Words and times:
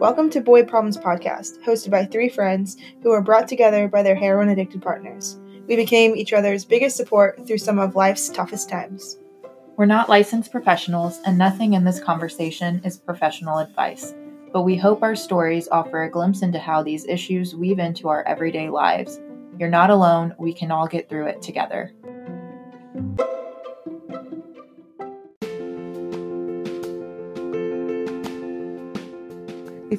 Welcome 0.00 0.30
to 0.30 0.40
Boy 0.40 0.64
Problems 0.64 0.96
Podcast, 0.96 1.62
hosted 1.62 1.90
by 1.90 2.06
three 2.06 2.30
friends 2.30 2.78
who 3.02 3.10
were 3.10 3.20
brought 3.20 3.46
together 3.48 3.86
by 3.86 4.02
their 4.02 4.14
heroin 4.14 4.48
addicted 4.48 4.80
partners. 4.80 5.38
We 5.68 5.76
became 5.76 6.16
each 6.16 6.32
other's 6.32 6.64
biggest 6.64 6.96
support 6.96 7.46
through 7.46 7.58
some 7.58 7.78
of 7.78 7.96
life's 7.96 8.30
toughest 8.30 8.70
times. 8.70 9.18
We're 9.76 9.84
not 9.84 10.08
licensed 10.08 10.52
professionals, 10.52 11.20
and 11.26 11.36
nothing 11.36 11.74
in 11.74 11.84
this 11.84 12.00
conversation 12.00 12.80
is 12.82 12.96
professional 12.96 13.58
advice. 13.58 14.14
But 14.52 14.62
we 14.62 14.76
hope 14.76 15.02
our 15.02 15.14
stories 15.14 15.68
offer 15.70 16.02
a 16.02 16.10
glimpse 16.10 16.42
into 16.42 16.58
how 16.58 16.82
these 16.82 17.06
issues 17.06 17.54
weave 17.54 17.78
into 17.78 18.08
our 18.08 18.22
everyday 18.26 18.70
lives. 18.70 19.20
You're 19.58 19.68
not 19.68 19.90
alone, 19.90 20.34
we 20.38 20.54
can 20.54 20.70
all 20.70 20.86
get 20.86 21.10
through 21.10 21.26
it 21.26 21.42
together. 21.42 21.92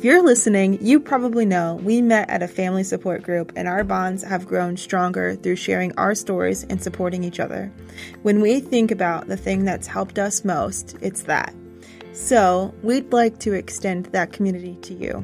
If 0.02 0.06
you're 0.06 0.24
listening, 0.24 0.84
you 0.84 1.00
probably 1.00 1.46
know 1.46 1.76
we 1.76 2.02
met 2.02 2.28
at 2.28 2.42
a 2.42 2.48
family 2.48 2.84
support 2.84 3.22
group 3.22 3.52
and 3.56 3.68
our 3.68 3.84
bonds 3.84 4.24
have 4.24 4.48
grown 4.48 4.76
stronger 4.76 5.36
through 5.36 5.58
sharing 5.58 5.96
our 5.96 6.16
stories 6.16 6.64
and 6.64 6.82
supporting 6.82 7.24
each 7.24 7.40
other. 7.40 7.72
When 8.24 8.42
we 8.42 8.62
think 8.62 8.90
about 8.90 9.28
the 9.28 9.38
thing 9.38 9.64
that's 9.64 9.86
helped 9.86 10.18
us 10.18 10.44
most, 10.44 10.98
it's 11.02 11.22
that. 11.26 11.54
So, 12.14 12.74
we'd 12.82 13.14
like 13.14 13.38
to 13.42 13.54
extend 13.54 14.08
that 14.08 14.34
community 14.34 14.76
to 14.82 14.96
you. 14.96 15.24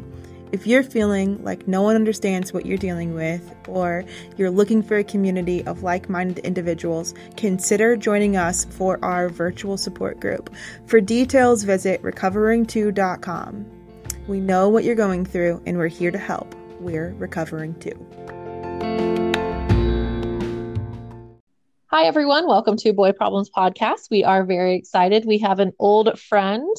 If 0.51 0.67
you're 0.67 0.83
feeling 0.83 1.43
like 1.43 1.67
no 1.67 1.81
one 1.81 1.95
understands 1.95 2.53
what 2.53 2.67
you're 2.67 2.77
dealing 2.77 3.15
with, 3.15 3.51
or 3.67 4.03
you're 4.37 4.51
looking 4.51 4.83
for 4.83 4.97
a 4.97 5.03
community 5.03 5.65
of 5.65 5.81
like 5.81 6.07
minded 6.07 6.45
individuals, 6.45 7.15
consider 7.35 7.97
joining 7.97 8.37
us 8.37 8.65
for 8.65 9.03
our 9.03 9.27
virtual 9.27 9.75
support 9.75 10.19
group. 10.19 10.53
For 10.85 11.01
details, 11.01 11.63
visit 11.63 12.03
recovering2.com. 12.03 13.76
We 14.27 14.41
know 14.41 14.67
what 14.67 14.83
you're 14.83 14.93
going 14.93 15.23
through, 15.23 15.63
and 15.65 15.77
we're 15.77 15.87
here 15.87 16.11
to 16.11 16.17
help. 16.17 16.53
We're 16.81 17.13
recovering 17.13 17.75
too. 17.79 17.95
Hi, 21.89 22.03
everyone. 22.03 22.45
Welcome 22.45 22.75
to 22.77 22.91
Boy 22.91 23.13
Problems 23.13 23.49
Podcast. 23.49 24.09
We 24.11 24.25
are 24.25 24.45
very 24.45 24.75
excited. 24.75 25.23
We 25.25 25.37
have 25.37 25.59
an 25.59 25.71
old 25.79 26.19
friend 26.19 26.75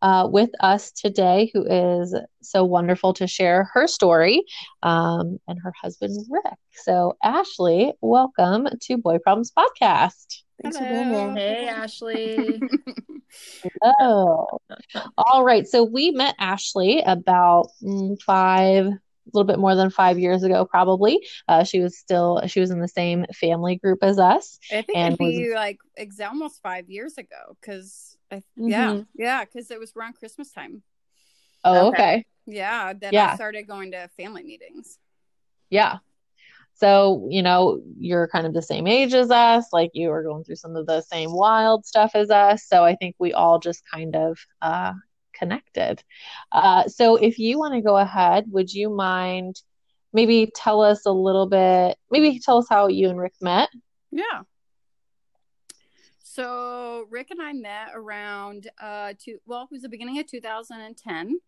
uh, 0.00 0.28
with 0.30 0.48
us 0.60 0.90
today 0.90 1.50
who 1.52 1.66
is 1.66 2.16
so 2.40 2.64
wonderful 2.64 3.12
to 3.14 3.26
share 3.26 3.68
her 3.74 3.86
story 3.86 4.44
um, 4.82 5.38
and 5.46 5.58
her 5.62 5.74
husband, 5.78 6.16
Rick. 6.30 6.58
So, 6.72 7.18
Ashley, 7.22 7.92
welcome 8.00 8.66
to 8.84 8.96
Boy 8.96 9.18
Problems 9.18 9.52
Podcast. 9.52 10.42
Thanks 10.62 10.76
Hello. 10.76 10.88
for 10.88 11.34
being 11.34 11.36
here. 11.36 11.54
Hey, 11.54 11.68
Ashley. 11.68 12.60
Oh, 13.82 14.46
all 15.16 15.44
right. 15.44 15.66
So 15.66 15.84
we 15.84 16.10
met 16.10 16.34
Ashley 16.38 17.00
about 17.00 17.68
mm, 17.82 18.20
five, 18.22 18.86
a 18.86 19.00
little 19.32 19.46
bit 19.46 19.58
more 19.58 19.74
than 19.74 19.90
five 19.90 20.18
years 20.18 20.42
ago, 20.42 20.64
probably. 20.64 21.26
Uh, 21.46 21.64
she 21.64 21.80
was 21.80 21.98
still 21.98 22.40
she 22.46 22.60
was 22.60 22.70
in 22.70 22.80
the 22.80 22.88
same 22.88 23.26
family 23.34 23.76
group 23.76 24.02
as 24.02 24.18
us. 24.18 24.58
I 24.70 24.82
think 24.82 24.96
and 24.96 25.14
it'd 25.14 25.18
be 25.18 25.48
was, 25.48 25.54
like 25.54 25.78
it's 25.96 26.20
almost 26.20 26.62
five 26.62 26.88
years 26.88 27.18
ago 27.18 27.56
because 27.60 28.16
mm-hmm. 28.32 28.68
yeah, 28.68 29.00
yeah, 29.14 29.44
because 29.44 29.70
it 29.70 29.78
was 29.78 29.92
around 29.96 30.14
Christmas 30.14 30.50
time. 30.50 30.82
Oh, 31.64 31.88
okay. 31.88 31.96
okay. 31.96 32.24
Yeah, 32.46 32.94
then 32.94 33.12
yeah. 33.12 33.32
I 33.32 33.34
started 33.34 33.66
going 33.66 33.92
to 33.92 34.08
family 34.16 34.42
meetings. 34.42 34.98
Yeah. 35.70 35.98
So, 36.78 37.26
you 37.28 37.42
know, 37.42 37.80
you're 37.98 38.28
kind 38.28 38.46
of 38.46 38.54
the 38.54 38.62
same 38.62 38.86
age 38.86 39.12
as 39.12 39.30
us, 39.32 39.66
like 39.72 39.90
you 39.94 40.10
are 40.12 40.22
going 40.22 40.44
through 40.44 40.56
some 40.56 40.76
of 40.76 40.86
the 40.86 41.00
same 41.02 41.32
wild 41.32 41.84
stuff 41.84 42.12
as 42.14 42.30
us. 42.30 42.66
So 42.66 42.84
I 42.84 42.94
think 42.94 43.16
we 43.18 43.32
all 43.32 43.58
just 43.58 43.82
kind 43.92 44.14
of 44.14 44.38
uh, 44.62 44.92
connected. 45.34 46.02
Uh, 46.52 46.86
so 46.86 47.16
if 47.16 47.38
you 47.38 47.58
want 47.58 47.74
to 47.74 47.80
go 47.80 47.96
ahead, 47.96 48.44
would 48.48 48.72
you 48.72 48.90
mind 48.90 49.60
maybe 50.12 50.52
tell 50.54 50.80
us 50.80 51.04
a 51.04 51.10
little 51.10 51.46
bit, 51.46 51.98
maybe 52.12 52.38
tell 52.38 52.58
us 52.58 52.66
how 52.68 52.86
you 52.86 53.08
and 53.08 53.18
Rick 53.18 53.34
met? 53.40 53.70
Yeah. 54.12 54.42
So 56.22 57.06
Rick 57.10 57.32
and 57.32 57.42
I 57.42 57.52
met 57.52 57.88
around 57.94 58.70
uh 58.80 59.14
two 59.18 59.38
well, 59.46 59.64
it 59.64 59.72
was 59.72 59.82
the 59.82 59.88
beginning 59.88 60.20
of 60.20 60.26
2010 60.26 61.40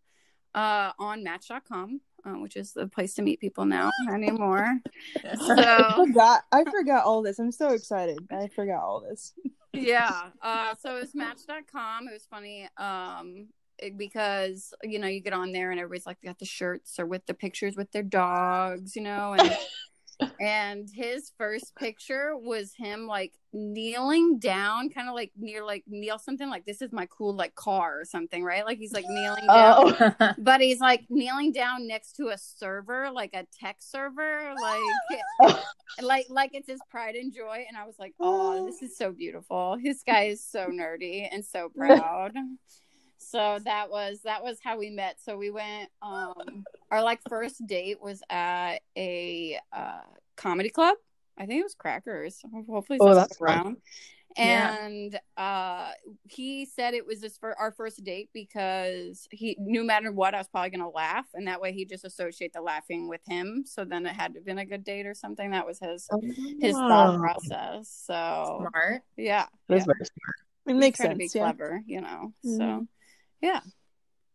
uh 0.53 0.91
on 0.99 1.23
match.com 1.23 2.01
uh, 2.25 2.31
which 2.39 2.55
is 2.55 2.73
the 2.73 2.87
place 2.87 3.13
to 3.15 3.21
meet 3.21 3.39
people 3.39 3.65
now 3.65 3.91
anymore. 4.13 4.79
so 5.23 5.55
I 5.57 5.93
forgot, 5.95 6.43
I 6.51 6.63
forgot 6.63 7.05
all 7.05 7.21
this. 7.21 7.39
I'm 7.39 7.51
so 7.51 7.69
excited. 7.69 8.19
I 8.31 8.47
forgot 8.47 8.81
all 8.81 9.01
this. 9.01 9.33
yeah. 9.73 10.29
Uh, 10.41 10.73
so 10.81 10.97
it 10.97 11.01
was 11.01 11.15
Match.com. 11.15 12.07
It 12.07 12.13
was 12.13 12.25
funny. 12.29 12.67
Um, 12.77 13.47
it, 13.77 13.97
because 13.97 14.73
you 14.83 14.99
know 14.99 15.07
you 15.07 15.19
get 15.21 15.33
on 15.33 15.51
there 15.51 15.71
and 15.71 15.79
everybody's 15.79 16.05
like 16.05 16.21
got 16.23 16.39
the 16.39 16.45
shirts 16.45 16.99
or 16.99 17.05
with 17.05 17.25
the 17.25 17.33
pictures 17.33 17.75
with 17.75 17.91
their 17.91 18.03
dogs, 18.03 18.95
you 18.95 19.01
know, 19.01 19.33
and 19.33 19.57
and 20.39 20.89
his 20.93 21.31
first 21.37 21.75
picture 21.75 22.35
was 22.37 22.73
him 22.75 23.07
like 23.07 23.33
kneeling 23.53 24.39
down 24.39 24.89
kind 24.89 25.09
of 25.09 25.15
like 25.15 25.31
near 25.37 25.63
like 25.63 25.83
kneel 25.87 26.17
something 26.17 26.49
like 26.49 26.65
this 26.65 26.81
is 26.81 26.91
my 26.91 27.05
cool 27.07 27.35
like 27.35 27.53
car 27.55 27.99
or 27.99 28.05
something 28.05 28.43
right? 28.43 28.65
Like 28.65 28.77
he's 28.77 28.93
like 28.93 29.05
kneeling 29.07 29.45
oh. 29.49 29.91
down. 29.91 30.15
Oh. 30.19 30.33
but 30.37 30.61
he's 30.61 30.79
like 30.79 31.05
kneeling 31.09 31.51
down 31.51 31.87
next 31.87 32.13
to 32.13 32.29
a 32.29 32.37
server 32.37 33.09
like 33.11 33.33
a 33.33 33.45
tech 33.59 33.77
server 33.79 34.53
like 34.61 35.57
like 36.01 36.25
like 36.29 36.51
it's 36.53 36.69
his 36.69 36.81
pride 36.89 37.15
and 37.15 37.33
joy. 37.33 37.65
And 37.67 37.77
i 37.77 37.85
was 37.85 37.95
like 37.99 38.13
oh 38.19 38.65
this 38.65 38.81
is 38.81 38.97
so 38.97 39.11
beautiful. 39.11 39.77
This 39.81 40.03
guy 40.03 40.25
is 40.25 40.43
so 40.43 40.67
nerdy 40.67 41.27
and 41.31 41.43
so 41.43 41.69
proud 41.75 42.33
so 43.21 43.59
that 43.63 43.89
was 43.89 44.21
that 44.23 44.43
was 44.43 44.57
how 44.63 44.77
we 44.77 44.89
met. 44.89 45.21
So 45.21 45.37
we 45.37 45.51
went 45.51 45.89
um 46.01 46.63
our 46.89 47.03
like 47.03 47.19
first 47.29 47.65
date 47.65 48.01
was 48.01 48.21
at 48.29 48.79
a 48.97 49.59
uh 49.71 50.01
comedy 50.35 50.69
club. 50.69 50.97
I 51.37 51.45
think 51.45 51.61
it 51.61 51.63
was 51.63 51.75
crackers. 51.75 52.41
Hopefully 52.67 52.99
oh, 53.01 53.15
that's 53.15 53.39
around. 53.39 53.77
And 54.37 55.19
yeah. 55.37 55.43
uh 55.43 55.91
he 56.27 56.65
said 56.65 56.93
it 56.93 57.05
was 57.05 57.19
just 57.19 57.39
for 57.39 57.57
our 57.59 57.71
first 57.71 58.03
date 58.03 58.29
because 58.33 59.27
he 59.29 59.57
no 59.59 59.83
matter 59.83 60.11
what 60.11 60.33
i 60.33 60.37
was 60.37 60.47
probably 60.47 60.71
gonna 60.71 60.89
laugh. 60.89 61.25
And 61.33 61.47
that 61.47 61.61
way 61.61 61.73
he 61.73 61.85
just 61.85 62.05
associate 62.05 62.53
the 62.53 62.61
laughing 62.61 63.07
with 63.07 63.21
him. 63.27 63.65
So 63.67 63.85
then 63.85 64.05
it 64.05 64.13
had 64.13 64.33
to 64.33 64.41
been 64.41 64.57
a 64.57 64.65
good 64.65 64.83
date 64.83 65.05
or 65.05 65.13
something. 65.13 65.51
That 65.51 65.67
was 65.67 65.79
his 65.79 66.07
oh. 66.11 66.21
his 66.59 66.73
thought 66.73 67.19
process. 67.19 67.87
So 68.05 68.67
smart. 68.69 69.03
yeah 69.15 69.45
that's 69.67 69.81
yeah. 69.81 69.93
very 69.93 70.05
smart. 70.05 70.35
It 70.67 70.75
makes 70.75 70.99
sense 70.99 71.13
to 71.13 71.17
be 71.17 71.29
yeah. 71.33 71.41
clever 71.41 71.83
you 71.85 72.01
know 72.01 72.33
mm-hmm. 72.45 72.57
so 72.57 72.87
yeah. 73.41 73.61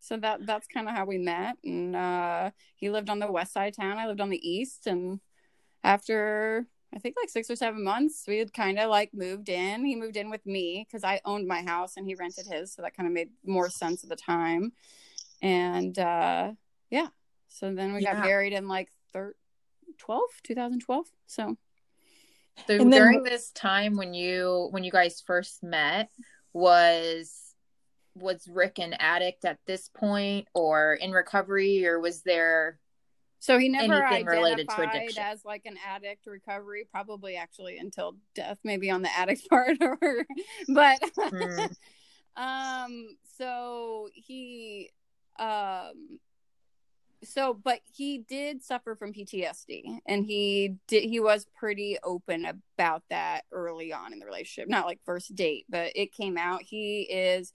So 0.00 0.16
that 0.18 0.46
that's 0.46 0.66
kind 0.68 0.88
of 0.88 0.94
how 0.94 1.04
we 1.04 1.18
met 1.18 1.56
and 1.64 1.96
uh 1.96 2.50
he 2.76 2.90
lived 2.90 3.10
on 3.10 3.18
the 3.18 3.30
west 3.30 3.52
side 3.52 3.68
of 3.68 3.76
town. 3.76 3.98
I 3.98 4.06
lived 4.06 4.20
on 4.20 4.30
the 4.30 4.48
east 4.48 4.86
and 4.86 5.20
after 5.82 6.66
i 6.94 6.98
think 6.98 7.14
like 7.20 7.28
six 7.28 7.50
or 7.50 7.56
seven 7.56 7.82
months 7.84 8.24
we 8.26 8.38
had 8.38 8.52
kind 8.52 8.78
of 8.78 8.88
like 8.88 9.10
moved 9.12 9.48
in. 9.48 9.84
He 9.84 9.96
moved 9.96 10.16
in 10.16 10.30
with 10.30 10.44
me 10.46 10.86
because 10.86 11.02
i 11.02 11.20
owned 11.24 11.48
my 11.48 11.62
house 11.62 11.96
and 11.96 12.06
he 12.06 12.14
rented 12.14 12.46
his 12.46 12.72
so 12.72 12.82
that 12.82 12.96
kind 12.96 13.06
of 13.06 13.12
made 13.12 13.30
more 13.44 13.68
sense 13.68 14.04
at 14.04 14.10
the 14.10 14.16
time. 14.16 14.72
And 15.42 15.98
uh 15.98 16.52
yeah. 16.90 17.08
So 17.48 17.74
then 17.74 17.92
we 17.92 18.02
yeah. 18.02 18.14
got 18.14 18.24
married 18.24 18.52
in 18.52 18.68
like 18.68 18.88
thir- 19.12 19.34
12 19.98 20.22
2012 20.44 21.06
so. 21.26 21.56
So 22.66 22.78
then, 22.78 22.90
during 22.90 23.22
this 23.22 23.50
time 23.50 23.96
when 23.96 24.14
you 24.14 24.68
when 24.70 24.84
you 24.84 24.90
guys 24.90 25.20
first 25.20 25.62
met 25.62 26.10
was 26.52 27.45
was 28.16 28.48
Rick 28.48 28.78
an 28.78 28.94
addict 28.94 29.44
at 29.44 29.58
this 29.66 29.88
point 29.88 30.48
or 30.54 30.94
in 30.94 31.12
recovery 31.12 31.86
or 31.86 32.00
was 32.00 32.22
there 32.22 32.78
so 33.38 33.58
he 33.58 33.68
never 33.68 34.02
anything 34.04 34.26
related 34.26 34.68
to 34.68 34.82
addiction 34.82 35.22
as 35.22 35.44
like 35.44 35.66
an 35.66 35.76
addict 35.86 36.26
recovery 36.26 36.86
probably 36.90 37.36
actually 37.36 37.78
until 37.78 38.16
death 38.34 38.58
maybe 38.64 38.90
on 38.90 39.02
the 39.02 39.18
addict 39.18 39.48
part 39.50 39.76
or 39.80 40.24
but 40.68 41.00
mm. 41.18 41.76
um 42.36 43.16
so 43.38 44.08
he 44.14 44.90
um 45.38 46.18
so 47.24 47.54
but 47.54 47.80
he 47.92 48.18
did 48.18 48.62
suffer 48.62 48.94
from 48.94 49.12
PTSD 49.12 49.98
and 50.06 50.24
he 50.24 50.76
did 50.86 51.04
he 51.04 51.20
was 51.20 51.46
pretty 51.54 51.98
open 52.02 52.46
about 52.46 53.02
that 53.10 53.42
early 53.52 53.92
on 53.92 54.12
in 54.12 54.18
the 54.18 54.26
relationship 54.26 54.68
not 54.68 54.86
like 54.86 55.00
first 55.04 55.34
date 55.34 55.66
but 55.68 55.92
it 55.94 56.12
came 56.12 56.38
out 56.38 56.62
he 56.62 57.02
is 57.02 57.52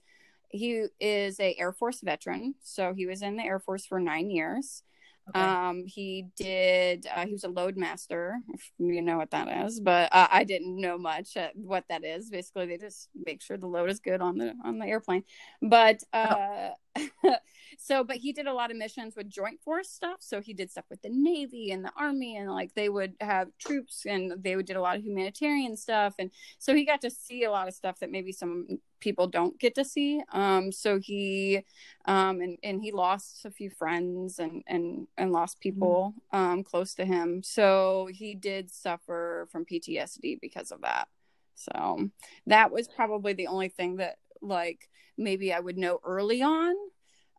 he 0.52 0.86
is 1.00 1.40
a 1.40 1.56
Air 1.58 1.72
Force 1.72 2.00
veteran, 2.02 2.54
so 2.62 2.94
he 2.94 3.06
was 3.06 3.22
in 3.22 3.36
the 3.36 3.42
Air 3.42 3.58
Force 3.58 3.86
for 3.86 3.98
nine 3.98 4.30
years. 4.30 4.82
Okay. 5.28 5.40
Um, 5.40 5.84
he 5.86 6.26
did. 6.36 7.06
Uh, 7.14 7.26
he 7.26 7.32
was 7.32 7.44
a 7.44 7.48
loadmaster. 7.48 8.34
If 8.52 8.70
you 8.78 9.02
know 9.02 9.16
what 9.16 9.30
that 9.30 9.66
is, 9.66 9.80
but 9.80 10.12
uh, 10.12 10.26
I 10.30 10.44
didn't 10.44 10.80
know 10.80 10.98
much 10.98 11.36
what 11.54 11.84
that 11.88 12.04
is. 12.04 12.28
Basically, 12.28 12.66
they 12.66 12.76
just 12.76 13.08
make 13.14 13.40
sure 13.40 13.56
the 13.56 13.66
load 13.66 13.90
is 13.90 14.00
good 14.00 14.20
on 14.20 14.36
the 14.36 14.54
on 14.64 14.78
the 14.78 14.86
airplane. 14.86 15.22
But 15.60 16.02
uh, 16.12 16.70
oh. 16.96 17.04
so, 17.82 18.04
but 18.04 18.16
he 18.16 18.32
did 18.32 18.46
a 18.46 18.54
lot 18.54 18.70
of 18.70 18.76
missions 18.76 19.16
with 19.16 19.28
Joint 19.28 19.60
Force 19.60 19.90
stuff. 19.90 20.18
So 20.20 20.40
he 20.40 20.54
did 20.54 20.70
stuff 20.70 20.84
with 20.88 21.02
the 21.02 21.10
Navy 21.10 21.72
and 21.72 21.84
the 21.84 21.92
Army, 21.98 22.36
and 22.36 22.48
like 22.48 22.72
they 22.74 22.88
would 22.88 23.14
have 23.20 23.48
troops, 23.58 24.06
and 24.06 24.32
they 24.40 24.54
would 24.54 24.66
did 24.66 24.76
a 24.76 24.80
lot 24.80 24.96
of 24.96 25.02
humanitarian 25.02 25.76
stuff, 25.76 26.14
and 26.18 26.30
so 26.58 26.74
he 26.74 26.84
got 26.84 27.00
to 27.00 27.10
see 27.10 27.42
a 27.42 27.50
lot 27.50 27.66
of 27.66 27.74
stuff 27.74 27.98
that 27.98 28.10
maybe 28.10 28.30
some 28.30 28.78
people 29.00 29.26
don't 29.26 29.58
get 29.58 29.74
to 29.74 29.84
see. 29.84 30.22
Um, 30.32 30.70
so 30.70 31.00
he, 31.00 31.64
um, 32.04 32.40
and, 32.40 32.56
and 32.62 32.80
he 32.80 32.92
lost 32.92 33.44
a 33.44 33.50
few 33.50 33.68
friends 33.68 34.38
and, 34.38 34.62
and, 34.68 35.08
and 35.18 35.32
lost 35.32 35.56
mm-hmm. 35.56 35.70
people, 35.70 36.14
um, 36.32 36.62
close 36.62 36.94
to 36.94 37.04
him. 37.04 37.42
So 37.42 38.08
he 38.12 38.36
did 38.36 38.70
suffer 38.70 39.48
from 39.50 39.66
PTSD 39.66 40.40
because 40.40 40.70
of 40.70 40.82
that. 40.82 41.08
So 41.56 42.10
that 42.46 42.70
was 42.70 42.86
probably 42.86 43.32
the 43.32 43.48
only 43.48 43.68
thing 43.68 43.96
that 43.96 44.18
like 44.40 44.88
maybe 45.18 45.52
I 45.52 45.60
would 45.60 45.78
know 45.78 46.00
early 46.04 46.42
on. 46.42 46.74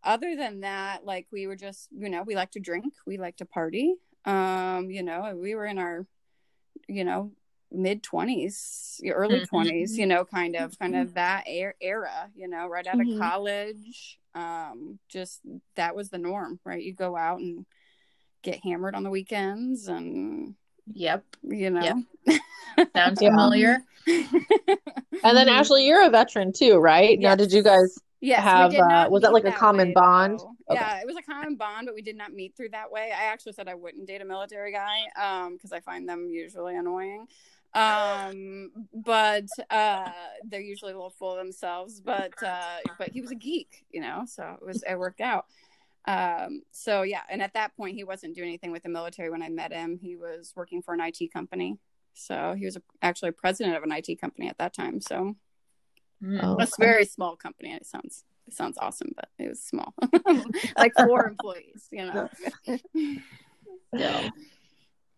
Other 0.03 0.35
than 0.35 0.61
that, 0.61 1.05
like 1.05 1.27
we 1.31 1.47
were 1.47 1.55
just, 1.55 1.89
you 1.91 2.09
know, 2.09 2.23
we 2.23 2.35
like 2.35 2.51
to 2.51 2.59
drink, 2.59 2.93
we 3.05 3.17
like 3.17 3.37
to 3.37 3.45
party. 3.45 3.95
Um, 4.25 4.89
you 4.89 5.03
know, 5.03 5.35
we 5.35 5.55
were 5.55 5.65
in 5.65 5.77
our, 5.77 6.05
you 6.87 7.03
know, 7.03 7.31
mid 7.73 8.03
20s 8.03 9.01
early 9.09 9.39
mm-hmm. 9.39 9.55
20s 9.55 9.97
you 9.97 10.05
know 10.05 10.23
kind 10.23 10.55
of 10.55 10.77
kind 10.77 10.95
of 10.95 11.15
that 11.15 11.43
era 11.47 12.29
you 12.35 12.47
know 12.47 12.67
right 12.67 12.85
out 12.87 12.97
mm-hmm. 12.97 13.13
of 13.13 13.19
college 13.19 14.19
um 14.35 14.99
just 15.09 15.41
that 15.75 15.95
was 15.95 16.09
the 16.09 16.17
norm 16.17 16.59
right 16.63 16.83
you 16.83 16.93
go 16.93 17.17
out 17.17 17.39
and 17.39 17.65
get 18.43 18.63
hammered 18.63 18.95
on 18.95 19.03
the 19.03 19.09
weekends 19.09 19.87
and 19.87 20.53
yep 20.93 21.23
you 21.41 21.69
know 21.69 22.03
yep. 22.27 22.39
sounds 22.95 23.19
familiar 23.19 23.79
and 24.07 25.37
then 25.37 25.49
ashley 25.49 25.87
you're 25.87 26.05
a 26.05 26.09
veteran 26.09 26.51
too 26.53 26.77
right 26.77 27.19
yes. 27.19 27.29
now 27.29 27.35
did 27.35 27.51
you 27.51 27.63
guys 27.63 27.97
yeah, 28.23 28.41
have 28.41 28.73
uh, 28.73 29.07
was 29.09 29.21
that 29.21 29.33
like 29.33 29.45
a 29.45 29.51
common 29.51 29.89
way, 29.89 29.93
bond? 29.93 30.39
Okay. 30.69 30.79
Yeah, 30.79 30.99
it 30.99 31.05
was 31.05 31.17
a 31.17 31.21
common 31.21 31.55
bond, 31.55 31.87
but 31.87 31.95
we 31.95 32.01
did 32.01 32.15
not 32.15 32.33
meet 32.33 32.55
through 32.55 32.69
that 32.69 32.91
way. 32.91 33.11
I 33.11 33.25
actually 33.25 33.53
said 33.53 33.67
I 33.67 33.75
wouldn't 33.75 34.07
date 34.07 34.21
a 34.21 34.25
military 34.25 34.71
guy 34.71 35.01
um 35.21 35.53
because 35.53 35.71
I 35.71 35.79
find 35.79 36.07
them 36.07 36.29
usually 36.29 36.75
annoying 36.75 37.27
um 37.75 38.71
but 38.93 39.47
uh 39.71 40.11
they're 40.47 40.61
usually 40.61 40.91
a 40.91 40.95
little 40.95 41.09
full 41.09 41.31
of 41.31 41.37
themselves 41.37 41.99
but 42.01 42.31
uh 42.43 42.77
but 42.99 43.09
he 43.09 43.19
was 43.19 43.31
a 43.31 43.35
geek 43.35 43.83
you 43.89 43.99
know 43.99 44.23
so 44.27 44.57
it 44.61 44.65
was 44.65 44.83
it 44.87 44.97
worked 44.97 45.21
out 45.21 45.45
um 46.07 46.61
so 46.71 47.01
yeah 47.01 47.21
and 47.29 47.41
at 47.41 47.53
that 47.53 47.75
point 47.75 47.95
he 47.95 48.03
wasn't 48.03 48.35
doing 48.35 48.49
anything 48.49 48.71
with 48.71 48.83
the 48.83 48.89
military 48.89 49.31
when 49.31 49.41
i 49.41 49.49
met 49.49 49.73
him 49.73 49.97
he 49.97 50.15
was 50.15 50.53
working 50.55 50.83
for 50.83 50.93
an 50.93 50.99
it 50.99 51.33
company 51.33 51.79
so 52.13 52.53
he 52.55 52.65
was 52.65 52.75
a, 52.75 52.81
actually 53.01 53.31
president 53.31 53.75
of 53.75 53.81
an 53.81 53.89
it 53.89 54.19
company 54.19 54.47
at 54.47 54.57
that 54.59 54.73
time 54.73 55.01
so 55.01 55.35
oh, 56.41 56.57
it's 56.57 56.77
a 56.77 56.81
very 56.81 57.05
small 57.05 57.35
company 57.35 57.73
it 57.73 57.85
sounds 57.85 58.23
it 58.47 58.53
sounds 58.53 58.77
awesome 58.79 59.11
but 59.15 59.29
it 59.39 59.49
was 59.49 59.61
small 59.61 59.93
like 60.77 60.93
four 60.95 61.27
employees 61.29 61.87
you 61.91 62.05
know 62.05 62.29
yeah 63.93 64.29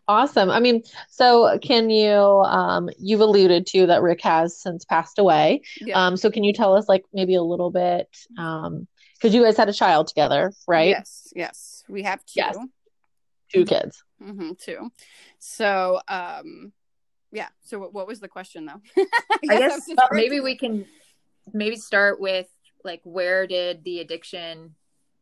Awesome. 0.08 0.52
I 0.52 0.60
mean, 0.60 0.84
so 1.10 1.58
can 1.64 1.90
you 1.90 2.14
um 2.14 2.90
you've 3.00 3.22
alluded 3.22 3.66
to 3.68 3.88
that 3.88 4.04
Rick 4.04 4.22
has 4.22 4.62
since 4.62 4.86
passed 4.86 5.18
away. 5.18 5.62
Yeah. 5.82 6.00
Um 6.00 6.16
so 6.16 6.30
can 6.30 6.44
you 6.44 6.54
tell 6.54 6.76
us 6.76 6.88
like 6.88 7.06
maybe 7.12 7.34
a 7.34 7.42
little 7.42 7.72
bit 7.72 8.08
um 8.38 8.88
cuz 9.20 9.34
you 9.34 9.44
guys 9.44 9.58
had 9.58 9.68
a 9.68 9.74
child 9.74 10.08
together, 10.08 10.54
right? 10.68 10.90
Yes. 10.90 11.34
Yes. 11.36 11.84
We 11.90 12.04
have 12.04 12.20
two. 12.20 12.34
Yes. 12.36 12.58
Two 13.52 13.66
kids. 13.66 14.04
Mm-hmm, 14.22 14.52
two. 14.60 14.92
So 15.40 16.00
um 16.08 16.72
yeah, 17.36 17.50
so 17.62 17.80
what, 17.80 17.94
what 17.94 18.08
was 18.08 18.22
the 18.22 18.30
question 18.30 18.66
though? 18.66 18.82
I 18.98 19.58
guess, 19.58 19.90
I 19.90 19.94
guess 19.94 20.08
maybe 20.12 20.40
we 20.40 20.56
can 20.56 20.86
maybe 21.54 21.76
start 21.76 22.20
with 22.20 22.48
like 22.86 23.02
where 23.04 23.46
did 23.46 23.84
the 23.84 24.00
addiction 24.00 24.74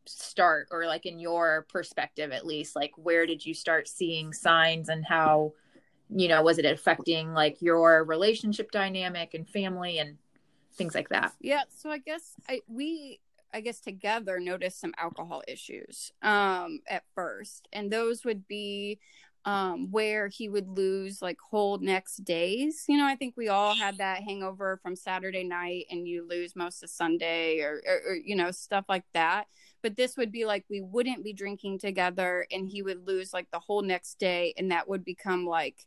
start? 0.05 0.67
Or 0.71 0.85
like 0.85 1.07
in 1.07 1.17
your 1.17 1.65
perspective 1.69 2.31
at 2.31 2.45
least 2.45 2.75
like 2.75 2.91
where 2.97 3.25
did 3.25 3.43
you 3.43 3.55
start 3.55 3.87
seeing 3.87 4.31
signs 4.31 4.89
and 4.89 5.03
how 5.03 5.53
you 6.15 6.27
know 6.27 6.43
was 6.43 6.59
it 6.59 6.65
affecting 6.65 7.33
like 7.33 7.59
your 7.61 8.03
relationship 8.03 8.69
dynamic 8.69 9.33
and 9.33 9.49
family 9.49 9.97
and 9.97 10.17
things 10.75 10.93
like 10.93 11.09
that? 11.09 11.33
Yeah. 11.41 11.63
So 11.75 11.89
i 11.89 11.97
guess 11.97 12.33
i 12.47 12.61
we 12.67 13.21
i 13.55 13.61
guess 13.61 13.79
together 13.79 14.39
noticed 14.39 14.79
some 14.79 14.93
alcohol 14.97 15.41
issues 15.47 16.11
um 16.21 16.81
at 16.87 17.03
first. 17.15 17.67
And 17.73 17.89
those 17.89 18.23
would 18.23 18.47
be 18.47 18.99
um, 19.45 19.91
where 19.91 20.27
he 20.27 20.47
would 20.47 20.67
lose 20.67 21.21
like 21.21 21.37
whole 21.39 21.77
next 21.77 22.23
days. 22.23 22.85
You 22.87 22.97
know, 22.97 23.05
I 23.05 23.15
think 23.15 23.35
we 23.35 23.49
all 23.49 23.75
had 23.75 23.97
that 23.97 24.23
hangover 24.23 24.79
from 24.81 24.95
Saturday 24.95 25.43
night 25.43 25.85
and 25.89 26.07
you 26.07 26.27
lose 26.27 26.55
most 26.55 26.83
of 26.83 26.89
Sunday 26.89 27.59
or, 27.59 27.81
or, 27.85 28.11
or, 28.11 28.15
you 28.15 28.35
know, 28.35 28.51
stuff 28.51 28.85
like 28.87 29.03
that. 29.13 29.47
But 29.81 29.97
this 29.97 30.15
would 30.15 30.31
be 30.31 30.45
like 30.45 30.63
we 30.69 30.79
wouldn't 30.79 31.23
be 31.23 31.33
drinking 31.33 31.79
together 31.79 32.47
and 32.51 32.69
he 32.69 32.81
would 32.81 33.05
lose 33.05 33.33
like 33.33 33.49
the 33.51 33.59
whole 33.59 33.81
next 33.81 34.17
day 34.17 34.53
and 34.57 34.71
that 34.71 34.87
would 34.87 35.03
become 35.03 35.45
like 35.45 35.85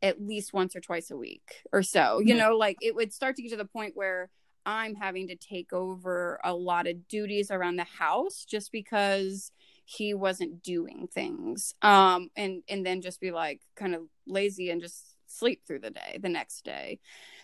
at 0.00 0.22
least 0.22 0.52
once 0.52 0.76
or 0.76 0.80
twice 0.80 1.10
a 1.10 1.16
week 1.16 1.62
or 1.72 1.82
so. 1.82 2.20
You 2.20 2.36
know 2.36 2.56
like 2.56 2.76
it 2.80 2.94
would 2.94 3.12
start 3.12 3.34
to 3.36 3.42
get 3.42 3.50
to 3.50 3.56
the 3.56 3.64
point 3.64 3.96
where 3.96 4.30
i'm 4.66 4.94
having 4.94 5.28
to 5.28 5.36
take 5.36 5.72
over 5.74 6.40
a 6.42 6.54
lot 6.54 6.86
of 6.86 7.06
duties 7.08 7.50
around 7.50 7.76
the 7.76 7.84
house 7.84 8.46
just 8.48 8.72
because 8.72 9.52
he 9.84 10.14
wasn't 10.14 10.62
doing 10.62 11.06
things 11.12 11.74
um 11.82 12.30
and 12.36 12.62
and 12.68 12.86
then 12.86 13.02
just 13.02 13.20
be 13.20 13.30
like 13.30 13.60
kind 13.76 13.94
of 13.94 14.02
lazy 14.26 14.70
and 14.70 14.80
just 14.80 15.14
sleep 15.34 15.62
through 15.66 15.80
the 15.80 15.90
day 15.90 16.18
the 16.20 16.28
next 16.28 16.64
day. 16.64 16.98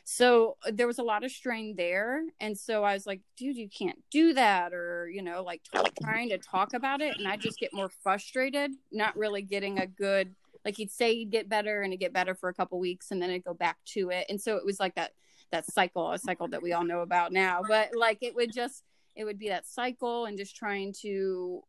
So 0.04 0.56
uh, 0.66 0.70
there 0.72 0.86
was 0.86 0.98
a 0.98 1.02
lot 1.02 1.24
of 1.24 1.30
strain 1.30 1.74
there 1.76 2.22
and 2.40 2.58
so 2.58 2.82
i 2.82 2.94
was 2.94 3.06
like 3.06 3.20
dude 3.36 3.56
you 3.56 3.68
can't 3.68 3.98
do 4.10 4.32
that 4.32 4.72
or 4.72 5.08
you 5.08 5.22
know 5.22 5.42
like 5.42 5.60
t- 5.72 5.78
trying 6.02 6.30
to 6.30 6.38
talk 6.38 6.72
about 6.72 7.00
it 7.00 7.16
and 7.18 7.28
i 7.28 7.36
just 7.36 7.58
get 7.58 7.72
more 7.72 7.90
frustrated 8.02 8.72
not 8.90 9.16
really 9.16 9.42
getting 9.42 9.78
a 9.78 9.86
good 9.86 10.34
like 10.64 10.76
he'd 10.76 10.90
say 10.90 11.14
he'd 11.14 11.30
get 11.30 11.48
better 11.48 11.82
and 11.82 11.92
it'd 11.92 12.00
get 12.00 12.12
better 12.12 12.34
for 12.34 12.48
a 12.48 12.54
couple 12.54 12.80
weeks 12.80 13.10
and 13.10 13.20
then 13.20 13.30
it'd 13.30 13.44
go 13.44 13.54
back 13.54 13.76
to 13.84 14.10
it 14.10 14.26
and 14.28 14.40
so 14.40 14.56
it 14.56 14.64
was 14.64 14.80
like 14.80 14.94
that 14.94 15.12
that 15.52 15.66
cycle 15.66 16.10
a 16.12 16.18
cycle 16.18 16.48
that 16.48 16.62
we 16.62 16.72
all 16.72 16.84
know 16.84 17.00
about 17.00 17.30
now 17.30 17.62
but 17.68 17.90
like 17.94 18.18
it 18.22 18.34
would 18.34 18.52
just 18.52 18.82
it 19.14 19.24
would 19.24 19.38
be 19.38 19.48
that 19.48 19.66
cycle 19.66 20.24
and 20.24 20.38
just 20.38 20.56
trying 20.56 20.94
to 21.02 21.62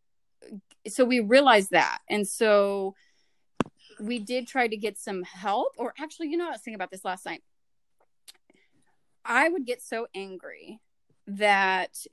so 0.88 1.06
we 1.06 1.20
realized 1.20 1.72
that 1.72 2.00
and 2.10 2.28
so 2.28 2.96
we 4.00 4.18
did 4.18 4.48
try 4.48 4.68
to 4.68 4.78
get 4.78 4.98
some 4.98 5.24
help 5.24 5.74
or 5.78 5.94
actually 6.00 6.28
you 6.28 6.38
know 6.38 6.48
i 6.48 6.52
was 6.52 6.62
thinking 6.62 6.76
about 6.76 6.92
this 6.92 7.06
last 7.06 7.26
night 7.26 7.44
I 9.26 9.50
would 9.50 9.66
get 9.66 9.82
so 9.82 10.08
angry 10.16 10.80
that 11.28 12.06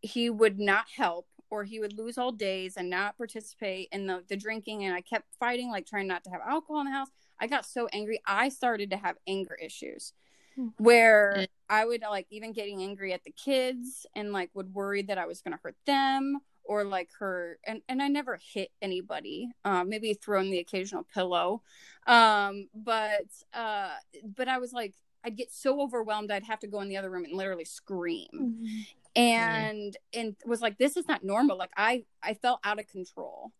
he 0.00 0.30
would 0.30 0.58
not 0.58 0.86
help 0.96 1.26
or 1.50 1.64
he 1.64 1.80
would 1.80 1.96
lose 1.96 2.18
all 2.18 2.32
days 2.32 2.76
and 2.76 2.90
not 2.90 3.16
participate 3.16 3.88
in 3.90 4.06
the, 4.06 4.22
the 4.28 4.36
drinking 4.36 4.84
and 4.84 4.94
I 4.94 5.00
kept 5.00 5.26
fighting 5.40 5.70
like 5.70 5.86
trying 5.86 6.06
not 6.06 6.24
to 6.24 6.30
have 6.30 6.40
alcohol 6.46 6.80
in 6.80 6.86
the 6.86 6.92
house. 6.92 7.08
I 7.40 7.46
got 7.46 7.64
so 7.64 7.88
angry. 7.92 8.20
I 8.26 8.48
started 8.48 8.90
to 8.90 8.96
have 8.96 9.16
anger 9.26 9.54
issues 9.54 10.12
hmm. 10.56 10.68
where. 10.78 11.46
I 11.70 11.84
would 11.84 12.00
like 12.00 12.26
even 12.30 12.54
getting 12.54 12.80
angry 12.80 13.12
at 13.12 13.24
the 13.24 13.30
kids 13.30 14.06
and 14.16 14.32
like 14.32 14.48
would 14.54 14.72
worry 14.72 15.02
that 15.02 15.18
I 15.18 15.26
was 15.26 15.42
going 15.42 15.52
to 15.52 15.60
hurt 15.62 15.76
them 15.84 16.38
or 16.68 16.84
like 16.84 17.08
her 17.18 17.58
and, 17.64 17.82
and 17.88 18.00
I 18.00 18.08
never 18.08 18.38
hit 18.52 18.70
anybody. 18.80 19.50
Um, 19.64 19.88
maybe 19.88 20.14
thrown 20.14 20.50
the 20.50 20.58
occasional 20.58 21.04
pillow. 21.12 21.62
Um, 22.06 22.68
but 22.74 23.26
uh 23.52 23.90
but 24.36 24.46
I 24.46 24.58
was 24.58 24.72
like 24.72 24.94
I'd 25.24 25.36
get 25.36 25.52
so 25.52 25.80
overwhelmed 25.80 26.30
I'd 26.30 26.44
have 26.44 26.60
to 26.60 26.68
go 26.68 26.80
in 26.80 26.88
the 26.88 26.96
other 26.96 27.10
room 27.10 27.24
and 27.24 27.34
literally 27.36 27.64
scream. 27.64 28.28
Mm-hmm. 28.32 28.80
And 29.16 29.92
mm-hmm. 29.92 30.20
and 30.20 30.36
was 30.46 30.60
like 30.60 30.78
this 30.78 30.96
is 30.96 31.08
not 31.08 31.24
normal. 31.24 31.56
Like 31.56 31.72
I 31.76 32.04
I 32.22 32.34
felt 32.34 32.60
out 32.62 32.78
of 32.78 32.86
control. 32.86 33.52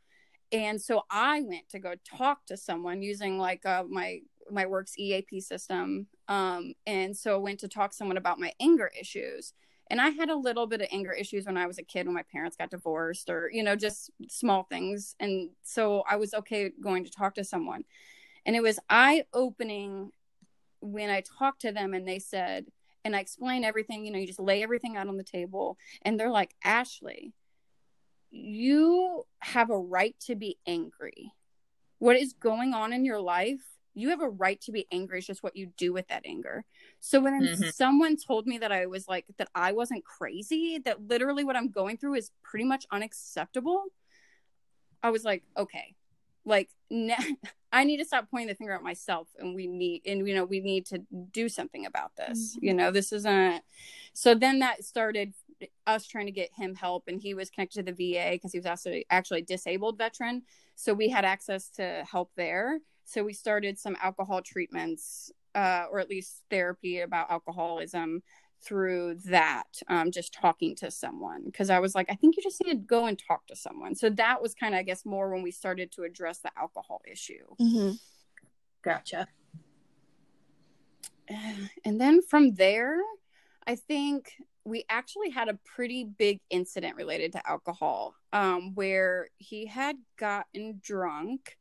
And 0.50 0.80
so 0.80 1.02
I 1.10 1.42
went 1.42 1.68
to 1.70 1.78
go 1.78 1.94
talk 2.16 2.46
to 2.46 2.56
someone 2.56 3.02
using 3.02 3.38
like 3.38 3.66
uh, 3.66 3.84
my 3.88 4.20
my 4.50 4.66
works 4.66 4.98
EAP 4.98 5.40
system. 5.40 6.06
Um, 6.26 6.74
and 6.86 7.16
so 7.16 7.34
I 7.34 7.38
went 7.38 7.60
to 7.60 7.68
talk 7.68 7.90
to 7.90 7.96
someone 7.96 8.16
about 8.16 8.40
my 8.40 8.52
anger 8.60 8.90
issues. 8.98 9.52
And 9.90 10.00
I 10.00 10.10
had 10.10 10.28
a 10.28 10.36
little 10.36 10.66
bit 10.66 10.80
of 10.80 10.88
anger 10.92 11.12
issues 11.12 11.46
when 11.46 11.56
I 11.56 11.66
was 11.66 11.78
a 11.78 11.82
kid 11.82 12.06
when 12.06 12.14
my 12.14 12.24
parents 12.30 12.56
got 12.56 12.70
divorced 12.70 13.30
or, 13.30 13.50
you 13.50 13.62
know, 13.62 13.74
just 13.74 14.10
small 14.28 14.64
things. 14.64 15.14
And 15.18 15.50
so 15.62 16.02
I 16.08 16.16
was 16.16 16.34
okay 16.34 16.70
going 16.82 17.04
to 17.04 17.10
talk 17.10 17.34
to 17.36 17.44
someone. 17.44 17.84
And 18.44 18.54
it 18.54 18.62
was 18.62 18.78
eye 18.90 19.24
opening 19.32 20.12
when 20.80 21.10
I 21.10 21.22
talked 21.22 21.62
to 21.62 21.72
them 21.72 21.94
and 21.94 22.06
they 22.06 22.18
said, 22.18 22.66
and 23.04 23.16
I 23.16 23.20
explain 23.20 23.64
everything, 23.64 24.04
you 24.04 24.12
know, 24.12 24.18
you 24.18 24.26
just 24.26 24.40
lay 24.40 24.62
everything 24.62 24.96
out 24.96 25.08
on 25.08 25.16
the 25.16 25.24
table. 25.24 25.78
And 26.02 26.18
they're 26.18 26.30
like, 26.30 26.54
Ashley, 26.62 27.32
you 28.30 29.24
have 29.38 29.70
a 29.70 29.78
right 29.78 30.14
to 30.26 30.34
be 30.34 30.58
angry. 30.66 31.32
What 31.98 32.16
is 32.16 32.34
going 32.34 32.74
on 32.74 32.92
in 32.92 33.04
your 33.04 33.20
life? 33.20 33.64
You 33.98 34.10
have 34.10 34.22
a 34.22 34.28
right 34.28 34.60
to 34.62 34.72
be 34.72 34.86
angry. 34.92 35.18
It's 35.18 35.26
just 35.26 35.42
what 35.42 35.56
you 35.56 35.72
do 35.76 35.92
with 35.92 36.08
that 36.08 36.22
anger. 36.24 36.64
So 37.00 37.20
when 37.20 37.40
mm-hmm. 37.42 37.64
someone 37.70 38.16
told 38.16 38.46
me 38.46 38.58
that 38.58 38.72
I 38.72 38.86
was 38.86 39.08
like, 39.08 39.26
that 39.38 39.48
I 39.54 39.72
wasn't 39.72 40.04
crazy, 40.04 40.78
that 40.84 41.08
literally 41.08 41.44
what 41.44 41.56
I'm 41.56 41.70
going 41.70 41.96
through 41.96 42.14
is 42.14 42.30
pretty 42.42 42.64
much 42.64 42.86
unacceptable, 42.90 43.84
I 45.02 45.10
was 45.10 45.24
like, 45.24 45.42
okay, 45.56 45.94
like 46.44 46.70
now 46.90 47.18
I 47.72 47.84
need 47.84 47.98
to 47.98 48.04
stop 48.04 48.30
pointing 48.30 48.48
the 48.48 48.54
finger 48.54 48.72
at 48.72 48.82
myself 48.82 49.28
and 49.38 49.54
we 49.54 49.66
need 49.66 50.02
and 50.06 50.26
you 50.26 50.34
know 50.34 50.46
we 50.46 50.60
need 50.60 50.86
to 50.86 51.02
do 51.32 51.48
something 51.48 51.86
about 51.86 52.16
this. 52.16 52.56
Mm-hmm. 52.56 52.64
You 52.64 52.74
know, 52.74 52.90
this 52.90 53.12
isn't 53.12 53.62
so 54.14 54.34
then 54.34 54.60
that 54.60 54.84
started 54.84 55.34
us 55.86 56.06
trying 56.06 56.26
to 56.26 56.32
get 56.32 56.50
him 56.54 56.74
help 56.74 57.04
and 57.08 57.20
he 57.20 57.34
was 57.34 57.50
connected 57.50 57.84
to 57.84 57.92
the 57.92 58.14
VA 58.14 58.30
because 58.32 58.52
he 58.52 58.58
was 58.58 58.66
also 58.66 59.00
actually 59.10 59.40
a 59.40 59.44
disabled 59.44 59.98
veteran. 59.98 60.42
So 60.76 60.94
we 60.94 61.08
had 61.08 61.24
access 61.24 61.68
to 61.70 62.04
help 62.10 62.30
there. 62.36 62.78
So 63.08 63.24
we 63.24 63.32
started 63.32 63.78
some 63.78 63.96
alcohol 64.02 64.42
treatments 64.42 65.32
uh, 65.54 65.84
or 65.90 65.98
at 65.98 66.10
least 66.10 66.42
therapy 66.50 67.00
about 67.00 67.30
alcoholism 67.30 68.22
through 68.62 69.14
that 69.24 69.80
um, 69.88 70.10
just 70.10 70.34
talking 70.34 70.76
to 70.76 70.90
someone. 70.90 71.44
Because 71.46 71.70
i 71.70 71.78
was 71.78 71.94
like 71.94 72.10
i 72.10 72.14
think 72.14 72.36
you 72.36 72.42
just 72.42 72.62
need 72.62 72.72
to 72.72 72.76
go 72.76 73.06
and 73.06 73.18
talk 73.18 73.46
to 73.46 73.56
someone. 73.56 73.94
So 73.94 74.10
that 74.10 74.42
was 74.42 74.52
kind 74.54 74.74
of 74.74 74.80
i 74.80 74.82
guess 74.82 75.06
more 75.06 75.32
when 75.32 75.42
we 75.42 75.50
started 75.50 75.90
to 75.92 76.02
address 76.02 76.40
the 76.40 76.50
alcohol 76.54 77.00
issue. 77.10 77.46
Mm-hmm. 77.58 77.92
gotcha. 78.82 79.26
And 81.84 82.00
then 82.00 82.20
from 82.22 82.54
there 82.54 83.00
i 83.66 83.74
think 83.74 84.34
we 84.64 84.84
actually 84.90 85.30
had 85.30 85.48
a 85.48 85.58
pretty 85.64 86.04
big 86.04 86.40
incident 86.50 86.96
related 86.96 87.32
to 87.32 87.48
alcohol 87.48 88.14
um, 88.34 88.74
where 88.74 89.28
he 89.38 89.66
had 89.66 89.96
gotten 90.18 90.78
drunk 90.82 91.56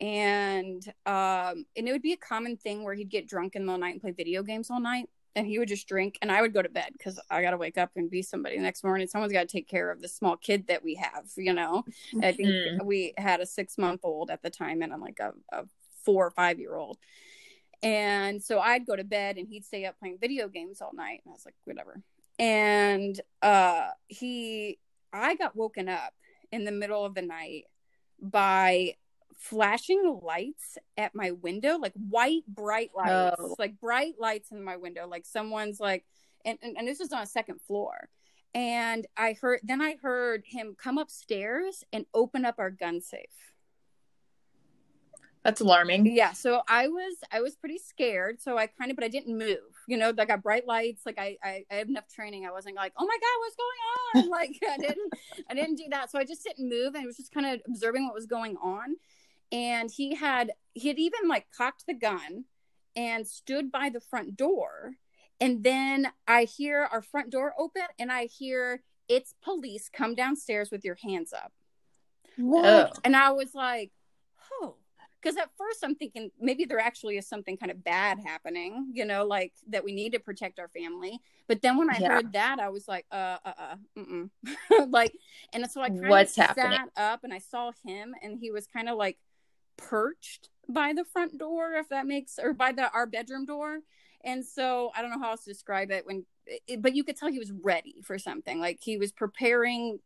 and 0.00 0.86
um, 1.06 1.64
and 1.76 1.88
it 1.88 1.92
would 1.92 2.02
be 2.02 2.12
a 2.12 2.18
common 2.18 2.56
thing 2.56 2.82
where 2.82 2.94
he'd 2.94 3.08
get 3.08 3.28
drunk 3.28 3.56
in 3.56 3.66
the 3.66 3.76
night 3.76 3.92
and 3.92 4.00
play 4.00 4.10
video 4.10 4.42
games 4.42 4.70
all 4.70 4.80
night 4.80 5.08
and 5.34 5.46
he 5.46 5.58
would 5.58 5.68
just 5.68 5.86
drink 5.86 6.18
and 6.22 6.32
i 6.32 6.40
would 6.40 6.52
go 6.52 6.62
to 6.62 6.68
bed 6.68 6.90
because 6.92 7.20
i 7.30 7.40
gotta 7.42 7.56
wake 7.56 7.78
up 7.78 7.90
and 7.96 8.10
be 8.10 8.22
somebody 8.22 8.56
the 8.56 8.62
next 8.62 8.84
morning. 8.84 9.06
Someone's 9.06 9.32
got 9.32 9.48
to 9.48 9.52
take 9.52 9.68
care 9.68 9.90
of 9.90 10.02
the 10.02 10.08
small 10.08 10.36
kid 10.36 10.66
that 10.68 10.82
we 10.82 10.94
have 10.96 11.26
you 11.36 11.52
know? 11.52 11.84
I 12.22 12.32
think 12.32 12.48
mm. 12.48 12.84
we 12.84 13.14
had 13.16 13.40
a 13.40 13.46
six 13.46 13.78
month 13.78 14.00
old 14.02 14.30
at 14.30 14.42
the 14.42 14.50
time 14.50 14.82
and 14.82 14.92
i'm 14.92 15.00
like 15.00 15.20
a, 15.20 15.32
a 15.52 15.64
four 16.04 16.26
or 16.26 16.30
five 16.30 16.58
year 16.58 16.74
old 16.74 16.98
and 17.82 18.42
so 18.42 18.60
i'd 18.60 18.86
go 18.86 18.96
to 18.96 19.04
bed 19.04 19.36
and 19.36 19.48
he'd 19.48 19.64
stay 19.64 19.84
up 19.84 19.98
playing 19.98 20.18
video 20.20 20.48
games 20.48 20.80
all 20.80 20.92
night 20.94 21.20
and 21.24 21.32
i 21.32 21.34
was 21.34 21.44
like 21.44 21.54
whatever. 21.64 22.02
And 22.38 23.18
uh 23.40 23.88
he 24.08 24.78
i 25.12 25.34
got 25.36 25.56
woken 25.56 25.88
up 25.88 26.12
in 26.52 26.64
the 26.64 26.72
middle 26.72 27.04
of 27.04 27.14
the 27.14 27.22
night 27.22 27.64
by 28.20 28.94
flashing 29.36 30.20
lights 30.22 30.78
at 30.96 31.14
my 31.14 31.32
window, 31.32 31.76
like 31.78 31.92
white 31.94 32.46
bright 32.48 32.90
lights, 32.96 33.36
oh. 33.38 33.54
like 33.58 33.78
bright 33.80 34.14
lights 34.18 34.50
in 34.50 34.62
my 34.62 34.76
window, 34.76 35.06
like 35.06 35.26
someone's 35.26 35.80
like, 35.80 36.04
and, 36.44 36.58
and, 36.62 36.76
and 36.78 36.88
this 36.88 36.98
was 36.98 37.12
on 37.12 37.22
a 37.22 37.26
second 37.26 37.60
floor. 37.60 38.08
And 38.54 39.06
I 39.16 39.34
heard, 39.34 39.60
then 39.62 39.82
I 39.82 39.96
heard 40.00 40.44
him 40.46 40.76
come 40.78 40.96
upstairs 40.96 41.84
and 41.92 42.06
open 42.14 42.44
up 42.44 42.54
our 42.58 42.70
gun 42.70 43.00
safe. 43.00 43.52
That's 45.44 45.60
alarming. 45.60 46.06
Yeah. 46.06 46.32
So 46.32 46.62
I 46.68 46.88
was, 46.88 47.18
I 47.30 47.40
was 47.40 47.54
pretty 47.54 47.78
scared. 47.78 48.40
So 48.40 48.58
I 48.58 48.66
kind 48.66 48.90
of, 48.90 48.96
but 48.96 49.04
I 49.04 49.08
didn't 49.08 49.38
move, 49.38 49.58
you 49.86 49.96
know, 49.96 50.08
like 50.08 50.20
I 50.20 50.24
got 50.24 50.42
bright 50.42 50.66
lights. 50.66 51.02
Like 51.06 51.18
I, 51.18 51.36
I, 51.44 51.64
I 51.70 51.74
have 51.76 51.88
enough 51.88 52.08
training. 52.08 52.46
I 52.46 52.50
wasn't 52.50 52.74
like, 52.74 52.92
oh 52.96 53.06
my 53.06 53.16
God, 53.16 53.38
what's 53.40 53.56
going 53.56 54.24
on? 54.24 54.30
like 54.40 54.58
I 54.68 54.76
didn't, 54.78 55.12
I 55.48 55.54
didn't 55.54 55.76
do 55.76 55.84
that. 55.90 56.10
So 56.10 56.18
I 56.18 56.24
just 56.24 56.42
didn't 56.42 56.68
move. 56.68 56.94
And 56.94 57.04
I 57.04 57.06
was 57.06 57.16
just 57.16 57.32
kind 57.32 57.46
of 57.46 57.60
observing 57.68 58.06
what 58.06 58.14
was 58.14 58.26
going 58.26 58.56
on 58.56 58.96
and 59.52 59.90
he 59.90 60.14
had 60.14 60.52
he 60.74 60.88
had 60.88 60.98
even 60.98 61.28
like 61.28 61.46
cocked 61.56 61.84
the 61.86 61.94
gun 61.94 62.44
and 62.94 63.26
stood 63.26 63.70
by 63.70 63.88
the 63.88 64.00
front 64.00 64.36
door 64.36 64.94
and 65.40 65.62
then 65.62 66.08
i 66.26 66.44
hear 66.44 66.88
our 66.90 67.02
front 67.02 67.30
door 67.30 67.54
open 67.58 67.82
and 67.98 68.10
i 68.10 68.24
hear 68.24 68.82
it's 69.08 69.34
police 69.42 69.88
come 69.92 70.14
downstairs 70.14 70.70
with 70.70 70.84
your 70.84 70.96
hands 71.02 71.32
up 71.32 71.52
what? 72.36 72.98
and 73.04 73.14
i 73.14 73.30
was 73.30 73.54
like 73.54 73.90
oh 74.60 74.76
because 75.20 75.36
at 75.36 75.50
first 75.56 75.82
i'm 75.82 75.94
thinking 75.94 76.30
maybe 76.40 76.64
there 76.64 76.78
actually 76.78 77.16
is 77.16 77.28
something 77.28 77.56
kind 77.56 77.70
of 77.70 77.82
bad 77.82 78.18
happening 78.24 78.90
you 78.92 79.04
know 79.04 79.24
like 79.24 79.52
that 79.68 79.84
we 79.84 79.92
need 79.92 80.12
to 80.12 80.18
protect 80.18 80.58
our 80.58 80.68
family 80.68 81.20
but 81.48 81.60
then 81.62 81.76
when 81.76 81.90
i 81.90 81.98
yeah. 81.98 82.08
heard 82.08 82.32
that 82.32 82.58
i 82.60 82.68
was 82.68 82.86
like 82.86 83.06
uh 83.10 83.36
uh 83.44 83.74
uh 83.98 84.84
like 84.88 85.12
and 85.52 85.68
so 85.70 85.80
i 85.80 85.88
kind 85.88 86.08
What's 86.08 86.32
of 86.32 86.44
sat 86.46 86.58
happening? 86.58 86.88
up 86.96 87.24
and 87.24 87.32
i 87.32 87.38
saw 87.38 87.72
him 87.84 88.14
and 88.22 88.38
he 88.38 88.50
was 88.50 88.66
kind 88.66 88.88
of 88.88 88.96
like 88.96 89.18
perched 89.76 90.48
by 90.68 90.92
the 90.92 91.04
front 91.04 91.38
door 91.38 91.74
if 91.74 91.88
that 91.88 92.06
makes 92.06 92.38
or 92.42 92.52
by 92.52 92.72
the 92.72 92.90
our 92.92 93.06
bedroom 93.06 93.44
door. 93.44 93.80
And 94.24 94.44
so 94.44 94.90
i 94.96 95.02
don't 95.02 95.10
know 95.10 95.20
how 95.20 95.30
else 95.30 95.44
to 95.44 95.50
describe 95.50 95.90
it 95.90 96.06
when 96.06 96.24
it, 96.46 96.80
but 96.82 96.94
you 96.94 97.04
could 97.04 97.16
tell 97.16 97.30
he 97.30 97.38
was 97.38 97.52
ready 97.52 98.02
for 98.02 98.18
something. 98.18 98.60
Like 98.60 98.78
he 98.82 98.96
was 98.96 99.12
preparing 99.12 99.98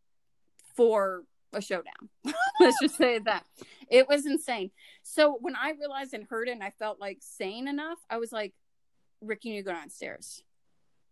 for 0.77 1.25
a 1.53 1.61
showdown. 1.61 2.11
Let's 2.61 2.79
just 2.81 2.97
say 2.97 3.19
that. 3.19 3.45
It 3.91 4.09
was 4.09 4.27
insane. 4.27 4.71
So 5.03 5.37
when 5.41 5.57
i 5.57 5.73
realized 5.79 6.15
and 6.15 6.27
heard 6.29 6.49
it 6.49 6.53
and 6.53 6.63
i 6.63 6.71
felt 6.71 7.01
like 7.01 7.19
sane 7.21 7.69
enough 7.69 7.99
i 8.09 8.19
was 8.19 8.33
like 8.33 8.55
rick 9.21 9.45
you 9.45 9.53
need 9.53 9.59
to 9.59 9.65
go 9.65 9.73
downstairs. 9.73 10.43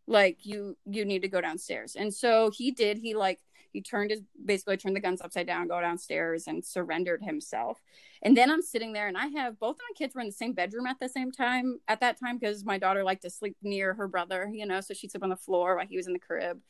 Like 0.06 0.38
you 0.46 0.76
you 0.86 1.04
need 1.04 1.22
to 1.22 1.28
go 1.28 1.40
downstairs. 1.40 1.94
And 1.96 2.12
so 2.12 2.50
he 2.50 2.70
did. 2.70 2.98
He 2.98 3.14
like 3.14 3.40
he 3.72 3.82
turned 3.82 4.10
his 4.10 4.22
basically 4.44 4.76
turned 4.76 4.96
the 4.96 5.00
guns 5.00 5.20
upside 5.20 5.46
down 5.46 5.68
go 5.68 5.80
downstairs 5.80 6.46
and 6.46 6.64
surrendered 6.64 7.22
himself. 7.22 7.80
And 8.22 8.36
then 8.36 8.50
i'm 8.50 8.62
sitting 8.62 8.92
there 8.92 9.08
and 9.08 9.16
i 9.16 9.26
have 9.28 9.58
both 9.58 9.76
of 9.76 9.82
my 9.88 9.94
kids 9.96 10.14
were 10.14 10.20
in 10.20 10.26
the 10.26 10.32
same 10.32 10.52
bedroom 10.52 10.86
at 10.86 10.98
the 11.00 11.08
same 11.08 11.30
time 11.30 11.78
at 11.88 12.00
that 12.00 12.18
time 12.18 12.38
because 12.38 12.64
my 12.64 12.78
daughter 12.78 13.04
liked 13.04 13.22
to 13.22 13.30
sleep 13.30 13.56
near 13.62 13.94
her 13.94 14.08
brother 14.08 14.50
you 14.52 14.66
know 14.66 14.80
so 14.80 14.94
she'd 14.94 15.10
sleep 15.10 15.22
on 15.22 15.30
the 15.30 15.36
floor 15.36 15.76
while 15.76 15.86
he 15.86 15.96
was 15.96 16.06
in 16.06 16.12
the 16.12 16.18
crib. 16.18 16.60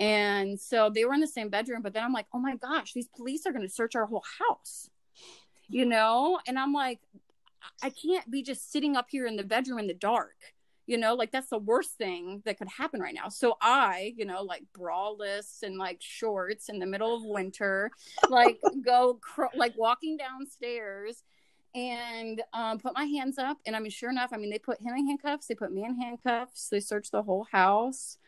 And 0.00 0.58
so 0.58 0.90
they 0.90 1.04
were 1.04 1.14
in 1.14 1.20
the 1.20 1.26
same 1.28 1.48
bedroom 1.48 1.82
but 1.82 1.92
then 1.92 2.04
i'm 2.04 2.12
like 2.12 2.26
oh 2.34 2.38
my 2.38 2.56
gosh 2.56 2.92
these 2.92 3.08
police 3.08 3.46
are 3.46 3.52
going 3.52 3.66
to 3.66 3.72
search 3.72 3.94
our 3.94 4.06
whole 4.06 4.24
house 4.38 4.88
you 5.68 5.86
know? 5.86 6.38
And 6.46 6.58
i'm 6.58 6.72
like 6.72 7.00
i 7.82 7.90
can't 7.90 8.30
be 8.30 8.42
just 8.42 8.72
sitting 8.72 8.96
up 8.96 9.06
here 9.10 9.26
in 9.26 9.36
the 9.36 9.44
bedroom 9.44 9.78
in 9.78 9.86
the 9.86 9.94
dark 9.94 10.36
you 10.92 10.98
know 10.98 11.14
like 11.14 11.32
that's 11.32 11.48
the 11.48 11.58
worst 11.58 11.92
thing 11.96 12.42
that 12.44 12.58
could 12.58 12.68
happen 12.68 13.00
right 13.00 13.14
now. 13.14 13.30
So 13.30 13.56
i 13.62 14.12
you 14.14 14.26
know 14.26 14.42
like 14.42 14.64
braless 14.78 15.62
and 15.62 15.78
like 15.78 15.96
shorts 16.00 16.68
in 16.68 16.78
the 16.78 16.84
middle 16.86 17.16
of 17.16 17.24
winter 17.24 17.90
like 18.28 18.60
go 18.84 19.18
cr- 19.22 19.56
like 19.56 19.72
walking 19.78 20.18
downstairs 20.18 21.24
and 21.74 22.42
um, 22.52 22.78
put 22.78 22.92
my 22.92 23.04
hands 23.04 23.38
up. 23.38 23.56
And 23.64 23.74
i 23.74 23.78
mean 23.78 23.90
sure 23.90 24.10
enough 24.10 24.30
i 24.34 24.36
mean 24.36 24.50
they 24.50 24.58
put 24.58 24.82
him 24.82 24.94
in 24.94 25.06
handcuffs 25.06 25.46
they 25.46 25.54
put 25.54 25.72
me 25.72 25.82
in 25.82 25.98
handcuffs 25.98 26.68
they 26.68 26.80
searched 26.80 27.12
the 27.12 27.22
whole 27.22 27.46
house 27.50 28.18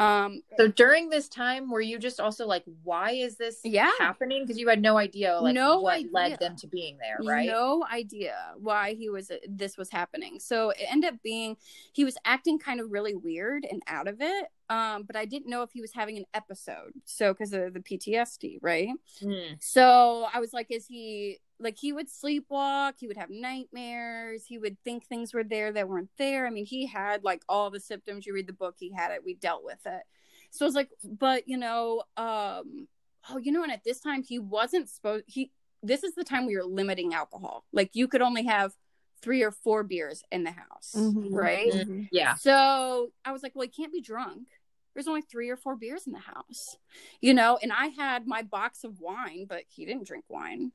um, 0.00 0.42
so 0.56 0.68
during 0.68 1.10
this 1.10 1.28
time, 1.28 1.70
were 1.70 1.80
you 1.80 1.98
just 1.98 2.20
also 2.20 2.46
like, 2.46 2.62
why 2.84 3.12
is 3.12 3.36
this 3.36 3.58
yeah. 3.64 3.90
happening? 3.98 4.44
Because 4.44 4.58
you 4.58 4.68
had 4.68 4.80
no 4.80 4.96
idea 4.96 5.40
like 5.40 5.54
no 5.54 5.80
what 5.80 5.94
idea. 5.96 6.10
led 6.12 6.38
them 6.38 6.54
to 6.56 6.68
being 6.68 6.98
there, 6.98 7.18
right? 7.24 7.46
No 7.46 7.84
idea 7.92 8.36
why 8.58 8.94
he 8.94 9.10
was 9.10 9.32
this 9.48 9.76
was 9.76 9.90
happening. 9.90 10.38
So 10.38 10.70
it 10.70 10.86
ended 10.88 11.14
up 11.14 11.22
being 11.22 11.56
he 11.92 12.04
was 12.04 12.16
acting 12.24 12.58
kind 12.60 12.80
of 12.80 12.92
really 12.92 13.14
weird 13.14 13.66
and 13.68 13.82
out 13.88 14.06
of 14.06 14.20
it. 14.20 14.46
Um, 14.70 15.02
but 15.04 15.16
I 15.16 15.24
didn't 15.24 15.48
know 15.48 15.62
if 15.62 15.72
he 15.72 15.80
was 15.80 15.92
having 15.92 16.16
an 16.16 16.26
episode. 16.32 16.92
So 17.04 17.32
because 17.32 17.52
of 17.52 17.74
the 17.74 17.80
PTSD, 17.80 18.58
right? 18.62 18.90
Mm. 19.20 19.56
So 19.60 20.26
I 20.32 20.38
was 20.38 20.52
like, 20.52 20.68
is 20.70 20.86
he 20.86 21.38
like 21.60 21.76
he 21.78 21.92
would 21.92 22.08
sleepwalk 22.08 22.94
he 22.98 23.06
would 23.06 23.16
have 23.16 23.30
nightmares 23.30 24.44
he 24.46 24.58
would 24.58 24.76
think 24.84 25.04
things 25.04 25.34
were 25.34 25.44
there 25.44 25.72
that 25.72 25.88
weren't 25.88 26.10
there. 26.18 26.46
I 26.46 26.50
mean 26.50 26.66
he 26.66 26.86
had 26.86 27.24
like 27.24 27.42
all 27.48 27.70
the 27.70 27.80
symptoms. 27.80 28.26
You 28.26 28.34
read 28.34 28.46
the 28.46 28.52
book 28.52 28.76
he 28.78 28.92
had 28.92 29.10
it 29.10 29.24
we 29.24 29.34
dealt 29.34 29.64
with 29.64 29.84
it. 29.86 30.02
So 30.50 30.64
i 30.64 30.68
was 30.68 30.74
like 30.74 30.90
but 31.04 31.48
you 31.48 31.56
know 31.56 32.02
um 32.16 32.88
oh 33.30 33.38
you 33.40 33.52
know 33.52 33.62
and 33.62 33.72
at 33.72 33.84
this 33.84 34.00
time 34.00 34.22
he 34.22 34.38
wasn't 34.38 34.88
supposed 34.88 35.24
he 35.26 35.50
this 35.82 36.02
is 36.02 36.14
the 36.14 36.24
time 36.24 36.46
we 36.46 36.56
were 36.56 36.64
limiting 36.64 37.14
alcohol. 37.14 37.64
Like 37.72 37.90
you 37.94 38.08
could 38.08 38.22
only 38.22 38.44
have 38.44 38.72
three 39.20 39.42
or 39.42 39.50
four 39.50 39.82
beers 39.82 40.22
in 40.30 40.44
the 40.44 40.52
house 40.52 40.94
mm-hmm. 40.96 41.34
right? 41.34 41.72
Mm-hmm. 41.72 42.02
yeah. 42.12 42.34
So 42.34 43.10
i 43.24 43.32
was 43.32 43.42
like 43.42 43.52
well 43.54 43.66
he 43.66 43.82
can't 43.82 43.92
be 43.92 44.00
drunk. 44.00 44.48
There's 44.94 45.08
only 45.08 45.22
three 45.22 45.48
or 45.48 45.56
four 45.56 45.76
beers 45.76 46.06
in 46.06 46.12
the 46.12 46.18
house 46.18 46.76
you 47.20 47.34
know? 47.34 47.58
And 47.60 47.72
i 47.72 47.86
had 47.88 48.26
my 48.26 48.42
box 48.42 48.84
of 48.84 49.00
wine 49.00 49.46
but 49.48 49.64
he 49.68 49.84
didn't 49.84 50.06
drink 50.06 50.24
wine 50.28 50.72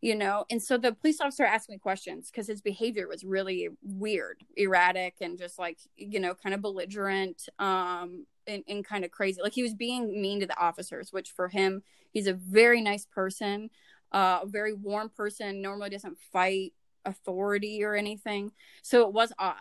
you 0.00 0.14
know? 0.14 0.44
And 0.50 0.62
so 0.62 0.78
the 0.78 0.92
police 0.92 1.20
officer 1.20 1.44
asked 1.44 1.68
me 1.68 1.78
questions 1.78 2.30
because 2.30 2.46
his 2.46 2.60
behavior 2.60 3.08
was 3.08 3.24
really 3.24 3.68
weird 3.82 4.44
erratic 4.56 5.16
and 5.20 5.38
just 5.38 5.58
like 5.58 5.78
you 5.96 6.20
know 6.20 6.34
kind 6.34 6.54
of 6.54 6.62
belligerent 6.62 7.48
um 7.58 8.26
and, 8.46 8.62
and 8.66 8.84
kind 8.84 9.04
of 9.04 9.10
crazy. 9.10 9.40
Like 9.42 9.52
he 9.52 9.62
was 9.62 9.74
being 9.74 10.20
mean 10.20 10.40
to 10.40 10.46
the 10.46 10.58
officers 10.58 11.12
which 11.12 11.30
for 11.30 11.48
him 11.48 11.82
he's 12.12 12.26
a 12.26 12.34
very 12.34 12.80
nice 12.80 13.06
person 13.06 13.70
uh, 14.12 14.40
a 14.42 14.46
very 14.46 14.72
warm 14.72 15.10
person 15.10 15.60
normally 15.60 15.90
doesn't 15.90 16.18
fight 16.32 16.72
authority 17.04 17.82
or 17.84 17.94
anything. 17.94 18.52
So 18.82 19.06
it 19.06 19.12
was 19.12 19.32
odd. 19.38 19.56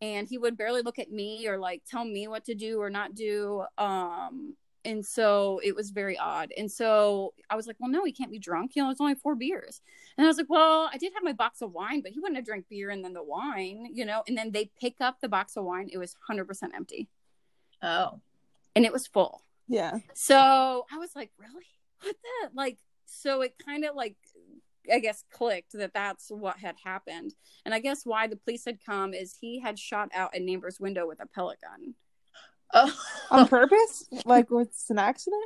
And 0.00 0.28
he 0.28 0.38
would 0.38 0.56
barely 0.56 0.82
look 0.82 0.98
at 0.98 1.10
me 1.10 1.46
or 1.46 1.58
like 1.58 1.82
tell 1.86 2.04
me 2.04 2.26
what 2.28 2.44
to 2.46 2.54
do 2.54 2.80
or 2.80 2.88
not 2.88 3.14
do 3.14 3.64
um 3.76 4.54
and 4.84 5.04
so 5.04 5.60
it 5.62 5.74
was 5.74 5.90
very 5.90 6.18
odd. 6.18 6.52
And 6.56 6.70
so 6.70 7.34
i 7.48 7.56
was 7.56 7.66
like 7.66 7.76
well 7.78 7.90
no 7.90 8.04
he 8.04 8.12
can't 8.12 8.30
be 8.30 8.38
drunk. 8.38 8.72
You 8.74 8.82
know 8.82 8.90
it's 8.90 9.00
only 9.00 9.14
four 9.14 9.34
beers. 9.34 9.80
And 10.16 10.24
i 10.24 10.28
was 10.28 10.36
like 10.36 10.50
well 10.50 10.90
i 10.92 10.98
did 10.98 11.12
have 11.14 11.22
my 11.22 11.32
box 11.32 11.62
of 11.62 11.72
wine 11.72 12.02
but 12.02 12.12
he 12.12 12.20
wouldn't 12.20 12.36
have 12.36 12.46
drank 12.46 12.66
beer 12.68 12.90
and 12.90 13.04
then 13.04 13.12
the 13.12 13.22
wine 13.22 13.88
you 13.92 14.04
know. 14.04 14.22
And 14.26 14.36
then 14.36 14.52
they 14.52 14.70
pick 14.80 14.96
up 15.00 15.20
the 15.20 15.28
box 15.28 15.56
of 15.56 15.64
wine. 15.64 15.88
It 15.92 15.98
was 15.98 16.14
100% 16.30 16.46
empty. 16.74 17.08
Oh. 17.82 18.20
And 18.74 18.84
it 18.84 18.92
was 18.92 19.06
full. 19.06 19.42
Yeah. 19.68 19.98
So 20.14 20.86
i 20.92 20.98
was 20.98 21.14
like 21.14 21.30
really? 21.38 21.66
What 22.02 22.16
the? 22.22 22.50
Like 22.54 22.78
so 23.06 23.42
it 23.42 23.54
kind 23.64 23.84
of 23.84 23.94
like 23.94 24.16
I 24.90 24.98
guess 24.98 25.24
clicked 25.30 25.72
that 25.74 25.92
that's 25.92 26.30
what 26.30 26.58
had 26.58 26.76
happened. 26.84 27.34
And 27.64 27.74
I 27.74 27.80
guess 27.80 28.04
why 28.04 28.26
the 28.26 28.36
police 28.36 28.64
had 28.64 28.78
come 28.84 29.14
is 29.14 29.36
he 29.40 29.60
had 29.60 29.78
shot 29.78 30.10
out 30.14 30.34
a 30.34 30.40
neighbor's 30.40 30.80
window 30.80 31.06
with 31.06 31.20
a 31.20 31.26
pellet 31.26 31.58
gun. 31.60 31.94
Oh. 32.74 32.92
On 33.30 33.48
purpose? 33.48 34.08
like 34.24 34.50
with 34.50 34.74
an 34.90 34.98
accident? 34.98 35.42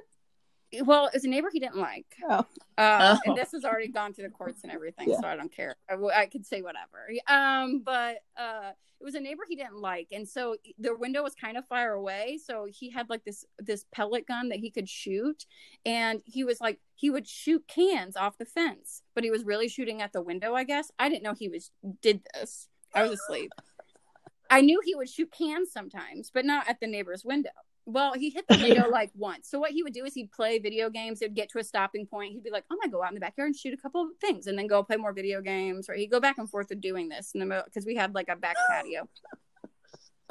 Well, 0.83 1.07
it 1.07 1.15
was 1.15 1.25
a 1.25 1.29
neighbor 1.29 1.49
he 1.53 1.61
didn't 1.61 1.77
like. 1.77 2.07
Oh. 2.29 2.45
Uh, 2.77 3.17
oh. 3.17 3.19
And 3.27 3.37
this 3.37 3.53
has 3.53 3.65
already 3.65 3.89
gone 3.89 4.13
to 4.15 4.23
the 4.23 4.31
courts 4.31 4.63
and 4.65 4.73
everything, 4.73 5.11
yeah. 5.11 5.21
so 5.21 5.29
I 5.29 5.37
don't 5.37 5.55
care. 5.55 5.77
I, 5.89 5.95
I 5.95 6.27
could 6.27 6.45
say 6.47 6.63
whatever. 6.63 7.09
Um, 7.29 7.83
but 7.85 8.19
uh, 8.37 8.73
it 9.01 9.05
was 9.05 9.15
a 9.15 9.21
neighbor 9.21 9.43
he 9.49 9.55
didn't 9.55 9.81
like, 9.81 10.09
and 10.13 10.29
so 10.29 10.57
the 10.79 10.97
window 10.97 11.23
was 11.23 11.35
kind 11.35 11.57
of 11.57 11.67
far 11.69 11.93
away. 11.93 12.39
So 12.43 12.67
he 12.69 12.91
had 12.91 13.11
like 13.11 13.25
this 13.25 13.45
this 13.59 13.85
pellet 13.93 14.27
gun 14.27 14.49
that 14.49 14.59
he 14.59 14.71
could 14.71 14.89
shoot, 14.89 15.45
and 15.85 16.23
he 16.25 16.43
was 16.43 16.61
like 16.61 16.81
he 16.95 17.11
would 17.11 17.29
shoot 17.29 17.65
cans 17.69 18.17
off 18.17 18.39
the 18.39 18.45
fence, 18.45 19.03
but 19.15 19.23
he 19.23 19.31
was 19.31 19.45
really 19.45 19.69
shooting 19.69 20.01
at 20.01 20.13
the 20.13 20.23
window. 20.23 20.55
I 20.55 20.65
guess 20.65 20.91
I 20.99 21.09
didn't 21.09 21.23
know 21.23 21.35
he 21.35 21.49
was 21.49 21.71
did 22.01 22.23
this. 22.35 22.69
I 22.95 23.03
was 23.03 23.13
asleep. 23.13 23.53
I 24.55 24.61
knew 24.61 24.81
he 24.85 24.95
would 24.95 25.09
shoot 25.09 25.33
cans 25.33 25.73
sometimes, 25.73 26.31
but 26.33 26.45
not 26.45 26.69
at 26.69 26.79
the 26.79 26.87
neighbor's 26.87 27.25
window. 27.25 27.51
Well, 27.87 28.13
he 28.15 28.31
hit 28.31 28.47
the 28.49 28.57
window 28.57 28.89
like 28.89 29.11
once. 29.17 29.51
So 29.51 29.59
what 29.59 29.73
he 29.73 29.83
would 29.83 29.93
do 29.93 30.05
is 30.05 30.15
he'd 30.15 30.31
play 30.31 30.61
video 30.61 30.89
games. 30.91 31.19
He'd 31.19 31.35
get 31.35 31.51
to 31.51 31.59
a 31.59 31.65
stopping 31.65 32.07
point. 32.07 32.35
He'd 32.35 32.45
be 32.45 32.51
like, 32.51 32.65
"I'm 32.71 32.79
gonna 32.79 32.93
go 32.93 33.03
out 33.03 33.11
in 33.11 33.15
the 33.15 33.21
backyard 33.21 33.49
and 33.49 33.57
shoot 33.57 33.75
a 33.75 33.77
couple 33.77 34.03
of 34.03 34.11
things, 34.21 34.47
and 34.47 34.57
then 34.57 34.69
go 34.69 34.85
play 34.85 34.97
more 34.97 35.13
video 35.13 35.41
games." 35.41 35.91
Or 35.91 35.95
he'd 35.95 36.07
go 36.07 36.21
back 36.21 36.39
and 36.39 36.49
forth 36.49 36.71
of 36.71 36.81
doing 36.81 37.09
this 37.09 37.33
in 37.35 37.41
the 37.41 37.47
middle 37.47 37.65
because 37.65 37.85
we 37.85 37.97
had 37.97 38.15
like 38.15 38.29
a 38.29 38.37
back 38.37 38.57
patio. 38.71 39.09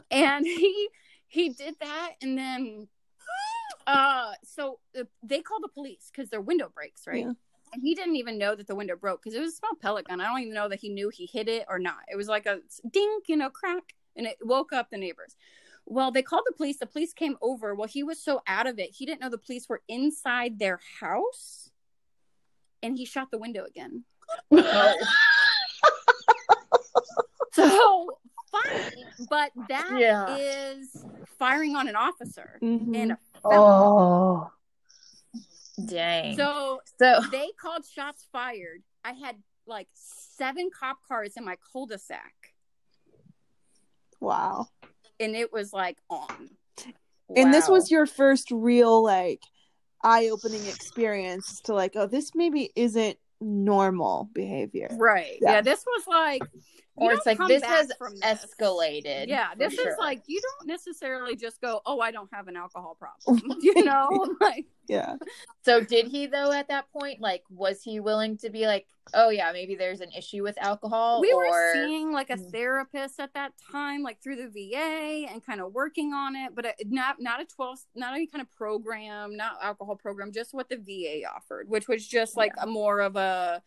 And 0.09 0.45
he 0.45 0.89
he 1.27 1.49
did 1.49 1.75
that, 1.79 2.11
and 2.21 2.37
then 2.37 2.87
uh, 3.87 4.33
so 4.43 4.79
they 5.23 5.41
called 5.41 5.63
the 5.63 5.69
police 5.69 6.11
because 6.13 6.29
their 6.29 6.41
window 6.41 6.71
breaks, 6.73 7.07
right? 7.07 7.25
Yeah. 7.25 7.33
And 7.73 7.81
he 7.81 7.95
didn't 7.95 8.17
even 8.17 8.37
know 8.37 8.55
that 8.55 8.67
the 8.67 8.75
window 8.75 8.95
broke 8.95 9.23
because 9.23 9.35
it 9.35 9.41
was 9.41 9.53
a 9.53 9.55
small 9.55 9.75
pellet 9.81 10.07
gun. 10.07 10.21
I 10.21 10.27
don't 10.27 10.41
even 10.41 10.53
know 10.53 10.69
that 10.69 10.79
he 10.79 10.89
knew 10.89 11.09
he 11.09 11.25
hit 11.25 11.47
it 11.47 11.65
or 11.67 11.79
not. 11.79 11.97
It 12.11 12.15
was 12.15 12.27
like 12.27 12.45
a 12.45 12.59
ding, 12.91 13.19
you 13.27 13.35
know, 13.35 13.49
crack, 13.49 13.95
and 14.15 14.25
it 14.27 14.37
woke 14.41 14.73
up 14.73 14.89
the 14.89 14.97
neighbors. 14.97 15.35
Well, 15.85 16.11
they 16.11 16.21
called 16.21 16.43
the 16.45 16.53
police. 16.53 16.77
The 16.77 16.85
police 16.85 17.13
came 17.13 17.37
over. 17.41 17.75
Well, 17.75 17.87
he 17.87 18.03
was 18.03 18.23
so 18.23 18.41
out 18.47 18.67
of 18.67 18.79
it, 18.79 18.91
he 18.91 19.05
didn't 19.05 19.21
know 19.21 19.29
the 19.29 19.37
police 19.37 19.67
were 19.67 19.81
inside 19.87 20.59
their 20.59 20.79
house, 20.99 21.69
and 22.81 22.97
he 22.97 23.05
shot 23.05 23.31
the 23.31 23.37
window 23.37 23.65
again. 23.65 24.05
so 27.53 28.17
funny, 28.51 29.05
but 29.29 29.51
that 29.67 29.91
yeah. 29.97 30.35
is 30.37 31.05
firing 31.37 31.75
on 31.75 31.87
an 31.87 31.95
officer 31.95 32.59
mm-hmm. 32.61 32.95
and 32.95 33.17
oh, 33.43 34.49
dang. 35.85 36.35
So 36.37 36.81
so 36.99 37.21
they 37.31 37.49
called 37.59 37.85
shots 37.85 38.25
fired. 38.31 38.83
I 39.03 39.11
had 39.13 39.35
like 39.65 39.87
seven 39.93 40.69
cop 40.77 40.97
cars 41.07 41.33
in 41.37 41.45
my 41.45 41.57
cul-de-sac. 41.71 42.52
Wow 44.23 44.67
and 45.19 45.35
it 45.35 45.51
was 45.51 45.73
like 45.73 45.97
on. 46.09 46.49
And 47.35 47.53
this 47.53 47.67
was 47.67 47.89
your 47.89 48.05
first 48.05 48.51
real 48.51 49.01
like 49.01 49.41
eye-opening 50.03 50.65
experience 50.67 51.61
to 51.61 51.73
like, 51.73 51.93
oh, 51.95 52.05
this 52.05 52.31
maybe 52.35 52.69
isn't 52.75 53.17
normal 53.41 54.29
behavior. 54.33 54.89
Right. 54.91 55.37
Yeah, 55.41 55.53
yeah 55.53 55.61
this 55.61 55.83
was 55.85 56.05
like 56.07 56.43
or 56.95 57.13
it's 57.13 57.25
like 57.25 57.39
this 57.47 57.63
has 57.63 57.91
escalated. 58.21 59.27
Yeah, 59.27 59.49
this 59.57 59.73
sure. 59.73 59.89
is 59.89 59.95
like 59.97 60.23
you 60.27 60.39
don't 60.41 60.67
necessarily 60.67 61.35
just 61.35 61.59
go, 61.59 61.81
"Oh, 61.85 61.99
I 61.99 62.11
don't 62.11 62.29
have 62.33 62.47
an 62.47 62.55
alcohol 62.55 62.97
problem," 62.99 63.57
you 63.61 63.83
know, 63.83 64.09
like 64.41 64.65
yeah. 64.87 65.15
So 65.63 65.81
did 65.81 66.07
he 66.07 66.27
though 66.27 66.51
at 66.51 66.67
that 66.67 66.91
point? 66.91 67.19
Like, 67.19 67.43
was 67.49 67.81
he 67.81 67.99
willing 67.99 68.37
to 68.39 68.51
be 68.51 68.67
like, 68.67 68.85
"Oh 69.15 69.29
yeah, 69.29 69.51
maybe 69.51 69.75
there's 69.75 70.01
an 70.01 70.11
issue 70.11 70.43
with 70.43 70.55
alcohol"? 70.61 71.19
We 71.19 71.31
or... 71.31 71.49
were 71.49 71.73
seeing 71.73 72.11
like 72.11 72.29
a 72.29 72.37
mm. 72.37 72.51
therapist 72.51 73.19
at 73.19 73.33
that 73.33 73.53
time, 73.71 74.03
like 74.03 74.21
through 74.21 74.35
the 74.35 74.49
VA, 74.49 75.31
and 75.31 75.43
kind 75.43 75.61
of 75.61 75.73
working 75.73 76.13
on 76.13 76.35
it, 76.35 76.53
but 76.53 76.75
not 76.85 77.19
not 77.19 77.41
a 77.41 77.45
twelve, 77.45 77.79
not 77.95 78.13
any 78.13 78.27
kind 78.27 78.41
of 78.41 78.51
program, 78.51 79.35
not 79.35 79.57
alcohol 79.63 79.95
program, 79.95 80.31
just 80.31 80.53
what 80.53 80.69
the 80.69 80.77
VA 80.77 81.27
offered, 81.27 81.69
which 81.69 81.87
was 81.87 82.07
just 82.07 82.37
like 82.37 82.51
yeah. 82.55 82.63
a 82.63 82.67
more 82.67 82.99
of 82.99 83.15
a 83.15 83.63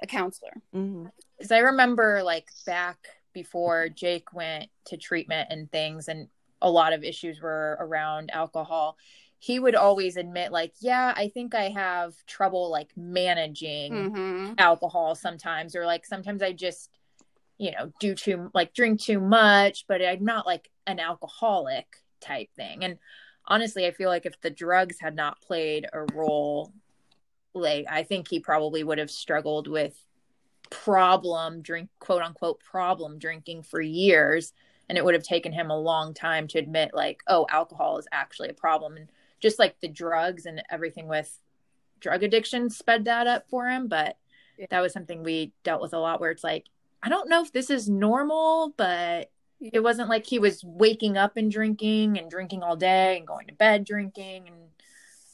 a 0.00 0.06
counselor. 0.06 0.52
Mm-hmm. 0.74 1.06
Because 1.36 1.52
I 1.52 1.58
remember 1.58 2.22
like 2.22 2.48
back 2.66 2.98
before 3.32 3.88
Jake 3.88 4.32
went 4.32 4.70
to 4.86 4.96
treatment 4.96 5.48
and 5.50 5.70
things, 5.70 6.08
and 6.08 6.28
a 6.60 6.70
lot 6.70 6.92
of 6.92 7.04
issues 7.04 7.40
were 7.40 7.76
around 7.80 8.30
alcohol. 8.32 8.96
He 9.38 9.60
would 9.60 9.76
always 9.76 10.16
admit, 10.16 10.50
like, 10.50 10.72
yeah, 10.80 11.14
I 11.16 11.28
think 11.28 11.54
I 11.54 11.68
have 11.68 12.14
trouble 12.26 12.70
like 12.70 12.90
managing 12.96 13.92
mm-hmm. 13.92 14.52
alcohol 14.58 15.14
sometimes, 15.14 15.76
or 15.76 15.86
like 15.86 16.04
sometimes 16.04 16.42
I 16.42 16.52
just, 16.52 16.90
you 17.58 17.70
know, 17.70 17.92
do 18.00 18.16
too 18.16 18.50
like 18.54 18.74
drink 18.74 19.00
too 19.00 19.20
much, 19.20 19.84
but 19.86 20.02
I'm 20.02 20.24
not 20.24 20.46
like 20.46 20.68
an 20.88 20.98
alcoholic 20.98 21.86
type 22.20 22.48
thing. 22.56 22.82
And 22.82 22.98
honestly, 23.46 23.86
I 23.86 23.92
feel 23.92 24.08
like 24.08 24.26
if 24.26 24.40
the 24.40 24.50
drugs 24.50 24.96
had 25.00 25.14
not 25.14 25.40
played 25.40 25.86
a 25.92 26.02
role 26.14 26.72
like 27.58 27.86
I 27.90 28.02
think 28.02 28.28
he 28.28 28.40
probably 28.40 28.82
would 28.84 28.98
have 28.98 29.10
struggled 29.10 29.68
with 29.68 29.94
problem 30.70 31.62
drink 31.62 31.88
quote 31.98 32.22
unquote 32.22 32.60
problem 32.60 33.18
drinking 33.18 33.62
for 33.62 33.80
years. 33.80 34.52
And 34.88 34.96
it 34.96 35.04
would 35.04 35.14
have 35.14 35.22
taken 35.22 35.52
him 35.52 35.70
a 35.70 35.78
long 35.78 36.14
time 36.14 36.48
to 36.48 36.58
admit 36.58 36.90
like 36.94 37.20
oh 37.26 37.46
alcohol 37.50 37.98
is 37.98 38.08
actually 38.12 38.48
a 38.48 38.54
problem. 38.54 38.96
And 38.96 39.08
just 39.40 39.58
like 39.58 39.80
the 39.80 39.88
drugs 39.88 40.46
and 40.46 40.62
everything 40.70 41.08
with 41.08 41.38
drug 42.00 42.22
addiction 42.22 42.70
sped 42.70 43.04
that 43.04 43.26
up 43.26 43.48
for 43.48 43.68
him. 43.68 43.88
But 43.88 44.16
yeah. 44.58 44.66
that 44.70 44.80
was 44.80 44.92
something 44.92 45.22
we 45.22 45.52
dealt 45.62 45.80
with 45.80 45.94
a 45.94 45.98
lot 45.98 46.20
where 46.20 46.30
it's 46.30 46.44
like 46.44 46.66
i 47.02 47.08
don't 47.08 47.28
know 47.28 47.42
if 47.42 47.52
this 47.52 47.70
is 47.70 47.88
normal 47.88 48.74
but 48.76 49.30
it 49.60 49.82
wasn't 49.82 50.08
like 50.08 50.26
he 50.26 50.38
was 50.38 50.62
waking 50.64 51.16
up 51.16 51.36
and 51.36 51.50
drinking 51.50 52.18
and 52.18 52.30
drinking 52.30 52.62
all 52.62 52.76
day 52.76 53.16
and 53.16 53.26
going 53.26 53.46
to 53.46 53.54
bed 53.54 53.84
drinking 53.84 54.46
and 54.46 54.56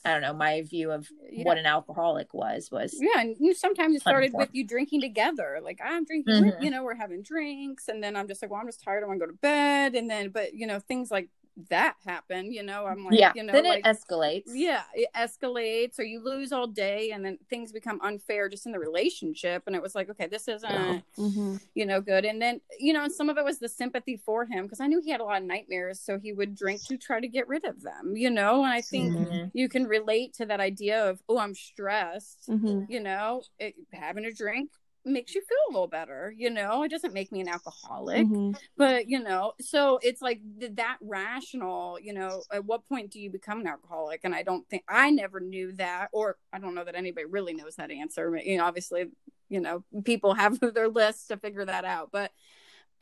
I 0.05 0.13
don't 0.13 0.23
know, 0.23 0.35
my 0.35 0.63
view 0.63 0.91
of 0.91 1.09
yeah. 1.31 1.45
what 1.45 1.57
an 1.57 1.65
alcoholic 1.65 2.35
was 2.35 2.71
was 2.71 2.95
yeah, 3.01 3.21
and 3.21 3.37
you 3.39 3.55
sometimes 3.55 3.97
it 3.97 4.01
started 4.03 4.33
with 4.35 4.51
you 4.53 4.67
drinking 4.67 5.01
together. 5.01 5.61
Like 5.63 5.81
I'm 5.83 6.05
drinking, 6.05 6.35
mm-hmm. 6.35 6.63
you 6.63 6.71
know, 6.71 6.85
we're 6.85 6.95
having 6.95 7.23
drinks, 7.23 7.89
and 7.89 8.03
then 8.03 8.15
I'm 8.15 8.29
just 8.29 8.43
like, 8.43 8.51
well, 8.51 8.61
I'm 8.61 8.67
just 8.69 8.83
tired. 8.83 9.03
I 9.03 9.07
want 9.07 9.21
to 9.21 9.27
go 9.27 9.33
to 9.33 9.39
bed, 9.39 9.95
and 9.95 10.11
then, 10.11 10.29
but 10.29 10.53
you 10.55 10.67
know, 10.67 10.79
things 10.79 11.11
like 11.11 11.31
that 11.71 11.95
happen 12.05 12.53
you 12.53 12.63
know 12.63 12.87
i'm 12.87 13.05
like 13.05 13.19
yeah 13.19 13.33
you 13.37 13.43
know 13.43 13.53
then 13.53 13.65
like, 13.65 13.79
it 13.79 13.85
escalates 13.85 14.43
yeah 14.49 14.83
it 14.95 15.09
escalates 15.17 15.99
or 15.99 16.03
you 16.03 16.23
lose 16.23 16.53
all 16.53 16.67
day 16.67 17.13
and 17.13 17.25
then 17.25 17.39
things 17.49 17.71
become 17.71 18.01
unfair 18.03 18.49
just 18.49 18.67
in 18.67 18.73
the 18.73 18.79
relationship 18.79 19.63
and 19.67 19.77
it 19.77 19.83
was 19.83 19.95
like 19.95 20.11
okay 20.11 20.27
this 20.27 20.49
isn't 20.49 21.05
mm-hmm. 21.17 21.57
you 21.75 21.87
know 21.87 22.01
good 22.01 22.25
and 22.25 22.43
then 22.43 22.61
you 22.81 22.93
know 22.93 23.07
some 23.09 23.29
of 23.29 23.39
it 23.39 23.45
was 23.45 23.59
the 23.59 23.69
sympathy 23.69 24.17
for 24.17 24.45
him 24.45 24.65
because 24.65 24.81
i 24.81 24.87
knew 24.87 25.01
he 25.01 25.11
had 25.11 25.21
a 25.21 25.25
lot 25.25 25.41
of 25.41 25.47
nightmares 25.47 26.01
so 26.01 26.19
he 26.19 26.33
would 26.33 26.55
drink 26.57 26.85
to 26.85 26.97
try 26.97 27.21
to 27.21 27.29
get 27.29 27.47
rid 27.47 27.65
of 27.65 27.81
them 27.83 28.17
you 28.17 28.31
know 28.31 28.65
and 28.65 28.73
i 28.73 28.81
think 28.81 29.15
mm-hmm. 29.15 29.47
you 29.53 29.69
can 29.69 29.87
relate 29.87 30.35
to 30.35 30.45
that 30.45 30.61
idea 30.61 31.09
of 31.09 31.23
oh 31.29 31.39
i'm 31.39 31.55
stressed 31.55 32.49
mm-hmm. 32.49 32.83
you 32.89 33.01
know 33.01 33.43
it, 33.61 33.75
having 33.93 34.25
a 34.25 34.33
drink 34.33 34.71
makes 35.05 35.35
you 35.35 35.43
feel 35.43 35.59
a 35.69 35.73
little 35.73 35.89
better 35.89 36.33
you 36.37 36.51
know? 36.51 36.83
It 36.83 36.91
doesn't 36.91 37.13
make 37.13 37.33
me 37.33 37.41
an 37.41 37.49
alcoholic 37.49 38.27
mm-hmm. 38.27 38.53
but 38.77 39.09
you 39.09 39.21
know 39.21 39.53
so 39.61 39.99
it's 40.03 40.23
like 40.23 40.41
that 40.73 40.99
rational 41.01 41.99
you 42.01 42.13
know 42.13 42.43
at 42.53 42.65
what 42.65 42.87
point 42.89 43.11
do 43.11 43.21
you 43.21 43.31
become 43.31 43.61
an 43.61 43.67
alcoholic? 43.67 44.21
And 44.25 44.35
i 44.35 44.43
don't 44.43 44.69
think 44.69 44.85
i 44.89 45.11
never 45.11 45.41
knew 45.41 45.73
that 45.73 46.09
or 46.13 46.37
i 46.53 46.59
don't 46.59 46.75
know 46.75 46.85
that 46.85 46.95
anybody 46.95 47.27
really 47.27 47.55
knows 47.55 47.77
that 47.77 47.91
answer. 47.91 48.37
You 48.37 48.59
know 48.59 48.65
obviously 48.65 49.07
you 49.49 49.61
know 49.61 49.85
people 50.05 50.35
have 50.35 50.59
their 50.75 50.89
lists 50.89 51.29
to 51.29 51.37
figure 51.37 51.65
that 51.65 51.85
out 51.85 52.11
but 52.13 52.31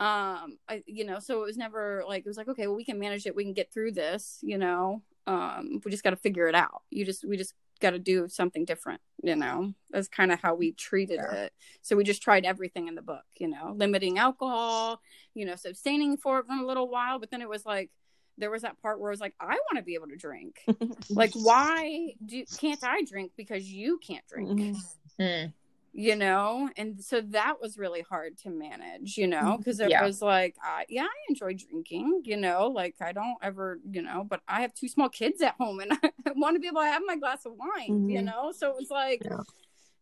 um 0.00 0.58
i 0.68 0.82
you 0.86 1.04
know 1.04 1.18
so 1.18 1.42
it 1.42 1.46
was 1.46 1.56
never 1.56 2.02
like 2.08 2.24
it 2.24 2.28
was 2.28 2.36
like 2.36 2.48
okay 2.48 2.66
well 2.66 2.76
we 2.76 2.84
can 2.84 2.98
manage 2.98 3.26
it. 3.26 3.36
We 3.36 3.44
can 3.44 3.52
get 3.52 3.72
through 3.72 3.92
this 3.92 4.38
you 4.42 4.58
know? 4.58 5.02
Um 5.26 5.80
we 5.84 5.90
just 5.90 6.02
got 6.02 6.10
to 6.10 6.16
figure 6.16 6.48
it 6.48 6.54
out. 6.54 6.82
You 6.90 7.04
just 7.04 7.24
we 7.24 7.36
just 7.36 7.54
got 7.82 7.90
to 7.90 7.98
do 7.98 8.28
something 8.28 8.64
different 8.64 9.00
you 9.22 9.36
know 9.36 9.72
that's 9.90 10.08
kind 10.08 10.32
of 10.32 10.40
how 10.40 10.54
we 10.54 10.72
treated 10.72 11.20
yeah. 11.22 11.34
it 11.34 11.52
so 11.82 11.96
we 11.96 12.04
just 12.04 12.22
tried 12.22 12.44
everything 12.44 12.88
in 12.88 12.94
the 12.94 13.02
book 13.02 13.24
you 13.36 13.48
know 13.48 13.74
limiting 13.76 14.18
alcohol 14.18 15.00
you 15.34 15.44
know 15.44 15.56
so 15.56 15.70
abstaining 15.70 16.16
for 16.16 16.38
it 16.38 16.46
for 16.46 16.54
a 16.54 16.66
little 16.66 16.88
while 16.88 17.18
but 17.18 17.30
then 17.30 17.42
it 17.42 17.48
was 17.48 17.66
like 17.66 17.90
there 18.38 18.50
was 18.50 18.62
that 18.62 18.80
part 18.80 18.98
where 18.98 19.10
I 19.10 19.12
was 19.12 19.20
like, 19.20 19.34
I 19.38 19.52
want 19.52 19.76
to 19.76 19.82
be 19.82 19.94
able 19.94 20.08
to 20.08 20.16
drink. 20.16 20.60
like, 21.10 21.32
why 21.34 22.14
do 22.24 22.44
can't 22.58 22.82
I 22.82 23.02
drink 23.04 23.32
because 23.36 23.70
you 23.70 23.98
can't 23.98 24.26
drink? 24.26 24.78
Mm-hmm. 25.20 25.46
You 25.94 26.16
know 26.16 26.70
and 26.76 27.02
so 27.02 27.20
that 27.20 27.60
was 27.60 27.76
really 27.76 28.00
hard 28.00 28.38
to 28.38 28.50
manage 28.50 29.18
you 29.18 29.26
know 29.26 29.58
because 29.58 29.76
mm-hmm. 29.76 29.88
it 29.88 29.90
yeah. 29.90 30.04
was 30.04 30.22
like 30.22 30.56
uh, 30.66 30.80
yeah 30.88 31.02
i 31.02 31.26
enjoy 31.28 31.54
drinking 31.54 32.22
you 32.24 32.38
know 32.38 32.68
like 32.68 32.94
i 33.02 33.12
don't 33.12 33.36
ever 33.42 33.78
you 33.90 34.00
know 34.00 34.24
but 34.24 34.40
i 34.48 34.62
have 34.62 34.72
two 34.72 34.88
small 34.88 35.10
kids 35.10 35.42
at 35.42 35.54
home 35.60 35.80
and 35.80 35.92
i 36.02 36.10
want 36.34 36.56
to 36.56 36.60
be 36.60 36.66
able 36.66 36.80
to 36.80 36.86
have 36.86 37.02
my 37.06 37.16
glass 37.16 37.44
of 37.44 37.52
wine 37.56 37.90
mm-hmm. 37.90 38.08
you 38.08 38.22
know 38.22 38.52
so 38.56 38.70
it 38.70 38.76
was 38.76 38.88
like 38.90 39.22
yeah. 39.22 39.40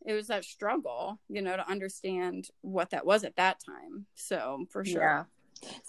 it 0.07 0.13
was 0.15 0.29
that 0.29 0.45
struggle 0.45 1.19
you 1.29 1.43
know 1.43 1.57
to 1.57 1.69
understand 1.69 2.49
what 2.61 2.91
that 2.91 3.05
was 3.05 3.25
at 3.25 3.35
that 3.35 3.59
time 3.65 4.07
so 4.15 4.65
for 4.71 4.85
sure 4.85 5.03
yeah 5.03 5.25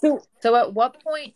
so 0.00 0.20
so 0.40 0.56
at 0.56 0.74
what 0.74 1.00
point 1.02 1.34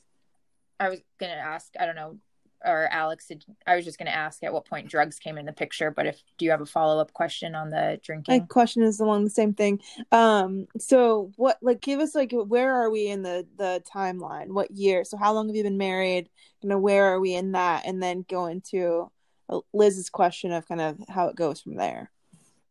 i 0.81 0.89
was 0.89 1.01
gonna 1.21 1.33
ask 1.33 1.73
i 1.79 1.87
don't 1.87 1.97
know 1.97 2.19
or 2.65 2.89
Alex, 2.91 3.27
did, 3.27 3.45
I 3.67 3.77
was 3.77 3.85
just 3.85 3.99
going 3.99 4.07
to 4.07 4.15
ask 4.15 4.43
at 4.43 4.53
what 4.53 4.65
point 4.65 4.89
drugs 4.89 5.19
came 5.19 5.39
in 5.39 5.47
the 5.47 5.53
picture, 5.53 5.91
but 5.91 6.07
if 6.07 6.23
do 6.39 6.45
you 6.45 6.51
have 6.51 6.61
a 6.61 6.67
follow 6.67 7.01
up 7.01 7.13
question 7.13 7.55
on 7.55 7.71
the 7.71 8.01
drinking? 8.03 8.41
My 8.41 8.47
question 8.47 8.83
is 8.83 9.01
along 9.01 9.25
the 9.25 9.31
same 9.31 9.55
thing. 9.55 9.81
Um, 10.13 10.67
so 10.79 11.33
what, 11.37 11.59
like, 11.63 11.81
give 11.81 12.01
us 12.01 12.15
like 12.15 12.33
where 12.33 12.75
are 12.75 12.91
we 12.91 13.09
in 13.09 13.23
the 13.23 13.47
the 13.57 13.83
timeline? 13.93 14.49
What 14.49 14.71
year? 14.71 15.05
So 15.05 15.17
how 15.17 15.33
long 15.33 15.49
have 15.49 15.57
you 15.57 15.63
been 15.63 15.79
married? 15.79 16.29
You 16.63 16.69
know, 16.69 16.79
where 16.79 17.05
are 17.07 17.21
we 17.21 17.35
in 17.35 17.53
that? 17.53 17.87
And 17.87 18.03
then 18.03 18.25
go 18.29 18.47
into 18.47 19.11
uh, 19.49 19.61
Liz's 19.73 20.11
question 20.11 20.53
of 20.53 20.67
kind 20.67 20.81
of 20.81 20.99
how 21.09 21.29
it 21.29 21.37
goes 21.37 21.61
from 21.61 21.77
there. 21.77 22.11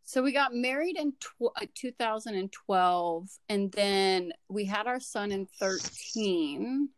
So 0.08 0.22
we 0.22 0.34
got 0.34 0.54
married 0.54 0.98
in 0.98 1.14
tw- 1.14 1.52
uh, 1.56 1.66
2012, 1.74 3.30
and 3.50 3.72
then 3.72 4.34
we 4.48 4.66
had 4.66 4.86
our 4.86 5.00
son 5.00 5.32
in 5.32 5.48
13 5.60 6.90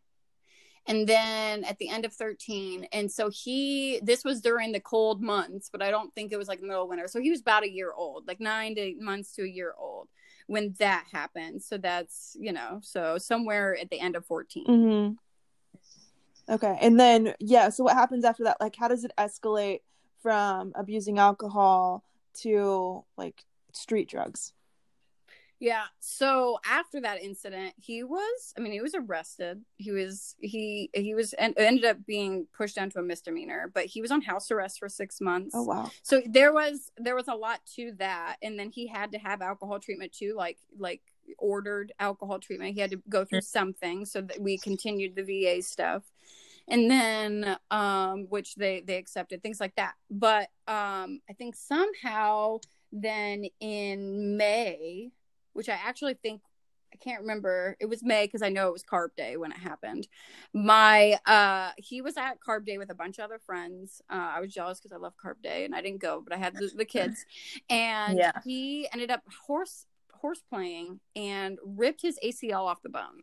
and 0.88 1.06
then 1.06 1.62
at 1.64 1.78
the 1.78 1.88
end 1.88 2.04
of 2.04 2.12
13 2.12 2.88
and 2.92 3.12
so 3.12 3.30
he 3.30 4.00
this 4.02 4.24
was 4.24 4.40
during 4.40 4.72
the 4.72 4.80
cold 4.80 5.22
months 5.22 5.68
but 5.70 5.82
i 5.82 5.90
don't 5.90 6.12
think 6.14 6.32
it 6.32 6.38
was 6.38 6.48
like 6.48 6.60
middle 6.60 6.88
winter 6.88 7.06
so 7.06 7.20
he 7.20 7.30
was 7.30 7.40
about 7.40 7.62
a 7.62 7.70
year 7.70 7.92
old 7.92 8.26
like 8.26 8.40
nine 8.40 8.74
to 8.74 8.80
eight 8.80 9.00
months 9.00 9.32
to 9.32 9.42
a 9.42 9.48
year 9.48 9.74
old 9.78 10.08
when 10.46 10.74
that 10.78 11.04
happened 11.12 11.62
so 11.62 11.76
that's 11.76 12.36
you 12.40 12.52
know 12.52 12.80
so 12.82 13.18
somewhere 13.18 13.76
at 13.80 13.90
the 13.90 14.00
end 14.00 14.16
of 14.16 14.24
14 14.26 14.66
mm-hmm. 14.66 16.52
okay 16.52 16.78
and 16.80 16.98
then 16.98 17.34
yeah 17.38 17.68
so 17.68 17.84
what 17.84 17.94
happens 17.94 18.24
after 18.24 18.44
that? 18.44 18.56
Like 18.60 18.74
how 18.74 18.88
does 18.88 19.04
it 19.04 19.12
escalate 19.18 19.80
from 20.22 20.72
abusing 20.74 21.18
alcohol 21.18 22.02
to 22.34 23.04
like 23.16 23.44
street 23.72 24.08
drugs 24.08 24.52
yeah. 25.60 25.84
So 25.98 26.58
after 26.64 27.00
that 27.00 27.20
incident, 27.20 27.74
he 27.78 28.04
was 28.04 28.54
I 28.56 28.60
mean, 28.60 28.72
he 28.72 28.80
was 28.80 28.94
arrested. 28.94 29.62
He 29.76 29.90
was 29.90 30.36
he 30.38 30.88
he 30.94 31.14
was 31.14 31.32
and 31.32 31.54
ended 31.56 31.84
up 31.84 32.06
being 32.06 32.46
pushed 32.56 32.76
down 32.76 32.90
to 32.90 33.00
a 33.00 33.02
misdemeanor, 33.02 33.70
but 33.72 33.86
he 33.86 34.00
was 34.00 34.12
on 34.12 34.22
house 34.22 34.50
arrest 34.50 34.78
for 34.78 34.88
6 34.88 35.20
months. 35.20 35.54
Oh 35.54 35.64
wow. 35.64 35.90
So 36.02 36.22
there 36.26 36.52
was 36.52 36.92
there 36.96 37.16
was 37.16 37.28
a 37.28 37.34
lot 37.34 37.60
to 37.76 37.92
that 37.98 38.36
and 38.42 38.58
then 38.58 38.70
he 38.70 38.86
had 38.86 39.12
to 39.12 39.18
have 39.18 39.42
alcohol 39.42 39.80
treatment 39.80 40.12
too 40.12 40.34
like 40.36 40.58
like 40.78 41.02
ordered 41.38 41.92
alcohol 41.98 42.38
treatment. 42.38 42.74
He 42.74 42.80
had 42.80 42.92
to 42.92 43.02
go 43.08 43.24
through 43.24 43.40
something 43.40 44.06
so 44.06 44.20
that 44.20 44.40
we 44.40 44.58
continued 44.58 45.16
the 45.16 45.24
VA 45.24 45.62
stuff. 45.62 46.04
And 46.68 46.88
then 46.88 47.56
um 47.72 48.26
which 48.28 48.54
they 48.54 48.80
they 48.86 48.96
accepted 48.96 49.42
things 49.42 49.58
like 49.58 49.74
that. 49.74 49.94
But 50.08 50.50
um 50.68 51.20
I 51.28 51.32
think 51.36 51.56
somehow 51.56 52.60
then 52.92 53.44
in 53.60 54.36
May 54.36 55.10
which 55.58 55.68
I 55.68 55.72
actually 55.72 56.14
think 56.14 56.40
I 56.94 56.96
can't 56.96 57.20
remember. 57.20 57.76
It 57.80 57.86
was 57.86 58.04
May 58.04 58.26
because 58.26 58.42
I 58.42 58.48
know 58.48 58.68
it 58.68 58.72
was 58.72 58.84
Carb 58.84 59.08
Day 59.16 59.36
when 59.36 59.50
it 59.50 59.58
happened. 59.58 60.06
My 60.54 61.18
uh 61.26 61.72
he 61.76 62.00
was 62.00 62.16
at 62.16 62.38
Carb 62.40 62.64
Day 62.64 62.78
with 62.78 62.90
a 62.90 62.94
bunch 62.94 63.18
of 63.18 63.24
other 63.24 63.40
friends. 63.40 64.00
Uh, 64.08 64.30
I 64.36 64.40
was 64.40 64.54
jealous 64.54 64.78
because 64.78 64.92
I 64.92 64.98
love 64.98 65.14
Carb 65.22 65.42
Day 65.42 65.64
and 65.64 65.74
I 65.74 65.82
didn't 65.82 66.00
go, 66.00 66.22
but 66.22 66.32
I 66.32 66.38
had 66.38 66.54
the, 66.54 66.70
the 66.76 66.84
kids. 66.84 67.26
And 67.68 68.16
yeah. 68.16 68.30
he 68.44 68.88
ended 68.92 69.10
up 69.10 69.22
horse 69.46 69.86
horse 70.12 70.42
playing 70.48 71.00
and 71.16 71.58
ripped 71.64 72.02
his 72.02 72.20
ACL 72.24 72.66
off 72.66 72.82
the 72.82 72.88
bone. 72.88 73.22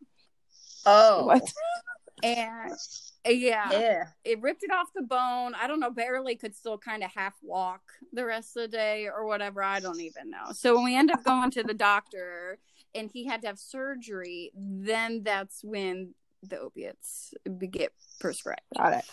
Oh, 0.85 1.25
what? 1.25 1.41
And 2.23 2.71
yeah, 3.25 3.71
yeah, 3.71 4.03
it 4.23 4.41
ripped 4.41 4.63
it 4.63 4.71
off 4.71 4.87
the 4.95 5.01
bone. 5.01 5.53
I 5.55 5.67
don't 5.67 5.79
know, 5.79 5.91
barely 5.91 6.35
could 6.35 6.55
still 6.55 6.77
kind 6.77 7.03
of 7.03 7.11
half 7.13 7.33
walk 7.41 7.81
the 8.13 8.25
rest 8.25 8.55
of 8.57 8.63
the 8.63 8.77
day 8.77 9.07
or 9.07 9.25
whatever. 9.25 9.63
I 9.63 9.79
don't 9.79 10.01
even 10.01 10.29
know. 10.29 10.51
So 10.53 10.75
when 10.75 10.85
we 10.85 10.95
end 10.95 11.11
up 11.11 11.23
going 11.23 11.51
to 11.51 11.63
the 11.63 11.73
doctor 11.73 12.57
and 12.93 13.09
he 13.11 13.25
had 13.25 13.41
to 13.41 13.47
have 13.47 13.59
surgery, 13.59 14.51
then 14.55 15.23
that's 15.23 15.63
when 15.63 16.13
the 16.43 16.59
opiates 16.59 17.33
get 17.71 17.91
prescribed. 18.19 18.61
Got 18.77 18.93
it. 18.93 19.05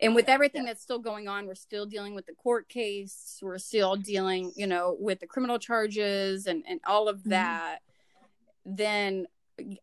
And 0.00 0.14
with 0.14 0.28
everything 0.28 0.66
that's 0.66 0.82
still 0.82 0.98
going 0.98 1.26
on, 1.26 1.46
we're 1.46 1.54
still 1.54 1.86
dealing 1.86 2.14
with 2.14 2.26
the 2.26 2.34
court 2.34 2.68
case. 2.68 3.38
We're 3.40 3.58
still 3.58 3.96
dealing, 3.96 4.52
you 4.54 4.66
know, 4.66 4.96
with 4.98 5.20
the 5.20 5.26
criminal 5.26 5.58
charges 5.58 6.46
and, 6.46 6.64
and 6.68 6.80
all 6.86 7.08
of 7.08 7.20
mm-hmm. 7.20 7.30
that. 7.30 7.78
Mm-hmm. 8.66 8.76
Then 8.76 9.26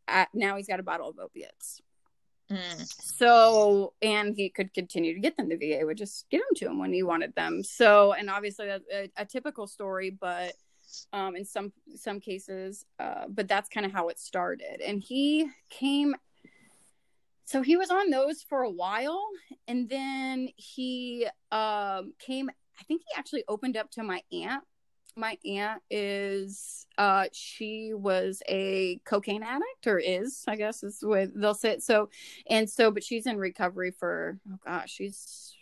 uh, 0.08 0.26
now 0.34 0.56
he's 0.56 0.68
got 0.68 0.80
a 0.80 0.84
bottle 0.84 1.10
of 1.10 1.18
opiates. 1.18 1.82
So, 2.88 3.94
and 4.02 4.36
he 4.36 4.50
could 4.50 4.74
continue 4.74 5.14
to 5.14 5.20
get 5.20 5.38
them. 5.38 5.50
The 5.50 5.56
VA 5.56 5.86
would 5.86 5.98
just 5.98 6.30
give 6.30 6.42
them 6.42 6.56
to 6.56 6.66
him 6.68 6.80
when 6.80 6.94
he 6.94 7.04
wanted 7.04 7.36
them. 7.36 7.64
So, 7.64 8.14
and 8.14 8.30
obviously 8.30 8.68
a, 8.68 8.80
a, 8.92 9.10
a 9.18 9.26
typical 9.26 9.68
story, 9.68 10.10
but 10.10 10.54
um, 11.12 11.36
in 11.36 11.46
some 11.46 11.72
some 11.96 12.20
cases, 12.20 12.86
uh, 13.00 13.26
but 13.28 13.48
that's 13.48 13.70
kind 13.70 13.86
of 13.86 13.92
how 13.92 14.10
it 14.10 14.20
started. 14.20 14.82
And 14.86 15.02
he 15.02 15.50
came. 15.70 16.16
So 17.46 17.62
he 17.62 17.76
was 17.76 17.90
on 17.90 18.10
those 18.10 18.42
for 18.42 18.62
a 18.62 18.70
while, 18.70 19.28
and 19.68 19.90
then 19.90 20.50
he 20.56 21.28
um, 21.52 22.14
came. 22.20 22.50
I 22.50 22.84
think 22.84 23.02
he 23.08 23.18
actually 23.18 23.44
opened 23.48 23.78
up 23.78 23.92
to 23.92 24.04
my 24.04 24.22
aunt 24.32 24.64
my 25.16 25.38
aunt 25.46 25.82
is 25.90 26.88
uh 26.98 27.26
she 27.32 27.94
was 27.94 28.42
a 28.48 29.00
cocaine 29.06 29.44
addict 29.44 29.88
or 29.88 30.00
is 30.00 30.44
i 30.48 30.56
guess 30.56 30.84
is 30.84 31.00
the 31.00 31.08
way 31.08 31.28
they'll 31.36 31.54
say 31.54 31.72
it 31.72 31.84
so 31.84 32.10
and 32.50 32.70
so 32.70 32.92
but 32.92 33.04
she's 33.04 33.26
in 33.26 33.38
recovery 33.38 33.92
for 33.92 34.40
oh 34.52 34.58
gosh 34.66 34.92
she's 34.92 35.56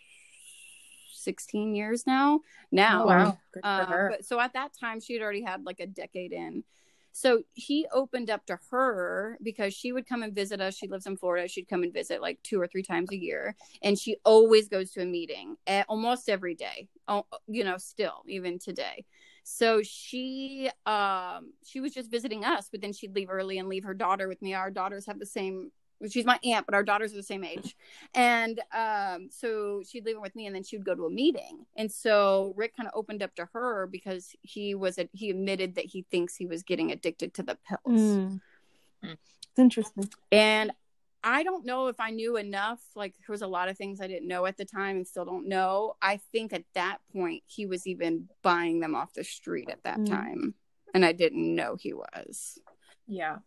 16 1.12 1.74
years 1.74 2.06
now 2.06 2.40
now 2.70 3.04
oh, 3.04 3.06
wow 3.06 3.38
Good 3.52 3.62
for 3.62 3.66
uh, 3.66 3.86
her. 3.86 4.08
but 4.16 4.24
so 4.24 4.40
at 4.40 4.54
that 4.54 4.72
time 4.78 5.00
she 5.00 5.14
had 5.14 5.22
already 5.22 5.42
had 5.42 5.64
like 5.64 5.80
a 5.80 5.86
decade 5.86 6.32
in 6.32 6.64
so 7.12 7.42
he 7.52 7.86
opened 7.92 8.30
up 8.30 8.46
to 8.46 8.58
her 8.70 9.36
because 9.42 9.74
she 9.74 9.92
would 9.92 10.06
come 10.06 10.22
and 10.22 10.34
visit 10.34 10.62
us. 10.62 10.74
She 10.74 10.88
lives 10.88 11.06
in 11.06 11.18
Florida. 11.18 11.46
She'd 11.46 11.68
come 11.68 11.82
and 11.82 11.92
visit 11.92 12.22
like 12.22 12.42
two 12.42 12.58
or 12.58 12.66
three 12.66 12.82
times 12.82 13.12
a 13.12 13.16
year. 13.16 13.54
And 13.82 13.98
she 13.98 14.16
always 14.24 14.68
goes 14.68 14.92
to 14.92 15.02
a 15.02 15.04
meeting 15.04 15.56
almost 15.88 16.30
every 16.30 16.54
day, 16.54 16.88
you 17.46 17.64
know, 17.64 17.76
still, 17.76 18.22
even 18.26 18.58
today. 18.58 19.04
So 19.42 19.82
she 19.82 20.70
um 20.86 21.52
she 21.64 21.80
was 21.80 21.92
just 21.92 22.10
visiting 22.10 22.44
us, 22.44 22.68
but 22.70 22.80
then 22.80 22.92
she'd 22.92 23.14
leave 23.14 23.30
early 23.30 23.58
and 23.58 23.68
leave 23.68 23.84
her 23.84 23.94
daughter 23.94 24.28
with 24.28 24.40
me. 24.42 24.54
Our 24.54 24.70
daughters 24.70 25.06
have 25.06 25.18
the 25.18 25.26
same 25.26 25.70
she's 26.10 26.24
my 26.24 26.38
aunt, 26.44 26.66
but 26.66 26.74
our 26.74 26.82
daughters 26.82 27.12
are 27.12 27.16
the 27.16 27.22
same 27.22 27.44
age. 27.44 27.76
And 28.14 28.60
um, 28.74 29.28
so 29.30 29.82
she'd 29.88 30.04
leave 30.04 30.16
her 30.16 30.20
with 30.20 30.34
me, 30.34 30.46
and 30.46 30.54
then 30.54 30.62
she'd 30.62 30.84
go 30.84 30.94
to 30.94 31.06
a 31.06 31.10
meeting. 31.10 31.66
And 31.76 31.90
so 31.90 32.52
Rick 32.56 32.76
kind 32.76 32.88
of 32.88 32.94
opened 32.96 33.22
up 33.22 33.34
to 33.36 33.48
her 33.52 33.86
because 33.86 34.34
he 34.42 34.74
was 34.74 34.98
a, 34.98 35.08
he 35.12 35.30
admitted 35.30 35.76
that 35.76 35.86
he 35.86 36.04
thinks 36.10 36.36
he 36.36 36.46
was 36.46 36.62
getting 36.62 36.90
addicted 36.90 37.34
to 37.34 37.42
the 37.42 37.56
pills. 37.68 38.00
Mm. 38.00 38.40
It's 39.02 39.58
interesting. 39.58 40.08
And 40.30 40.72
I 41.24 41.42
don't 41.42 41.64
know 41.64 41.88
if 41.88 42.00
I 42.00 42.10
knew 42.10 42.36
enough. 42.36 42.80
Like 42.94 43.14
there 43.18 43.32
was 43.32 43.42
a 43.42 43.46
lot 43.46 43.68
of 43.68 43.76
things 43.76 44.00
I 44.00 44.06
didn't 44.08 44.28
know 44.28 44.46
at 44.46 44.56
the 44.56 44.64
time 44.64 44.96
and 44.96 45.06
still 45.06 45.24
don't 45.24 45.48
know. 45.48 45.94
I 46.02 46.20
think 46.32 46.52
at 46.52 46.64
that 46.74 46.98
point 47.12 47.42
he 47.46 47.66
was 47.66 47.86
even 47.86 48.28
buying 48.42 48.80
them 48.80 48.94
off 48.94 49.12
the 49.12 49.24
street 49.24 49.70
at 49.70 49.84
that 49.84 49.98
mm. 49.98 50.08
time. 50.08 50.54
And 50.94 51.04
I 51.04 51.12
didn't 51.12 51.54
know 51.54 51.76
he 51.78 51.92
was. 51.92 52.58
Yeah. 53.06 53.38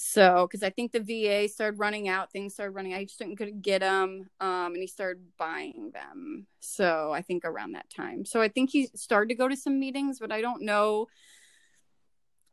So, 0.00 0.46
because 0.48 0.62
I 0.62 0.70
think 0.70 0.92
the 0.92 1.00
VA 1.00 1.48
started 1.48 1.80
running 1.80 2.08
out, 2.08 2.30
things 2.30 2.54
started 2.54 2.70
running 2.70 2.92
out. 2.92 3.00
He 3.00 3.06
just 3.06 3.18
couldn't 3.18 3.62
get 3.62 3.80
them, 3.80 4.30
um, 4.40 4.66
and 4.66 4.76
he 4.76 4.86
started 4.86 5.24
buying 5.36 5.90
them. 5.92 6.46
So, 6.60 7.10
I 7.12 7.20
think 7.20 7.44
around 7.44 7.72
that 7.72 7.90
time. 7.90 8.24
So, 8.24 8.40
I 8.40 8.46
think 8.46 8.70
he 8.70 8.86
started 8.94 9.28
to 9.30 9.34
go 9.34 9.48
to 9.48 9.56
some 9.56 9.80
meetings, 9.80 10.20
but 10.20 10.30
I 10.30 10.40
don't 10.40 10.62
know 10.62 11.08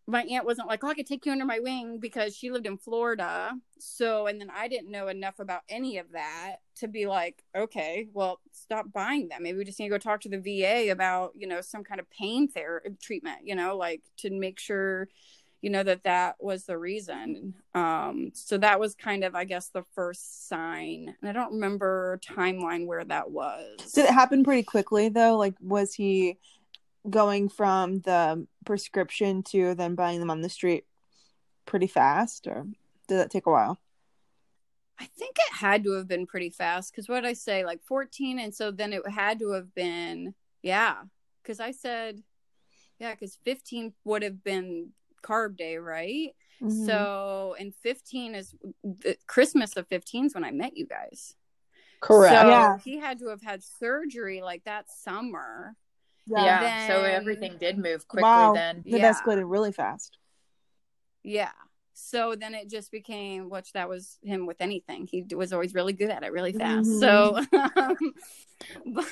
my 0.08 0.22
aunt 0.24 0.46
wasn't 0.46 0.68
like, 0.68 0.84
oh, 0.84 0.90
I 0.90 0.94
could 0.94 1.08
take 1.08 1.26
you 1.26 1.32
under 1.32 1.46
my 1.46 1.60
wing 1.60 2.00
because 2.00 2.36
she 2.36 2.52
lived 2.52 2.68
in 2.68 2.78
Florida. 2.78 3.54
So, 3.80 4.28
and 4.28 4.40
then 4.40 4.52
I 4.56 4.68
didn't 4.68 4.92
know 4.92 5.08
enough 5.08 5.40
about 5.40 5.62
any 5.68 5.98
of 5.98 6.12
that 6.12 6.58
to 6.78 6.88
be 6.88 7.08
like, 7.08 7.44
okay, 7.56 8.08
well, 8.14 8.40
stop 8.52 8.92
buying 8.94 9.30
them. 9.30 9.42
Maybe 9.42 9.58
we 9.58 9.66
just 9.66 9.80
need 9.80 9.88
to 9.88 9.96
go 9.96 9.98
talk 9.98 10.22
to 10.22 10.30
the 10.30 10.38
VA 10.38 10.92
about, 10.92 11.32
you 11.36 11.48
know, 11.48 11.62
some 11.62 11.84
kind 11.84 12.00
of 12.00 12.10
pain 12.12 12.48
therapy 12.48 12.92
treatment, 13.02 13.40
you 13.46 13.56
know, 13.56 13.78
like 13.78 14.02
to 14.18 14.30
make 14.30 14.60
sure, 14.60 15.08
you 15.62 15.72
know, 15.72 15.82
that 15.82 16.04
that 16.04 16.36
was 16.40 16.66
the 16.66 16.78
reason. 16.78 17.56
Um, 17.74 18.30
so 18.36 18.60
that 18.60 18.80
was 18.80 18.94
kind 18.94 19.24
of, 19.24 19.34
I 19.34 19.46
guess, 19.46 19.70
the 19.70 19.86
first 19.96 20.48
sign. 20.48 21.16
And 21.20 21.30
I 21.30 21.34
don't 21.34 21.54
remember 21.54 22.20
timeline 22.24 22.86
where 22.86 23.04
that 23.06 23.32
was. 23.32 23.92
Did 23.94 24.06
it 24.06 24.14
happen 24.14 24.44
pretty 24.44 24.64
quickly 24.64 25.10
though? 25.10 25.36
Like, 25.36 25.56
was 25.60 25.96
he 25.96 26.38
going 27.10 27.50
from 27.50 28.00
the 28.00 28.48
prescription 28.66 29.44
to 29.44 29.76
then 29.76 29.96
buying 29.96 30.20
them 30.20 30.32
on 30.32 30.42
the 30.42 30.50
street 30.50 30.86
pretty 31.66 31.88
fast 31.88 32.48
or 32.48 32.66
did 33.08 33.18
that 33.18 33.32
take 33.32 33.46
a 33.46 33.52
while? 33.52 33.80
I 35.00 35.06
think 35.06 35.36
it 35.38 35.54
had 35.54 35.84
to 35.84 35.92
have 35.94 36.08
been 36.08 36.26
pretty 36.26 36.50
fast 36.50 36.92
because 36.92 37.10
what 37.10 37.26
i 37.26 37.34
say 37.34 37.66
like 37.66 37.84
14 37.84 38.40
and 38.40 38.56
so 38.56 38.72
then 38.72 38.94
it 38.94 39.08
had 39.10 39.40
to 39.40 39.52
have 39.52 39.76
been 39.76 40.34
yeah 40.62 40.96
because 41.44 41.60
i 41.60 41.72
said 41.72 42.22
yeah 42.98 43.12
because 43.12 43.38
15 43.44 43.94
would 44.06 44.24
have 44.24 44.44
been 44.44 44.92
carb 45.22 45.58
day 45.58 45.78
right? 45.78 46.34
Mm-hmm. 46.62 46.86
so 46.86 47.56
and 47.60 47.76
15 47.76 48.36
is 48.36 48.56
the 48.84 49.18
christmas 49.28 49.76
of 49.76 49.86
15 49.88 50.28
is 50.28 50.34
when 50.34 50.46
i 50.46 50.52
met 50.52 50.78
you 50.78 50.88
guys. 50.88 51.36
Correct. 52.00 52.42
So 52.42 52.50
yeah. 52.50 52.78
he 52.84 52.98
had 52.98 53.20
to 53.20 53.30
have 53.30 53.42
had 53.42 53.64
surgery 53.64 54.42
like 54.42 54.64
that 54.66 54.86
summer 54.90 55.76
yeah. 56.28 56.44
yeah 56.46 56.60
then, 56.62 56.90
so 56.90 57.04
everything 57.04 57.58
did 57.60 57.78
move 57.78 58.08
quickly 58.08 58.24
wow. 58.24 58.54
then. 58.54 58.84
It 58.86 59.00
yeah. 59.00 59.14
escalated 59.14 59.44
really 59.46 59.72
fast. 59.72 60.18
Yeah. 61.24 61.52
so 61.94 62.36
then 62.36 62.54
it 62.54 62.70
just 62.70 62.92
became 62.92 63.50
which 63.50 63.72
that 63.74 63.90
was 63.90 64.20
him 64.22 64.46
with 64.46 64.58
anything 64.60 65.08
he 65.10 65.26
was 65.34 65.54
always 65.54 65.74
really 65.74 65.94
good 65.94 66.10
at 66.10 66.24
it 66.24 66.32
really 66.32 66.52
fast 66.52 66.88
mm-hmm. 66.88 67.00
so 67.00 67.38
um, 67.82 67.98
but, 68.94 69.06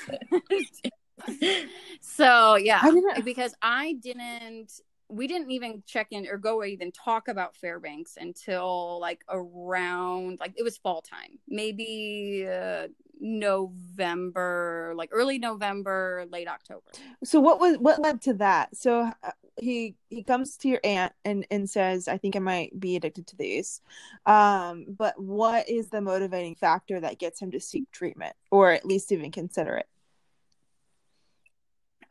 so 2.00 2.56
yeah 2.56 2.80
I 2.82 3.20
because 3.22 3.54
i 3.62 3.94
didn't 3.94 4.70
we 5.08 5.26
didn't 5.26 5.50
even 5.50 5.82
check 5.86 6.08
in 6.10 6.26
or 6.26 6.38
go 6.38 6.56
or 6.56 6.64
even 6.64 6.92
talk 6.92 7.28
about 7.28 7.56
Fairbanks 7.56 8.16
until 8.18 8.98
like 9.00 9.24
around 9.28 10.38
like 10.40 10.54
it 10.56 10.62
was 10.62 10.76
fall 10.78 11.02
time, 11.02 11.38
maybe 11.48 12.46
uh, 12.50 12.88
November, 13.20 14.94
like 14.96 15.10
early 15.12 15.38
November, 15.38 16.26
late 16.30 16.48
October. 16.48 16.82
So 17.22 17.40
what 17.40 17.60
was 17.60 17.78
what 17.78 18.00
led 18.00 18.20
to 18.22 18.34
that? 18.34 18.76
So 18.76 19.10
uh, 19.22 19.30
he 19.56 19.96
he 20.08 20.22
comes 20.22 20.56
to 20.58 20.68
your 20.68 20.80
aunt 20.84 21.12
and 21.24 21.46
and 21.50 21.68
says, 21.68 22.08
"I 22.08 22.18
think 22.18 22.36
I 22.36 22.40
might 22.40 22.78
be 22.78 22.96
addicted 22.96 23.26
to 23.28 23.36
these." 23.36 23.80
Um, 24.26 24.86
but 24.88 25.20
what 25.20 25.68
is 25.68 25.88
the 25.90 26.00
motivating 26.00 26.54
factor 26.54 27.00
that 27.00 27.18
gets 27.18 27.40
him 27.40 27.50
to 27.52 27.60
seek 27.60 27.90
treatment 27.92 28.34
or 28.50 28.72
at 28.72 28.86
least 28.86 29.12
even 29.12 29.30
consider 29.30 29.76
it? 29.76 29.88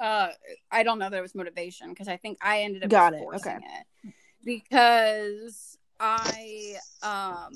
Uh 0.04 0.28
i 0.70 0.84
don't 0.84 1.00
know 1.00 1.10
that 1.10 1.18
it 1.18 1.22
was 1.22 1.34
motivation 1.34 1.90
because 1.90 2.08
i 2.08 2.18
think 2.18 2.38
i 2.42 2.62
ended 2.62 2.84
up 2.84 2.90
got 2.90 3.14
it 3.14 3.24
okay. 3.36 3.58
it. 4.04 4.14
Because 4.44 5.78
i 6.00 6.76
um 7.02 7.54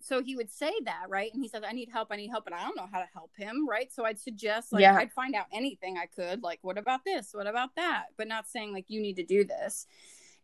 so 0.00 0.20
he 0.20 0.34
would 0.34 0.50
say 0.50 0.72
that 0.84 1.04
right? 1.08 1.32
And 1.32 1.42
he 1.42 1.48
says 1.48 1.62
i 1.68 1.72
need 1.72 1.90
help 1.90 2.08
i 2.10 2.16
need 2.16 2.30
help 2.30 2.44
but 2.44 2.54
i 2.54 2.62
don't 2.62 2.76
know 2.76 2.88
how 2.90 2.98
to 2.98 3.08
help 3.12 3.30
him 3.36 3.68
right? 3.68 3.92
So 3.92 4.06
i'd 4.06 4.18
suggest 4.18 4.72
like 4.72 4.80
yeah. 4.80 4.96
i'd 4.96 5.12
find 5.12 5.34
out 5.34 5.46
anything 5.52 5.98
i 5.98 6.06
could 6.06 6.42
like 6.42 6.58
what 6.62 6.78
about 6.78 7.04
this? 7.04 7.28
What 7.32 7.46
about 7.46 7.76
that? 7.76 8.06
But 8.16 8.26
not 8.26 8.48
saying 8.48 8.72
like 8.72 8.86
you 8.88 9.00
need 9.00 9.16
to 9.16 9.24
do 9.24 9.44
this 9.44 9.86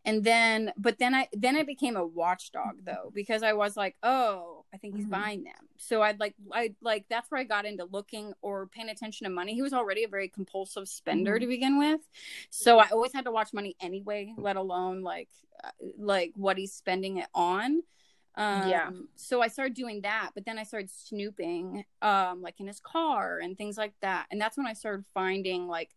and 0.09 0.23
then 0.23 0.71
but 0.77 0.97
then 0.97 1.13
i 1.13 1.27
then 1.33 1.55
i 1.55 1.63
became 1.63 1.95
a 1.95 2.05
watchdog 2.05 2.83
though 2.83 3.11
because 3.13 3.43
i 3.43 3.53
was 3.53 3.77
like 3.77 3.95
oh 4.03 4.65
i 4.73 4.77
think 4.77 4.95
he's 4.95 5.03
mm-hmm. 5.03 5.21
buying 5.21 5.43
them 5.43 5.67
so 5.77 6.01
i'd 6.01 6.19
like 6.19 6.33
i 6.51 6.73
like 6.81 7.05
that's 7.09 7.29
where 7.29 7.39
i 7.39 7.43
got 7.43 7.65
into 7.65 7.85
looking 7.85 8.33
or 8.41 8.67
paying 8.67 8.89
attention 8.89 9.25
to 9.25 9.29
money 9.29 9.53
he 9.53 9.61
was 9.61 9.73
already 9.73 10.03
a 10.03 10.07
very 10.07 10.27
compulsive 10.27 10.87
spender 10.87 11.33
mm-hmm. 11.33 11.41
to 11.41 11.47
begin 11.47 11.77
with 11.77 12.01
so 12.49 12.79
i 12.79 12.87
always 12.91 13.13
had 13.13 13.25
to 13.25 13.31
watch 13.31 13.53
money 13.53 13.75
anyway 13.81 14.33
let 14.37 14.55
alone 14.55 15.01
like 15.01 15.29
uh, 15.63 15.69
like 15.97 16.31
what 16.35 16.57
he's 16.57 16.73
spending 16.73 17.17
it 17.17 17.27
on 17.33 17.81
um, 18.35 18.69
yeah. 18.69 18.89
So 19.15 19.41
I 19.41 19.49
started 19.49 19.73
doing 19.73 20.01
that, 20.03 20.29
but 20.33 20.45
then 20.45 20.57
I 20.57 20.63
started 20.63 20.89
snooping, 20.89 21.83
um, 22.01 22.41
like 22.41 22.61
in 22.61 22.67
his 22.67 22.79
car 22.79 23.39
and 23.39 23.57
things 23.57 23.77
like 23.77 23.91
that. 24.01 24.27
And 24.31 24.39
that's 24.39 24.55
when 24.55 24.65
I 24.65 24.73
started 24.73 25.05
finding 25.13 25.67
like. 25.67 25.89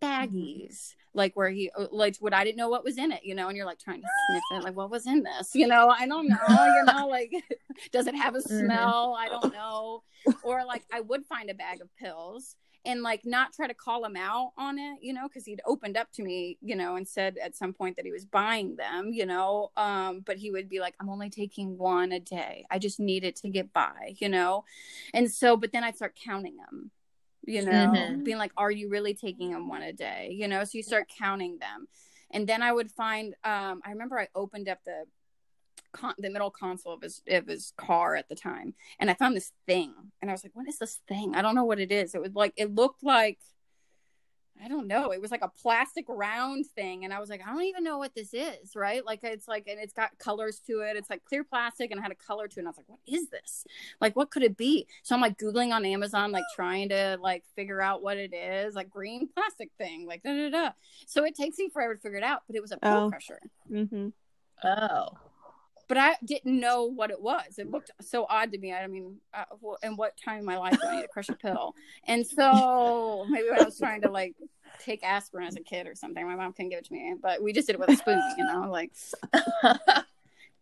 Baggies 0.00 0.94
like 1.14 1.34
where 1.34 1.50
he 1.50 1.70
uh, 1.76 1.86
like 1.90 2.16
what 2.20 2.32
I 2.32 2.44
didn't 2.44 2.56
know 2.56 2.68
what 2.68 2.84
was 2.84 2.96
in 2.96 3.12
it, 3.12 3.24
you 3.24 3.34
know, 3.34 3.48
and 3.48 3.56
you're 3.56 3.66
like 3.66 3.78
trying 3.78 4.00
to 4.00 4.08
sniff 4.30 4.42
it, 4.52 4.64
like 4.64 4.76
what 4.76 4.90
was 4.90 5.06
in 5.06 5.22
this, 5.22 5.54
you 5.54 5.66
know? 5.66 5.88
I 5.88 6.06
don't 6.06 6.28
know, 6.28 6.36
you 6.48 6.84
know, 6.84 7.08
like 7.08 7.32
does 7.92 8.06
it 8.06 8.14
have 8.14 8.34
a 8.34 8.38
mm-hmm. 8.38 8.66
smell? 8.66 9.16
I 9.18 9.28
don't 9.28 9.52
know. 9.52 10.02
Or 10.42 10.64
like 10.64 10.84
I 10.92 11.00
would 11.00 11.26
find 11.26 11.50
a 11.50 11.54
bag 11.54 11.80
of 11.80 11.94
pills 11.96 12.56
and 12.84 13.02
like 13.02 13.22
not 13.24 13.52
try 13.52 13.66
to 13.66 13.74
call 13.74 14.04
him 14.04 14.16
out 14.16 14.52
on 14.56 14.78
it, 14.78 14.98
you 15.02 15.12
know, 15.12 15.28
because 15.28 15.44
he'd 15.44 15.60
opened 15.66 15.96
up 15.96 16.10
to 16.12 16.22
me, 16.22 16.58
you 16.62 16.76
know, 16.76 16.96
and 16.96 17.06
said 17.06 17.36
at 17.42 17.56
some 17.56 17.72
point 17.72 17.96
that 17.96 18.04
he 18.04 18.12
was 18.12 18.24
buying 18.24 18.76
them, 18.76 19.10
you 19.12 19.26
know. 19.26 19.70
Um, 19.76 20.20
but 20.24 20.36
he 20.38 20.50
would 20.50 20.68
be 20.68 20.80
like, 20.80 20.94
I'm 21.00 21.10
only 21.10 21.30
taking 21.30 21.76
one 21.76 22.12
a 22.12 22.20
day. 22.20 22.64
I 22.70 22.78
just 22.78 23.00
need 23.00 23.24
it 23.24 23.36
to 23.36 23.48
get 23.48 23.72
by, 23.72 24.14
you 24.18 24.28
know. 24.28 24.64
And 25.12 25.30
so, 25.30 25.56
but 25.56 25.72
then 25.72 25.84
I'd 25.84 25.96
start 25.96 26.18
counting 26.22 26.56
them 26.56 26.90
you 27.44 27.64
know, 27.64 27.70
mm-hmm. 27.70 28.24
being 28.24 28.38
like, 28.38 28.52
are 28.56 28.70
you 28.70 28.88
really 28.88 29.14
taking 29.14 29.52
them 29.52 29.68
one 29.68 29.82
a 29.82 29.92
day? 29.92 30.34
You 30.38 30.48
know, 30.48 30.64
so 30.64 30.70
you 30.74 30.82
start 30.82 31.10
counting 31.18 31.58
them. 31.58 31.88
And 32.30 32.46
then 32.46 32.62
I 32.62 32.72
would 32.72 32.90
find, 32.90 33.34
um, 33.44 33.80
I 33.84 33.90
remember 33.90 34.18
I 34.18 34.28
opened 34.34 34.68
up 34.68 34.78
the, 34.84 35.04
Con- 35.92 36.14
the 36.18 36.28
middle 36.28 36.50
console 36.50 36.92
of 36.92 37.00
his 37.00 37.22
of 37.30 37.46
his 37.46 37.72
car 37.78 38.14
at 38.14 38.28
the 38.28 38.34
time 38.34 38.74
and 39.00 39.10
i 39.10 39.14
found 39.14 39.34
this 39.34 39.52
thing 39.66 39.94
and 40.20 40.30
i 40.30 40.34
was 40.34 40.44
like 40.44 40.54
what 40.54 40.68
is 40.68 40.76
this 40.76 41.00
thing 41.08 41.34
i 41.34 41.40
don't 41.40 41.54
know 41.54 41.64
what 41.64 41.80
it 41.80 41.90
is 41.90 42.14
it 42.14 42.20
was 42.20 42.34
like 42.34 42.52
it 42.58 42.74
looked 42.74 43.02
like 43.02 43.38
I 44.62 44.68
don't 44.68 44.86
know. 44.86 45.12
It 45.12 45.20
was 45.20 45.30
like 45.30 45.42
a 45.42 45.48
plastic 45.48 46.04
round 46.08 46.66
thing. 46.66 47.04
And 47.04 47.12
I 47.12 47.20
was 47.20 47.28
like, 47.30 47.40
I 47.46 47.50
don't 47.50 47.62
even 47.62 47.84
know 47.84 47.98
what 47.98 48.14
this 48.14 48.34
is, 48.34 48.74
right? 48.74 49.04
Like 49.04 49.20
it's 49.22 49.48
like, 49.48 49.66
and 49.68 49.78
it's 49.78 49.92
got 49.92 50.18
colors 50.18 50.60
to 50.66 50.80
it. 50.80 50.96
It's 50.96 51.10
like 51.10 51.24
clear 51.24 51.44
plastic 51.44 51.90
and 51.90 51.98
it 51.98 52.02
had 52.02 52.12
a 52.12 52.16
color 52.16 52.48
to 52.48 52.54
it. 52.54 52.58
And 52.58 52.68
I 52.68 52.70
was 52.70 52.76
like, 52.76 52.88
what 52.88 53.00
is 53.06 53.28
this? 53.28 53.64
Like, 54.00 54.16
what 54.16 54.30
could 54.30 54.42
it 54.42 54.56
be? 54.56 54.86
So 55.02 55.14
I'm 55.14 55.20
like 55.20 55.38
Googling 55.38 55.72
on 55.72 55.84
Amazon, 55.84 56.32
like 56.32 56.44
trying 56.54 56.88
to 56.90 57.18
like 57.20 57.44
figure 57.54 57.80
out 57.80 58.02
what 58.02 58.16
it 58.16 58.34
is, 58.34 58.74
like 58.74 58.90
green 58.90 59.28
plastic 59.34 59.70
thing, 59.78 60.06
like 60.06 60.22
da 60.22 60.32
da 60.32 60.50
da. 60.50 60.70
So 61.06 61.24
it 61.24 61.34
takes 61.34 61.58
me 61.58 61.68
forever 61.68 61.94
to 61.94 62.00
figure 62.00 62.18
it 62.18 62.24
out, 62.24 62.42
but 62.46 62.56
it 62.56 62.62
was 62.62 62.72
a 62.72 62.78
pill 62.78 62.92
oh. 62.92 63.10
crusher. 63.10 63.40
Mm-hmm. 63.70 64.08
Oh 64.64 65.08
but 65.88 65.96
I 65.96 66.16
didn't 66.24 66.60
know 66.60 66.84
what 66.84 67.10
it 67.10 67.20
was. 67.20 67.58
It 67.58 67.70
looked 67.70 67.90
so 68.00 68.26
odd 68.28 68.52
to 68.52 68.58
me. 68.58 68.72
I 68.72 68.86
mean, 68.86 69.16
uh, 69.34 69.44
in 69.82 69.96
what 69.96 70.16
time 70.22 70.40
in 70.40 70.44
my 70.44 70.58
life 70.58 70.78
do 70.80 70.86
I 70.86 70.96
need 70.96 71.02
to 71.02 71.08
crush 71.08 71.28
a 71.28 71.34
pill? 71.34 71.74
And 72.04 72.26
so 72.26 73.26
maybe 73.30 73.48
when 73.48 73.60
I 73.60 73.64
was 73.64 73.78
trying 73.78 74.02
to 74.02 74.10
like 74.10 74.36
take 74.80 75.02
aspirin 75.02 75.46
as 75.46 75.56
a 75.56 75.60
kid 75.60 75.86
or 75.86 75.94
something, 75.94 76.24
my 76.26 76.36
mom 76.36 76.52
couldn't 76.52 76.70
give 76.70 76.80
it 76.80 76.84
to 76.86 76.92
me, 76.92 77.14
but 77.20 77.42
we 77.42 77.52
just 77.52 77.66
did 77.66 77.74
it 77.74 77.80
with 77.80 77.88
a 77.88 77.96
spoon, 77.96 78.22
you 78.36 78.44
know, 78.44 78.70
like. 78.70 78.92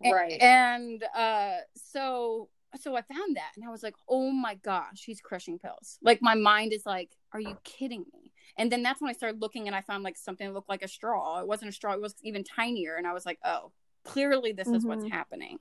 right. 0.05 0.41
And, 0.41 1.03
and 1.03 1.05
uh, 1.15 1.57
so 1.75 2.49
so 2.81 2.97
I 2.97 3.03
found 3.03 3.37
that 3.37 3.53
and 3.57 3.65
I 3.65 3.71
was 3.71 3.83
like, 3.83 3.95
oh 4.09 4.31
my 4.31 4.55
gosh, 4.57 5.05
he's 5.05 5.21
crushing 5.21 5.59
pills. 5.59 5.99
Like 6.03 6.21
my 6.23 6.35
mind 6.35 6.73
is 6.73 6.85
like, 6.85 7.11
are 7.33 7.41
you 7.41 7.57
kidding 7.65 8.05
me? 8.13 8.33
And 8.59 8.71
then 8.71 8.83
that's 8.83 9.01
when 9.01 9.11
I 9.11 9.15
started 9.15 9.41
looking 9.41 9.67
and 9.67 9.77
I 9.77 9.81
found 9.81 10.03
like 10.05 10.17
something 10.17 10.47
that 10.47 10.53
looked 10.53 10.69
like 10.69 10.83
a 10.83 10.89
straw. 10.89 11.41
It 11.41 11.47
wasn't 11.47 11.71
a 11.71 11.73
straw, 11.73 11.95
it 11.95 12.01
was 12.01 12.15
even 12.23 12.45
tinier. 12.45 12.97
And 12.97 13.07
I 13.07 13.13
was 13.13 13.27
like, 13.27 13.39
oh, 13.45 13.73
clearly 14.07 14.53
this 14.53 14.67
mm-hmm. 14.67 14.77
is 14.77 14.85
what's 14.85 15.05
mm-hmm. 15.05 15.15
happening 15.15 15.59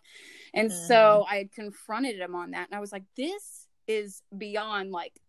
and 0.54 0.72
mm. 0.72 0.88
so 0.88 1.26
i 1.30 1.38
had 1.38 1.52
confronted 1.52 2.20
him 2.20 2.36
on 2.36 2.52
that 2.52 2.68
and 2.70 2.76
i 2.76 2.80
was 2.80 2.92
like 2.92 3.04
this 3.16 3.68
is 3.88 4.22
beyond 4.38 4.92
like 4.92 5.20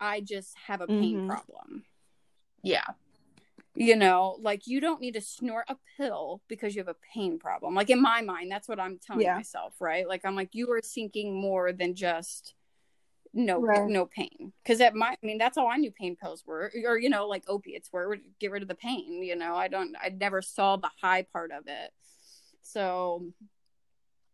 i 0.00 0.20
just 0.20 0.54
have 0.66 0.80
a 0.80 0.86
pain 0.86 1.18
mm-hmm. 1.18 1.28
problem 1.28 1.84
yeah 2.62 2.84
you 3.74 3.96
know 3.96 4.36
like 4.40 4.66
you 4.66 4.80
don't 4.80 5.00
need 5.00 5.14
to 5.14 5.20
snort 5.20 5.64
a 5.68 5.76
pill 5.96 6.40
because 6.48 6.74
you 6.74 6.80
have 6.80 6.88
a 6.88 6.96
pain 7.12 7.38
problem 7.38 7.74
like 7.74 7.90
in 7.90 8.00
my 8.00 8.20
mind 8.20 8.50
that's 8.50 8.68
what 8.68 8.78
i'm 8.78 8.98
telling 8.98 9.22
yeah. 9.22 9.34
myself 9.34 9.74
right 9.80 10.08
like 10.08 10.24
i'm 10.24 10.36
like 10.36 10.50
you 10.52 10.70
are 10.70 10.80
seeking 10.82 11.34
more 11.40 11.72
than 11.72 11.94
just 11.94 12.54
no 13.34 13.60
right. 13.60 13.88
no 13.88 14.06
pain 14.06 14.52
because 14.62 14.80
at 14.80 14.94
my 14.94 15.08
i 15.08 15.26
mean 15.26 15.38
that's 15.38 15.58
all 15.58 15.66
i 15.66 15.76
knew 15.76 15.90
pain 15.90 16.14
pills 16.14 16.44
were 16.46 16.70
or 16.86 16.96
you 16.96 17.08
know 17.08 17.26
like 17.26 17.42
opiates 17.48 17.92
were 17.92 18.16
get 18.38 18.52
rid 18.52 18.62
of 18.62 18.68
the 18.68 18.74
pain 18.76 19.22
you 19.22 19.34
know 19.34 19.56
i 19.56 19.66
don't 19.66 19.96
i 20.00 20.08
never 20.08 20.40
saw 20.40 20.76
the 20.76 20.90
high 21.02 21.22
part 21.32 21.50
of 21.50 21.64
it 21.66 21.90
so 22.64 23.26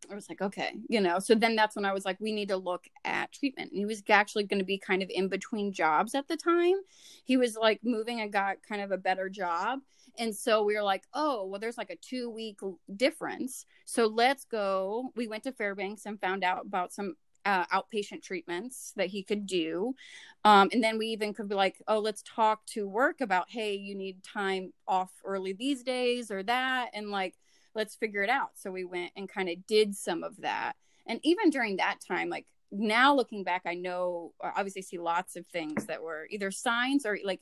I 0.09 0.15
was 0.15 0.27
like, 0.29 0.41
okay, 0.41 0.73
you 0.89 0.99
know. 0.99 1.19
So 1.19 1.35
then 1.35 1.55
that's 1.55 1.75
when 1.75 1.85
I 1.85 1.93
was 1.93 2.05
like, 2.05 2.17
we 2.19 2.31
need 2.31 2.49
to 2.49 2.57
look 2.57 2.87
at 3.05 3.31
treatment. 3.31 3.71
And 3.71 3.77
he 3.77 3.85
was 3.85 4.01
actually 4.09 4.43
going 4.45 4.59
to 4.59 4.65
be 4.65 4.77
kind 4.77 5.03
of 5.03 5.09
in 5.09 5.27
between 5.27 5.71
jobs 5.71 6.15
at 6.15 6.27
the 6.27 6.37
time. 6.37 6.75
He 7.23 7.37
was 7.37 7.55
like 7.55 7.79
moving 7.83 8.21
and 8.21 8.33
got 8.33 8.57
kind 8.67 8.81
of 8.81 8.91
a 8.91 8.97
better 8.97 9.29
job. 9.29 9.79
And 10.17 10.35
so 10.35 10.63
we 10.63 10.75
were 10.75 10.83
like, 10.83 11.03
oh, 11.13 11.45
well, 11.45 11.59
there's 11.59 11.77
like 11.77 11.91
a 11.91 11.95
two 11.97 12.29
week 12.29 12.59
difference. 12.95 13.65
So 13.85 14.07
let's 14.07 14.45
go. 14.45 15.11
We 15.15 15.27
went 15.27 15.43
to 15.43 15.51
Fairbanks 15.51 16.05
and 16.05 16.19
found 16.19 16.43
out 16.43 16.65
about 16.65 16.93
some 16.93 17.15
uh, 17.45 17.65
outpatient 17.67 18.21
treatments 18.21 18.93
that 18.95 19.07
he 19.07 19.23
could 19.23 19.45
do. 19.45 19.95
Um, 20.43 20.69
and 20.71 20.83
then 20.83 20.97
we 20.97 21.07
even 21.07 21.33
could 21.33 21.47
be 21.47 21.55
like, 21.55 21.81
oh, 21.87 21.99
let's 21.99 22.23
talk 22.23 22.65
to 22.67 22.87
work 22.87 23.21
about, 23.21 23.49
hey, 23.49 23.75
you 23.75 23.95
need 23.95 24.23
time 24.23 24.73
off 24.87 25.11
early 25.23 25.53
these 25.53 25.83
days 25.83 26.31
or 26.31 26.43
that. 26.43 26.89
And 26.93 27.09
like, 27.11 27.35
let's 27.75 27.95
figure 27.95 28.23
it 28.23 28.29
out. 28.29 28.51
So 28.55 28.71
we 28.71 28.83
went 28.83 29.11
and 29.15 29.29
kind 29.29 29.49
of 29.49 29.65
did 29.67 29.95
some 29.95 30.23
of 30.23 30.37
that. 30.41 30.73
And 31.07 31.19
even 31.23 31.49
during 31.49 31.77
that 31.77 31.99
time, 32.05 32.29
like 32.29 32.45
now 32.71 33.15
looking 33.15 33.43
back, 33.43 33.63
I 33.65 33.75
know 33.75 34.33
obviously 34.41 34.81
see 34.81 34.97
lots 34.97 35.35
of 35.35 35.45
things 35.47 35.85
that 35.85 36.01
were 36.01 36.27
either 36.29 36.51
signs 36.51 37.05
or 37.05 37.17
like 37.23 37.41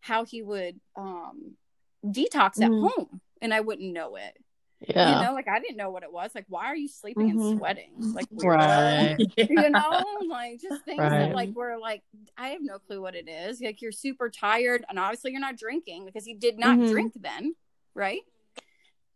how 0.00 0.24
he 0.24 0.42
would 0.42 0.78
um 0.94 1.56
detox 2.04 2.60
at 2.60 2.70
mm. 2.70 2.88
home 2.88 3.20
and 3.40 3.52
I 3.52 3.60
wouldn't 3.60 3.92
know 3.92 4.16
it. 4.16 4.36
Yeah. 4.80 5.20
You 5.20 5.26
know, 5.26 5.32
like 5.32 5.48
I 5.48 5.58
didn't 5.58 5.76
know 5.76 5.90
what 5.90 6.02
it 6.02 6.12
was. 6.12 6.32
Like, 6.34 6.44
why 6.48 6.66
are 6.66 6.76
you 6.76 6.88
sleeping 6.88 7.30
mm-hmm. 7.30 7.40
and 7.40 7.58
sweating? 7.58 7.92
Like, 7.98 8.26
right. 8.32 9.16
you 9.36 9.70
know, 9.70 10.04
like 10.28 10.60
just 10.60 10.84
things 10.84 10.98
right. 10.98 11.10
that 11.10 11.34
like 11.34 11.54
were 11.54 11.78
like, 11.78 12.02
I 12.36 12.48
have 12.48 12.60
no 12.62 12.78
clue 12.78 13.00
what 13.00 13.14
it 13.14 13.28
is. 13.28 13.60
Like, 13.60 13.80
you're 13.80 13.92
super 13.92 14.28
tired, 14.28 14.84
and 14.88 14.98
obviously 14.98 15.32
you're 15.32 15.40
not 15.40 15.56
drinking 15.56 16.04
because 16.04 16.24
he 16.24 16.34
did 16.34 16.58
not 16.58 16.78
mm-hmm. 16.78 16.92
drink 16.92 17.12
then, 17.16 17.54
right? 17.94 18.20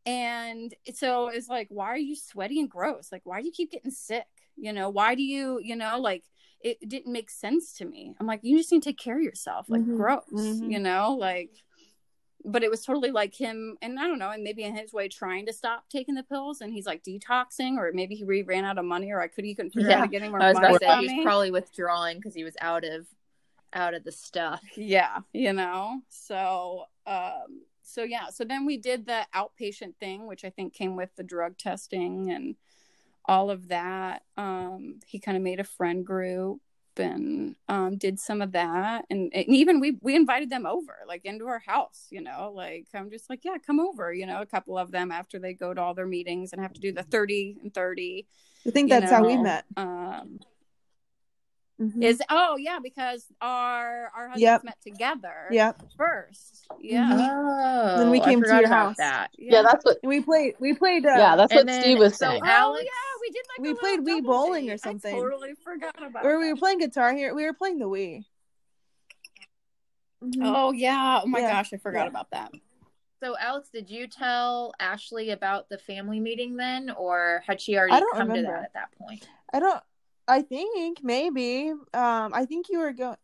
And 0.06 0.74
so 0.94 1.28
it's 1.28 1.48
like, 1.48 1.68
why 1.70 1.86
are 1.86 1.98
you 1.98 2.16
sweaty 2.16 2.58
and 2.58 2.70
gross? 2.70 3.10
Like, 3.12 3.22
why 3.24 3.40
do 3.40 3.46
you 3.46 3.52
keep 3.52 3.70
getting 3.70 3.90
sick? 3.90 4.26
You 4.56 4.72
know, 4.72 4.88
why 4.88 5.14
do 5.14 5.22
you, 5.22 5.60
you 5.62 5.76
know, 5.76 5.98
like 5.98 6.24
it 6.62 6.88
didn't 6.88 7.12
make 7.12 7.30
sense 7.30 7.74
to 7.78 7.84
me. 7.84 8.14
I'm 8.20 8.26
like, 8.26 8.40
you 8.42 8.58
just 8.58 8.70
need 8.72 8.82
to 8.82 8.90
take 8.90 8.98
care 8.98 9.16
of 9.16 9.22
yourself. 9.22 9.66
Like, 9.68 9.82
mm-hmm. 9.82 9.96
gross, 9.96 10.24
mm-hmm. 10.32 10.70
you 10.70 10.78
know, 10.78 11.16
like, 11.18 11.50
but 12.44 12.62
it 12.62 12.70
was 12.70 12.84
totally 12.84 13.10
like 13.10 13.34
him. 13.34 13.76
And 13.82 13.98
I 13.98 14.06
don't 14.06 14.18
know, 14.18 14.30
and 14.30 14.42
maybe 14.42 14.64
in 14.64 14.74
his 14.74 14.92
way 14.92 15.08
trying 15.08 15.46
to 15.46 15.52
stop 15.52 15.84
taking 15.90 16.14
the 16.14 16.22
pills 16.22 16.60
and 16.60 16.72
he's 16.72 16.86
like 16.86 17.02
detoxing, 17.02 17.76
or 17.76 17.90
maybe 17.94 18.14
he 18.14 18.24
re- 18.24 18.42
ran 18.42 18.64
out 18.64 18.78
of 18.78 18.84
money, 18.84 19.10
or 19.10 19.20
I 19.20 19.28
could, 19.28 19.44
he 19.44 19.54
couldn't 19.54 19.72
figure 19.72 19.90
yeah. 19.90 19.96
out 19.96 19.98
how 20.00 20.04
to 20.06 20.10
get 20.10 20.22
any 20.22 20.30
more 20.30 20.42
I 20.42 20.48
was 20.48 20.54
money. 20.54 20.76
About 20.76 21.00
to 21.00 21.06
say, 21.06 21.14
he's 21.14 21.24
probably 21.24 21.50
withdrawing 21.50 22.16
because 22.18 22.34
he 22.34 22.44
was 22.44 22.56
out 22.60 22.84
of, 22.84 23.06
out 23.72 23.94
of 23.94 24.04
the 24.04 24.12
stuff. 24.12 24.62
Yeah, 24.76 25.18
you 25.32 25.52
know, 25.52 26.00
so, 26.08 26.84
um, 27.06 27.62
so 27.82 28.02
yeah, 28.02 28.30
so 28.30 28.44
then 28.44 28.66
we 28.66 28.76
did 28.76 29.06
the 29.06 29.26
outpatient 29.34 29.96
thing, 29.96 30.26
which 30.26 30.44
I 30.44 30.50
think 30.50 30.74
came 30.74 30.96
with 30.96 31.14
the 31.16 31.22
drug 31.22 31.58
testing 31.58 32.30
and 32.30 32.56
all 33.24 33.50
of 33.50 33.68
that. 33.68 34.22
Um, 34.36 35.00
he 35.06 35.18
kind 35.18 35.36
of 35.36 35.42
made 35.42 35.60
a 35.60 35.64
friend 35.64 36.04
group 36.04 36.60
and 36.96 37.56
um, 37.68 37.96
did 37.96 38.20
some 38.20 38.42
of 38.42 38.52
that, 38.52 39.06
and, 39.08 39.32
and 39.34 39.46
even 39.48 39.80
we 39.80 39.96
we 40.02 40.14
invited 40.14 40.50
them 40.50 40.66
over, 40.66 40.98
like 41.06 41.24
into 41.24 41.46
our 41.46 41.60
house. 41.60 42.06
You 42.10 42.20
know, 42.20 42.52
like 42.54 42.86
I'm 42.94 43.10
just 43.10 43.30
like, 43.30 43.40
yeah, 43.44 43.56
come 43.64 43.80
over. 43.80 44.12
You 44.12 44.26
know, 44.26 44.40
a 44.40 44.46
couple 44.46 44.76
of 44.76 44.90
them 44.90 45.10
after 45.10 45.38
they 45.38 45.54
go 45.54 45.72
to 45.72 45.80
all 45.80 45.94
their 45.94 46.06
meetings 46.06 46.52
and 46.52 46.60
have 46.60 46.74
to 46.74 46.80
do 46.80 46.92
the 46.92 47.02
thirty 47.02 47.56
and 47.62 47.72
thirty. 47.72 48.26
I 48.66 48.70
think 48.70 48.90
that's 48.90 49.10
know, 49.10 49.18
how 49.18 49.26
we 49.26 49.36
met. 49.38 49.64
Um, 49.76 50.40
Mm-hmm. 51.80 52.02
Is 52.02 52.22
oh 52.28 52.56
yeah, 52.58 52.78
because 52.82 53.24
our 53.40 54.10
our 54.14 54.28
husbands 54.28 54.42
yep. 54.42 54.64
met 54.64 54.76
together. 54.84 55.46
Yep. 55.50 55.82
First. 55.96 56.66
Yeah. 56.78 57.10
Mm-hmm. 57.10 57.20
Oh, 57.20 57.98
then 57.98 58.10
we 58.10 58.20
came 58.20 58.42
to 58.42 58.48
your 58.48 58.68
house. 58.68 58.98
That. 58.98 59.30
Yeah. 59.38 59.54
yeah. 59.54 59.62
that's 59.62 59.82
what 59.82 59.96
we 60.02 60.20
played. 60.20 60.56
We 60.60 60.74
played. 60.74 61.06
Uh, 61.06 61.14
yeah, 61.16 61.36
that's 61.36 61.54
what 61.54 61.66
then, 61.66 61.82
Steve 61.82 61.98
was 61.98 62.16
saying. 62.16 62.42
Alex, 62.44 62.82
oh, 62.82 62.84
yeah, 62.84 63.18
we 63.22 63.30
did 63.30 63.46
like 63.48 63.66
we 63.66 63.74
played 63.74 64.00
Wii 64.00 64.26
bowling 64.26 64.70
or 64.70 64.76
something. 64.76 65.14
I 65.14 65.18
totally 65.18 65.54
forgot 65.64 66.06
about. 66.06 66.26
Or 66.26 66.38
we 66.38 66.52
were 66.52 66.56
playing 66.56 66.80
guitar 66.80 67.14
here. 67.14 67.34
We 67.34 67.46
were 67.46 67.54
playing 67.54 67.78
the 67.78 67.86
Wii. 67.86 68.24
Mm-hmm. 70.22 70.42
Oh 70.44 70.72
yeah! 70.72 71.20
Oh 71.24 71.26
my 71.26 71.38
yeah. 71.38 71.52
gosh, 71.52 71.72
I 71.72 71.78
forgot 71.78 72.02
yeah. 72.02 72.08
about 72.08 72.30
that. 72.32 72.52
So, 73.22 73.36
Alex, 73.38 73.70
did 73.70 73.88
you 73.88 74.06
tell 74.06 74.72
Ashley 74.80 75.30
about 75.30 75.70
the 75.70 75.78
family 75.78 76.20
meeting 76.20 76.56
then, 76.56 76.90
or 76.90 77.42
had 77.46 77.60
she 77.60 77.76
already 77.78 77.92
come 78.12 78.28
remember. 78.28 78.36
to 78.36 78.42
that 78.42 78.62
at 78.64 78.72
that 78.74 78.92
point? 78.98 79.26
I 79.52 79.60
don't. 79.60 79.82
I 80.30 80.42
think 80.42 81.02
maybe. 81.02 81.70
Um, 81.70 82.32
I 82.32 82.46
think 82.46 82.66
you 82.70 82.78
were 82.78 82.92
going. 82.92 83.16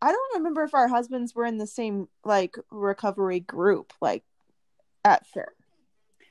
I 0.00 0.12
don't 0.12 0.36
remember 0.36 0.62
if 0.62 0.74
our 0.74 0.86
husbands 0.86 1.34
were 1.34 1.44
in 1.44 1.58
the 1.58 1.66
same 1.66 2.08
like 2.24 2.56
recovery 2.70 3.40
group, 3.40 3.92
like 4.00 4.22
at 5.04 5.26
fair. 5.26 5.52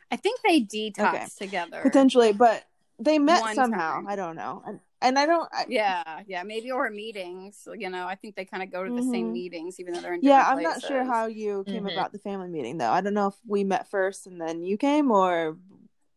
I 0.10 0.16
think 0.16 0.40
they 0.42 0.62
detoxed 0.62 1.14
okay. 1.14 1.28
together 1.38 1.82
potentially, 1.82 2.34
but 2.34 2.64
they 3.00 3.20
met 3.20 3.56
somehow. 3.56 3.96
Time. 3.96 4.08
I 4.08 4.16
don't 4.16 4.36
know, 4.38 4.64
and, 4.66 4.80
and 5.02 5.20
I 5.20 5.26
don't. 5.26 5.50
I... 5.52 5.66
Yeah, 5.68 6.22
yeah, 6.26 6.44
maybe 6.44 6.72
or 6.72 6.90
meetings. 6.90 7.68
You 7.78 7.90
know, 7.90 8.08
I 8.08 8.16
think 8.16 8.36
they 8.36 8.46
kind 8.46 8.64
of 8.64 8.72
go 8.72 8.84
to 8.84 8.90
the 8.90 9.02
mm-hmm. 9.02 9.12
same 9.12 9.34
meetings, 9.34 9.80
even 9.80 9.94
though 9.94 10.02
they're 10.02 10.14
in. 10.14 10.22
Yeah, 10.22 10.46
I'm 10.48 10.60
places. 10.60 10.84
not 10.84 10.88
sure 10.88 11.04
how 11.04 11.26
you 11.26 11.66
came 11.66 11.84
mm-hmm. 11.84 11.88
about 11.88 12.14
the 12.14 12.20
family 12.20 12.48
meeting 12.48 12.78
though. 12.78 12.92
I 12.92 13.02
don't 13.02 13.14
know 13.14 13.28
if 13.28 13.36
we 13.46 13.66
met 13.66 13.90
first 13.90 14.26
and 14.28 14.40
then 14.40 14.64
you 14.64 14.78
came 14.78 15.12
or 15.12 15.58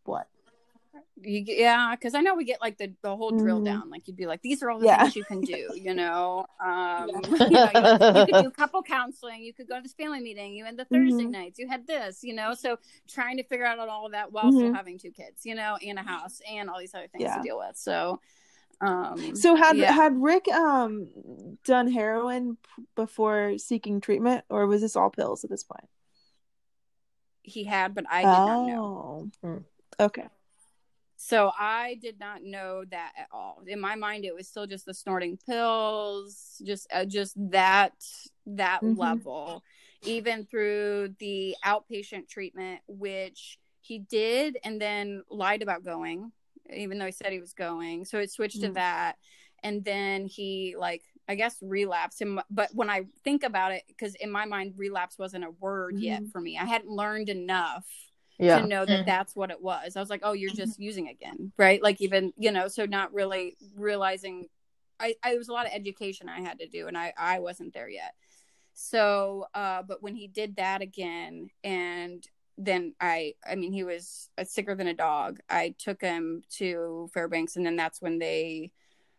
what 0.04 0.28
you, 1.22 1.44
yeah, 1.46 1.94
because 1.94 2.14
I 2.14 2.20
know 2.20 2.34
we 2.34 2.44
get 2.44 2.60
like 2.60 2.76
the, 2.76 2.92
the 3.02 3.16
whole 3.16 3.30
drill 3.30 3.56
mm-hmm. 3.56 3.64
down. 3.64 3.90
Like 3.90 4.06
you'd 4.06 4.16
be 4.16 4.26
like, 4.26 4.42
these 4.42 4.62
are 4.62 4.70
all 4.70 4.78
the 4.78 4.86
yeah. 4.86 5.02
things 5.02 5.16
you 5.16 5.24
can 5.24 5.40
do. 5.42 5.70
You 5.74 5.94
know, 5.94 6.46
um, 6.62 7.10
yeah. 7.10 7.20
you, 7.30 7.50
know 7.50 7.70
you, 7.74 8.20
you, 8.20 8.26
could 8.26 8.44
do 8.44 8.50
couple 8.56 8.82
counseling. 8.82 9.42
You 9.42 9.54
could 9.54 9.68
go 9.68 9.76
to 9.76 9.82
this 9.82 9.94
family 9.94 10.20
meeting. 10.20 10.52
You 10.52 10.64
had 10.64 10.76
the 10.76 10.84
Thursday 10.84 11.22
mm-hmm. 11.22 11.30
nights. 11.30 11.58
You 11.58 11.68
had 11.68 11.86
this. 11.86 12.22
You 12.22 12.34
know, 12.34 12.54
so 12.54 12.78
trying 13.08 13.38
to 13.38 13.44
figure 13.44 13.64
out 13.64 13.78
all 13.78 14.06
of 14.06 14.12
that 14.12 14.30
while 14.30 14.44
mm-hmm. 14.44 14.58
still 14.58 14.74
having 14.74 14.98
two 14.98 15.10
kids. 15.10 15.44
You 15.44 15.54
know, 15.54 15.78
and 15.84 15.98
a 15.98 16.02
house 16.02 16.40
and 16.50 16.68
all 16.68 16.78
these 16.78 16.94
other 16.94 17.08
things 17.08 17.22
yeah. 17.22 17.36
to 17.36 17.42
deal 17.42 17.58
with. 17.58 17.76
So, 17.76 18.20
um, 18.82 19.34
so 19.36 19.54
had 19.54 19.78
had 19.78 20.20
Rick 20.20 20.48
um 20.48 21.08
done 21.64 21.90
heroin 21.90 22.58
before 22.94 23.56
seeking 23.56 24.02
treatment, 24.02 24.44
or 24.50 24.66
was 24.66 24.82
this 24.82 24.96
all 24.96 25.10
pills 25.10 25.44
at 25.44 25.50
this 25.50 25.64
point? 25.64 25.88
He 27.42 27.64
had, 27.64 27.94
but 27.94 28.04
I 28.10 28.22
did 28.22 28.28
oh. 28.28 28.46
not 28.46 28.66
know. 28.66 29.30
Oh. 29.42 29.48
Hmm. 29.48 29.58
Okay. 29.98 30.26
So 31.16 31.50
I 31.58 31.98
did 32.00 32.20
not 32.20 32.42
know 32.42 32.84
that 32.90 33.12
at 33.18 33.28
all. 33.32 33.62
In 33.66 33.80
my 33.80 33.94
mind, 33.94 34.24
it 34.24 34.34
was 34.34 34.48
still 34.48 34.66
just 34.66 34.84
the 34.84 34.94
snorting 34.94 35.38
pills, 35.48 36.60
just 36.64 36.86
uh, 36.92 37.06
just 37.06 37.34
that 37.50 37.94
that 38.46 38.82
mm-hmm. 38.82 38.98
level. 38.98 39.62
Even 40.02 40.44
through 40.44 41.14
the 41.18 41.56
outpatient 41.64 42.28
treatment, 42.28 42.80
which 42.86 43.58
he 43.80 43.98
did, 43.98 44.58
and 44.62 44.80
then 44.80 45.22
lied 45.30 45.62
about 45.62 45.84
going, 45.84 46.30
even 46.72 46.98
though 46.98 47.06
he 47.06 47.12
said 47.12 47.32
he 47.32 47.40
was 47.40 47.54
going. 47.54 48.04
So 48.04 48.18
it 48.18 48.30
switched 48.30 48.58
mm-hmm. 48.58 48.68
to 48.68 48.74
that, 48.74 49.16
and 49.62 49.84
then 49.84 50.26
he 50.26 50.74
like 50.78 51.02
I 51.28 51.34
guess 51.34 51.56
relapse. 51.62 52.20
And 52.20 52.40
but 52.50 52.68
when 52.74 52.90
I 52.90 53.06
think 53.24 53.42
about 53.42 53.72
it, 53.72 53.84
because 53.88 54.14
in 54.16 54.30
my 54.30 54.44
mind, 54.44 54.74
relapse 54.76 55.18
wasn't 55.18 55.44
a 55.44 55.50
word 55.50 55.94
mm-hmm. 55.94 56.04
yet 56.04 56.22
for 56.30 56.40
me. 56.40 56.58
I 56.58 56.64
hadn't 56.66 56.90
learned 56.90 57.30
enough 57.30 57.86
yeah. 58.38 58.60
to 58.60 58.66
know 58.66 58.84
that 58.84 59.00
mm-hmm. 59.00 59.08
that's 59.08 59.34
what 59.34 59.50
it 59.50 59.62
was. 59.62 59.96
I 59.96 60.00
was 60.00 60.10
like, 60.10 60.20
oh, 60.22 60.32
you're 60.32 60.50
just 60.50 60.78
using 60.78 61.08
again, 61.08 61.52
right? 61.56 61.82
Like 61.82 62.00
even 62.00 62.32
you 62.36 62.52
know, 62.52 62.68
so 62.68 62.86
not 62.86 63.12
really 63.12 63.56
realizing. 63.76 64.46
I, 64.98 65.14
I 65.22 65.30
there 65.30 65.38
was 65.38 65.48
a 65.48 65.52
lot 65.52 65.66
of 65.66 65.72
education 65.72 66.28
I 66.28 66.40
had 66.40 66.58
to 66.60 66.68
do, 66.68 66.86
and 66.88 66.96
I 66.96 67.12
I 67.16 67.40
wasn't 67.40 67.74
there 67.74 67.88
yet. 67.88 68.14
So, 68.74 69.46
uh, 69.54 69.82
but 69.82 70.02
when 70.02 70.14
he 70.14 70.26
did 70.26 70.56
that 70.56 70.82
again, 70.82 71.48
and 71.64 72.26
then 72.58 72.94
I 73.00 73.34
I 73.46 73.54
mean 73.54 73.72
he 73.72 73.84
was 73.84 74.28
sicker 74.44 74.74
than 74.74 74.86
a 74.86 74.94
dog. 74.94 75.38
I 75.48 75.74
took 75.78 76.00
him 76.02 76.42
to 76.58 77.08
Fairbanks, 77.14 77.56
and 77.56 77.64
then 77.64 77.76
that's 77.76 78.02
when 78.02 78.18
they 78.18 78.72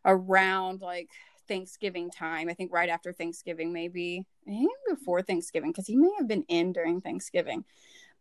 around 0.06 0.82
like 0.82 1.10
Thanksgiving 1.48 2.12
time. 2.12 2.50
I 2.50 2.54
think 2.54 2.72
right 2.72 2.90
after 2.90 3.14
Thanksgiving, 3.14 3.74
maybe 3.74 4.26
I 4.48 4.52
think 4.52 4.72
before 4.90 5.22
Thanksgiving, 5.22 5.72
because 5.72 5.88
he 5.88 5.96
may 5.96 6.12
have 6.18 6.28
been 6.28 6.46
in 6.48 6.72
during 6.72 7.02
Thanksgiving 7.02 7.66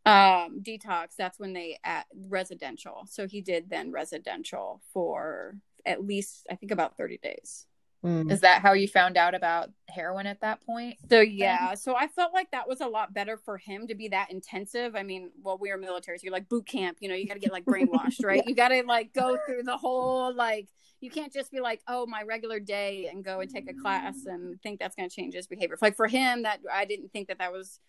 um 0.07 0.63
detox 0.63 1.17
that's 1.19 1.39
when 1.39 1.53
they 1.53 1.79
at 1.85 2.07
residential. 2.29 3.07
So 3.11 3.27
he 3.27 3.41
did 3.41 3.69
then 3.69 3.91
residential 3.91 4.81
for 4.93 5.57
at 5.85 6.05
least 6.05 6.47
i 6.51 6.55
think 6.55 6.73
about 6.73 6.97
30 6.97 7.19
days. 7.19 7.67
Mm. 8.05 8.31
is 8.31 8.43
that 8.43 8.61
how 8.61 8.75
you 8.75 8.87
found 8.87 9.17
out 9.17 9.35
about 9.35 9.71
heroin 9.89 10.27
at 10.27 10.41
that 10.43 10.65
point 10.65 10.97
so 11.09 11.21
yeah. 11.21 11.69
Then? 11.69 11.77
so 11.79 11.97
i 11.97 12.07
felt 12.07 12.33
like 12.35 12.51
that 12.51 12.69
was 12.69 12.81
a 12.81 12.87
lot 12.87 13.15
better 13.15 13.37
for 13.39 13.57
him 13.57 13.87
to 13.89 13.95
be 13.95 14.09
that 14.09 14.31
intensive. 14.31 14.95
I 14.95 15.03
mean 15.03 15.31
well 15.43 15.59
we 15.59 15.71
are 15.71 15.79
military 15.79 16.19
so 16.19 16.25
you're 16.25 16.33
like 16.33 16.49
boot 16.49 16.67
camp 16.67 16.99
you 17.01 17.09
know 17.09 17.15
you 17.15 17.27
got 17.27 17.35
to 17.35 17.41
get 17.41 17.53
like 17.53 17.65
brainwashed 17.65 18.23
right? 18.23 18.43
Yeah. 18.45 18.49
you 18.49 18.55
got 18.55 18.69
to 18.69 18.83
like 18.87 19.13
go 19.13 19.39
through 19.47 19.63
the 19.65 19.77
whole 19.77 20.33
like 20.35 20.69
you 21.01 21.11
can't 21.11 21.33
just 21.33 21.51
be 21.51 21.61
like 21.61 21.81
oh 21.89 22.07
my 22.07 22.23
regular 22.23 22.61
day 22.61 23.09
and 23.11 23.25
go 23.25 23.41
and 23.41 23.51
take 23.51 23.69
a 23.69 23.75
class 23.75 24.27
and 24.27 24.61
think 24.63 24.79
that's 24.79 24.95
going 24.95 25.09
to 25.09 25.15
change 25.15 25.35
his 25.35 25.47
behavior. 25.47 25.77
Like 25.81 25.97
for 25.97 26.07
him 26.07 26.43
that 26.43 26.61
i 26.73 26.85
didn't 26.85 27.13
think 27.13 27.29
that 27.29 27.39
that 27.39 27.53
was 27.53 27.81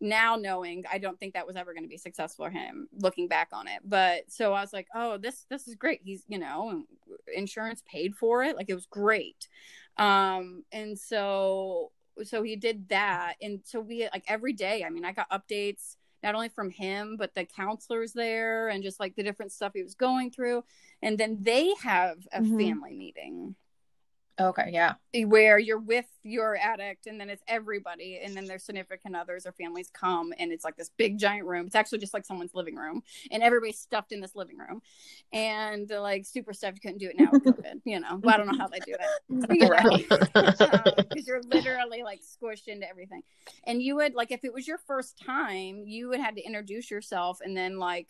now 0.00 0.36
knowing 0.36 0.84
i 0.90 0.98
don't 0.98 1.18
think 1.18 1.34
that 1.34 1.46
was 1.46 1.56
ever 1.56 1.72
going 1.72 1.84
to 1.84 1.88
be 1.88 1.96
successful 1.96 2.46
for 2.46 2.50
him 2.50 2.88
looking 2.98 3.28
back 3.28 3.48
on 3.52 3.68
it. 3.68 3.80
But 3.84 4.24
so 4.28 4.52
i 4.52 4.60
was 4.60 4.72
like 4.72 4.88
oh 4.94 5.18
this 5.18 5.46
this 5.50 5.68
is 5.68 5.74
great. 5.74 6.00
He's 6.04 6.24
you 6.28 6.38
know 6.38 6.84
insurance 7.34 7.82
paid 7.86 8.14
for 8.14 8.42
it. 8.44 8.56
Like 8.56 8.68
it 8.68 8.74
was 8.74 8.86
great. 8.86 9.48
Um 9.96 10.64
and 10.72 10.98
so 10.98 11.92
so 12.24 12.42
he 12.42 12.56
did 12.56 12.88
that. 12.88 13.34
And 13.40 13.60
so 13.64 13.80
we 13.80 14.08
like 14.12 14.24
every 14.28 14.52
day 14.52 14.84
i 14.84 14.90
mean 14.90 15.04
i 15.04 15.12
got 15.12 15.30
updates 15.30 15.96
not 16.22 16.34
only 16.34 16.48
from 16.48 16.70
him 16.70 17.16
but 17.18 17.34
the 17.34 17.44
counselors 17.44 18.12
there 18.12 18.68
and 18.68 18.82
just 18.82 18.98
like 18.98 19.14
the 19.14 19.22
different 19.22 19.52
stuff 19.52 19.72
he 19.74 19.82
was 19.82 19.94
going 19.94 20.30
through. 20.30 20.64
And 21.02 21.18
then 21.18 21.38
they 21.40 21.72
have 21.82 22.18
a 22.32 22.40
mm-hmm. 22.40 22.58
family 22.58 22.94
meeting 22.94 23.54
Okay, 24.40 24.70
yeah. 24.72 24.94
Where 25.26 25.60
you're 25.60 25.78
with 25.78 26.06
your 26.24 26.56
addict 26.56 27.06
and 27.06 27.20
then 27.20 27.30
it's 27.30 27.42
everybody 27.46 28.20
and 28.22 28.34
then 28.34 28.46
their 28.46 28.58
significant 28.58 29.14
others 29.14 29.46
or 29.46 29.52
families 29.52 29.90
come 29.92 30.32
and 30.38 30.50
it's 30.50 30.64
like 30.64 30.76
this 30.76 30.90
big 30.96 31.18
giant 31.18 31.46
room. 31.46 31.66
It's 31.66 31.76
actually 31.76 31.98
just 31.98 32.12
like 32.12 32.26
someone's 32.26 32.52
living 32.52 32.74
room 32.74 33.04
and 33.30 33.44
everybody's 33.44 33.78
stuffed 33.78 34.10
in 34.10 34.20
this 34.20 34.34
living 34.34 34.58
room. 34.58 34.82
And 35.32 35.88
like 35.88 36.26
super 36.26 36.52
stuffed, 36.52 36.78
you 36.78 36.80
couldn't 36.80 36.98
do 36.98 37.10
it 37.10 37.16
now 37.18 37.30
with 37.30 37.44
COVID, 37.44 37.82
you 37.84 38.00
know. 38.00 38.18
Well, 38.20 38.34
I 38.34 38.38
don't 38.38 38.48
know 38.48 38.58
how 38.58 38.66
they 38.66 38.80
do 38.80 38.96
it. 38.98 39.04
Because 40.34 40.60
um, 40.98 41.24
you're 41.26 41.42
literally 41.42 42.02
like 42.02 42.20
squished 42.22 42.66
into 42.66 42.88
everything. 42.88 43.22
And 43.64 43.80
you 43.80 43.94
would 43.96 44.14
like 44.14 44.32
if 44.32 44.44
it 44.44 44.52
was 44.52 44.66
your 44.66 44.78
first 44.78 45.16
time, 45.24 45.84
you 45.86 46.08
would 46.08 46.20
have 46.20 46.34
to 46.34 46.42
introduce 46.42 46.90
yourself 46.90 47.38
and 47.40 47.56
then 47.56 47.78
like 47.78 48.08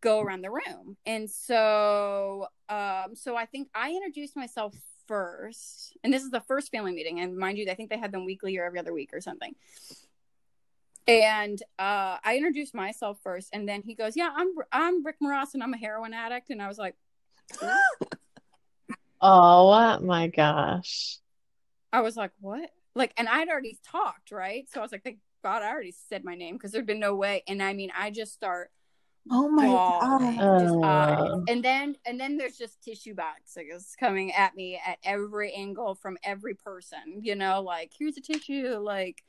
go 0.00 0.20
around 0.20 0.42
the 0.42 0.50
room. 0.50 0.96
And 1.04 1.30
so 1.30 2.46
um 2.70 3.14
so 3.14 3.36
I 3.36 3.44
think 3.44 3.68
I 3.74 3.90
introduced 3.90 4.34
myself 4.34 4.74
first, 5.06 5.96
and 6.02 6.12
this 6.12 6.22
is 6.22 6.30
the 6.30 6.40
first 6.40 6.70
family 6.70 6.92
meeting, 6.92 7.20
and 7.20 7.36
mind 7.36 7.58
you, 7.58 7.70
I 7.70 7.74
think 7.74 7.90
they 7.90 7.98
had 7.98 8.12
them 8.12 8.24
weekly 8.24 8.56
or 8.58 8.64
every 8.64 8.78
other 8.78 8.92
week 8.92 9.10
or 9.12 9.20
something. 9.20 9.54
And 11.08 11.60
uh, 11.78 12.18
I 12.24 12.36
introduced 12.36 12.74
myself 12.74 13.18
first, 13.22 13.50
and 13.52 13.68
then 13.68 13.82
he 13.82 13.94
goes, 13.94 14.16
"Yeah, 14.16 14.30
I'm 14.34 14.48
I'm 14.70 15.04
Rick 15.04 15.16
Moras, 15.20 15.54
and 15.54 15.62
I'm 15.62 15.74
a 15.74 15.78
heroin 15.78 16.14
addict." 16.14 16.50
And 16.50 16.62
I 16.62 16.68
was 16.68 16.78
like, 16.78 16.94
"Oh 19.20 19.98
my 20.00 20.28
gosh!" 20.28 21.18
I 21.92 22.00
was 22.02 22.16
like, 22.16 22.30
"What?" 22.40 22.70
Like, 22.94 23.12
and 23.16 23.28
I'd 23.28 23.48
already 23.48 23.78
talked, 23.84 24.30
right? 24.30 24.68
So 24.70 24.80
I 24.80 24.82
was 24.82 24.92
like, 24.92 25.02
"Thank 25.02 25.18
God, 25.42 25.62
I 25.62 25.70
already 25.70 25.94
said 26.08 26.24
my 26.24 26.36
name 26.36 26.54
because 26.54 26.70
there'd 26.70 26.86
been 26.86 27.00
no 27.00 27.16
way." 27.16 27.42
And 27.48 27.62
I 27.62 27.72
mean, 27.72 27.90
I 27.98 28.10
just 28.10 28.32
start 28.32 28.70
Oh 29.30 29.48
my 29.48 29.66
god! 29.66 30.60
Just, 30.60 30.74
uh, 30.82 31.38
and 31.48 31.64
then 31.64 31.96
and 32.04 32.18
then 32.18 32.36
there's 32.36 32.58
just 32.58 32.82
tissue 32.82 33.14
boxes 33.14 33.96
coming 33.98 34.32
at 34.32 34.56
me 34.56 34.80
at 34.84 34.98
every 35.04 35.52
angle 35.52 35.94
from 35.94 36.18
every 36.24 36.54
person. 36.54 37.20
You 37.22 37.36
know, 37.36 37.62
like 37.62 37.92
here's 37.96 38.16
a 38.16 38.20
tissue. 38.20 38.76
Like, 38.78 39.22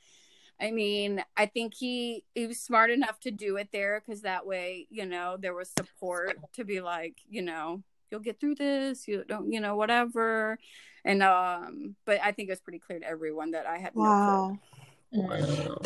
I 0.59 0.71
mean, 0.71 1.23
I 1.37 1.45
think 1.45 1.75
he 1.75 2.23
he 2.33 2.47
was 2.47 2.59
smart 2.59 2.89
enough 2.89 3.19
to 3.21 3.31
do 3.31 3.57
it 3.57 3.69
there 3.71 4.01
because 4.03 4.21
that 4.21 4.47
way, 4.47 4.87
you 4.89 5.05
know, 5.05 5.37
there 5.39 5.53
was 5.53 5.71
support 5.77 6.37
to 6.53 6.63
be 6.63 6.81
like, 6.81 7.17
you 7.29 7.43
know, 7.43 7.83
you'll 8.09 8.19
get 8.19 8.39
through 8.39 8.55
this. 8.55 9.07
You 9.07 9.23
don't, 9.27 9.51
you 9.51 9.59
know, 9.59 9.75
whatever. 9.75 10.57
And 11.05 11.21
um, 11.21 11.95
but 12.05 12.19
I 12.23 12.31
think 12.31 12.49
it 12.49 12.53
was 12.53 12.61
pretty 12.61 12.79
clear 12.79 12.99
to 12.99 13.07
everyone 13.07 13.51
that 13.51 13.67
I 13.67 13.77
had 13.77 13.93
wow. 13.93 14.49
no 14.49 14.59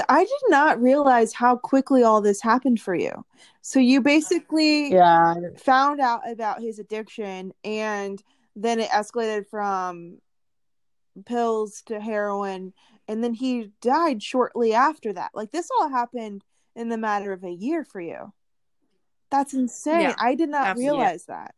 I 0.10 0.24
did 0.24 0.42
not 0.50 0.82
realize 0.82 1.34
how 1.34 1.58
quickly 1.58 2.04
all 2.04 2.22
this 2.22 2.42
happened 2.42 2.80
for 2.80 2.96
you. 2.96 3.26
So 3.62 3.80
you 3.80 4.02
basically 4.02 4.94
Yeah. 4.94 5.36
found 5.58 6.00
out 6.00 6.30
about 6.30 6.62
his 6.62 6.80
addiction 6.80 7.54
and 7.64 8.22
then 8.56 8.80
it 8.80 8.90
escalated 8.90 9.48
from 9.48 10.20
pills 11.26 11.82
to 11.88 12.00
heroin 12.00 12.74
and 13.08 13.24
then 13.24 13.34
he 13.34 13.72
died 13.82 14.22
shortly 14.22 14.74
after 14.74 15.14
that. 15.14 15.32
Like 15.34 15.52
this 15.52 15.70
all 15.80 15.90
happened 15.90 16.44
in 16.76 16.90
the 16.90 16.98
matter 16.98 17.34
of 17.34 17.44
a 17.44 17.52
year 17.52 17.84
for 17.84 18.00
you. 18.00 18.34
That's 19.30 19.54
insane. 19.54 20.02
Yeah, 20.02 20.16
I 20.20 20.36
did 20.36 20.50
not 20.50 20.68
absolutely. 20.68 20.98
realize 21.00 21.26
that. 21.26 21.56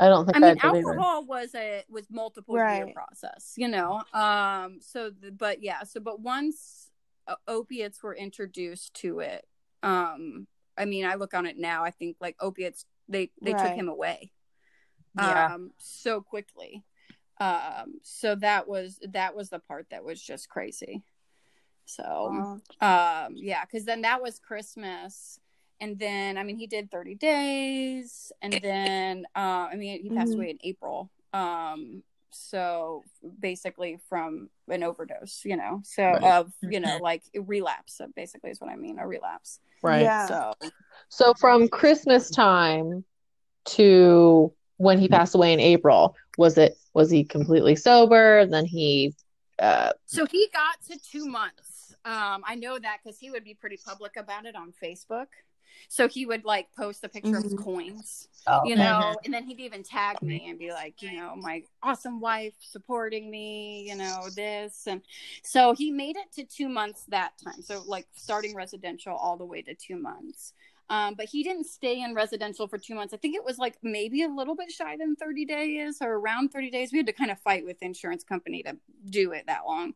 I 0.00 0.08
don't 0.08 0.24
think 0.24 0.36
I 0.36 0.40
I, 0.40 0.42
mean, 0.42 0.54
did 0.54 0.64
either. 0.64 0.88
alcohol 0.88 1.24
was 1.26 1.54
a 1.54 1.84
was 1.90 2.06
multiple 2.10 2.56
year 2.56 2.92
process, 2.94 3.54
you 3.56 3.68
know. 3.68 4.02
Um. 4.12 4.78
So, 4.80 5.10
the, 5.10 5.30
but 5.30 5.62
yeah. 5.62 5.82
So, 5.84 6.00
but 6.00 6.20
once 6.20 6.90
uh, 7.28 7.36
opiates 7.46 8.02
were 8.02 8.14
introduced 8.14 8.94
to 8.94 9.20
it, 9.20 9.46
um. 9.82 10.46
I 10.78 10.86
mean, 10.86 11.04
I 11.04 11.14
look 11.16 11.34
on 11.34 11.44
it 11.46 11.58
now. 11.58 11.84
I 11.84 11.90
think 11.90 12.16
like 12.20 12.36
opiates, 12.40 12.86
they 13.08 13.30
they 13.42 13.52
took 13.52 13.72
him 13.74 13.88
away. 13.88 14.32
Yeah. 15.16 15.54
Um. 15.54 15.72
So 15.78 16.20
quickly. 16.22 16.82
Um. 17.38 18.00
So 18.02 18.34
that 18.36 18.66
was 18.66 18.98
that 19.12 19.36
was 19.36 19.50
the 19.50 19.58
part 19.58 19.86
that 19.90 20.04
was 20.04 20.20
just 20.22 20.48
crazy. 20.48 21.02
So 21.84 22.60
Wow. 22.80 23.26
um 23.26 23.34
yeah 23.34 23.64
because 23.64 23.84
then 23.84 24.02
that 24.02 24.22
was 24.22 24.38
christmas 24.38 25.40
and 25.80 25.98
then 25.98 26.36
i 26.38 26.42
mean 26.42 26.56
he 26.56 26.66
did 26.66 26.90
30 26.90 27.14
days 27.14 28.32
and 28.42 28.54
then 28.62 29.24
uh 29.36 29.68
i 29.72 29.76
mean 29.76 30.02
he 30.02 30.10
passed 30.10 30.32
Mhm. 30.32 30.36
away 30.36 30.50
in 30.50 30.58
april 30.62 31.10
um 31.32 32.02
so 32.32 33.02
basically 33.40 33.98
from 34.08 34.48
an 34.68 34.82
overdose 34.82 35.42
you 35.44 35.56
know 35.56 35.80
so 35.84 36.02
Right. 36.04 36.22
of 36.22 36.52
you 36.62 36.78
know 36.80 36.96
Mhm. 36.98 37.02
like 37.02 37.22
relapse 37.34 37.94
so 37.94 38.06
basically 38.14 38.50
is 38.50 38.60
what 38.60 38.70
i 38.70 38.76
mean 38.76 38.98
a 38.98 39.06
relapse 39.06 39.60
Right. 39.82 40.02
Yeah. 40.02 40.26
so 40.26 40.52
So 41.08 41.34
from 41.34 41.68
Christmas 41.68 42.30
time 42.30 43.04
to 43.66 44.52
when 44.76 44.98
he 44.98 45.08
passed 45.08 45.34
away 45.34 45.52
in 45.52 45.60
April, 45.60 46.14
was 46.38 46.56
it 46.58 46.76
was 46.94 47.10
he 47.10 47.24
completely 47.24 47.76
sober? 47.76 48.46
Then 48.46 48.64
he 48.66 49.14
uh 49.58 49.92
so 50.06 50.24
he 50.26 50.48
got 50.52 50.80
to 50.88 50.98
two 50.98 51.26
months 51.26 51.94
um 52.06 52.42
i 52.46 52.54
know 52.54 52.78
that 52.78 52.98
because 53.02 53.18
he 53.18 53.30
would 53.30 53.44
be 53.44 53.52
pretty 53.54 53.76
public 53.84 54.16
about 54.16 54.46
it 54.46 54.56
on 54.56 54.72
facebook 54.82 55.26
so 55.88 56.08
he 56.08 56.26
would 56.26 56.44
like 56.44 56.68
post 56.76 57.04
a 57.04 57.08
picture 57.08 57.36
of 57.36 57.42
his 57.42 57.52
Mhm. 57.52 57.64
coins 57.64 58.28
Oh, 58.46 58.60
you 58.64 58.72
okay. 58.72 58.84
know 58.84 59.20
and 59.24 59.32
then 59.34 59.44
he'd 59.44 59.60
even 59.60 59.82
tag 59.82 60.20
me 60.22 60.48
and 60.48 60.58
be 60.58 60.70
like 60.72 61.00
you 61.02 61.12
know 61.12 61.34
my 61.36 61.62
awesome 61.82 62.20
wife 62.20 62.54
supporting 62.60 63.30
me 63.30 63.84
you 63.88 63.94
know 63.94 64.28
this. 64.34 64.86
And 64.86 65.02
so 65.42 65.74
he 65.74 65.90
made 65.90 66.16
it 66.16 66.32
to 66.34 66.44
two 66.44 66.68
months 66.68 67.04
that 67.08 67.32
time. 67.42 67.62
So 67.62 67.82
like 67.86 68.06
starting 68.14 68.54
residential 68.54 69.14
all 69.14 69.36
the 69.36 69.44
way 69.44 69.62
to 69.62 69.74
two 69.74 69.96
months. 69.96 70.52
Um, 70.88 71.14
but 71.14 71.26
he 71.26 71.44
didn't 71.44 71.66
stay 71.66 72.02
in 72.02 72.14
residential 72.14 72.66
for 72.66 72.76
two 72.76 72.96
months. 72.96 73.14
I 73.14 73.16
think 73.16 73.36
it 73.36 73.44
was 73.44 73.58
like 73.58 73.76
maybe 73.82 74.22
a 74.24 74.28
little 74.28 74.56
bit 74.56 74.72
shy 74.72 74.96
than 74.96 75.14
30 75.14 75.44
days 75.44 75.98
or 76.00 76.14
around 76.14 76.48
30 76.50 76.70
days. 76.70 76.90
We 76.92 76.98
had 76.98 77.06
to 77.06 77.12
kind 77.12 77.30
of 77.30 77.38
fight 77.38 77.64
with 77.64 77.80
insurance 77.82 78.24
company 78.24 78.62
to 78.64 78.76
do 79.08 79.32
it 79.32 79.44
that 79.46 79.66
long 79.66 79.94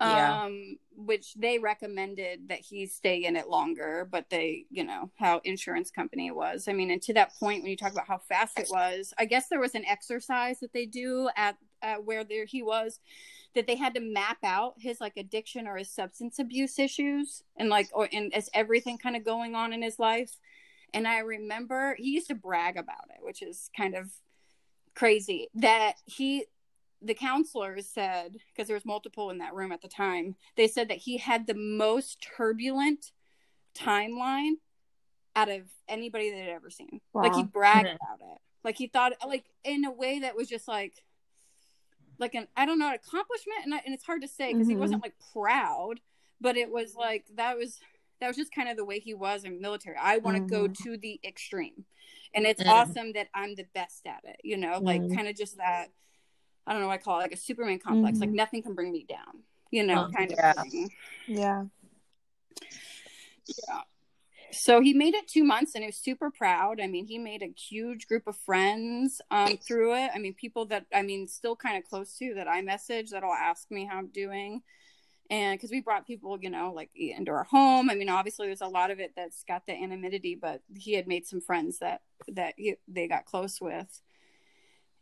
Yeah. 0.00 0.44
um 0.44 0.78
which 0.96 1.34
they 1.34 1.58
recommended 1.58 2.48
that 2.48 2.60
he 2.60 2.86
stay 2.86 3.24
in 3.24 3.36
it 3.36 3.48
longer 3.48 4.08
but 4.10 4.28
they 4.30 4.66
you 4.70 4.84
know 4.84 5.10
how 5.16 5.40
insurance 5.44 5.90
company 5.90 6.30
was 6.30 6.66
i 6.68 6.72
mean 6.72 6.90
and 6.90 7.02
to 7.02 7.14
that 7.14 7.34
point 7.38 7.62
when 7.62 7.70
you 7.70 7.76
talk 7.76 7.92
about 7.92 8.08
how 8.08 8.18
fast 8.18 8.58
it 8.58 8.68
was 8.70 9.14
i 9.18 9.24
guess 9.24 9.48
there 9.48 9.60
was 9.60 9.74
an 9.74 9.84
exercise 9.84 10.58
that 10.60 10.72
they 10.72 10.86
do 10.86 11.28
at, 11.36 11.56
at 11.82 12.04
where 12.04 12.24
there 12.24 12.44
he 12.44 12.62
was 12.62 13.00
that 13.54 13.66
they 13.66 13.76
had 13.76 13.94
to 13.94 14.00
map 14.00 14.38
out 14.44 14.74
his 14.78 15.00
like 15.00 15.16
addiction 15.16 15.66
or 15.66 15.76
his 15.76 15.90
substance 15.90 16.38
abuse 16.38 16.78
issues 16.78 17.42
and 17.56 17.68
like 17.68 17.88
or 17.92 18.08
and 18.12 18.34
as 18.34 18.50
everything 18.54 18.98
kind 18.98 19.16
of 19.16 19.24
going 19.24 19.54
on 19.54 19.72
in 19.72 19.82
his 19.82 19.98
life 19.98 20.36
and 20.92 21.06
i 21.06 21.18
remember 21.18 21.94
he 21.98 22.10
used 22.10 22.28
to 22.28 22.34
brag 22.34 22.76
about 22.76 23.08
it 23.10 23.24
which 23.24 23.42
is 23.42 23.70
kind 23.76 23.94
of 23.94 24.10
crazy 24.94 25.48
that 25.54 25.94
he 26.06 26.44
the 27.02 27.14
counselors 27.14 27.86
said 27.88 28.36
because 28.52 28.66
there 28.66 28.76
was 28.76 28.84
multiple 28.84 29.30
in 29.30 29.38
that 29.38 29.54
room 29.54 29.70
at 29.72 29.80
the 29.82 29.88
time 29.88 30.34
they 30.56 30.66
said 30.66 30.88
that 30.88 30.98
he 30.98 31.16
had 31.16 31.46
the 31.46 31.54
most 31.54 32.20
turbulent 32.36 33.12
timeline 33.74 34.54
out 35.36 35.48
of 35.48 35.62
anybody 35.88 36.30
they'd 36.30 36.50
ever 36.50 36.70
seen 36.70 37.00
like 37.14 37.34
he 37.34 37.44
bragged 37.44 37.88
Mhm. 37.88 37.94
about 37.96 38.20
it 38.32 38.38
like 38.64 38.76
he 38.76 38.88
thought 38.88 39.12
like 39.26 39.44
in 39.62 39.84
a 39.84 39.90
way 39.92 40.18
that 40.20 40.34
was 40.36 40.48
just 40.48 40.66
like 40.66 41.04
like 42.18 42.34
an 42.34 42.48
i 42.56 42.66
don't 42.66 42.78
know 42.78 42.88
an 42.88 42.94
accomplishment 42.94 43.60
and, 43.64 43.74
I, 43.74 43.80
and 43.84 43.94
it's 43.94 44.04
hard 44.04 44.22
to 44.22 44.28
say 44.28 44.52
because 44.52 44.68
he 44.68 44.74
Mhm. 44.74 44.80
wasn't 44.80 45.02
like 45.02 45.14
proud 45.32 46.00
but 46.40 46.56
it 46.56 46.70
was 46.70 46.94
like 46.96 47.26
that 47.36 47.56
was 47.56 47.78
that 48.20 48.26
was 48.26 48.36
just 48.36 48.52
kind 48.52 48.68
of 48.68 48.76
the 48.76 48.84
way 48.84 48.98
he 48.98 49.14
was 49.14 49.44
in 49.44 49.60
military 49.60 49.96
i 49.96 50.18
want 50.18 50.36
to 50.36 50.42
go 50.42 50.66
Mhm. 50.66 50.82
to 50.82 50.96
the 50.96 51.20
extreme 51.24 51.84
and 52.34 52.44
it's 52.44 52.60
Mhm. 52.62 52.70
awesome 52.70 53.12
that 53.12 53.28
i'm 53.34 53.54
the 53.54 53.66
best 53.74 54.06
at 54.06 54.24
it 54.24 54.40
you 54.42 54.56
know 54.56 54.80
like 54.82 55.02
Mhm. 55.02 55.14
kind 55.14 55.28
of 55.28 55.36
just 55.36 55.56
that 55.58 55.92
i 56.68 56.72
don't 56.72 56.80
know 56.82 56.86
what 56.88 56.94
i 56.94 56.98
call 57.02 57.18
it 57.18 57.22
like 57.22 57.32
a 57.32 57.36
superman 57.36 57.78
complex 57.78 58.20
like 58.20 58.30
Mhm. 58.30 58.34
nothing 58.34 58.62
can 58.62 58.74
bring 58.74 58.92
me 58.92 59.04
down 59.08 59.42
you 59.70 59.82
know 59.82 60.04
Mhm. 60.04 60.14
kind 60.14 60.32
of 60.32 60.38
Yeah. 60.38 60.52
thing 60.62 60.90
Yeah. 61.26 61.64
yeah 63.46 63.80
so 64.50 64.80
he 64.80 64.94
made 64.94 65.14
it 65.14 65.28
two 65.28 65.44
months 65.44 65.74
and 65.74 65.82
he 65.82 65.88
was 65.88 65.96
super 65.96 66.30
proud 66.30 66.80
i 66.80 66.86
mean 66.86 67.06
he 67.06 67.18
made 67.18 67.42
a 67.42 67.52
huge 67.58 68.06
group 68.06 68.26
of 68.26 68.36
friends 68.36 69.20
um 69.30 69.58
through 69.58 69.94
it 69.94 70.10
i 70.14 70.18
mean 70.18 70.32
people 70.34 70.64
that 70.66 70.86
i 70.94 71.02
mean 71.02 71.26
still 71.28 71.56
kind 71.56 71.76
of 71.76 71.88
close 71.88 72.16
to 72.16 72.34
that 72.34 72.48
i 72.48 72.60
message 72.62 73.10
that'll 73.10 73.32
ask 73.32 73.70
me 73.70 73.84
how 73.84 73.98
i'm 73.98 74.08
doing 74.08 74.62
and 75.30 75.58
because 75.58 75.70
we 75.70 75.80
brought 75.82 76.06
people 76.06 76.38
you 76.40 76.48
know 76.48 76.72
like 76.74 76.88
into 76.94 77.30
our 77.30 77.44
home 77.44 77.90
i 77.90 77.94
mean 77.94 78.08
obviously 78.08 78.46
there's 78.46 78.62
a 78.62 78.66
lot 78.66 78.90
of 78.90 78.98
it 79.00 79.12
that's 79.14 79.44
got 79.44 79.66
the 79.66 79.72
anonymity 79.72 80.34
but 80.34 80.62
he 80.74 80.94
had 80.94 81.06
made 81.06 81.26
some 81.26 81.40
friends 81.42 81.78
that 81.80 82.00
that 82.28 82.54
he, 82.56 82.74
they 82.88 83.06
got 83.06 83.26
close 83.26 83.60
with 83.60 84.00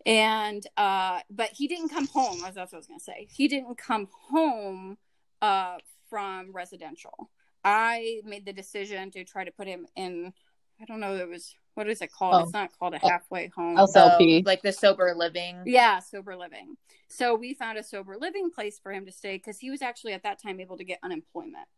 and 0.07 0.67
uh 0.77 1.21
but 1.31 1.51
he 1.51 1.67
didn't 1.67 1.89
come 1.89 2.07
home 2.07 2.39
that's 2.41 2.57
what 2.57 2.73
i 2.75 2.77
was 2.77 2.87
gonna 2.87 3.01
say 3.01 3.27
he 3.31 3.49
didn't 3.49 3.77
come 3.77 4.09
home 4.31 4.97
uh 5.43 5.77
from 6.09 6.53
residential 6.53 7.31
i 7.65 8.21
made 8.25 8.47
the 8.47 8.53
decision 8.53 9.11
to 9.11 9.25
try 9.25 9.45
to 9.45 9.51
put 9.51 9.67
him 9.67 9.85
in 9.97 10.33
i 10.81 10.85
don't 10.85 11.01
know 11.01 11.15
it 11.17 11.29
was 11.29 11.55
what 11.75 11.89
is 11.89 12.01
it 12.01 12.11
called 12.13 12.35
Oh. 12.37 12.39
it's 12.45 12.53
not 12.53 12.71
called 12.79 12.95
a 12.95 12.99
halfway 12.99 13.49
home 13.49 13.77
Also- 13.79 14.17
So, 14.19 14.25
like 14.45 14.63
the 14.63 14.73
sober 14.73 15.13
living. 15.15 15.63
yeah, 15.67 15.99
sober 15.99 16.35
living. 16.37 16.77
So 17.09 17.35
we 17.35 17.53
found 17.53 17.77
a 17.77 17.83
sober 17.83 18.17
living 18.19 18.51
place 18.51 18.79
for 18.79 18.93
him 18.93 19.05
to 19.05 19.13
stay 19.13 19.37
because 19.37 19.59
he 19.59 19.71
was 19.71 19.83
actually 19.83 20.15
at 20.15 20.23
that 20.23 20.41
time 20.43 20.59
able 20.61 20.79
to 20.79 20.85
get 20.85 20.99
unemployment. 21.03 21.69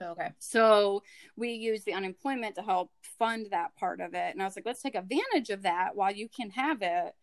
Okay. 0.00 0.28
So 0.38 1.02
we 1.36 1.50
used 1.50 1.84
the 1.84 1.94
unemployment 1.94 2.54
to 2.54 2.62
help 2.62 2.92
fund 3.02 3.48
that 3.50 3.74
part 3.74 4.00
of 4.00 4.14
it. 4.14 4.32
And 4.34 4.40
I 4.40 4.44
was 4.44 4.54
like, 4.54 4.66
let's 4.66 4.80
take 4.82 4.94
advantage 4.94 5.50
of 5.50 5.62
that 5.62 5.96
while 5.96 6.12
you 6.12 6.28
can 6.28 6.50
have 6.50 6.78
it. 6.82 7.14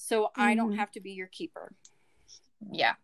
So 0.00 0.30
I 0.36 0.54
don't 0.54 0.72
Mhm. 0.72 0.76
have 0.76 0.92
to 0.92 1.00
be 1.00 1.10
your 1.10 1.26
keeper. 1.26 1.74
Yeah. 2.70 2.94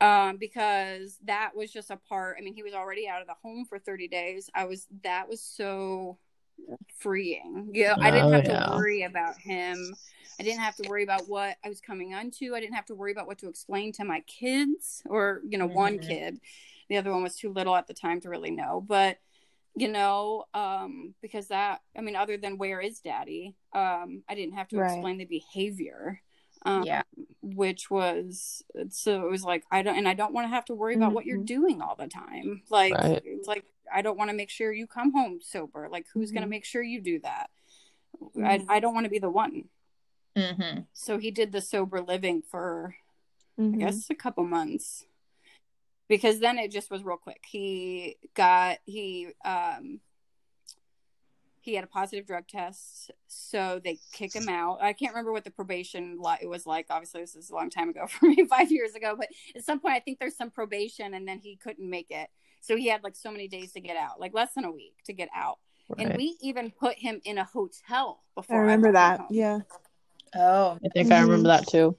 Um, 0.00 0.36
because 0.36 1.18
that 1.24 1.54
was 1.54 1.72
just 1.72 1.90
a 1.90 1.96
part. 1.96 2.36
I 2.38 2.42
mean, 2.42 2.54
he 2.54 2.62
was 2.64 2.74
already 2.74 3.08
out 3.08 3.20
of 3.20 3.28
the 3.28 3.34
home 3.34 3.64
for 3.64 3.78
30 3.78 4.08
days. 4.08 4.50
I 4.54 4.64
was, 4.64 4.86
that 5.02 5.28
was 5.28 5.40
so 5.40 6.18
freeing. 6.96 7.70
Yeah. 7.72 7.96
I 8.00 8.10
didn't 8.10 8.28
Oh, 8.28 8.32
have 8.32 8.44
yeah. 8.44 8.64
to 8.66 8.76
worry 8.76 9.02
about 9.02 9.38
him. 9.38 9.94
I 10.40 10.42
didn't 10.42 10.60
have 10.60 10.76
to 10.76 10.88
worry 10.88 11.04
about 11.04 11.28
what 11.28 11.56
I 11.64 11.68
was 11.68 11.80
coming 11.80 12.12
onto. 12.14 12.54
I 12.54 12.60
didn't 12.60 12.74
have 12.74 12.86
to 12.86 12.94
worry 12.94 13.12
about 13.12 13.26
what 13.28 13.38
to 13.38 13.48
explain 13.48 13.92
to 13.94 14.04
my 14.04 14.20
kids 14.20 15.02
or, 15.06 15.42
you 15.48 15.58
know, 15.58 15.66
one 15.66 15.98
Mhm. 15.98 16.06
kid. 16.06 16.40
The 16.88 16.96
other 16.96 17.12
one 17.12 17.22
was 17.22 17.36
too 17.36 17.52
little 17.52 17.74
at 17.76 17.86
the 17.86 17.94
time 17.94 18.20
to 18.22 18.28
really 18.28 18.50
know. 18.50 18.80
But, 18.80 19.20
you 19.78 19.88
know, 19.88 20.44
um, 20.54 21.14
because 21.22 21.48
that, 21.48 21.80
I 21.96 22.00
mean, 22.00 22.16
other 22.16 22.36
than 22.36 22.58
where 22.58 22.80
is 22.80 23.00
daddy, 23.00 23.54
um, 23.72 24.22
I 24.28 24.34
didn't 24.34 24.54
have 24.54 24.68
to 24.68 24.78
Right. 24.78 24.92
explain 24.92 25.18
the 25.18 25.24
behavior. 25.24 26.20
Um, 26.62 26.82
Yeah. 26.82 27.02
which 27.40 27.88
was 27.88 28.64
so 28.90 29.24
it 29.24 29.30
was 29.30 29.44
like 29.44 29.62
I 29.70 29.82
don't 29.82 29.96
and 29.96 30.08
I 30.08 30.14
don't 30.14 30.32
want 30.34 30.46
to 30.46 30.48
have 30.48 30.64
to 30.64 30.74
worry 30.74 30.96
about 30.96 31.12
what 31.12 31.24
you're 31.24 31.38
Mhm. 31.38 31.46
doing 31.46 31.80
all 31.80 31.94
the 31.94 32.08
time. 32.08 32.62
Like 32.68 32.94
Right. 32.94 33.22
it's 33.24 33.46
like 33.46 33.64
I 33.92 34.02
don't 34.02 34.18
want 34.18 34.30
to 34.30 34.36
make 34.36 34.50
sure 34.50 34.72
you 34.72 34.88
come 34.88 35.12
home 35.12 35.40
sober. 35.40 35.88
Like 35.88 36.06
who's 36.12 36.32
going 36.32 36.42
to 36.42 36.48
make 36.48 36.64
sure 36.64 36.82
you 36.82 37.00
do 37.00 37.20
that? 37.20 37.50
Mhm. 38.20 38.44
I 38.68 38.76
I 38.76 38.80
don't 38.80 38.92
want 38.92 39.04
to 39.04 39.10
be 39.10 39.20
the 39.20 39.30
one. 39.30 39.68
Mm-hmm. 40.34 40.80
So 40.92 41.18
he 41.18 41.30
did 41.30 41.52
the 41.52 41.60
sober 41.60 42.00
living 42.00 42.42
for 42.42 42.96
I 43.56 43.62
Mhm. 43.62 43.78
guess 43.78 44.10
a 44.10 44.14
couple 44.16 44.42
months. 44.44 45.06
Because 46.08 46.40
then 46.40 46.58
it 46.58 46.70
just 46.70 46.90
was 46.90 47.04
real 47.04 47.18
quick. 47.18 47.44
He 47.46 48.16
got 48.34 48.78
he 48.84 49.28
um 49.44 50.00
he 51.60 51.74
had 51.74 51.84
a 51.84 51.88
positive 51.88 52.26
drug 52.26 52.46
test, 52.48 53.10
so 53.26 53.78
they 53.84 53.98
kick 54.12 54.34
him 54.34 54.48
out. 54.48 54.78
I 54.80 54.94
can't 54.94 55.12
remember 55.12 55.32
what 55.32 55.44
the 55.44 55.50
probation 55.50 56.16
li- 56.18 56.38
it 56.40 56.46
was 56.46 56.64
like. 56.64 56.86
Obviously, 56.88 57.20
this 57.20 57.36
is 57.36 57.50
a 57.50 57.54
long 57.54 57.68
time 57.68 57.90
ago 57.90 58.06
for 58.08 58.26
me, 58.26 58.46
five 58.46 58.72
years 58.72 58.94
ago. 58.94 59.14
But 59.18 59.28
at 59.54 59.64
some 59.64 59.78
point, 59.80 59.94
I 59.94 60.00
think 60.00 60.18
there's 60.18 60.36
some 60.36 60.50
probation, 60.50 61.12
and 61.12 61.28
then 61.28 61.40
he 61.40 61.56
couldn't 61.56 61.88
make 61.88 62.10
it, 62.10 62.28
so 62.60 62.74
he 62.76 62.88
had 62.88 63.04
like 63.04 63.16
so 63.16 63.30
many 63.30 63.48
days 63.48 63.72
to 63.72 63.80
get 63.80 63.96
out, 63.98 64.18
like 64.18 64.32
less 64.32 64.54
than 64.54 64.64
a 64.64 64.72
week 64.72 64.94
to 65.04 65.12
get 65.12 65.28
out. 65.34 65.58
And 65.98 66.16
we 66.16 66.36
even 66.42 66.70
put 66.70 66.98
him 66.98 67.20
in 67.24 67.38
a 67.38 67.44
hotel 67.44 68.22
before. 68.34 68.56
I 68.56 68.58
before. 68.58 68.60
remember 68.60 68.92
that. 68.92 69.20
home. 69.20 69.28
Yeah. 69.30 69.60
Oh. 70.34 70.78
I 70.84 70.88
think 70.90 71.10
I 71.10 71.20
remember 71.20 71.48
that 71.48 71.66
too. 71.66 71.96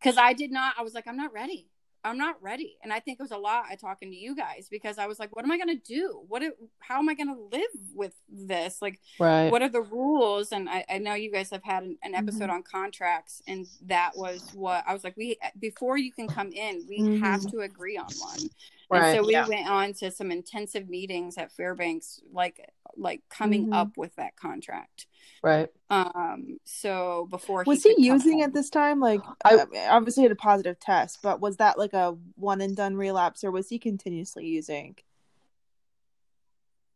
because 0.00 0.16
I 0.16 0.32
did 0.32 0.52
not. 0.52 0.74
I 0.78 0.82
was 0.82 0.94
like, 0.94 1.06
I'm 1.08 1.16
not 1.16 1.32
ready. 1.32 1.68
I'm 2.04 2.18
not 2.18 2.40
ready. 2.42 2.78
And 2.82 2.92
I 2.92 3.00
think 3.00 3.18
it 3.18 3.22
was 3.22 3.32
a 3.32 3.38
lot 3.38 3.64
I 3.70 3.74
talking 3.76 4.10
to 4.10 4.16
you 4.16 4.34
guys 4.34 4.68
because 4.70 4.98
I 4.98 5.06
was 5.06 5.18
like, 5.18 5.34
what 5.34 5.44
am 5.44 5.50
I 5.50 5.56
going 5.56 5.76
to 5.76 5.82
do? 5.82 6.22
What, 6.28 6.42
it, 6.42 6.52
how 6.78 6.98
am 6.98 7.08
I 7.08 7.14
going 7.14 7.34
to 7.34 7.56
live 7.56 7.70
with 7.94 8.14
this? 8.28 8.80
Like, 8.80 9.00
right. 9.18 9.50
what 9.50 9.62
are 9.62 9.68
the 9.68 9.82
rules? 9.82 10.52
And 10.52 10.68
I, 10.68 10.84
I 10.88 10.98
know 10.98 11.14
you 11.14 11.32
guys 11.32 11.50
have 11.50 11.64
had 11.64 11.82
an, 11.82 11.98
an 12.02 12.14
episode 12.14 12.44
mm-hmm. 12.44 12.52
on 12.52 12.62
contracts 12.62 13.42
and 13.48 13.66
that 13.86 14.12
was 14.16 14.50
what 14.54 14.84
I 14.86 14.92
was 14.92 15.04
like, 15.04 15.16
we, 15.16 15.38
before 15.58 15.98
you 15.98 16.12
can 16.12 16.28
come 16.28 16.52
in, 16.52 16.86
we 16.88 17.00
mm-hmm. 17.00 17.24
have 17.24 17.46
to 17.50 17.60
agree 17.60 17.96
on 17.96 18.08
one. 18.20 18.48
Right. 18.90 19.04
And 19.04 19.16
so 19.16 19.26
we 19.26 19.32
yeah. 19.32 19.46
went 19.46 19.68
on 19.68 19.92
to 19.94 20.10
some 20.10 20.30
intensive 20.30 20.88
meetings 20.88 21.36
at 21.36 21.52
Fairbanks, 21.52 22.20
like, 22.32 22.72
like 22.96 23.20
coming 23.28 23.64
mm-hmm. 23.64 23.74
up 23.74 23.96
with 23.96 24.14
that 24.16 24.36
contract. 24.36 25.06
Right. 25.42 25.68
Um. 25.90 26.58
So 26.64 27.28
before 27.30 27.64
was 27.66 27.82
he, 27.82 27.94
he 27.94 28.06
using 28.06 28.42
at 28.42 28.52
this 28.52 28.70
time? 28.70 28.98
Like, 29.00 29.20
I 29.44 29.64
obviously 29.88 30.24
had 30.24 30.32
a 30.32 30.36
positive 30.36 30.80
test, 30.80 31.20
but 31.22 31.40
was 31.40 31.58
that 31.58 31.78
like 31.78 31.92
a 31.92 32.16
one 32.34 32.60
and 32.60 32.76
done 32.76 32.96
relapse, 32.96 33.44
or 33.44 33.50
was 33.50 33.68
he 33.68 33.78
continuously 33.78 34.46
using? 34.46 34.96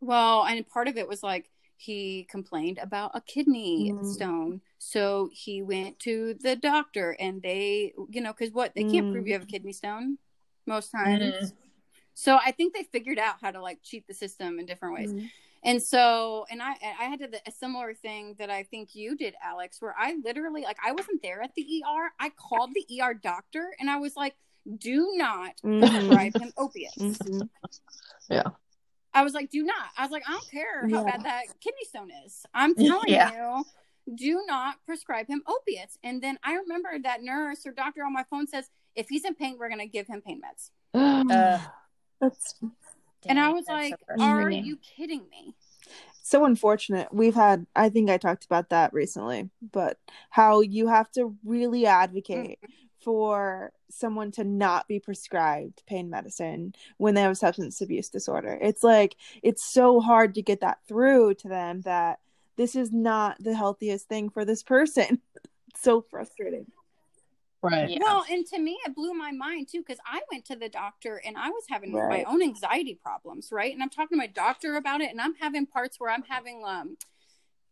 Well, 0.00 0.44
and 0.44 0.66
part 0.66 0.88
of 0.88 0.96
it 0.96 1.08
was 1.08 1.22
like 1.22 1.50
he 1.76 2.26
complained 2.28 2.78
about 2.82 3.12
a 3.14 3.20
kidney 3.20 3.92
mm. 3.92 4.04
stone, 4.04 4.60
so 4.78 5.30
he 5.32 5.62
went 5.62 6.00
to 6.00 6.34
the 6.40 6.56
doctor, 6.56 7.16
and 7.20 7.40
they, 7.40 7.92
you 8.10 8.20
know, 8.20 8.32
because 8.32 8.52
what 8.52 8.74
they 8.74 8.82
can't 8.82 9.06
mm. 9.06 9.12
prove 9.12 9.26
you 9.28 9.34
have 9.34 9.44
a 9.44 9.46
kidney 9.46 9.72
stone 9.72 10.18
most 10.66 10.90
times. 10.90 11.22
Mm. 11.22 11.52
So 12.14 12.38
I 12.44 12.50
think 12.52 12.74
they 12.74 12.82
figured 12.84 13.18
out 13.18 13.36
how 13.40 13.50
to 13.50 13.60
like 13.60 13.78
cheat 13.82 14.06
the 14.06 14.14
system 14.14 14.58
in 14.58 14.66
different 14.66 14.94
ways. 14.94 15.12
Mm 15.12 15.30
and 15.64 15.82
so 15.82 16.44
and 16.50 16.62
i 16.62 16.74
i 17.00 17.04
had 17.04 17.20
to 17.20 17.28
the 17.28 17.40
a 17.46 17.50
similar 17.52 17.94
thing 17.94 18.34
that 18.38 18.50
i 18.50 18.62
think 18.62 18.94
you 18.94 19.16
did 19.16 19.34
alex 19.42 19.80
where 19.80 19.94
i 19.98 20.14
literally 20.24 20.62
like 20.62 20.76
i 20.84 20.92
wasn't 20.92 21.20
there 21.22 21.42
at 21.42 21.54
the 21.54 21.82
er 21.86 22.10
i 22.20 22.30
called 22.30 22.70
the 22.74 23.00
er 23.00 23.14
doctor 23.14 23.74
and 23.78 23.90
i 23.90 23.96
was 23.96 24.16
like 24.16 24.34
do 24.78 25.12
not 25.14 25.52
mm-hmm. 25.64 25.80
prescribe 25.80 26.36
him 26.36 26.52
opiates 26.56 26.96
mm-hmm. 26.96 27.40
yeah 28.30 28.42
i 29.14 29.22
was 29.22 29.34
like 29.34 29.50
do 29.50 29.62
not 29.62 29.88
i 29.96 30.02
was 30.02 30.10
like 30.10 30.22
i 30.28 30.32
don't 30.32 30.50
care 30.50 30.88
how 30.88 31.04
yeah. 31.04 31.10
bad 31.10 31.24
that 31.24 31.42
kidney 31.60 31.84
stone 31.84 32.10
is 32.24 32.44
i'm 32.54 32.74
telling 32.76 33.08
yeah. 33.08 33.30
you 33.32 33.64
do 34.14 34.42
not 34.46 34.76
prescribe 34.84 35.26
him 35.28 35.42
opiates 35.46 35.98
and 36.02 36.22
then 36.22 36.38
i 36.42 36.54
remember 36.54 36.90
that 37.02 37.22
nurse 37.22 37.66
or 37.66 37.72
doctor 37.72 38.04
on 38.04 38.12
my 38.12 38.24
phone 38.30 38.46
says 38.46 38.68
if 38.94 39.08
he's 39.08 39.24
in 39.24 39.34
pain 39.34 39.56
we're 39.58 39.68
going 39.68 39.80
to 39.80 39.86
give 39.86 40.06
him 40.06 40.20
pain 40.20 40.40
meds 40.40 40.70
uh, 40.94 41.58
that's 42.22 42.54
and 43.26 43.38
I 43.38 43.50
was 43.50 43.66
like, 43.68 43.94
so 44.16 44.22
"Are 44.22 44.48
you 44.48 44.78
kidding 44.96 45.22
me?" 45.30 45.54
So 46.22 46.44
unfortunate. 46.44 47.12
We've 47.12 47.34
had 47.34 47.66
I 47.74 47.88
think 47.88 48.08
I 48.08 48.16
talked 48.16 48.44
about 48.44 48.70
that 48.70 48.94
recently, 48.94 49.50
but 49.72 49.98
how 50.30 50.60
you 50.60 50.86
have 50.86 51.10
to 51.12 51.36
really 51.44 51.84
advocate 51.84 52.58
mm-hmm. 52.62 52.72
for 53.00 53.72
someone 53.90 54.30
to 54.32 54.44
not 54.44 54.88
be 54.88 55.00
prescribed 55.00 55.82
pain 55.86 56.08
medicine 56.08 56.74
when 56.96 57.14
they 57.14 57.22
have 57.22 57.32
a 57.32 57.36
substance 57.36 57.80
abuse 57.80 58.08
disorder. 58.08 58.56
It's 58.62 58.84
like 58.84 59.16
it's 59.42 59.72
so 59.72 60.00
hard 60.00 60.36
to 60.36 60.42
get 60.42 60.60
that 60.60 60.78
through 60.86 61.34
to 61.34 61.48
them 61.48 61.82
that 61.82 62.20
this 62.56 62.76
is 62.76 62.92
not 62.92 63.42
the 63.42 63.54
healthiest 63.54 64.08
thing 64.08 64.30
for 64.30 64.44
this 64.44 64.62
person. 64.62 65.20
so 65.76 66.00
frustrating. 66.00 66.66
Right. 67.62 67.90
Yeah. 67.90 67.98
Well, 68.00 68.24
and 68.28 68.44
to 68.48 68.58
me, 68.58 68.78
it 68.84 68.94
blew 68.94 69.14
my 69.14 69.30
mind 69.30 69.68
too 69.68 69.82
because 69.86 70.00
I 70.04 70.20
went 70.32 70.44
to 70.46 70.56
the 70.56 70.68
doctor 70.68 71.22
and 71.24 71.36
I 71.36 71.48
was 71.50 71.64
having 71.68 71.92
right. 71.92 72.24
my 72.24 72.30
own 72.30 72.42
anxiety 72.42 72.98
problems, 73.00 73.50
right? 73.52 73.72
And 73.72 73.82
I'm 73.82 73.90
talking 73.90 74.16
to 74.16 74.20
my 74.20 74.26
doctor 74.26 74.76
about 74.76 75.00
it, 75.00 75.10
and 75.10 75.20
I'm 75.20 75.34
having 75.34 75.66
parts 75.66 76.00
where 76.00 76.10
I'm 76.10 76.24
having 76.24 76.64
um, 76.66 76.96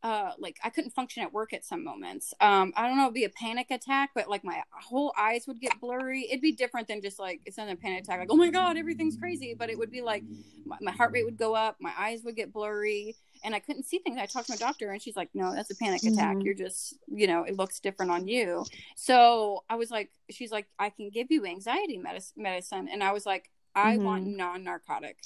uh, 0.02 0.32
like 0.38 0.58
I 0.64 0.70
couldn't 0.70 0.92
function 0.92 1.22
at 1.22 1.32
work 1.32 1.52
at 1.52 1.64
some 1.64 1.82
moments. 1.82 2.32
Um, 2.40 2.72
I 2.76 2.86
don't 2.86 2.96
know, 2.96 3.04
it'd 3.04 3.14
be 3.14 3.24
a 3.24 3.30
panic 3.30 3.70
attack, 3.70 4.10
but 4.14 4.30
like 4.30 4.44
my 4.44 4.62
whole 4.70 5.12
eyes 5.18 5.46
would 5.46 5.60
get 5.60 5.78
blurry. 5.80 6.26
It'd 6.30 6.40
be 6.40 6.52
different 6.52 6.88
than 6.88 7.02
just 7.02 7.18
like 7.18 7.40
it's 7.44 7.58
not 7.58 7.68
a 7.68 7.76
panic 7.76 8.04
attack, 8.04 8.20
like 8.20 8.28
oh 8.30 8.36
my 8.36 8.50
god, 8.50 8.76
everything's 8.76 9.16
crazy. 9.16 9.54
But 9.58 9.70
it 9.70 9.78
would 9.78 9.90
be 9.90 10.02
like 10.02 10.22
my, 10.64 10.76
my 10.80 10.92
heart 10.92 11.12
rate 11.12 11.24
would 11.24 11.36
go 11.36 11.54
up, 11.54 11.76
my 11.80 11.92
eyes 11.98 12.22
would 12.24 12.36
get 12.36 12.52
blurry 12.52 13.16
and 13.42 13.54
I 13.54 13.60
couldn't 13.60 13.84
see 13.84 13.98
things. 13.98 14.18
I 14.18 14.26
talked 14.26 14.46
to 14.46 14.52
my 14.52 14.56
doctor 14.56 14.90
and 14.90 15.00
she's 15.00 15.16
like, 15.16 15.30
no, 15.34 15.54
that's 15.54 15.70
a 15.70 15.76
panic 15.76 16.02
attack. 16.02 16.36
Mm-hmm. 16.36 16.40
You're 16.42 16.54
just, 16.54 16.94
you 17.08 17.26
know, 17.26 17.44
it 17.44 17.56
looks 17.56 17.80
different 17.80 18.10
on 18.10 18.28
you. 18.28 18.64
So 18.96 19.64
I 19.68 19.76
was 19.76 19.90
like, 19.90 20.10
she's 20.30 20.52
like, 20.52 20.66
I 20.78 20.90
can 20.90 21.10
give 21.10 21.30
you 21.30 21.46
anxiety 21.46 21.98
medicine. 21.98 22.42
medicine. 22.42 22.88
And 22.92 23.02
I 23.02 23.12
was 23.12 23.26
like, 23.26 23.50
I 23.74 23.96
mm-hmm. 23.96 24.04
want 24.04 24.26
non 24.26 24.64
narcotic 24.64 25.18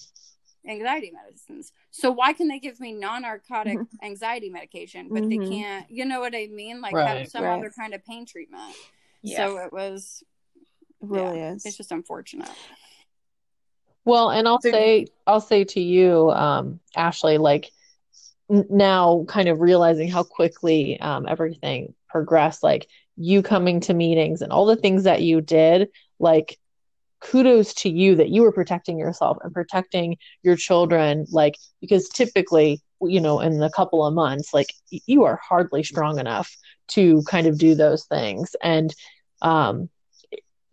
anxiety 0.66 1.12
medicines. 1.12 1.72
So 1.90 2.10
why 2.10 2.32
can 2.32 2.48
they 2.48 2.58
give 2.58 2.80
me 2.80 2.92
non 2.92 3.22
narcotic 3.22 3.78
anxiety 4.02 4.50
medication, 4.50 5.08
but 5.10 5.22
mm-hmm. 5.22 5.42
they 5.44 5.50
can't, 5.50 5.90
you 5.90 6.04
know 6.04 6.20
what 6.20 6.34
I 6.34 6.48
mean? 6.52 6.80
Like 6.80 6.94
right, 6.94 7.18
have 7.18 7.28
some 7.28 7.44
right. 7.44 7.58
other 7.58 7.70
kind 7.70 7.94
of 7.94 8.04
pain 8.04 8.26
treatment. 8.26 8.74
Yeah. 9.22 9.36
So 9.38 9.58
it 9.58 9.72
was, 9.72 10.22
it 11.02 11.08
really 11.08 11.38
yeah, 11.38 11.52
is. 11.52 11.66
It's 11.66 11.76
just 11.76 11.92
unfortunate. 11.92 12.50
Well, 14.04 14.30
and 14.30 14.46
I'll 14.46 14.60
say, 14.60 15.06
I'll 15.26 15.40
say 15.40 15.64
to 15.64 15.80
you, 15.80 16.30
um, 16.30 16.78
Ashley, 16.94 17.38
like, 17.38 17.72
now 18.70 19.24
kind 19.28 19.48
of 19.48 19.60
realizing 19.60 20.08
how 20.08 20.22
quickly 20.22 20.98
um, 21.00 21.26
everything 21.28 21.94
progressed 22.08 22.62
like 22.62 22.88
you 23.16 23.42
coming 23.42 23.80
to 23.80 23.94
meetings 23.94 24.42
and 24.42 24.52
all 24.52 24.66
the 24.66 24.76
things 24.76 25.04
that 25.04 25.22
you 25.22 25.40
did 25.40 25.88
like 26.18 26.58
kudos 27.20 27.72
to 27.74 27.88
you 27.88 28.16
that 28.16 28.28
you 28.28 28.42
were 28.42 28.52
protecting 28.52 28.98
yourself 28.98 29.38
and 29.42 29.52
protecting 29.52 30.16
your 30.42 30.56
children 30.56 31.26
like 31.30 31.56
because 31.80 32.08
typically 32.08 32.80
you 33.02 33.20
know 33.20 33.40
in 33.40 33.62
a 33.62 33.70
couple 33.70 34.04
of 34.04 34.14
months 34.14 34.52
like 34.52 34.72
you 34.90 35.24
are 35.24 35.40
hardly 35.42 35.82
strong 35.82 36.18
enough 36.18 36.54
to 36.86 37.22
kind 37.28 37.46
of 37.46 37.58
do 37.58 37.74
those 37.74 38.04
things 38.04 38.54
and 38.62 38.94
um 39.42 39.88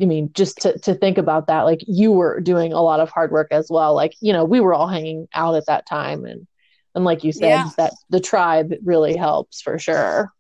I 0.02 0.06
mean, 0.06 0.32
just 0.34 0.58
to, 0.62 0.78
to 0.80 0.96
think 0.96 1.20
about 1.20 1.48
that, 1.48 1.62
like 1.62 1.82
you 1.86 2.12
were 2.12 2.40
doing 2.40 2.74
a 2.74 2.82
lot 2.82 3.00
of 3.00 3.12
hard 3.12 3.32
work 3.32 3.50
as 3.52 3.68
well. 3.70 3.94
Like, 3.94 4.16
you 4.20 4.34
know, 4.34 4.44
we 4.44 4.60
were 4.60 4.74
all 4.74 4.88
hanging 4.88 5.28
out 5.34 5.56
at 5.56 5.68
that 5.68 5.86
time 5.86 6.26
and 6.26 6.48
and 6.96 7.06
like 7.06 7.24
you 7.24 7.32
said 7.32 7.50
yeah. 7.50 7.70
that 7.78 7.94
the 8.10 8.20
tribe 8.20 8.74
really 8.84 9.16
helps 9.16 9.62
for 9.62 9.80
sure. 9.80 10.32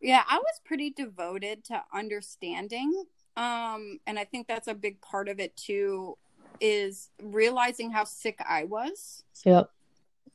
Yeah 0.00 0.22
i 0.28 0.36
was 0.36 0.60
pretty 0.64 0.90
devoted 0.90 1.64
to 1.66 1.82
understanding 1.94 3.04
um 3.36 4.00
and 4.06 4.18
i 4.18 4.24
think 4.24 4.48
that's 4.48 4.68
a 4.68 4.74
big 4.74 5.00
part 5.00 5.28
of 5.28 5.40
it 5.40 5.56
too 5.56 6.16
is 6.60 7.10
realizing 7.22 7.90
how 7.90 8.04
sick 8.04 8.38
i 8.46 8.64
was. 8.64 9.24
Yep. 9.44 9.70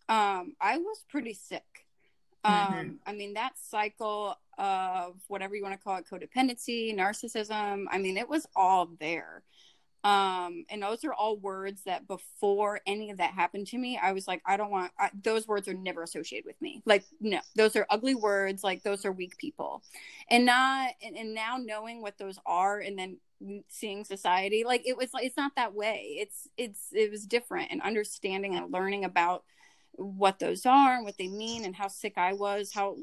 Um 0.09 0.55
i 0.61 0.77
was 0.77 1.03
pretty 1.09 1.33
sick. 1.33 1.85
Um 2.43 2.53
mm-hmm. 2.53 2.89
i 3.05 3.13
mean 3.13 3.33
that 3.33 3.53
cycle 3.57 4.37
of 4.57 5.15
whatever 5.27 5.55
you 5.55 5.63
want 5.63 5.73
to 5.75 5.83
call 5.83 5.97
it 5.97 6.05
codependency 6.09 6.95
narcissism 6.95 7.85
i 7.91 7.97
mean 7.99 8.17
it 8.17 8.27
was 8.27 8.47
all 8.55 8.89
there 8.99 9.43
um 10.07 10.65
and 10.69 10.81
those 10.81 11.03
are 11.03 11.13
all 11.13 11.37
words 11.37 11.81
that 11.83 12.07
before 12.07 12.79
any 12.87 13.11
of 13.11 13.17
that 13.17 13.31
happened 13.31 13.67
to 13.67 13.77
me 13.77 13.99
i 14.01 14.11
was 14.11 14.27
like 14.27 14.41
i 14.45 14.55
don't 14.55 14.71
want 14.71 14.91
I, 14.99 15.09
those 15.23 15.47
words 15.47 15.67
are 15.67 15.73
never 15.73 16.03
associated 16.03 16.45
with 16.45 16.61
me. 16.61 16.81
Like 16.85 17.03
no 17.19 17.39
those 17.55 17.75
are 17.75 17.85
ugly 17.89 18.15
words. 18.15 18.63
Like 18.63 18.83
those 18.83 19.05
are 19.05 19.11
weak 19.11 19.37
people. 19.37 19.83
And 20.29 20.45
not 20.45 20.91
and, 21.03 21.17
and 21.17 21.33
now 21.33 21.57
knowing 21.57 22.01
what 22.01 22.17
those 22.17 22.39
are 22.45 22.79
and 22.79 22.97
then 22.97 23.17
seeing 23.69 24.03
society 24.03 24.63
like 24.65 24.87
it 24.87 24.97
was 24.97 25.13
like 25.13 25.25
it's 25.25 25.37
not 25.37 25.55
that 25.55 25.73
way. 25.73 26.17
It's 26.19 26.47
it's 26.57 26.87
it 26.93 27.11
was 27.11 27.25
different. 27.25 27.71
And 27.71 27.81
understanding 27.81 28.55
and 28.55 28.71
learning 28.71 29.05
about 29.05 29.43
what 29.93 30.39
those 30.39 30.65
are 30.65 30.95
and 30.95 31.05
what 31.05 31.17
they 31.17 31.27
mean 31.27 31.65
and 31.65 31.75
how 31.75 31.87
sick 31.87 32.19
i 32.19 32.31
was 32.31 32.71
how 32.71 32.95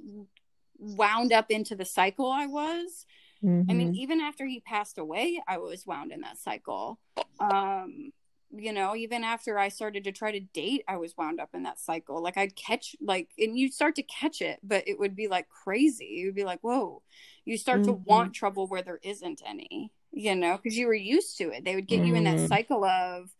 wound 0.78 1.32
up 1.32 1.50
into 1.50 1.74
the 1.74 1.84
cycle 1.84 2.30
i 2.30 2.46
was 2.46 3.04
Mm-hmm. 3.44 3.70
I 3.70 3.74
mean, 3.74 3.88
mm-hmm. 3.88 3.96
even 3.96 4.20
after 4.20 4.46
he 4.46 4.60
passed 4.60 4.98
away, 4.98 5.42
I 5.46 5.58
was 5.58 5.86
wound 5.86 6.12
in 6.12 6.22
that 6.22 6.38
cycle. 6.38 6.98
Um, 7.38 8.12
you 8.56 8.72
know, 8.72 8.94
even 8.94 9.24
after 9.24 9.58
I 9.58 9.68
started 9.68 10.04
to 10.04 10.12
try 10.12 10.32
to 10.32 10.40
date, 10.40 10.84
I 10.86 10.96
was 10.96 11.16
wound 11.16 11.40
up 11.40 11.50
in 11.54 11.64
that 11.64 11.80
cycle. 11.80 12.22
Like 12.22 12.38
I'd 12.38 12.56
catch 12.56 12.96
like 13.00 13.28
and 13.38 13.58
you 13.58 13.70
start 13.70 13.96
to 13.96 14.02
catch 14.02 14.40
it, 14.40 14.60
but 14.62 14.86
it 14.86 14.98
would 14.98 15.16
be 15.16 15.28
like 15.28 15.48
crazy. 15.48 16.22
It 16.22 16.26
would 16.26 16.34
be 16.34 16.44
like, 16.44 16.60
whoa. 16.62 17.02
You 17.44 17.58
start 17.58 17.80
mm-hmm. 17.80 17.90
to 17.90 18.02
want 18.04 18.34
trouble 18.34 18.66
where 18.66 18.82
there 18.82 19.00
isn't 19.02 19.42
any, 19.44 19.92
you 20.12 20.34
know, 20.34 20.56
because 20.56 20.78
you 20.78 20.86
were 20.86 20.94
used 20.94 21.36
to 21.38 21.50
it. 21.50 21.64
They 21.64 21.74
would 21.74 21.88
get 21.88 21.98
mm-hmm. 21.98 22.06
you 22.06 22.14
in 22.14 22.24
that 22.24 22.36
mm-hmm. 22.36 22.46
cycle 22.46 22.84
of 22.84 23.30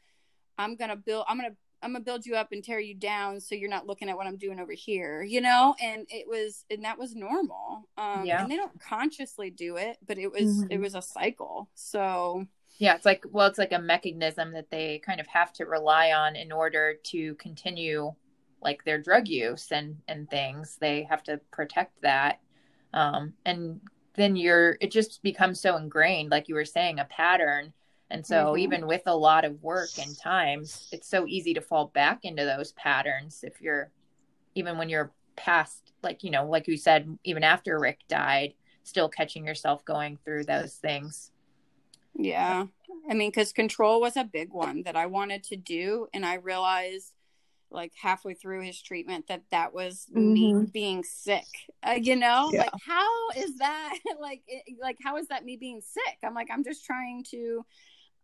I'm 0.59 0.76
gonna 0.76 0.96
build 0.96 1.24
I'm 1.28 1.38
gonna 1.38 1.57
I'm 1.85 1.93
gonna 1.93 2.05
build 2.05 2.24
you 2.24 2.35
up 2.35 2.53
and 2.53 2.64
tear 2.64 2.80
you 2.80 2.95
down 2.95 3.41
so 3.41 3.55
you're 3.55 3.68
not 3.68 3.87
looking 3.87 4.09
at 4.09 4.16
what 4.16 4.26
I'm 4.26 4.39
doing 4.39 4.59
over 4.59 4.72
here, 4.72 5.22
you 5.22 5.41
know? 5.41 5.74
And 5.82 6.07
it 6.09 6.26
was 6.26 6.64
and 6.70 6.85
that 6.85 6.99
was 6.99 7.14
normal. 7.14 7.89
Um 7.99 8.24
yeah. 8.24 8.43
and 8.43 8.51
they 8.51 8.57
don't 8.57 8.80
consciously 8.80 9.51
do 9.51 9.76
it, 9.76 9.99
but 10.07 10.18
it 10.18 10.32
was 10.32 10.43
mm-hmm. 10.43 10.70
it 10.70 10.80
was 10.80 10.95
a 10.95 11.03
cycle. 11.03 11.68
So 11.74 12.47
yeah, 12.78 12.95
it's 12.95 13.05
like 13.05 13.24
well, 13.30 13.47
it's 13.47 13.59
like 13.59 13.72
a 13.72 13.78
mechanism 13.78 14.53
that 14.53 14.70
they 14.70 15.01
kind 15.05 15.20
of 15.20 15.26
have 15.26 15.53
to 15.55 15.66
rely 15.66 16.12
on 16.12 16.37
in 16.37 16.51
order 16.51 16.95
to 17.05 17.35
continue 17.35 18.14
like 18.62 18.82
their 18.85 18.99
drug 18.99 19.28
use 19.28 19.70
and 19.70 19.99
and 20.09 20.28
things. 20.30 20.78
They 20.80 21.03
have 21.05 21.22
to 21.24 21.39
protect 21.53 22.01
that. 22.01 22.41
Um 22.95 23.35
and 23.45 23.80
then 24.14 24.37
you're 24.37 24.78
it 24.80 24.91
just 24.91 25.22
becomes 25.22 25.61
so 25.61 25.76
ingrained, 25.76 26.30
like 26.30 26.49
you 26.49 26.55
were 26.55 26.64
saying, 26.64 26.99
a 26.99 27.05
pattern 27.05 27.74
and 28.14 28.24
so, 28.24 28.46
mm-hmm. 28.46 28.58
even 28.58 28.86
with 28.86 29.02
a 29.06 29.16
lot 29.16 29.44
of 29.44 29.60
work 29.60 29.90
and 30.00 30.16
times, 30.16 30.88
it's 30.92 31.08
so 31.08 31.26
easy 31.26 31.52
to 31.54 31.60
fall 31.60 31.88
back 31.88 32.20
into 32.22 32.44
those 32.44 32.70
patterns 32.72 33.40
if 33.42 33.60
you're, 33.60 33.90
even 34.54 34.78
when 34.78 34.88
you're 34.88 35.10
past, 35.34 35.92
like, 36.00 36.22
you 36.22 36.30
know, 36.30 36.46
like 36.46 36.68
you 36.68 36.76
said, 36.76 37.18
even 37.24 37.42
after 37.42 37.76
Rick 37.76 37.98
died, 38.08 38.54
still 38.84 39.08
catching 39.08 39.44
yourself 39.44 39.84
going 39.84 40.16
through 40.24 40.44
those 40.44 40.74
things. 40.74 41.32
Yeah. 42.14 42.66
I 43.10 43.14
mean, 43.14 43.30
because 43.30 43.52
control 43.52 44.00
was 44.00 44.16
a 44.16 44.22
big 44.22 44.52
one 44.52 44.84
that 44.84 44.94
I 44.94 45.06
wanted 45.06 45.42
to 45.44 45.56
do. 45.56 46.06
And 46.14 46.24
I 46.24 46.34
realized 46.34 47.14
like 47.72 47.92
halfway 48.00 48.34
through 48.34 48.62
his 48.62 48.80
treatment 48.80 49.26
that 49.26 49.42
that 49.50 49.74
was 49.74 50.06
mm-hmm. 50.14 50.32
me 50.32 50.66
being 50.72 51.02
sick 51.02 51.46
uh, 51.82 51.96
you 52.00 52.14
know 52.14 52.50
yeah. 52.52 52.60
like 52.60 52.70
how 52.86 53.30
is 53.36 53.58
that 53.58 53.98
like 54.20 54.42
it, 54.46 54.62
like 54.80 54.96
how 55.02 55.16
is 55.16 55.26
that 55.26 55.44
me 55.44 55.56
being 55.56 55.80
sick 55.80 56.18
i'm 56.22 56.34
like 56.34 56.48
i'm 56.52 56.62
just 56.62 56.84
trying 56.84 57.24
to 57.28 57.64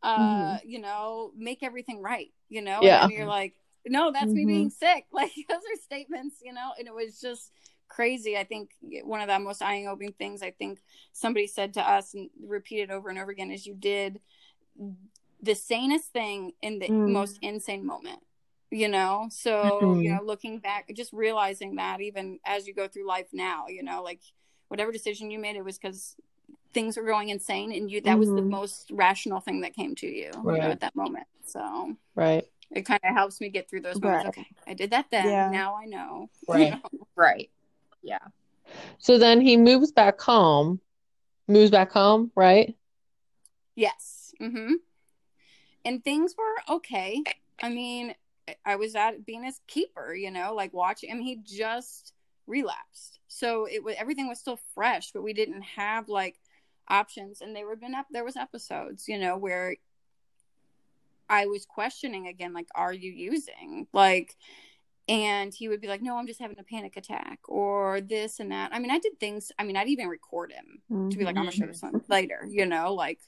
uh 0.02 0.18
mm-hmm. 0.18 0.68
you 0.68 0.78
know 0.78 1.32
make 1.36 1.62
everything 1.62 2.00
right 2.02 2.32
you 2.48 2.62
know 2.62 2.78
yeah 2.82 3.04
and 3.04 3.12
you're 3.12 3.26
like 3.26 3.54
no 3.86 4.10
that's 4.12 4.26
mm-hmm. 4.26 4.34
me 4.34 4.44
being 4.46 4.70
sick 4.70 5.06
like 5.12 5.32
those 5.48 5.58
are 5.58 5.82
statements 5.82 6.36
you 6.42 6.52
know 6.52 6.70
and 6.78 6.86
it 6.86 6.94
was 6.94 7.20
just 7.20 7.52
crazy 7.88 8.36
i 8.38 8.44
think 8.44 8.70
one 9.04 9.20
of 9.20 9.28
the 9.28 9.38
most 9.38 9.62
eye-opening 9.62 10.12
things 10.12 10.42
i 10.42 10.50
think 10.50 10.78
somebody 11.12 11.46
said 11.46 11.74
to 11.74 11.80
us 11.80 12.14
and 12.14 12.30
repeated 12.46 12.90
over 12.90 13.08
and 13.08 13.18
over 13.18 13.30
again 13.30 13.50
is 13.50 13.66
you 13.66 13.74
did 13.74 14.20
the 15.42 15.54
sanest 15.54 16.12
thing 16.12 16.52
in 16.62 16.78
the 16.78 16.88
mm. 16.88 17.10
most 17.10 17.38
insane 17.42 17.84
moment 17.84 18.20
you 18.70 18.88
know 18.88 19.26
so 19.30 19.80
mm-hmm. 19.82 20.00
you 20.00 20.12
know 20.12 20.20
looking 20.22 20.58
back 20.60 20.88
just 20.94 21.12
realizing 21.12 21.74
that 21.76 22.00
even 22.00 22.38
as 22.46 22.68
you 22.68 22.74
go 22.74 22.86
through 22.86 23.06
life 23.06 23.26
now 23.32 23.66
you 23.66 23.82
know 23.82 24.02
like 24.02 24.20
whatever 24.68 24.92
decision 24.92 25.30
you 25.30 25.38
made 25.38 25.56
it 25.56 25.64
was 25.64 25.78
because 25.78 26.14
things 26.72 26.96
were 26.96 27.04
going 27.04 27.28
insane 27.28 27.72
and 27.72 27.90
you 27.90 28.00
that 28.00 28.10
mm-hmm. 28.10 28.20
was 28.20 28.28
the 28.28 28.36
mm-hmm. 28.36 28.50
most 28.50 28.90
rational 28.92 29.40
thing 29.40 29.62
that 29.62 29.74
came 29.74 29.94
to 29.96 30.06
you, 30.06 30.30
right. 30.42 30.56
you 30.56 30.62
know, 30.62 30.70
at 30.70 30.80
that 30.80 30.94
moment 30.94 31.26
so 31.44 31.96
right 32.14 32.44
it 32.70 32.82
kind 32.82 33.00
of 33.02 33.14
helps 33.14 33.40
me 33.40 33.48
get 33.48 33.68
through 33.68 33.80
those 33.80 34.00
moments 34.00 34.24
right. 34.24 34.38
okay 34.38 34.46
i 34.68 34.74
did 34.74 34.90
that 34.90 35.06
then 35.10 35.26
yeah. 35.26 35.50
now 35.50 35.74
i 35.74 35.84
know 35.84 36.30
right 36.48 36.60
you 36.60 36.70
know? 36.70 37.06
right 37.16 37.50
yeah 38.02 38.18
so 38.98 39.18
then 39.18 39.40
he 39.40 39.56
moves 39.56 39.90
back 39.90 40.20
home 40.20 40.80
moves 41.48 41.70
back 41.70 41.90
home 41.90 42.30
right 42.36 42.76
yes 43.74 44.32
mm-hmm 44.40 44.74
and 45.84 46.04
things 46.04 46.34
were 46.38 46.74
okay 46.76 47.22
i 47.62 47.68
mean 47.68 48.14
I 48.64 48.76
was 48.76 48.94
at 48.94 49.24
being 49.24 49.44
his 49.44 49.60
keeper, 49.66 50.14
you 50.14 50.30
know, 50.30 50.54
like 50.54 50.72
watching. 50.72 51.10
I 51.10 51.14
mean, 51.14 51.22
he 51.22 51.36
just 51.36 52.12
relapsed, 52.46 53.20
so 53.28 53.66
it 53.66 53.82
was 53.82 53.94
everything 53.98 54.28
was 54.28 54.40
still 54.40 54.58
fresh, 54.74 55.12
but 55.12 55.22
we 55.22 55.32
didn't 55.32 55.62
have 55.62 56.08
like 56.08 56.36
options. 56.90 57.40
And 57.40 57.54
there 57.54 57.66
were 57.66 57.76
been 57.76 57.94
up 57.94 58.06
there 58.10 58.24
was 58.24 58.36
episodes, 58.36 59.08
you 59.08 59.18
know, 59.18 59.36
where 59.36 59.76
I 61.28 61.46
was 61.46 61.64
questioning 61.64 62.26
again, 62.26 62.52
like, 62.52 62.68
are 62.74 62.92
you 62.92 63.12
using 63.12 63.86
like 63.92 64.36
and 65.10 65.52
he 65.52 65.68
would 65.68 65.80
be 65.80 65.88
like 65.88 66.00
no 66.00 66.16
i'm 66.16 66.26
just 66.26 66.40
having 66.40 66.58
a 66.58 66.62
panic 66.62 66.96
attack 66.96 67.40
or 67.48 68.00
this 68.00 68.38
and 68.38 68.52
that 68.52 68.70
i 68.72 68.78
mean 68.78 68.90
i 68.90 68.98
did 68.98 69.18
things 69.18 69.50
i 69.58 69.64
mean 69.64 69.76
i'd 69.76 69.88
even 69.88 70.06
record 70.06 70.52
him 70.52 70.80
mm-hmm. 70.90 71.08
to 71.08 71.18
be 71.18 71.24
like 71.24 71.36
i'm 71.36 71.42
gonna 71.42 71.50
show 71.50 71.66
this 71.66 71.82
one 71.82 72.00
later 72.08 72.46
you 72.48 72.64
know 72.64 72.94
like 72.94 73.18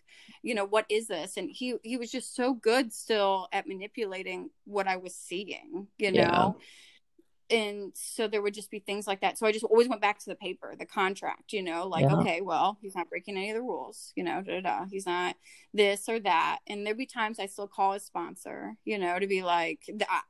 you 0.43 0.55
know 0.55 0.65
what 0.65 0.87
is 0.89 1.09
this 1.09 1.37
and 1.37 1.51
he 1.51 1.75
he 1.83 1.97
was 1.97 2.11
just 2.11 2.37
so 2.37 2.55
good 2.55 2.93
still 2.93 3.49
at 3.53 3.67
manipulating 3.67 4.49
what 4.65 4.87
i 4.87 4.97
was 4.97 5.15
seeing 5.15 5.89
you 5.99 6.13
know 6.13 6.21
yeah 6.21 6.51
and 7.53 7.93
so 7.95 8.27
there 8.27 8.41
would 8.41 8.55
just 8.55 8.71
be 8.71 8.79
things 8.79 9.07
like 9.07 9.21
that 9.21 9.39
so 9.39 9.47
i 9.47 9.53
just 9.53 9.65
always 9.65 9.89
went 9.89 10.01
back 10.01 10.19
to 10.19 10.31
the 10.31 10.35
paper 10.35 10.75
the 10.79 10.87
contract 10.87 11.53
you 11.53 11.63
know 11.63 11.87
like 11.87 12.05
yeah. 12.05 12.17
okay 12.17 12.41
well 12.41 12.79
he's 12.81 12.95
not 12.95 13.09
breaking 13.09 13.37
any 13.37 13.51
of 13.51 13.57
the 13.57 13.63
rules 13.63 14.13
you 14.17 14.25
know 14.25 14.43
da, 14.43 14.61
da, 14.61 14.61
da. 14.61 14.87
he's 14.91 15.07
not 15.07 15.37
this 15.75 16.09
or 16.09 16.19
that 16.19 16.59
and 16.67 16.87
there'd 16.87 16.97
be 16.97 17.07
times 17.07 17.39
i 17.39 17.47
still 17.47 17.69
call 17.69 17.93
his 17.93 18.05
sponsor 18.05 18.75
you 18.85 18.99
know 18.99 19.19
to 19.19 19.27
be 19.27 19.43
like 19.43 19.81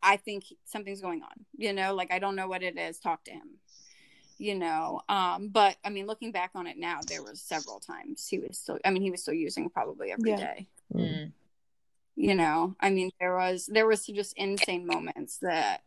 i 0.02 0.16
think 0.16 0.44
something's 0.64 1.00
going 1.00 1.22
on 1.22 1.46
you 1.56 1.72
know 1.72 1.94
like 1.94 2.12
i 2.12 2.18
don't 2.18 2.36
know 2.36 2.48
what 2.48 2.62
it 2.62 2.76
is 2.76 2.98
talk 2.98 3.22
to 3.24 3.30
him 3.30 3.58
you 4.38 4.56
know 4.56 5.00
um 5.08 5.48
but 5.48 5.76
i 5.84 5.90
mean 5.90 6.06
looking 6.06 6.32
back 6.32 6.50
on 6.54 6.66
it 6.66 6.76
now 6.76 6.98
there 7.06 7.22
was 7.22 7.40
several 7.40 7.78
times 7.78 8.26
he 8.26 8.38
was 8.40 8.58
still 8.58 8.78
i 8.84 8.90
mean 8.90 9.02
he 9.02 9.10
was 9.10 9.22
still 9.22 9.34
using 9.34 9.70
probably 9.70 10.10
every 10.10 10.30
yeah. 10.30 10.36
day. 10.36 10.66
Mm. 10.92 11.32
you 12.16 12.34
know 12.34 12.74
i 12.80 12.90
mean 12.90 13.10
there 13.20 13.36
was 13.36 13.66
there 13.66 13.86
was 13.86 14.04
just 14.06 14.36
insane 14.36 14.86
moments 14.86 15.38
that 15.38 15.82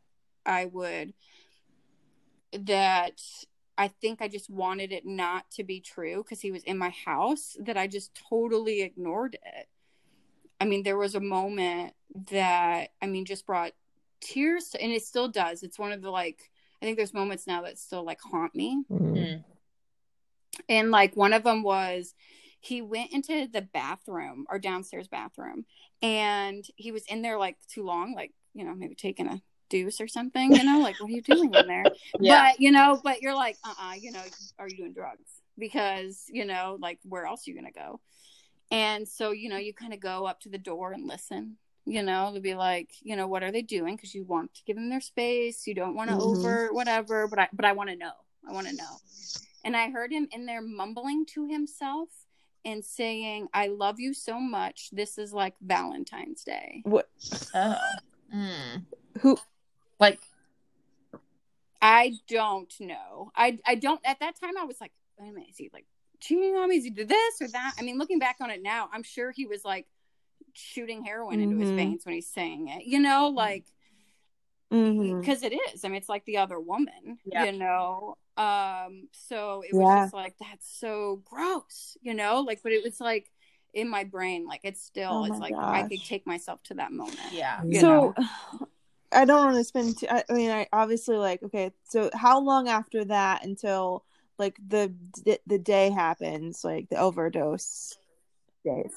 I 0.46 0.66
would 0.66 1.14
that 2.54 3.22
I 3.78 3.90
think 3.90 4.22
I 4.22 4.28
just 4.28 4.50
wanted 4.50 4.92
it 4.92 5.06
not 5.06 5.50
to 5.52 5.64
be 5.64 5.82
true 5.82 6.24
because 6.24 6.42
he 6.42 6.52
was 6.52 6.64
in 6.64 6.78
my 6.78 6.90
house 6.90 7.58
that 7.60 7.78
I 7.78 7.88
just 7.88 8.12
totally 8.30 8.82
ignored 8.82 9.38
it. 9.44 9.68
I 10.62 10.66
mean, 10.66 10.84
there 10.84 10.98
was 10.98 11.16
a 11.16 11.20
moment 11.20 11.94
that 12.32 12.92
I 13.02 13.08
mean 13.08 13.26
just 13.26 13.46
brought 13.46 13.74
tears 14.22 14.70
to, 14.70 14.82
and 14.82 14.92
it 14.92 15.04
still 15.04 15.28
does. 15.28 15.64
It's 15.64 15.80
one 15.80 15.92
of 15.92 16.02
the 16.02 16.10
like 16.10 16.50
I 16.82 16.86
think 16.86 16.98
there's 16.98 17.14
moments 17.14 17.48
now 17.48 17.64
that 17.64 17.78
still 17.78 18.06
like 18.06 18.22
haunt 18.22 18.56
me. 18.56 18.84
Mm-hmm. 18.92 19.42
And 20.70 20.92
like 20.92 21.18
one 21.18 21.34
of 21.34 21.44
them 21.44 21.64
was 21.64 22.14
he 22.62 22.82
went 22.82 23.12
into 23.12 23.48
the 23.48 23.62
bathroom 23.62 24.46
or 24.50 24.58
downstairs 24.58 25.08
bathroom 25.08 25.66
and 26.02 26.66
he 26.78 26.92
was 26.92 27.06
in 27.06 27.22
there 27.22 27.38
like 27.38 27.58
too 27.68 27.84
long, 27.84 28.16
like, 28.16 28.32
you 28.54 28.64
know, 28.64 28.74
maybe 28.74 28.96
taking 28.96 29.28
a 29.28 29.42
deuce 29.70 30.02
or 30.02 30.08
something, 30.08 30.56
you 30.56 30.64
know, 30.64 30.80
like 30.80 31.00
what 31.00 31.10
are 31.10 31.14
you 31.14 31.22
doing 31.22 31.54
in 31.54 31.68
there? 31.68 31.86
yeah. 32.20 32.52
But 32.52 32.62
you 32.62 32.72
know, 32.72 33.00
but 33.04 33.22
you're 33.22 33.36
like, 33.36 33.58
uh 33.66 33.70
uh-uh, 33.70 33.94
you 33.96 34.12
know, 34.12 34.22
are 34.60 34.68
you 34.68 34.78
doing 34.78 34.94
drugs? 34.94 35.42
Because, 35.58 36.26
you 36.28 36.46
know, 36.46 36.78
like 36.80 37.00
where 37.04 37.26
else 37.26 37.48
are 37.48 37.52
you 37.52 37.56
gonna 37.58 37.72
go? 37.72 38.00
And 38.72 39.08
so, 39.08 39.32
you 39.32 39.50
know, 39.50 39.58
you 39.58 39.74
kind 39.74 39.94
of 39.94 40.00
go 40.00 40.26
up 40.26 40.42
to 40.42 40.50
the 40.50 40.58
door 40.58 40.92
and 40.92 41.08
listen, 41.08 41.58
you 41.86 42.04
know, 42.04 42.32
to 42.34 42.40
be 42.40 42.56
like, 42.56 42.90
you 43.02 43.16
know, 43.16 43.28
what 43.28 43.44
are 43.44 43.52
they 43.52 43.62
doing? 43.62 43.96
Because 43.96 44.16
you 44.16 44.24
want 44.24 44.54
to 44.56 44.64
give 44.66 44.76
them 44.76 44.90
their 44.90 45.02
space, 45.02 45.68
you 45.68 45.76
don't 45.76 45.96
want 45.96 46.10
to 46.10 46.16
mm-hmm. 46.16 46.40
over 46.40 46.70
whatever, 46.72 47.28
but 47.28 47.40
I 47.40 47.48
but 47.54 47.66
I 47.66 47.74
want 47.74 47.90
to 47.90 47.96
know. 47.96 48.14
I 48.48 48.52
want 48.52 48.68
to 48.68 48.76
know. 48.76 48.98
And 49.64 49.76
I 49.76 49.90
heard 49.90 50.12
him 50.12 50.28
in 50.32 50.46
there 50.46 50.62
mumbling 50.62 51.26
to 51.34 51.48
himself 51.48 52.10
and 52.66 52.84
saying, 52.84 53.48
I 53.54 53.68
love 53.68 54.00
you 54.00 54.14
so 54.14 54.40
much. 54.40 54.90
This 54.92 55.18
is 55.18 55.34
like 55.34 55.56
Valentine's 55.62 56.44
Day. 56.44 56.82
What? 56.84 57.10
Oh. 57.54 57.76
Mm. 58.34 58.84
Who 59.22 59.38
like, 60.00 60.20
I 61.82 62.14
don't 62.28 62.74
know. 62.80 63.32
I 63.36 63.60
I 63.66 63.76
don't. 63.76 64.02
At 64.06 64.20
that 64.20 64.40
time, 64.40 64.58
I 64.58 64.66
was 64.66 64.82
like, 64.82 64.92
wait 65.20 65.30
a 65.30 65.34
minute, 65.34 65.50
is 65.50 65.58
he 65.58 65.70
like 65.74 65.86
cheating 66.20 66.56
on 66.56 66.70
me? 66.70 66.78
Is 66.78 66.84
he 66.84 66.90
did 66.90 67.08
this 67.08 67.42
or 67.42 67.48
that? 67.50 67.74
I 67.80 67.84
mean, 67.84 67.98
looking 67.98 68.20
back 68.20 68.38
on 68.42 68.50
it 68.50 68.62
now, 68.62 68.90
I'm 68.92 69.04
sure 69.04 69.32
he 69.32 69.46
was 69.46 69.64
like 69.64 69.86
shooting 70.54 71.04
heroin 71.04 71.40
mm-hmm. 71.40 71.44
into 71.44 71.58
his 71.60 71.70
mm-hmm. 71.70 71.78
veins 71.78 72.06
when 72.06 72.16
he's 72.16 72.32
saying 72.32 72.70
it. 72.70 72.86
You 72.86 73.00
know, 73.00 73.30
like 73.30 73.66
because 74.70 74.82
mm-hmm. 74.82 75.46
it 75.46 75.54
is. 75.74 75.86
I 75.86 75.90
mean, 75.90 75.98
it's 75.98 76.10
like 76.10 76.26
the 76.26 76.38
other 76.38 76.60
woman. 76.60 77.20
Yeah. 77.26 77.46
You 77.46 77.54
know. 77.54 78.18
Um. 78.38 79.08
So 79.12 79.62
it 79.62 79.74
was 79.74 79.84
yeah. 79.88 80.04
just 80.06 80.14
like 80.14 80.36
that's 80.40 80.80
so 80.80 81.22
gross. 81.26 81.98
You 82.02 82.14
know, 82.14 82.42
like, 82.42 82.62
but 82.64 82.72
it 82.72 82.84
was 82.84 83.00
like 83.00 83.30
in 83.76 83.90
my 83.90 84.06
brain 84.06 84.48
like 84.48 84.62
it's 84.64 84.82
still 84.82 85.12
oh 85.12 85.26
it's 85.26 85.38
like 85.38 85.54
gosh. 85.54 85.84
i 85.84 85.88
could 85.88 86.02
take 86.02 86.26
myself 86.26 86.64
to 86.64 86.76
that 86.76 86.94
moment 86.94 87.20
yeah 87.34 87.60
so 87.74 88.14
know? 88.18 88.68
I 89.16 89.26
don't 89.26 89.46
want 89.46 89.58
to 89.58 89.64
spend. 89.64 89.98
Too, 90.00 90.08
I, 90.10 90.24
I 90.30 90.34
mean, 90.34 90.52
I 90.52 90.68
obviously 90.74 91.18
like. 91.18 91.42
Okay, 91.44 91.72
so 91.84 92.10
how 92.14 92.40
long 92.40 92.68
after 92.68 93.06
that 93.06 93.46
until 93.46 94.04
like 94.38 94.58
the 94.68 94.94
the 95.46 95.60
day 95.60 95.90
happens, 95.90 96.64
like 96.64 96.90
the 96.90 97.00
overdose 97.00 97.98
days? 98.64 98.92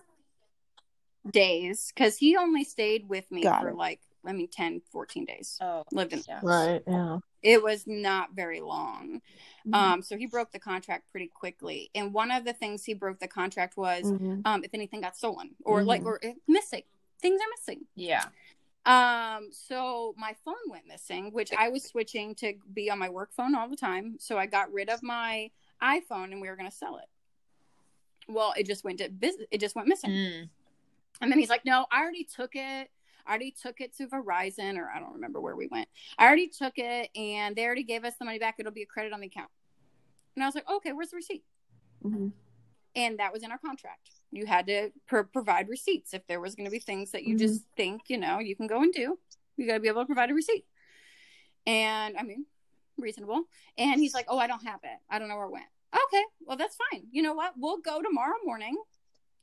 Days, 1.30 1.92
because 1.94 2.16
he 2.16 2.36
only 2.36 2.64
stayed 2.64 3.08
with 3.08 3.30
me 3.30 3.42
Got 3.42 3.62
for 3.62 3.68
it. 3.70 3.76
like 3.76 4.00
I 4.26 4.32
mean 4.32 4.48
10, 4.48 4.82
14 4.92 5.24
days. 5.24 5.58
Oh, 5.60 5.84
lived 5.92 6.12
in 6.12 6.22
yeah. 6.28 6.40
right. 6.42 6.82
Yeah, 6.86 7.18
it 7.42 7.62
was 7.62 7.84
not 7.86 8.34
very 8.34 8.60
long. 8.60 9.20
Mm-hmm. 9.66 9.74
Um, 9.74 10.02
so 10.02 10.16
he 10.16 10.26
broke 10.26 10.52
the 10.52 10.58
contract 10.58 11.10
pretty 11.10 11.28
quickly. 11.28 11.90
And 11.94 12.12
one 12.12 12.30
of 12.30 12.44
the 12.44 12.52
things 12.52 12.84
he 12.84 12.94
broke 12.94 13.20
the 13.20 13.28
contract 13.28 13.76
was 13.76 14.04
mm-hmm. 14.04 14.40
um, 14.44 14.64
if 14.64 14.74
anything 14.74 15.00
got 15.00 15.16
stolen 15.16 15.50
or 15.64 15.78
mm-hmm. 15.78 15.88
like 15.88 16.04
or 16.04 16.18
eh, 16.22 16.34
missing, 16.46 16.82
things 17.20 17.40
are 17.40 17.50
missing. 17.58 17.84
Yeah. 17.94 18.24
Um, 18.88 19.48
so 19.50 20.14
my 20.16 20.34
phone 20.46 20.54
went 20.70 20.86
missing, 20.88 21.30
which 21.32 21.52
I 21.52 21.68
was 21.68 21.84
switching 21.84 22.34
to 22.36 22.54
be 22.72 22.90
on 22.90 22.98
my 22.98 23.10
work 23.10 23.34
phone 23.34 23.54
all 23.54 23.68
the 23.68 23.76
time. 23.76 24.16
So 24.18 24.38
I 24.38 24.46
got 24.46 24.72
rid 24.72 24.88
of 24.88 25.02
my 25.02 25.50
iPhone 25.82 26.32
and 26.32 26.40
we 26.40 26.48
were 26.48 26.56
going 26.56 26.70
to 26.70 26.74
sell 26.74 26.96
it. 26.96 27.04
Well, 28.28 28.54
it 28.56 28.66
just 28.66 28.84
went 28.84 28.98
to 29.00 29.10
business. 29.10 29.46
It 29.50 29.60
just 29.60 29.76
went 29.76 29.88
missing. 29.88 30.10
Mm. 30.10 30.48
And 31.20 31.30
then 31.30 31.38
he's 31.38 31.50
like, 31.50 31.66
no, 31.66 31.84
I 31.92 32.00
already 32.00 32.24
took 32.24 32.52
it. 32.54 32.90
I 33.26 33.30
already 33.30 33.50
took 33.50 33.82
it 33.82 33.94
to 33.98 34.06
Verizon 34.06 34.78
or 34.78 34.88
I 34.88 35.00
don't 35.00 35.12
remember 35.12 35.38
where 35.38 35.54
we 35.54 35.66
went. 35.66 35.88
I 36.18 36.26
already 36.26 36.48
took 36.48 36.78
it 36.78 37.10
and 37.14 37.54
they 37.54 37.66
already 37.66 37.82
gave 37.82 38.04
us 38.06 38.14
the 38.18 38.24
money 38.24 38.38
back. 38.38 38.56
It'll 38.58 38.72
be 38.72 38.82
a 38.82 38.86
credit 38.86 39.12
on 39.12 39.20
the 39.20 39.26
account. 39.26 39.50
And 40.34 40.42
I 40.42 40.46
was 40.46 40.54
like, 40.54 40.68
okay, 40.70 40.92
where's 40.92 41.10
the 41.10 41.16
receipt? 41.16 41.44
Mm-hmm. 42.02 42.28
And 42.98 43.18
that 43.18 43.32
was 43.32 43.42
in 43.42 43.52
our 43.52 43.58
contract. 43.58 44.10
You 44.30 44.44
had 44.44 44.66
to 44.66 44.90
provide 45.06 45.68
receipts. 45.68 46.12
If 46.12 46.26
there 46.26 46.40
was 46.40 46.54
going 46.54 46.66
to 46.66 46.70
be 46.70 46.80
things 46.80 47.12
that 47.12 47.22
you 47.22 47.36
mm-hmm. 47.36 47.46
just 47.46 47.62
think 47.76 48.02
you 48.08 48.18
know 48.18 48.40
you 48.40 48.56
can 48.56 48.66
go 48.66 48.82
and 48.82 48.92
do 48.92 49.18
you 49.58 49.66
got 49.66 49.74
to 49.74 49.80
be 49.80 49.88
able 49.88 50.02
to 50.02 50.06
provide 50.06 50.30
a 50.30 50.34
receipt. 50.34 50.64
And 51.66 52.16
i 52.16 52.22
mean 52.22 52.46
reasonable. 52.96 53.44
And 53.76 54.00
he's 54.00 54.14
like 54.14 54.26
oh 54.28 54.38
i 54.38 54.46
don't 54.46 54.64
have 54.64 54.80
it. 54.84 54.98
I 55.10 55.18
don't 55.18 55.28
know 55.28 55.36
where 55.36 55.46
it 55.46 55.52
went. 55.52 55.66
Okay 55.94 56.24
well 56.46 56.56
that's 56.56 56.76
fine. 56.90 57.04
You 57.10 57.22
know 57.22 57.34
what? 57.34 57.54
We'll 57.56 57.78
go 57.78 58.00
tomorrow 58.00 58.36
morning 58.44 58.76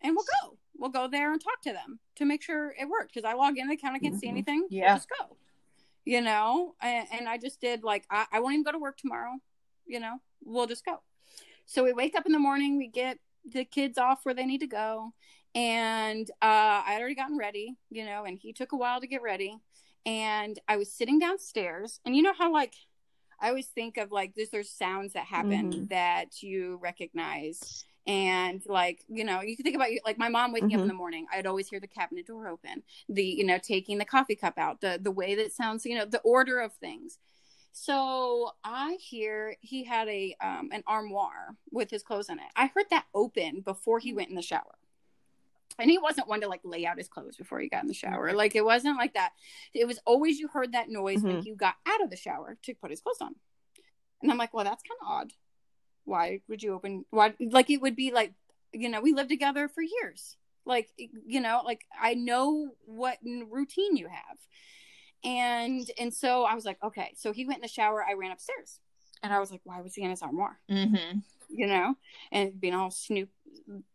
and 0.02 0.16
we'll 0.16 0.26
go. 0.42 0.58
We'll 0.78 0.90
go 0.90 1.08
there 1.08 1.32
and 1.32 1.42
talk 1.42 1.62
to 1.64 1.74
them 1.74 2.00
to 2.16 2.26
make 2.26 2.42
sure 2.42 2.74
it 2.80 2.90
worked 2.90 3.14
because 3.14 3.28
i 3.30 3.34
log 3.34 3.58
in 3.58 3.68
the 3.68 3.76
account 3.76 3.96
i 3.96 4.00
can't 4.00 4.14
mm-hmm. 4.14 4.20
see 4.20 4.30
anything. 4.30 4.68
Yeah. 4.70 4.88
We'll 4.88 4.96
just 4.96 5.10
go. 5.10 5.38
You 6.06 6.22
know? 6.22 6.76
And, 6.82 7.08
and 7.12 7.30
i 7.30 7.38
just 7.38 7.62
did 7.62 7.84
like 7.84 8.06
I, 8.10 8.26
I 8.32 8.40
won't 8.40 8.54
even 8.54 8.64
go 8.64 8.72
to 8.72 8.80
work 8.80 8.98
tomorrow. 8.98 9.34
You 9.86 10.00
know? 10.00 10.20
We'll 10.44 10.68
just 10.68 10.86
go. 10.86 11.02
So 11.68 11.84
we 11.84 11.94
wake 11.94 12.16
up 12.16 12.26
in 12.26 12.32
the 12.32 12.40
morning 12.40 12.78
we 12.78 12.88
get 12.88 13.20
the 13.52 13.66
kids 13.66 13.98
off 13.98 14.20
where 14.24 14.36
they 14.36 14.46
need 14.46 14.62
to 14.62 14.68
go 14.68 15.14
and 15.56 16.30
uh, 16.42 16.84
I 16.86 16.92
had 16.92 17.00
already 17.00 17.16
gotten 17.16 17.38
ready, 17.38 17.78
you 17.90 18.06
know, 18.06 18.26
and 18.26 18.38
he 18.38 18.52
took 18.52 18.74
a 18.74 18.78
while 18.78 19.00
to 19.00 19.08
get 19.08 19.22
ready. 19.22 19.58
And 20.06 20.60
I 20.68 20.76
was 20.76 20.92
sitting 20.92 21.18
downstairs, 21.18 22.00
and 22.06 22.16
you 22.16 22.22
know 22.22 22.34
how 22.38 22.52
like 22.52 22.74
I 23.40 23.50
always 23.50 23.68
think 23.68 23.98
of 23.98 24.12
like 24.12 24.36
there's 24.36 24.50
there's 24.50 24.70
sounds 24.70 25.14
that 25.14 25.26
happen 25.26 25.72
mm-hmm. 25.72 25.86
that 25.86 26.44
you 26.44 26.78
recognize. 26.84 27.86
And 28.08 28.62
like, 28.68 29.04
you 29.08 29.24
know, 29.24 29.42
you 29.42 29.56
can 29.56 29.64
think 29.64 29.76
about 29.76 29.90
like 30.06 30.20
my 30.20 30.30
mom 30.30 30.52
waking 30.52 30.70
mm-hmm. 30.70 30.76
up 30.76 30.82
in 30.82 30.82
mm-hmm. 30.82 30.88
the 30.90 30.94
morning, 30.94 31.26
I'd 31.34 31.48
always 31.48 31.68
hear 31.68 31.80
the 31.80 31.88
cabinet 31.88 32.28
door 32.28 32.48
open, 32.48 32.84
the, 33.10 33.24
you 33.24 33.44
know, 33.44 33.58
taking 33.58 33.98
the 33.98 34.06
coffee 34.06 34.36
cup 34.36 34.60
out, 34.60 34.82
the 34.82 35.00
the 35.02 35.10
way 35.10 35.34
that 35.36 35.54
sounds, 35.54 35.86
you 35.86 35.98
know, 35.98 36.06
the 36.06 36.20
order 36.20 36.60
of 36.60 36.74
things. 36.74 37.18
So 37.78 38.52
I 38.64 38.98
hear 39.02 39.58
he 39.60 39.84
had 39.84 40.08
a 40.08 40.34
um, 40.42 40.70
an 40.72 40.82
armoire 40.88 41.58
with 41.72 41.92
his 41.92 42.04
clothes 42.04 42.30
in 42.30 42.40
it. 42.40 42.46
I 42.56 42.68
heard 42.68 42.86
that 42.90 43.04
open 43.14 43.60
before 43.60 44.00
he 44.00 44.14
went 44.14 44.30
in 44.30 44.36
the 44.36 44.42
shower. 44.42 44.78
And 45.78 45.92
he 45.92 45.98
wasn't 45.98 46.30
one 46.30 46.40
to 46.40 46.48
like 46.48 46.62
lay 46.64 46.86
out 46.86 46.98
his 46.98 47.10
clothes 47.10 47.36
before 47.36 47.60
he 47.60 47.68
got 47.68 47.82
in 47.82 47.90
the 47.90 47.94
shower. 47.94 48.32
Like 48.32 48.56
it 48.56 48.64
wasn't 48.64 48.98
like 48.98 49.16
that. 49.16 49.34
It 49.74 49.86
was 49.86 50.00
always 50.06 50.40
you 50.40 50.48
heard 50.48 50.72
that 50.72 50.88
noise 50.88 51.18
mm-hmm. 51.18 51.28
when 51.28 51.42
he 51.42 51.54
got 51.54 51.76
out 51.86 52.02
of 52.02 52.10
the 52.10 52.16
shower 52.16 52.58
to 52.64 52.74
put 52.76 52.92
his 52.92 53.02
clothes 53.02 53.20
on. 53.20 53.36
And 54.22 54.32
I'm 54.32 54.38
like, 54.38 54.54
well, 54.54 54.64
that's 54.64 54.84
kind 54.84 54.98
of 55.02 55.08
odd. 55.10 55.34
Why 56.06 56.40
would 56.48 56.64
you 56.64 56.76
open? 56.76 57.04
Why? 57.10 57.34
Like 57.42 57.70
it 57.70 57.82
would 57.82 57.98
be 57.98 58.14
like, 58.14 58.32
you 58.72 58.88
know, 58.88 59.02
we 59.02 59.12
lived 59.12 59.30
together 59.30 59.68
for 59.68 59.82
years. 59.82 60.38
Like, 60.66 60.92
you 60.98 61.42
know, 61.42 61.62
like 61.66 61.86
I 62.02 62.14
know 62.14 62.70
what 62.86 63.18
routine 63.22 63.98
you 63.98 64.08
have 64.08 64.38
and 65.24 65.90
and 66.00 66.14
so 66.14 66.44
I 66.44 66.56
was 66.56 66.66
like, 66.66 66.78
okay. 66.84 67.14
So 67.16 67.32
he 67.32 67.46
went 67.46 67.58
in 67.58 67.62
the 67.62 67.68
shower. 67.68 68.04
I 68.04 68.14
ran 68.14 68.32
upstairs, 68.32 68.80
and 69.24 69.34
I 69.34 69.40
was 69.40 69.52
like, 69.52 69.62
why 69.64 69.82
was 69.82 69.96
he 69.96 70.04
in 70.04 70.10
his 70.10 70.22
armoire? 70.22 70.60
Mm-hmm. 70.70 71.20
You 71.50 71.68
know, 71.68 71.96
and 72.32 72.60
being 72.60 72.74
all 72.74 72.92
snoop 72.92 73.30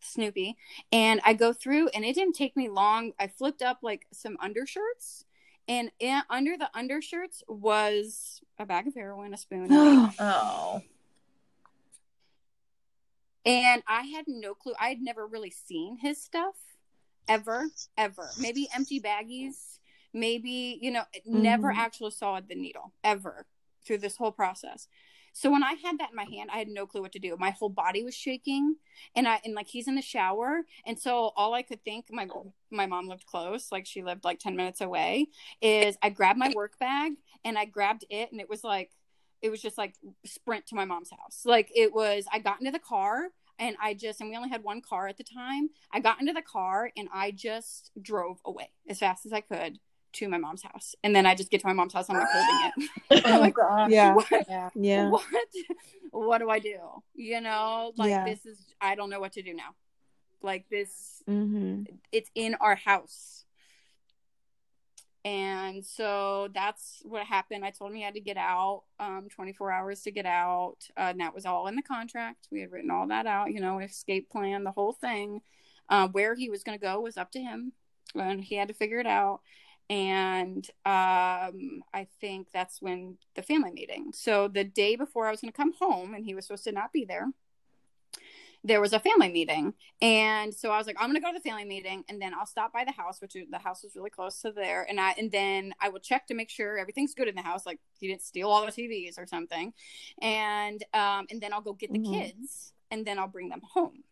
snoopy. 0.00 0.56
And 0.92 1.20
I 1.24 1.34
go 1.34 1.52
through, 1.52 1.88
and 1.88 2.04
it 2.04 2.14
didn't 2.14 2.34
take 2.34 2.56
me 2.56 2.68
long. 2.68 3.12
I 3.18 3.26
flipped 3.28 3.62
up 3.62 3.78
like 3.82 4.06
some 4.12 4.36
undershirts, 4.40 5.24
and 5.68 5.90
in, 5.98 6.22
under 6.30 6.56
the 6.56 6.70
undershirts 6.74 7.42
was 7.48 8.40
a 8.58 8.66
bag 8.66 8.86
of 8.86 8.94
heroin, 8.94 9.34
a 9.34 9.36
spoon. 9.36 9.68
oh. 10.18 10.82
And 13.46 13.82
I 13.86 14.02
had 14.02 14.26
no 14.28 14.54
clue. 14.54 14.74
I 14.78 14.90
had 14.90 15.00
never 15.00 15.26
really 15.26 15.50
seen 15.50 15.96
his 15.96 16.22
stuff 16.22 16.56
ever, 17.26 17.68
ever. 17.96 18.28
Maybe 18.38 18.68
empty 18.74 19.00
baggies 19.00 19.78
maybe 20.12 20.78
you 20.80 20.90
know 20.90 21.00
mm-hmm. 21.00 21.42
never 21.42 21.70
actually 21.70 22.11
saw 22.11 22.40
the 22.40 22.54
needle 22.54 22.92
ever 23.04 23.46
through 23.84 23.98
this 23.98 24.16
whole 24.16 24.32
process 24.32 24.88
so 25.32 25.50
when 25.50 25.62
i 25.62 25.74
had 25.82 25.98
that 25.98 26.11
in 26.11 26.16
my 26.16 26.24
hand 26.24 26.50
i 26.52 26.58
had 26.58 26.68
no 26.68 26.86
clue 26.86 27.02
what 27.02 27.12
to 27.12 27.18
do 27.18 27.36
my 27.38 27.50
whole 27.50 27.68
body 27.68 28.02
was 28.02 28.14
shaking 28.14 28.76
and 29.14 29.28
i 29.28 29.40
and 29.44 29.54
like 29.54 29.68
he's 29.68 29.88
in 29.88 29.94
the 29.94 30.02
shower 30.02 30.62
and 30.84 30.98
so 30.98 31.30
all 31.36 31.54
i 31.54 31.62
could 31.62 31.82
think 31.84 32.06
my 32.11 32.28
my 32.70 32.86
mom 32.86 33.08
lived 33.08 33.26
close 33.26 33.70
like 33.70 33.86
she 33.86 34.02
lived 34.02 34.24
like 34.24 34.38
10 34.38 34.56
minutes 34.56 34.80
away 34.80 35.28
is 35.61 35.96
i 36.02 36.11
grabbed 36.11 36.38
my 36.38 36.52
work 36.54 36.78
bag 36.78 37.12
and 37.44 37.56
i 37.56 37.64
grabbed 37.64 38.04
it 38.11 38.32
and 38.32 38.40
it 38.40 38.48
was 38.48 38.64
like 38.64 38.90
it 39.42 39.50
was 39.50 39.62
just 39.62 39.78
like 39.78 39.94
sprint 40.26 40.66
to 40.66 40.74
my 40.74 40.84
mom's 40.84 41.11
house 41.11 41.42
like 41.44 41.70
it 41.74 41.94
was 41.94 42.26
i 42.32 42.38
got 42.38 42.61
into 42.61 42.72
the 42.72 42.78
car 42.78 43.30
and 43.61 43.76
I 43.80 43.94
just 43.94 44.20
and 44.20 44.30
we 44.30 44.36
only 44.36 44.48
had 44.48 44.64
one 44.64 44.80
car 44.80 45.06
at 45.06 45.18
the 45.18 45.24
time. 45.24 45.68
I 45.92 46.00
got 46.00 46.18
into 46.18 46.32
the 46.32 46.42
car 46.42 46.90
and 46.96 47.08
I 47.12 47.30
just 47.30 47.92
drove 48.00 48.40
away 48.44 48.70
as 48.88 48.98
fast 48.98 49.26
as 49.26 49.32
I 49.32 49.42
could 49.42 49.78
to 50.14 50.28
my 50.28 50.38
mom's 50.38 50.62
house. 50.62 50.94
And 51.02 51.14
then 51.14 51.26
I 51.26 51.34
just 51.34 51.50
get 51.50 51.61
to 51.61 51.66
my 51.66 51.72
mom's 51.72 51.92
house, 51.92 52.08
I'm 52.08 52.16
like 52.16 52.28
holding 52.30 52.72
it. 53.11 53.26
I'm 53.26 53.40
like, 53.40 53.54
oh, 53.58 53.86
yeah. 53.88 54.14
What? 54.14 54.26
Yeah. 54.74 55.08
What? 55.08 55.24
What 56.11 56.38
do 56.38 56.50
I 56.50 56.58
do? 56.58 56.78
You 57.14 57.40
know, 57.40 57.92
like 57.96 58.11
yeah. 58.11 58.24
this 58.24 58.44
is, 58.46 58.58
I 58.80 58.94
don't 58.94 59.11
know 59.11 59.20
what 59.20 59.32
to 59.32 59.42
do 59.42 59.54
now. 59.54 59.74
Like 60.42 60.66
this, 60.70 61.22
mm-hmm. 61.28 61.82
it's 62.12 62.30
in 62.34 62.56
our 62.61 62.74
house. 62.74 63.44
And 65.24 65.84
so 65.84 66.48
that's 66.54 67.02
what 67.04 67.26
happened. 67.26 67.64
I 67.64 67.70
told 67.70 67.90
him 67.90 67.96
he 67.96 68.02
had 68.02 68.14
to 68.14 68.20
get 68.20 68.38
out, 68.38 68.84
um, 68.98 69.28
24 69.30 69.70
hours 69.70 70.02
to 70.02 70.11
get 70.11 70.24
out. 70.24 70.76
Uh, 70.96 71.11
and 71.11 71.20
that 71.20 71.34
was 71.34 71.44
all 71.44 71.66
in 71.66 71.76
the 71.76 71.82
contract. 71.82 72.48
We 72.50 72.62
had 72.62 72.72
written 72.72 72.90
all 72.90 73.06
that 73.08 73.26
out, 73.26 73.52
you 73.52 73.61
know, 73.61 73.80
escape 73.80 74.30
plan, 74.30 74.64
the 74.64 74.72
whole 74.72 74.92
thing. 74.92 75.42
Uh, 75.90 76.08
where 76.08 76.34
he 76.36 76.48
was 76.48 76.62
going 76.62 76.78
to 76.78 76.82
go 76.82 77.00
was 77.00 77.16
up 77.16 77.32
to 77.32 77.40
him 77.40 77.72
and 78.14 78.42
he 78.42 78.54
had 78.54 78.68
to 78.68 78.74
figure 78.74 79.00
it 79.00 79.06
out 79.06 79.40
and 79.91 80.64
um, 80.86 81.82
I 81.93 82.07
think 82.20 82.47
that's 82.55 82.80
when 82.80 83.18
the 83.34 83.43
family 83.43 83.72
meeting. 83.72 84.12
So 84.14 84.47
the 84.47 84.62
day 84.62 84.95
before 84.95 85.26
I 85.26 85.32
was 85.32 85.41
going 85.41 85.53
to 85.53 85.57
come 85.57 85.72
home, 85.80 86.14
and 86.14 86.24
he 86.24 86.32
was 86.32 86.47
supposed 86.47 86.64
to 86.64 86.72
not 86.72 86.93
be 86.93 87.05
there. 87.05 87.26
There 88.62 88.80
was 88.80 88.93
a 88.93 89.01
family 89.01 89.32
meeting, 89.32 89.74
and 90.01 90.55
so 90.55 90.70
I 90.70 90.78
was 90.78 90.86
like, 90.86 90.97
"I'm 91.01 91.09
going 91.09 91.20
to 91.20 91.20
go 91.20 91.32
to 91.32 91.38
the 91.38 91.49
family 91.49 91.64
meeting, 91.64 92.05
and 92.09 92.22
then 92.22 92.34
I'll 92.34 92.47
stop 92.47 92.72
by 92.72 92.84
the 92.84 92.93
house, 92.93 93.20
which 93.20 93.32
the 93.32 93.59
house 93.59 93.82
was 93.82 93.97
really 93.97 94.11
close 94.11 94.41
to 94.43 94.53
there, 94.53 94.86
and 94.88 95.01
I 95.01 95.12
and 95.12 95.32
then 95.32 95.72
I 95.80 95.88
will 95.88 95.99
check 95.99 96.26
to 96.26 96.34
make 96.34 96.51
sure 96.51 96.78
everything's 96.78 97.14
good 97.14 97.26
in 97.26 97.34
the 97.34 97.43
house, 97.43 97.64
like 97.66 97.80
he 97.99 98.07
didn't 98.07 98.22
steal 98.22 98.51
all 98.51 98.64
the 98.64 98.70
TVs 98.70 99.18
or 99.18 99.26
something, 99.26 99.72
and 100.20 100.84
um, 100.93 101.26
and 101.30 101.41
then 101.41 101.55
I'll 101.55 101.62
go 101.62 101.72
get 101.72 101.91
the 101.91 101.99
mm-hmm. 101.99 102.20
kids, 102.20 102.74
and 102.91 103.05
then 103.07 103.18
I'll 103.18 103.28
bring 103.28 103.49
them 103.49 103.62
home." 103.72 104.05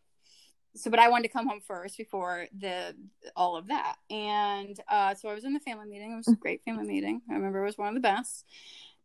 So 0.74 0.90
but 0.90 1.00
i 1.00 1.08
wanted 1.08 1.24
to 1.24 1.32
come 1.32 1.48
home 1.48 1.60
first 1.60 1.96
before 1.96 2.46
the 2.58 2.94
all 3.36 3.56
of 3.56 3.68
that. 3.68 3.96
And 4.10 4.78
uh, 4.88 5.14
so 5.14 5.28
i 5.28 5.34
was 5.34 5.44
in 5.44 5.52
the 5.52 5.60
family 5.60 5.86
meeting. 5.86 6.12
It 6.12 6.16
was 6.16 6.28
a 6.28 6.36
great 6.36 6.62
family 6.64 6.86
meeting. 6.86 7.22
I 7.30 7.34
remember 7.34 7.62
it 7.62 7.66
was 7.66 7.78
one 7.78 7.88
of 7.88 7.94
the 7.94 8.00
best. 8.00 8.44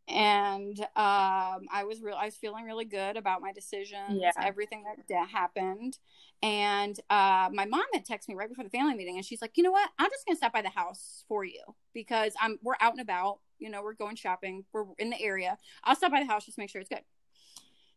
And 0.09 0.78
um, 0.82 1.66
i 1.72 1.86
was 1.88 2.01
real 2.01 2.16
i 2.16 2.26
was 2.26 2.36
feeling 2.36 2.66
really 2.66 2.84
good 2.84 3.16
about 3.16 3.41
my 3.41 3.53
decisions 3.53 4.20
yeah. 4.20 4.32
everything 4.41 4.84
that, 4.84 5.07
that 5.09 5.30
happened. 5.30 5.97
And 6.41 6.99
uh, 7.09 7.49
my 7.53 7.66
mom 7.66 7.86
had 7.93 8.05
texted 8.05 8.28
me 8.28 8.36
right 8.36 8.49
before 8.49 8.66
the 8.66 8.70
family 8.70 8.95
meeting 8.95 9.16
and 9.16 9.26
she's 9.26 9.41
like 9.41 9.51
you 9.55 9.64
know 9.64 9.72
what? 9.72 9.89
I'm 9.97 10.09
just 10.09 10.26
gonna 10.26 10.38
stop 10.38 10.53
by 10.53 10.61
the 10.61 10.70
house 10.70 11.24
for 11.28 11.45
you 11.45 11.61
because 11.93 12.34
i'm 12.41 12.59
we're 12.64 12.76
out 12.80 12.93
and 12.93 13.01
about. 13.01 13.39
You 13.59 13.70
know 13.70 13.82
we're 13.82 13.93
going 13.93 14.18
shopping. 14.18 14.66
We're 14.74 14.86
in 14.97 15.09
the 15.09 15.22
area. 15.22 15.57
I'll 15.86 15.95
stop 15.95 16.11
by 16.11 16.20
the 16.20 16.28
house 16.28 16.45
just 16.45 16.57
make 16.57 16.70
sure 16.70 16.82
it's 16.82 16.89
good 16.89 17.03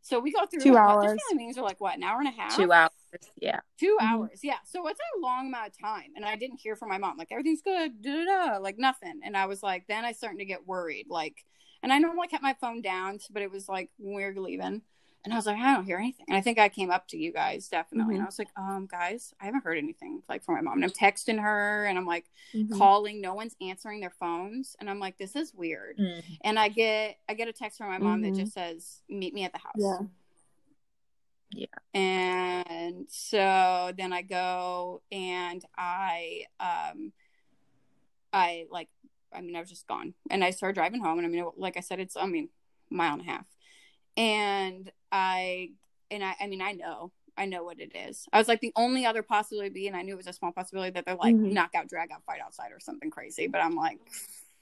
so 0.06 0.20
we 0.20 0.32
go 0.32 0.46
through 0.46 0.60
two 0.60 0.76
hours. 0.76 1.06
What, 1.06 1.18
family 1.28 1.42
meetings 1.42 1.58
are 1.58 1.64
like 1.64 1.80
what 1.80 1.96
an 1.96 2.04
hour 2.04 2.20
and 2.20 2.28
a 2.28 2.30
half. 2.30 2.54
Two 2.54 2.70
hours. 2.70 2.90
Yeah. 3.40 3.58
2 3.80 3.86
mm-hmm. 3.86 4.06
hours. 4.06 4.40
Yeah. 4.44 4.58
So 4.64 4.86
it's 4.86 5.00
a 5.00 5.20
long 5.20 5.48
amount 5.48 5.68
of 5.68 5.78
time, 5.78 6.12
and 6.14 6.24
I 6.24 6.36
didn't 6.36 6.60
hear 6.60 6.76
from 6.76 6.90
my 6.90 6.98
mom. 6.98 7.18
Like 7.18 7.32
everything's 7.32 7.60
good. 7.60 8.02
Da, 8.02 8.24
da, 8.24 8.24
da, 8.24 8.58
like 8.58 8.78
nothing. 8.78 9.20
And 9.24 9.36
I 9.36 9.46
was 9.46 9.64
like, 9.64 9.88
then 9.88 10.04
I 10.04 10.12
starting 10.12 10.38
to 10.38 10.44
get 10.44 10.64
worried. 10.64 11.06
Like, 11.08 11.44
and 11.82 11.92
I 11.92 11.98
normally 11.98 12.28
kept 12.28 12.44
my 12.44 12.54
phone 12.60 12.82
down, 12.82 13.18
but 13.30 13.42
it 13.42 13.50
was 13.50 13.68
like 13.68 13.90
we're 13.98 14.32
leaving. 14.34 14.82
And 15.26 15.32
I 15.32 15.36
was 15.38 15.46
like, 15.46 15.56
I 15.56 15.74
don't 15.74 15.84
hear 15.84 15.98
anything. 15.98 16.26
And 16.28 16.36
I 16.36 16.40
think 16.40 16.56
I 16.56 16.68
came 16.68 16.88
up 16.88 17.08
to 17.08 17.16
you 17.16 17.32
guys 17.32 17.66
definitely. 17.66 18.14
Mm-hmm. 18.14 18.18
And 18.18 18.22
I 18.22 18.26
was 18.26 18.38
like, 18.38 18.50
um, 18.56 18.86
guys, 18.88 19.34
I 19.40 19.46
haven't 19.46 19.64
heard 19.64 19.76
anything 19.76 20.22
like 20.28 20.44
from 20.44 20.54
my 20.54 20.60
mom. 20.60 20.74
And 20.74 20.84
I'm 20.84 20.90
texting 20.90 21.42
her 21.42 21.84
and 21.84 21.98
I'm 21.98 22.06
like 22.06 22.26
mm-hmm. 22.54 22.78
calling. 22.78 23.20
No 23.20 23.34
one's 23.34 23.56
answering 23.60 23.98
their 23.98 24.12
phones. 24.20 24.76
And 24.78 24.88
I'm 24.88 25.00
like, 25.00 25.18
this 25.18 25.34
is 25.34 25.52
weird. 25.52 25.98
Mm-hmm. 25.98 26.20
And 26.42 26.60
I 26.60 26.68
get 26.68 27.18
I 27.28 27.34
get 27.34 27.48
a 27.48 27.52
text 27.52 27.78
from 27.78 27.88
my 27.88 27.98
mom 27.98 28.22
that 28.22 28.34
mm-hmm. 28.34 28.38
just 28.38 28.54
says, 28.54 29.02
meet 29.08 29.34
me 29.34 29.42
at 29.42 29.52
the 29.52 29.58
house. 29.58 29.74
Yeah. 29.76 29.98
Yeah. 31.50 32.00
And 32.00 33.06
so 33.08 33.92
then 33.98 34.12
I 34.12 34.22
go 34.22 35.02
and 35.10 35.64
I 35.76 36.44
um 36.60 37.12
I 38.32 38.66
like 38.70 38.90
I 39.34 39.40
mean 39.40 39.56
I 39.56 39.60
was 39.60 39.70
just 39.70 39.88
gone. 39.88 40.14
And 40.30 40.44
I 40.44 40.50
started 40.50 40.76
driving 40.76 41.02
home 41.02 41.18
and 41.18 41.26
I 41.26 41.30
mean 41.30 41.50
like 41.56 41.76
I 41.76 41.80
said 41.80 41.98
it's 41.98 42.16
I 42.16 42.26
mean 42.26 42.48
mile 42.90 43.14
and 43.14 43.22
a 43.22 43.24
half. 43.24 43.46
And 44.16 44.92
I 45.12 45.70
and 46.10 46.24
I 46.24 46.34
I 46.40 46.46
mean 46.46 46.62
I 46.62 46.72
know 46.72 47.12
I 47.36 47.46
know 47.46 47.64
what 47.64 47.80
it 47.80 47.92
is. 47.94 48.26
I 48.32 48.38
was 48.38 48.48
like 48.48 48.60
the 48.60 48.72
only 48.76 49.04
other 49.04 49.22
possibility 49.22 49.68
be, 49.68 49.86
and 49.86 49.96
I 49.96 50.02
knew 50.02 50.14
it 50.14 50.16
was 50.16 50.26
a 50.26 50.32
small 50.32 50.52
possibility 50.52 50.90
that 50.92 51.04
they're 51.04 51.16
like 51.16 51.34
mm-hmm. 51.34 51.52
knockout, 51.52 51.88
drag 51.88 52.10
out, 52.10 52.24
fight 52.24 52.40
outside 52.44 52.72
or 52.72 52.80
something 52.80 53.10
crazy. 53.10 53.46
But 53.46 53.60
I'm 53.60 53.76
like, 53.76 53.98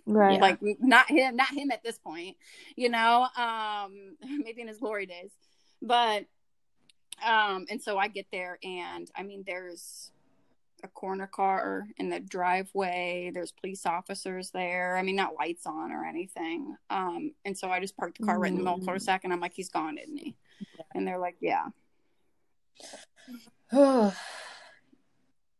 right, 0.07 0.41
like 0.41 0.59
not 0.81 1.09
him, 1.09 1.37
not 1.37 1.53
him 1.53 1.71
at 1.71 1.85
this 1.85 1.99
point, 1.99 2.37
you 2.77 2.89
know. 2.89 3.27
Um, 3.37 4.17
maybe 4.45 4.63
in 4.63 4.69
his 4.69 4.79
glory 4.79 5.07
days, 5.07 5.31
but 5.81 6.25
um, 7.25 7.67
and 7.71 7.81
so 7.81 7.97
I 7.97 8.09
get 8.09 8.27
there, 8.33 8.59
and 8.63 9.09
I 9.15 9.23
mean, 9.23 9.45
there's 9.47 10.11
a 10.85 10.89
corner 10.89 11.27
car 11.27 11.87
in 11.97 12.09
the 12.09 12.21
driveway. 12.21 13.31
There's 13.33 13.53
police 13.53 13.87
officers 13.87 14.51
there. 14.51 14.97
I 14.97 15.03
mean, 15.03 15.17
not 15.17 15.35
lights 15.35 15.67
on 15.67 15.91
or 15.93 16.05
anything. 16.05 16.77
Um, 16.91 17.33
and 17.45 17.57
so 17.57 17.71
I 17.71 17.81
just 17.81 17.97
parked 17.97 18.19
the 18.19 18.27
car 18.27 18.39
right 18.39 18.51
in 18.51 18.59
the 18.59 18.63
middle 18.63 18.79
of 18.79 18.87
cul 18.87 19.19
and 19.25 19.33
I'm 19.33 19.41
like, 19.41 19.55
he's 19.55 19.71
gone, 19.71 19.99
isn't 19.99 20.17
he? 20.17 20.37
And 20.95 21.07
they're 21.07 21.19
like, 21.19 21.37
yeah. 21.41 21.67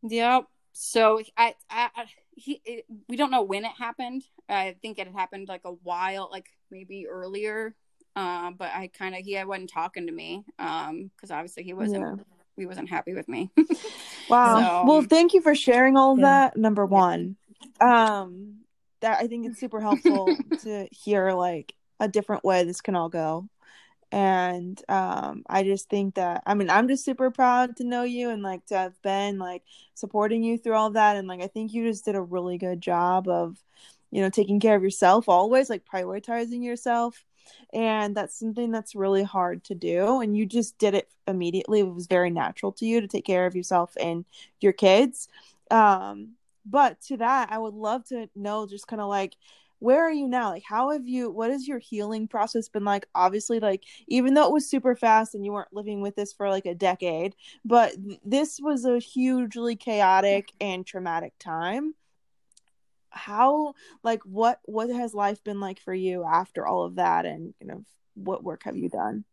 yep. 0.03 0.45
So 0.73 1.21
I, 1.37 1.55
I, 1.69 1.89
I 1.95 2.05
he, 2.35 2.61
it, 2.65 2.85
we 3.07 3.15
don't 3.15 3.31
know 3.31 3.43
when 3.43 3.65
it 3.65 3.71
happened. 3.77 4.23
I 4.47 4.75
think 4.81 4.99
it 4.99 5.07
had 5.07 5.15
happened 5.15 5.47
like 5.47 5.65
a 5.65 5.71
while, 5.71 6.29
like 6.31 6.47
maybe 6.69 7.07
earlier 7.07 7.75
uh, 8.15 8.51
but 8.51 8.71
I 8.73 8.89
kind 8.97 9.13
of 9.13 9.21
he 9.21 9.41
wasn't 9.43 9.69
talking 9.69 10.07
to 10.07 10.13
me 10.13 10.45
um 10.57 11.11
because 11.15 11.31
obviously 11.31 11.63
he 11.63 11.73
wasn't 11.73 12.17
yeah. 12.17 12.23
He 12.55 12.65
wasn't 12.65 12.89
happy 12.89 13.13
with 13.13 13.27
me. 13.27 13.49
wow. 14.29 14.83
So, 14.83 14.85
well, 14.87 15.01
thank 15.03 15.33
you 15.33 15.41
for 15.41 15.55
sharing 15.55 15.97
all 15.97 16.13
of 16.13 16.19
yeah. 16.19 16.25
that. 16.25 16.57
Number 16.57 16.85
one, 16.85 17.35
um, 17.81 18.61
that 19.01 19.19
I 19.19 19.27
think 19.27 19.45
it's 19.45 19.59
super 19.59 19.81
helpful 19.81 20.35
to 20.63 20.87
hear 20.91 21.31
like 21.31 21.73
a 21.99 22.07
different 22.07 22.43
way 22.43 22.63
this 22.63 22.81
can 22.81 22.95
all 22.95 23.09
go, 23.09 23.49
and 24.11 24.81
um 24.87 25.43
i 25.49 25.63
just 25.63 25.89
think 25.89 26.15
that 26.15 26.41
i 26.45 26.53
mean 26.53 26.69
i'm 26.69 26.87
just 26.87 27.03
super 27.03 27.31
proud 27.31 27.75
to 27.75 27.83
know 27.83 28.03
you 28.03 28.29
and 28.29 28.43
like 28.43 28.65
to 28.65 28.77
have 28.77 28.99
been 29.01 29.39
like 29.39 29.63
supporting 29.93 30.43
you 30.43 30.57
through 30.57 30.73
all 30.75 30.91
that 30.91 31.17
and 31.17 31.27
like 31.27 31.41
i 31.41 31.47
think 31.47 31.73
you 31.73 31.85
just 31.85 32.05
did 32.05 32.15
a 32.15 32.21
really 32.21 32.57
good 32.57 32.79
job 32.79 33.27
of 33.27 33.57
you 34.11 34.21
know 34.21 34.29
taking 34.29 34.59
care 34.59 34.75
of 34.75 34.83
yourself 34.83 35.27
always 35.27 35.69
like 35.69 35.83
prioritizing 35.85 36.63
yourself 36.63 37.25
and 37.73 38.15
that's 38.15 38.37
something 38.37 38.71
that's 38.71 38.95
really 38.95 39.23
hard 39.23 39.63
to 39.63 39.75
do 39.75 40.21
and 40.21 40.37
you 40.37 40.45
just 40.45 40.77
did 40.77 40.93
it 40.93 41.09
immediately. 41.27 41.79
It 41.79 41.93
was 41.93 42.07
very 42.07 42.29
natural 42.29 42.71
to 42.73 42.85
you 42.85 43.01
to 43.01 43.07
take 43.07 43.25
care 43.25 43.45
of 43.45 43.55
yourself 43.55 43.95
and 43.99 44.25
your 44.61 44.73
kids. 44.73 45.27
Um 45.71 46.31
but 46.67 46.99
to 46.99 47.17
that 47.17 47.51
i 47.51 47.57
would 47.59 47.75
love 47.75 48.03
to 48.07 48.27
know 48.35 48.65
just 48.65 48.87
kind 48.87 49.01
of 49.01 49.07
like 49.07 49.35
where 49.79 50.01
are 50.03 50.11
you 50.11 50.27
now? 50.27 50.49
Like 50.49 50.63
how 50.63 50.91
have 50.91 51.07
you 51.07 51.29
what 51.29 51.51
has 51.51 51.67
your 51.67 51.79
healing 51.79 52.27
process 52.27 52.69
been 52.69 52.85
like? 52.85 53.07
Obviously 53.13 53.59
like 53.59 53.83
even 54.07 54.33
though 54.33 54.45
it 54.45 54.51
was 54.53 54.67
super 54.69 54.95
fast 54.95 55.35
and 55.35 55.45
you 55.45 55.51
weren't 55.51 55.73
living 55.73 56.01
with 56.01 56.15
this 56.15 56.33
for 56.33 56.49
like 56.49 56.65
a 56.65 56.73
decade 56.75 57.35
but 57.63 57.93
this 58.23 58.59
was 58.61 58.85
a 58.85 58.99
hugely 58.99 59.75
chaotic 59.75 60.53
and 60.61 60.85
traumatic 60.85 61.33
time 61.39 61.93
how 63.15 63.73
like 64.03 64.21
what 64.23 64.59
what 64.65 64.89
has 64.89 65.13
life 65.13 65.43
been 65.43 65.59
like 65.59 65.79
for 65.79 65.93
you 65.93 66.23
after 66.23 66.67
all 66.67 66.83
of 66.83 66.95
that 66.95 67.25
and 67.25 67.53
you 67.59 67.67
know 67.67 67.83
what 68.13 68.43
work 68.43 68.63
have 68.63 68.77
you 68.77 68.89
done 68.89 69.23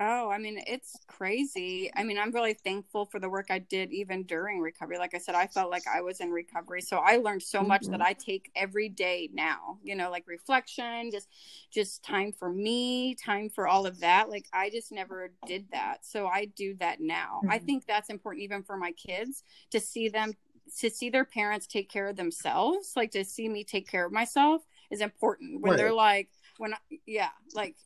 Oh, 0.00 0.30
I 0.30 0.38
mean, 0.38 0.62
it's 0.68 0.96
crazy. 1.08 1.90
I 1.96 2.04
mean, 2.04 2.18
I'm 2.18 2.30
really 2.30 2.54
thankful 2.54 3.06
for 3.06 3.18
the 3.18 3.28
work 3.28 3.46
I 3.50 3.58
did 3.58 3.92
even 3.92 4.22
during 4.22 4.60
recovery. 4.60 4.96
Like 4.96 5.12
I 5.12 5.18
said, 5.18 5.34
I 5.34 5.48
felt 5.48 5.72
like 5.72 5.88
I 5.92 6.02
was 6.02 6.20
in 6.20 6.30
recovery. 6.30 6.82
So 6.82 6.98
I 6.98 7.16
learned 7.16 7.42
so 7.42 7.62
much 7.62 7.82
mm-hmm. 7.82 7.92
that 7.92 8.02
I 8.02 8.12
take 8.12 8.52
every 8.54 8.88
day 8.88 9.28
now, 9.32 9.78
you 9.82 9.96
know, 9.96 10.08
like 10.08 10.28
reflection, 10.28 11.10
just 11.10 11.28
just 11.72 12.04
time 12.04 12.30
for 12.30 12.48
me, 12.48 13.16
time 13.16 13.50
for 13.50 13.66
all 13.66 13.86
of 13.86 13.98
that. 13.98 14.30
Like 14.30 14.46
I 14.52 14.70
just 14.70 14.92
never 14.92 15.32
did 15.48 15.66
that. 15.72 16.06
So 16.06 16.28
I 16.28 16.44
do 16.44 16.76
that 16.76 17.00
now. 17.00 17.40
Mm-hmm. 17.42 17.50
I 17.50 17.58
think 17.58 17.84
that's 17.84 18.08
important 18.08 18.44
even 18.44 18.62
for 18.62 18.76
my 18.76 18.92
kids 18.92 19.42
to 19.72 19.80
see 19.80 20.08
them 20.08 20.32
to 20.80 20.90
see 20.90 21.10
their 21.10 21.24
parents 21.24 21.66
take 21.66 21.90
care 21.90 22.08
of 22.08 22.16
themselves, 22.16 22.92
like 22.96 23.10
to 23.12 23.24
see 23.24 23.48
me 23.48 23.64
take 23.64 23.88
care 23.88 24.06
of 24.06 24.12
myself 24.12 24.62
is 24.90 25.00
important 25.00 25.60
when 25.60 25.72
right. 25.72 25.76
they're 25.76 25.92
like 25.92 26.28
when 26.58 26.74
I, 26.74 26.78
yeah, 27.06 27.30
like 27.54 27.76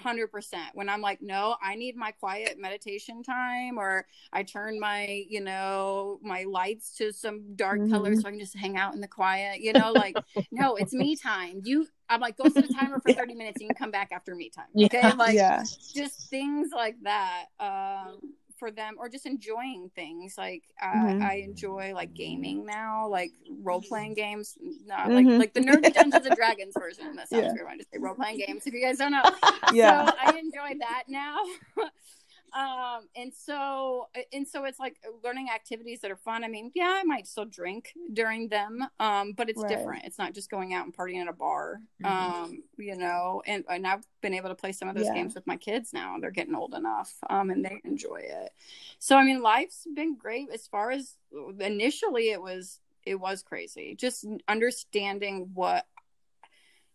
100% 0.00 0.28
when 0.74 0.88
i'm 0.88 1.00
like 1.00 1.20
no 1.20 1.56
i 1.62 1.74
need 1.74 1.96
my 1.96 2.10
quiet 2.12 2.58
meditation 2.58 3.22
time 3.22 3.78
or 3.78 4.06
i 4.32 4.42
turn 4.42 4.80
my 4.80 5.24
you 5.28 5.40
know 5.40 6.18
my 6.22 6.44
lights 6.44 6.96
to 6.96 7.12
some 7.12 7.54
dark 7.56 7.78
mm-hmm. 7.78 7.92
color 7.92 8.14
so 8.16 8.26
i 8.26 8.30
can 8.30 8.40
just 8.40 8.56
hang 8.56 8.76
out 8.76 8.94
in 8.94 9.00
the 9.00 9.08
quiet 9.08 9.60
you 9.60 9.72
know 9.72 9.92
like 9.92 10.16
no 10.50 10.76
it's 10.76 10.92
me 10.92 11.14
time 11.14 11.60
you 11.64 11.86
i'm 12.08 12.20
like 12.20 12.36
go 12.36 12.48
set 12.48 12.64
a 12.64 12.72
timer 12.72 13.00
for 13.00 13.12
30 13.14 13.34
minutes 13.34 13.56
and 13.56 13.62
you 13.62 13.68
can 13.68 13.76
come 13.76 13.90
back 13.90 14.10
after 14.12 14.34
me 14.34 14.48
time 14.48 14.64
okay 14.76 15.00
yeah. 15.02 15.12
like 15.12 15.34
yeah. 15.34 15.62
just 15.94 16.30
things 16.30 16.70
like 16.74 16.96
that 17.02 17.46
um 17.60 18.18
for 18.62 18.70
them 18.70 18.94
or 18.96 19.08
just 19.08 19.26
enjoying 19.26 19.90
things 19.96 20.38
like 20.38 20.62
uh, 20.80 20.86
mm-hmm. 20.86 21.22
i 21.24 21.34
enjoy 21.34 21.92
like 21.96 22.14
gaming 22.14 22.64
now 22.64 23.08
like 23.08 23.32
role-playing 23.60 24.14
games 24.14 24.56
not 24.86 25.10
like 25.10 25.26
mm-hmm. 25.26 25.36
like 25.40 25.52
the 25.52 25.58
nerdy 25.58 25.92
dungeons 25.92 26.24
and 26.24 26.36
dragons 26.36 26.72
version 26.78 27.16
that 27.16 27.28
sounds 27.28 27.46
yeah. 27.46 27.52
weird 27.54 27.66
i 27.68 27.76
just 27.76 27.90
say 27.90 27.98
role-playing 27.98 28.38
games 28.38 28.64
if 28.64 28.72
you 28.72 28.80
guys 28.80 28.98
don't 28.98 29.10
know 29.10 29.24
yeah 29.72 30.06
so 30.06 30.14
i 30.24 30.30
enjoy 30.38 30.78
that 30.78 31.02
now 31.08 31.38
um 32.54 33.08
and 33.16 33.32
so 33.32 34.08
and 34.32 34.46
so 34.46 34.64
it's 34.64 34.78
like 34.78 34.96
learning 35.24 35.48
activities 35.54 36.00
that 36.00 36.10
are 36.10 36.16
fun 36.16 36.44
i 36.44 36.48
mean 36.48 36.70
yeah 36.74 36.98
i 37.00 37.02
might 37.02 37.26
still 37.26 37.46
drink 37.46 37.92
during 38.12 38.48
them 38.48 38.84
um 39.00 39.32
but 39.32 39.48
it's 39.48 39.62
right. 39.62 39.68
different 39.68 40.04
it's 40.04 40.18
not 40.18 40.34
just 40.34 40.50
going 40.50 40.74
out 40.74 40.84
and 40.84 40.94
partying 40.94 41.20
at 41.20 41.28
a 41.28 41.32
bar 41.32 41.80
mm-hmm. 42.02 42.42
um 42.42 42.62
you 42.76 42.96
know 42.96 43.42
and 43.46 43.64
and 43.70 43.86
i've 43.86 44.04
been 44.20 44.34
able 44.34 44.50
to 44.50 44.54
play 44.54 44.72
some 44.72 44.88
of 44.88 44.94
those 44.94 45.06
yeah. 45.06 45.14
games 45.14 45.34
with 45.34 45.46
my 45.46 45.56
kids 45.56 45.92
now 45.92 46.16
they're 46.20 46.30
getting 46.30 46.54
old 46.54 46.74
enough 46.74 47.14
um 47.30 47.50
and 47.50 47.64
they 47.64 47.80
enjoy 47.84 48.20
it 48.22 48.50
so 48.98 49.16
i 49.16 49.24
mean 49.24 49.40
life's 49.40 49.86
been 49.94 50.14
great 50.16 50.48
as 50.52 50.66
far 50.66 50.90
as 50.90 51.16
initially 51.60 52.30
it 52.30 52.42
was 52.42 52.80
it 53.04 53.14
was 53.14 53.42
crazy 53.42 53.94
just 53.94 54.26
understanding 54.46 55.50
what 55.54 55.86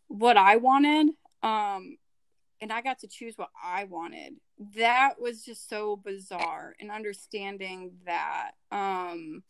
what 0.08 0.38
i 0.38 0.55
wanted 0.55 1.08
um 1.41 1.97
and 2.62 2.72
I 2.72 2.82
got 2.82 2.99
to 2.99 3.08
choose 3.08 3.38
what 3.38 3.49
I 3.64 3.86
wanted. 3.86 4.36
That 4.76 5.16
was 5.20 5.43
just 5.43 5.70
so 5.70 5.95
bizarre 5.95 6.76
and 6.80 6.91
understanding 6.91 7.91
that. 8.05 8.51
Um, 8.72 9.43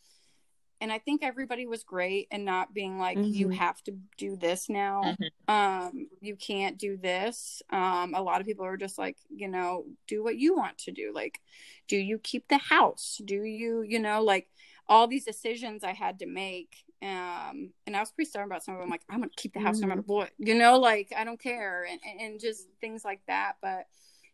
and 0.79 0.91
I 0.91 0.99
think 0.99 1.23
everybody 1.23 1.65
was 1.65 1.83
great 1.83 2.27
and 2.29 2.45
not 2.45 2.73
being 2.73 2.99
like, 2.99 3.17
mm-hmm. 3.17 3.33
you 3.33 3.49
have 3.49 3.81
to 3.83 3.95
do 4.17 4.35
this 4.35 4.69
now. 4.69 5.01
Mm-hmm. 5.05 5.53
Um, 5.53 6.07
you 6.21 6.35
can't 6.35 6.77
do 6.77 6.97
this. 6.97 7.63
Um, 7.71 8.13
a 8.13 8.21
lot 8.21 8.41
of 8.41 8.47
people 8.47 8.65
are 8.65 8.77
just 8.77 8.97
like, 8.97 9.17
you 9.29 9.47
know, 9.47 9.85
do 10.07 10.23
what 10.23 10.37
you 10.37 10.55
want 10.55 10.77
to 10.79 10.91
do. 10.91 11.11
Like, 11.15 11.39
do 11.87 11.97
you 11.97 12.19
keep 12.19 12.47
the 12.47 12.59
house? 12.59 13.19
Do 13.23 13.43
you, 13.43 13.81
you 13.81 13.99
know, 13.99 14.21
like 14.21 14.49
all 14.87 15.07
these 15.07 15.25
decisions 15.25 15.83
I 15.83 15.93
had 15.93 16.19
to 16.19 16.27
make 16.27 16.83
um 17.03 17.71
and 17.85 17.95
i 17.95 17.99
was 17.99 18.11
pretty 18.11 18.27
stubborn 18.27 18.47
about 18.47 18.63
some 18.63 18.73
of 18.73 18.79
them 18.79 18.89
like 18.89 19.03
i'm 19.09 19.19
gonna 19.19 19.31
keep 19.35 19.53
the 19.53 19.59
house 19.59 19.75
mm-hmm. 19.75 19.81
no 19.83 19.87
matter 19.89 20.01
mm-hmm. 20.01 20.13
what 20.13 20.31
you 20.39 20.55
know 20.55 20.79
like 20.79 21.11
i 21.15 21.23
don't 21.23 21.39
care 21.39 21.87
and, 21.89 21.99
and 22.19 22.39
just 22.39 22.67
things 22.81 23.05
like 23.05 23.21
that 23.27 23.53
but 23.61 23.85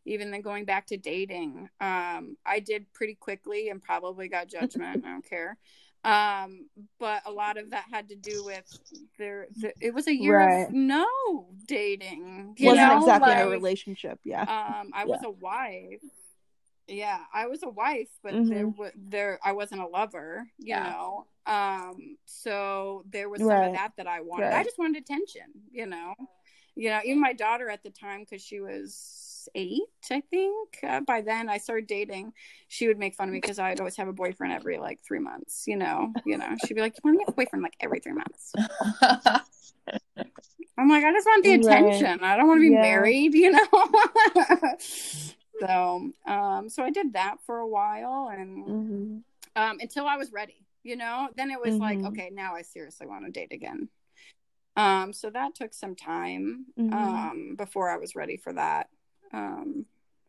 even 0.05 0.31
then 0.31 0.41
going 0.41 0.63
back 0.63 0.87
to 0.87 0.97
dating 0.97 1.69
um 1.81 2.37
i 2.45 2.59
did 2.59 2.85
pretty 2.93 3.15
quickly 3.15 3.69
and 3.69 3.81
probably 3.81 4.29
got 4.29 4.47
judgment 4.47 5.03
i 5.05 5.09
don't 5.09 5.29
care 5.29 5.57
um 6.05 6.67
but 6.99 7.21
a 7.25 7.31
lot 7.31 7.57
of 7.57 7.71
that 7.71 7.85
had 7.91 8.09
to 8.09 8.15
do 8.15 8.43
with 8.45 8.65
there 9.17 9.47
the, 9.57 9.73
it 9.79 9.93
was 9.93 10.07
a 10.07 10.15
year 10.15 10.37
right. 10.37 10.67
of 10.67 10.73
no 10.73 11.47
dating 11.65 12.53
you 12.57 12.67
wasn't 12.67 12.87
know? 12.87 12.99
exactly 12.99 13.29
like, 13.29 13.45
a 13.45 13.49
relationship 13.49 14.19
yeah 14.23 14.41
um 14.41 14.89
i 14.93 14.99
yeah. 14.99 15.05
was 15.05 15.21
a 15.23 15.31
wife 15.31 16.01
yeah 16.87 17.19
i 17.33 17.47
was 17.47 17.63
a 17.63 17.69
wife 17.69 18.09
but 18.21 18.33
mm-hmm. 18.33 18.49
there 18.49 18.91
there 18.95 19.39
i 19.43 19.51
wasn't 19.51 19.79
a 19.79 19.87
lover 19.87 20.45
you 20.57 20.69
yeah. 20.69 20.83
know 20.83 21.25
um 21.45 22.17
so 22.25 23.03
there 23.09 23.29
was 23.29 23.39
some 23.39 23.49
right. 23.49 23.67
of 23.67 23.73
that 23.73 23.91
that 23.97 24.07
i 24.07 24.21
wanted 24.21 24.45
right. 24.45 24.55
i 24.55 24.63
just 24.63 24.77
wanted 24.77 25.01
attention 25.01 25.45
you 25.71 25.85
know 25.85 26.13
you 26.75 26.89
know 26.89 26.99
even 27.05 27.21
my 27.21 27.33
daughter 27.33 27.69
at 27.69 27.83
the 27.83 27.89
time 27.89 28.21
because 28.21 28.41
she 28.41 28.59
was 28.59 29.49
eight 29.55 29.81
i 30.11 30.21
think 30.29 30.77
uh, 30.83 31.01
by 31.01 31.21
then 31.21 31.49
i 31.49 31.57
started 31.57 31.87
dating 31.87 32.31
she 32.67 32.87
would 32.87 32.97
make 32.97 33.13
fun 33.15 33.27
of 33.27 33.33
me 33.33 33.39
because 33.39 33.59
i'd 33.59 33.79
always 33.79 33.95
have 33.95 34.07
a 34.07 34.13
boyfriend 34.13 34.53
every 34.53 34.77
like 34.77 34.99
three 35.05 35.19
months 35.19 35.65
you 35.67 35.75
know 35.75 36.11
you 36.25 36.37
know 36.37 36.47
she'd 36.65 36.73
be 36.73 36.81
like 36.81 36.95
you 36.95 37.01
want 37.03 37.15
to 37.15 37.19
get 37.19 37.29
a 37.29 37.35
boyfriend 37.35 37.63
like 37.63 37.75
every 37.79 37.99
three 37.99 38.13
months 38.13 38.53
i'm 40.77 40.89
like 40.89 41.03
i 41.03 41.11
just 41.11 41.27
want 41.27 41.43
the 41.43 41.53
attention 41.53 42.19
right. 42.19 42.23
i 42.23 42.37
don't 42.37 42.47
want 42.47 42.57
to 42.57 42.67
be 42.67 42.73
yeah. 42.73 42.81
married 42.81 43.33
you 43.33 43.51
know 43.51 43.67
so 45.59 46.11
um 46.27 46.69
so 46.69 46.83
i 46.83 46.89
did 46.89 47.13
that 47.13 47.37
for 47.45 47.59
a 47.59 47.67
while 47.67 48.29
and 48.31 48.65
mm-hmm. 48.65 49.17
um 49.55 49.77
until 49.79 50.07
i 50.07 50.17
was 50.17 50.31
ready 50.31 50.65
you 50.83 50.95
know 50.95 51.29
then 51.35 51.51
it 51.51 51.59
was 51.59 51.75
mm-hmm. 51.75 52.03
like 52.03 52.03
okay 52.03 52.29
now 52.33 52.55
i 52.55 52.61
seriously 52.61 53.07
want 53.07 53.25
to 53.25 53.31
date 53.31 53.51
again 53.51 53.87
um 54.75 55.13
so 55.13 55.29
that 55.29 55.55
took 55.55 55.73
some 55.73 55.95
time 55.95 56.65
mm-hmm. 56.79 56.93
um 56.93 57.55
before 57.57 57.89
i 57.89 57.97
was 57.97 58.15
ready 58.15 58.37
for 58.37 58.53
that 58.53 58.89
um 59.33 59.85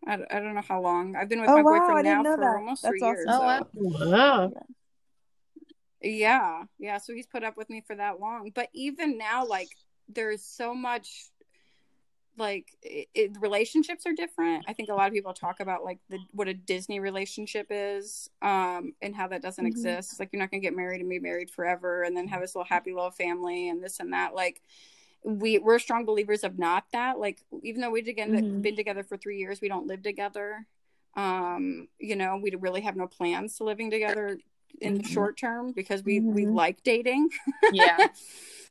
I, 0.06 0.14
I 0.14 0.40
don't 0.40 0.54
know 0.54 0.62
how 0.66 0.80
long 0.80 1.16
i've 1.16 1.28
been 1.28 1.40
with 1.40 1.50
oh, 1.50 1.56
my 1.56 1.62
wow, 1.62 1.78
boyfriend 1.78 2.04
now 2.04 2.22
for 2.22 2.36
that. 2.36 2.56
almost 2.56 2.82
That's 2.82 2.90
three 2.92 3.00
awesome. 3.00 3.16
years 3.16 3.26
oh, 3.30 4.00
so. 4.00 4.10
wow. 4.10 4.52
yeah 6.02 6.62
yeah 6.78 6.98
so 6.98 7.14
he's 7.14 7.26
put 7.26 7.42
up 7.42 7.56
with 7.56 7.70
me 7.70 7.82
for 7.86 7.96
that 7.96 8.20
long 8.20 8.50
but 8.54 8.68
even 8.74 9.16
now 9.16 9.46
like 9.46 9.68
there's 10.08 10.44
so 10.44 10.74
much 10.74 11.26
like 12.37 12.76
it, 12.82 13.09
it, 13.14 13.32
relationships 13.41 14.07
are 14.07 14.12
different. 14.12 14.64
I 14.66 14.72
think 14.72 14.89
a 14.89 14.95
lot 14.95 15.07
of 15.07 15.12
people 15.12 15.32
talk 15.32 15.61
about 15.61 15.85
like 15.85 15.99
the 16.09 16.18
what 16.32 16.49
a 16.49 16.55
disney 16.55 17.01
relationship 17.01 17.68
is 17.70 18.28
um 18.43 18.93
and 19.03 19.14
how 19.14 19.28
that 19.28 19.43
doesn't 19.43 19.64
mm-hmm. 19.64 19.70
exist. 19.70 20.18
Like 20.18 20.30
you're 20.32 20.41
not 20.41 20.51
gonna 20.51 20.61
get 20.61 20.76
married 20.76 21.01
and 21.01 21.09
be 21.09 21.18
married 21.18 21.51
forever 21.51 22.03
and 22.03 22.16
then 22.16 22.28
have 22.28 22.41
this 22.41 22.55
little 22.55 22.66
happy 22.68 22.93
little 22.93 23.11
family 23.11 23.68
and 23.68 23.82
this 23.82 24.01
and 24.01 24.12
that. 24.12 24.35
Like 24.35 24.62
we 25.24 25.59
we're 25.59 25.78
strong 25.78 26.05
believers 26.05 26.45
of 26.45 26.59
not 26.59 26.85
that. 26.93 27.18
Like 27.18 27.41
even 27.62 27.80
though 27.80 27.91
we've 27.91 28.09
again 28.09 28.32
mm-hmm. 28.32 28.61
been 28.61 28.76
together 28.76 29.05
for 29.05 29.16
three 29.16 29.39
years 29.39 29.61
we 29.61 29.68
don't 29.68 29.87
live 29.87 30.03
together. 30.03 30.66
Um 31.16 31.89
you 31.99 32.16
know 32.16 32.37
we 32.43 32.55
really 32.59 32.80
have 32.80 32.97
no 32.97 33.07
plans 33.07 33.57
to 33.59 33.64
living 33.64 33.91
together 33.91 34.39
in 34.80 34.94
mm-hmm. 34.94 35.02
the 35.02 35.08
short 35.08 35.36
term 35.36 35.72
because 35.72 36.02
we 36.04 36.20
we 36.20 36.44
mm-hmm. 36.44 36.54
like 36.54 36.82
dating 36.82 37.28
yeah 37.72 38.08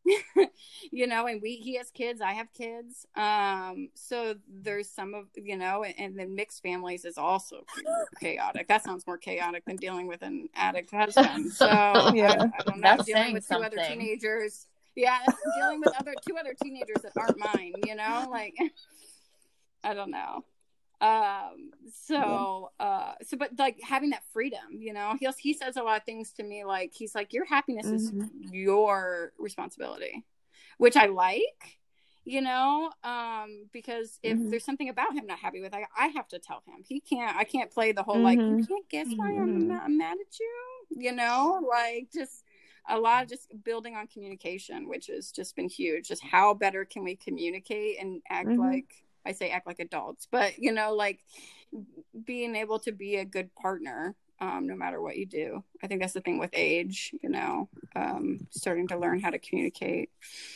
you 0.91 1.07
know, 1.07 1.27
and 1.27 1.41
we 1.41 1.55
he 1.55 1.75
has 1.75 1.89
kids, 1.91 2.21
I 2.21 2.33
have 2.33 2.51
kids. 2.53 3.05
Um, 3.15 3.89
so 3.93 4.35
there's 4.47 4.89
some 4.89 5.13
of 5.13 5.27
you 5.35 5.57
know, 5.57 5.83
and, 5.83 5.95
and 5.97 6.19
then 6.19 6.35
mixed 6.35 6.61
families 6.61 7.05
is 7.05 7.17
also 7.17 7.65
chaotic. 8.19 8.67
That 8.67 8.83
sounds 8.83 9.07
more 9.07 9.17
chaotic 9.17 9.65
than 9.65 9.77
dealing 9.77 10.07
with 10.07 10.21
an 10.21 10.49
addict 10.55 10.91
husband. 10.91 11.51
So 11.51 11.65
yeah, 12.13 12.31
I, 12.31 12.45
I 12.45 12.63
don't 12.65 12.79
know, 12.79 12.81
That's 12.81 13.05
dealing 13.05 13.33
with 13.33 13.43
two 13.43 13.47
something. 13.47 13.79
other 13.79 13.87
teenagers. 13.87 14.67
Yeah, 14.95 15.19
dealing 15.57 15.79
with 15.79 15.93
other 15.99 16.13
two 16.27 16.37
other 16.37 16.53
teenagers 16.61 17.01
that 17.03 17.13
aren't 17.17 17.39
mine, 17.39 17.73
you 17.85 17.95
know, 17.95 18.27
like 18.29 18.55
I 19.83 19.93
don't 19.93 20.11
know 20.11 20.43
um 21.03 21.71
so 21.93 22.69
yeah. 22.79 22.85
uh 22.85 23.13
so 23.23 23.35
but 23.35 23.51
like 23.59 23.77
having 23.83 24.11
that 24.11 24.23
freedom 24.31 24.61
you 24.71 24.93
know 24.93 25.15
he 25.19 25.27
he 25.39 25.53
says 25.53 25.75
a 25.75 25.83
lot 25.83 25.97
of 25.97 26.05
things 26.05 26.31
to 26.31 26.43
me 26.43 26.63
like 26.63 26.91
he's 26.93 27.13
like 27.13 27.33
your 27.33 27.43
happiness 27.43 27.85
mm-hmm. 27.85 28.21
is 28.21 28.29
your 28.51 29.33
responsibility 29.37 30.23
which 30.77 30.95
i 30.95 31.07
like 31.07 31.77
you 32.23 32.39
know 32.39 32.89
um 33.03 33.65
because 33.73 34.17
if 34.23 34.37
mm-hmm. 34.37 34.49
there's 34.49 34.63
something 34.63 34.87
about 34.87 35.13
him 35.13 35.25
not 35.25 35.39
happy 35.39 35.59
with 35.59 35.73
I, 35.73 35.83
I 35.97 36.07
have 36.07 36.29
to 36.29 36.39
tell 36.39 36.63
him 36.65 36.81
he 36.87 37.01
can't 37.01 37.35
i 37.35 37.43
can't 37.43 37.69
play 37.69 37.91
the 37.91 38.03
whole 38.03 38.15
mm-hmm. 38.15 38.23
like 38.23 38.39
you 38.39 38.45
mm-hmm. 38.45 38.63
can't 38.63 38.89
guess 38.89 39.07
why 39.13 39.27
I'm, 39.27 39.63
mm-hmm. 39.63 39.71
I'm 39.71 39.97
mad 39.97 40.17
at 40.21 40.39
you 40.39 41.01
you 41.03 41.11
know 41.11 41.61
like 41.69 42.07
just 42.13 42.45
a 42.87 42.97
lot 42.97 43.23
of 43.23 43.29
just 43.29 43.49
building 43.65 43.95
on 43.95 44.07
communication 44.07 44.87
which 44.87 45.07
has 45.07 45.31
just 45.31 45.53
been 45.57 45.67
huge 45.67 46.07
just 46.07 46.23
how 46.23 46.53
better 46.53 46.85
can 46.85 47.03
we 47.03 47.17
communicate 47.17 47.97
and 47.99 48.21
act 48.29 48.47
mm-hmm. 48.47 48.61
like 48.61 49.03
i 49.26 49.32
say 49.32 49.49
act 49.49 49.67
like 49.67 49.80
adults 49.80 50.28
but 50.30 50.57
you 50.57 50.71
know 50.71 50.93
like 50.93 51.19
being 52.26 52.55
able 52.55 52.80
to 52.80 52.91
be 52.91 53.17
a 53.17 53.26
good 53.26 53.53
partner 53.55 54.15
um, 54.39 54.67
no 54.67 54.76
matter 54.76 55.01
what 55.01 55.17
you 55.17 55.26
do. 55.26 55.63
I 55.82 55.88
think 55.88 56.01
that's 56.01 56.13
the 56.13 56.21
thing 56.21 56.38
with 56.38 56.49
age, 56.53 57.13
you 57.21 57.30
know, 57.30 57.69
um, 57.95 58.45
starting 58.49 58.88
to 58.89 58.97
learn 58.97 59.21
how 59.21 59.30
to 59.30 59.39
communicate. 59.39 60.09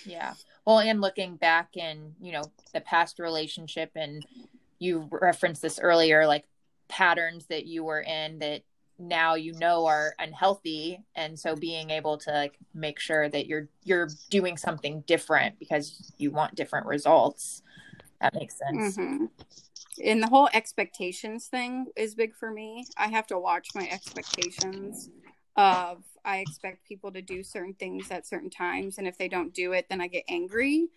Yeah. 0.05 0.34
Well, 0.65 0.80
and 0.80 0.99
looking 0.99 1.38
back 1.38 1.78
in, 1.78 2.13
you 2.20 2.34
know, 2.34 2.43
the 2.74 2.82
past 2.82 3.20
relationship, 3.20 3.91
and 3.95 4.26
you 4.80 5.07
referenced 5.09 5.61
this 5.61 5.80
earlier, 5.80 6.28
like 6.28 6.45
patterns 6.89 7.45
that 7.47 7.65
you 7.65 7.84
were 7.84 8.01
in 8.01 8.39
that 8.39 8.63
now 8.99 9.36
you 9.36 9.53
know 9.53 9.86
are 9.86 10.15
unhealthy 10.18 10.99
and 11.15 11.38
so 11.38 11.55
being 11.55 11.91
able 11.91 12.18
to 12.18 12.32
like 12.32 12.57
make 12.74 12.99
sure 12.99 13.30
that 13.30 13.45
you're 13.45 13.70
you're 13.84 14.09
doing 14.32 14.57
something 14.57 15.01
different 15.01 15.59
because 15.59 16.11
you 16.18 16.32
want 16.32 16.55
different 16.55 16.88
results 16.88 17.61
that 18.22 18.34
makes 18.34 18.57
sense. 18.57 18.97
Mm-hmm. 18.97 19.26
And 20.03 20.22
the 20.22 20.28
whole 20.28 20.49
expectations 20.53 21.47
thing 21.47 21.88
is 21.95 22.15
big 22.15 22.36
for 22.36 22.51
me. 22.51 22.86
I 22.97 23.07
have 23.07 23.28
to 23.28 23.39
watch 23.39 23.70
my 23.74 23.88
expectations 23.89 25.09
of 25.55 26.03
I 26.24 26.38
expect 26.38 26.88
people 26.88 27.11
to 27.13 27.22
do 27.22 27.41
certain 27.41 27.74
things 27.74 28.11
at 28.11 28.28
certain 28.28 28.49
times 28.49 28.97
and 28.97 29.07
if 29.07 29.18
they 29.18 29.28
don't 29.28 29.53
do 29.53 29.72
it 29.72 29.88
then 29.89 30.01
I 30.01 30.07
get 30.07 30.24
angry 30.30 30.89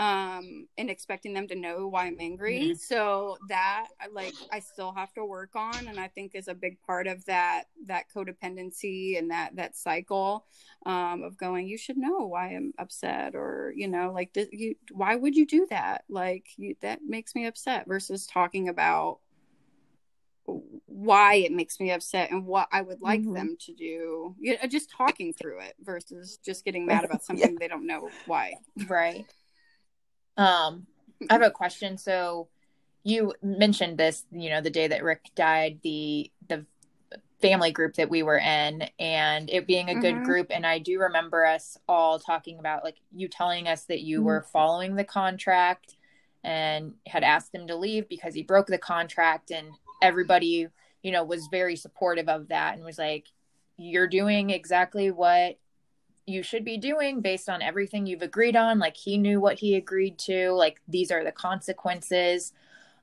um 0.00 0.66
and 0.78 0.88
expecting 0.88 1.34
them 1.34 1.46
to 1.46 1.54
know 1.54 1.86
why 1.86 2.06
i'm 2.06 2.16
angry 2.18 2.60
mm-hmm. 2.60 2.74
so 2.74 3.36
that 3.48 3.88
like 4.12 4.32
i 4.50 4.58
still 4.58 4.92
have 4.92 5.12
to 5.12 5.24
work 5.24 5.50
on 5.54 5.86
and 5.88 6.00
i 6.00 6.08
think 6.08 6.34
is 6.34 6.48
a 6.48 6.54
big 6.54 6.80
part 6.80 7.06
of 7.06 7.22
that 7.26 7.64
that 7.86 8.06
codependency 8.12 9.18
and 9.18 9.30
that 9.30 9.54
that 9.54 9.76
cycle 9.76 10.46
um 10.86 11.22
of 11.22 11.36
going 11.36 11.68
you 11.68 11.76
should 11.76 11.98
know 11.98 12.26
why 12.26 12.48
i'm 12.48 12.72
upset 12.78 13.34
or 13.34 13.74
you 13.76 13.86
know 13.86 14.10
like 14.10 14.32
this, 14.32 14.48
you 14.52 14.74
why 14.90 15.14
would 15.14 15.36
you 15.36 15.46
do 15.46 15.66
that 15.68 16.02
like 16.08 16.46
you, 16.56 16.74
that 16.80 17.00
makes 17.06 17.34
me 17.34 17.44
upset 17.44 17.86
versus 17.86 18.26
talking 18.26 18.70
about 18.70 19.18
why 20.86 21.34
it 21.34 21.52
makes 21.52 21.78
me 21.78 21.92
upset 21.92 22.30
and 22.30 22.44
what 22.44 22.66
I 22.72 22.82
would 22.82 23.00
like 23.00 23.20
mm-hmm. 23.20 23.34
them 23.34 23.56
to 23.60 23.72
do. 23.72 24.34
You 24.40 24.56
know, 24.60 24.68
just 24.68 24.90
talking 24.90 25.32
through 25.32 25.60
it 25.60 25.74
versus 25.80 26.38
just 26.44 26.64
getting 26.64 26.86
mad 26.86 27.04
about 27.04 27.22
something 27.24 27.52
yeah. 27.52 27.56
they 27.60 27.68
don't 27.68 27.86
know 27.86 28.08
why. 28.26 28.54
Right. 28.88 29.26
Um, 30.40 30.86
I 31.28 31.34
have 31.34 31.42
a 31.42 31.50
question. 31.50 31.98
So 31.98 32.48
you 33.04 33.34
mentioned 33.42 33.98
this, 33.98 34.24
you 34.32 34.50
know, 34.50 34.60
the 34.60 34.70
day 34.70 34.88
that 34.88 35.04
Rick 35.04 35.26
died, 35.34 35.80
the 35.82 36.30
the 36.48 36.64
family 37.40 37.72
group 37.72 37.94
that 37.94 38.10
we 38.10 38.22
were 38.22 38.38
in 38.38 38.86
and 38.98 39.48
it 39.48 39.66
being 39.66 39.88
a 39.88 39.94
good 39.94 40.14
mm-hmm. 40.14 40.24
group 40.24 40.48
and 40.50 40.66
I 40.66 40.78
do 40.78 41.00
remember 41.00 41.46
us 41.46 41.78
all 41.88 42.18
talking 42.18 42.58
about 42.58 42.84
like 42.84 42.96
you 43.14 43.28
telling 43.28 43.66
us 43.66 43.84
that 43.84 44.02
you 44.02 44.18
mm-hmm. 44.18 44.26
were 44.26 44.46
following 44.52 44.94
the 44.94 45.04
contract 45.04 45.96
and 46.44 46.92
had 47.06 47.24
asked 47.24 47.54
him 47.54 47.66
to 47.68 47.76
leave 47.76 48.10
because 48.10 48.34
he 48.34 48.42
broke 48.42 48.66
the 48.66 48.76
contract 48.76 49.50
and 49.50 49.68
everybody, 50.02 50.68
you 51.02 51.12
know, 51.12 51.24
was 51.24 51.48
very 51.50 51.76
supportive 51.76 52.28
of 52.28 52.48
that 52.48 52.74
and 52.74 52.84
was 52.84 52.98
like 52.98 53.26
you're 53.78 54.06
doing 54.06 54.50
exactly 54.50 55.10
what 55.10 55.56
you 56.30 56.42
should 56.42 56.64
be 56.64 56.78
doing 56.78 57.20
based 57.20 57.48
on 57.48 57.62
everything 57.62 58.06
you've 58.06 58.22
agreed 58.22 58.56
on 58.56 58.78
like 58.78 58.96
he 58.96 59.18
knew 59.18 59.40
what 59.40 59.58
he 59.58 59.74
agreed 59.74 60.18
to 60.18 60.50
like 60.52 60.80
these 60.88 61.10
are 61.10 61.24
the 61.24 61.32
consequences. 61.32 62.52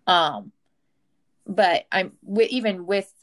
Um 0.05 0.51
but 1.49 1.85
i'm 1.93 2.11
w- 2.27 2.47
even 2.51 2.85
with 2.85 3.13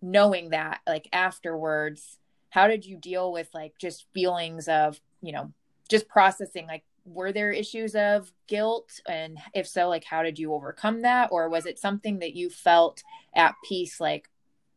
knowing 0.00 0.50
that 0.50 0.80
like 0.86 1.08
afterwards 1.12 2.18
how 2.50 2.68
did 2.68 2.86
you 2.86 2.96
deal 2.96 3.32
with 3.32 3.48
like 3.54 3.76
just 3.78 4.06
feelings 4.12 4.68
of 4.68 5.00
you 5.20 5.32
know 5.32 5.52
just 5.88 6.08
processing 6.08 6.66
like 6.66 6.84
were 7.04 7.32
there 7.32 7.50
issues 7.50 7.94
of 7.94 8.32
guilt? 8.46 9.00
And 9.08 9.38
if 9.54 9.66
so 9.66 9.88
like 9.88 10.04
how 10.04 10.22
did 10.22 10.38
you 10.38 10.52
overcome 10.52 11.02
that? 11.02 11.30
Or 11.32 11.48
was 11.48 11.66
it 11.66 11.78
something 11.78 12.20
that 12.20 12.34
you 12.34 12.50
felt 12.50 13.02
at 13.34 13.54
peace 13.64 14.00
like 14.00 14.28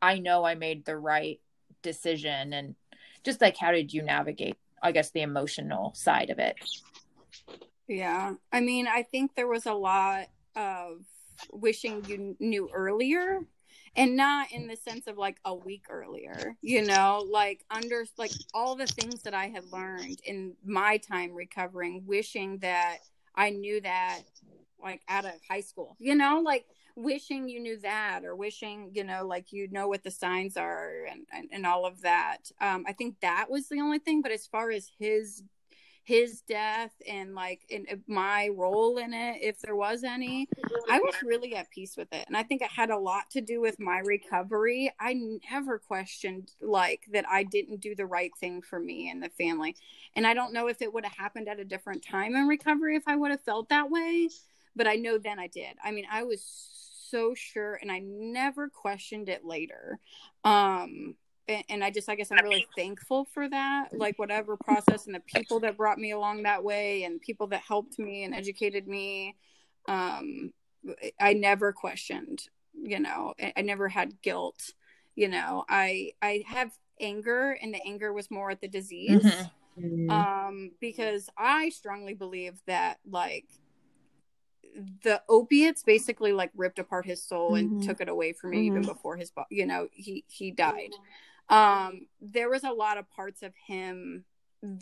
i 0.02 0.18
know 0.18 0.44
i 0.44 0.56
made 0.56 0.86
the 0.86 0.98
right 0.98 1.40
decision? 1.82 2.54
And 2.54 2.76
just 3.24 3.42
like 3.42 3.58
how 3.58 3.72
did 3.72 3.94
you 3.94 4.02
navigate 4.02 4.58
I 4.86 4.92
guess 4.92 5.10
the 5.10 5.22
emotional 5.22 5.94
side 5.96 6.30
of 6.30 6.38
it. 6.38 6.58
Yeah. 7.88 8.36
I 8.52 8.62
mean, 8.62 8.88
I 8.88 9.02
think 9.02 9.34
there 9.36 9.48
was 9.48 9.66
a 9.66 9.74
lot 9.74 10.28
of 10.56 11.02
wishing 11.52 12.06
you 12.08 12.36
knew 12.40 12.70
earlier 12.72 13.40
and 13.96 14.16
not 14.16 14.52
in 14.52 14.68
the 14.68 14.76
sense 14.76 15.08
of 15.08 15.18
like 15.18 15.38
a 15.44 15.54
week 15.54 15.86
earlier 15.90 16.56
you 16.62 16.82
know 16.86 17.26
like 17.30 17.66
under 17.70 18.06
like 18.18 18.32
all 18.54 18.76
the 18.76 18.88
things 18.88 19.22
that 19.24 19.34
i 19.34 19.48
had 19.48 19.64
learned 19.72 20.18
in 20.26 20.54
my 20.64 20.96
time 20.98 21.34
recovering 21.34 22.02
wishing 22.06 22.58
that 22.60 23.00
i 23.36 23.50
knew 23.50 23.82
that 23.82 24.22
like 24.82 25.02
out 25.10 25.26
of 25.26 25.34
high 25.50 25.60
school 25.60 25.98
you 26.00 26.16
know 26.16 26.42
like 26.44 26.66
wishing 26.96 27.50
you 27.50 27.60
knew 27.60 27.78
that 27.80 28.24
or 28.24 28.36
wishing 28.36 28.90
you 28.94 29.04
know 29.04 29.26
like 29.26 29.52
you 29.52 29.68
know 29.72 29.88
what 29.88 30.04
the 30.04 30.12
signs 30.12 30.56
are 30.56 31.06
and 31.10 31.26
and, 31.34 31.50
and 31.52 31.66
all 31.66 31.86
of 31.86 32.02
that. 32.02 32.52
Um 32.62 32.86
i 32.88 32.94
think 32.94 33.20
that 33.22 33.50
was 33.50 33.68
the 33.68 33.82
only 33.82 34.00
thing 34.00 34.22
but 34.22 34.32
as 34.32 34.48
far 34.48 34.72
as 34.72 34.90
his 34.98 35.44
his 36.06 36.42
death 36.42 36.94
and 37.10 37.34
like 37.34 37.62
in 37.68 37.88
my 38.08 38.48
role 38.56 39.00
in 39.00 39.12
it 39.12 39.40
if 39.42 39.60
there 39.60 39.76
was 39.76 40.04
any 40.04 40.48
i 40.88 41.00
was 41.00 41.16
really 41.24 41.56
at 41.56 41.70
peace 41.72 41.98
with 41.98 42.08
it. 42.14 42.26
And 42.28 42.38
i 42.38 42.44
think 42.44 42.62
it 42.62 42.70
had 42.70 42.92
a 42.92 42.98
lot 42.98 43.32
to 43.32 43.42
do 43.42 43.60
with 43.60 43.80
my 43.80 44.00
recovery. 44.00 44.94
I 45.00 45.20
never 45.52 45.80
questioned 45.80 46.52
like 46.62 47.08
that 47.12 47.26
i 47.28 47.42
didn't 47.44 47.82
do 47.82 47.96
the 47.96 48.06
right 48.06 48.32
thing 48.40 48.62
for 48.62 48.80
me 48.80 49.10
and 49.10 49.22
the 49.22 49.30
family. 49.30 49.76
And 50.16 50.28
i 50.28 50.36
don't 50.36 50.54
know 50.54 50.68
if 50.68 50.82
it 50.82 50.94
would 50.94 51.06
have 51.06 51.18
happened 51.18 51.50
at 51.50 51.60
a 51.60 51.66
different 51.66 52.06
time 52.06 52.36
in 52.36 52.48
recovery 52.48 52.96
if 52.96 53.08
i 53.08 53.16
would 53.16 53.32
have 53.32 53.42
felt 53.42 53.70
that 53.70 53.90
way 53.90 54.30
but 54.76 54.88
i 54.88 54.96
know 54.96 55.18
then 55.18 55.40
i 55.40 55.48
did. 55.48 55.76
I 55.84 55.92
mean 55.92 56.06
i 56.12 56.22
was 56.22 56.85
so 57.10 57.34
sure 57.36 57.80
and 57.82 57.92
I 57.92 58.00
never 58.00 58.70
questioned 58.70 59.30
it 59.30 59.46
later. 59.46 60.00
Um 60.44 61.16
and, 61.48 61.64
and 61.70 61.84
I 61.84 61.92
just 61.92 62.10
I 62.10 62.16
guess 62.16 62.32
I'm 62.32 62.44
really 62.44 62.68
thankful 62.76 63.26
for 63.26 63.48
that. 63.50 63.90
Like 63.94 64.18
whatever 64.18 64.58
process 64.58 65.06
and 65.06 65.16
the 65.16 65.22
people 65.22 65.60
that 65.62 65.78
brought 65.78 65.98
me 65.98 66.12
along 66.12 66.44
that 66.44 66.64
way 66.64 67.04
and 67.04 67.22
people 67.22 67.48
that 67.48 67.62
helped 67.62 68.00
me 68.00 68.24
and 68.24 68.34
educated 68.34 68.88
me. 68.88 69.36
Um 69.88 70.54
I 71.20 71.34
never 71.34 71.74
questioned, 71.74 72.48
you 72.74 73.00
know, 73.00 73.34
I, 73.40 73.54
I 73.58 73.62
never 73.62 73.90
had 73.90 74.22
guilt. 74.22 74.74
You 75.16 75.30
know, 75.30 75.66
I 75.70 76.12
I 76.22 76.44
have 76.48 76.72
anger 77.00 77.58
and 77.62 77.74
the 77.74 77.82
anger 77.86 78.14
was 78.14 78.32
more 78.32 78.52
at 78.52 78.62
the 78.62 78.68
disease. 78.68 79.24
Mm-hmm. 79.24 80.10
Um, 80.10 80.72
because 80.80 81.30
I 81.38 81.70
strongly 81.70 82.14
believe 82.14 82.62
that 82.66 83.00
like 83.10 83.46
the 85.04 85.22
opiates 85.30 85.84
basically 85.84 86.34
like 86.34 86.52
ripped 86.56 86.80
apart 86.80 87.06
his 87.06 87.24
soul 87.24 87.56
and 87.56 87.70
mm-hmm. 87.70 87.88
took 87.88 88.02
it 88.02 88.10
away 88.10 88.34
from 88.34 88.52
me 88.52 88.58
mm-hmm. 88.58 88.78
even 88.78 88.82
before 88.84 89.16
his 89.16 89.32
you 89.50 89.66
know 89.66 89.88
he 89.92 90.24
he 90.28 90.52
died 90.52 90.92
um 91.50 92.08
there 92.22 92.50
was 92.50 92.64
a 92.64 92.72
lot 92.72 92.98
of 92.98 93.10
parts 93.10 93.42
of 93.42 93.54
him 93.68 94.26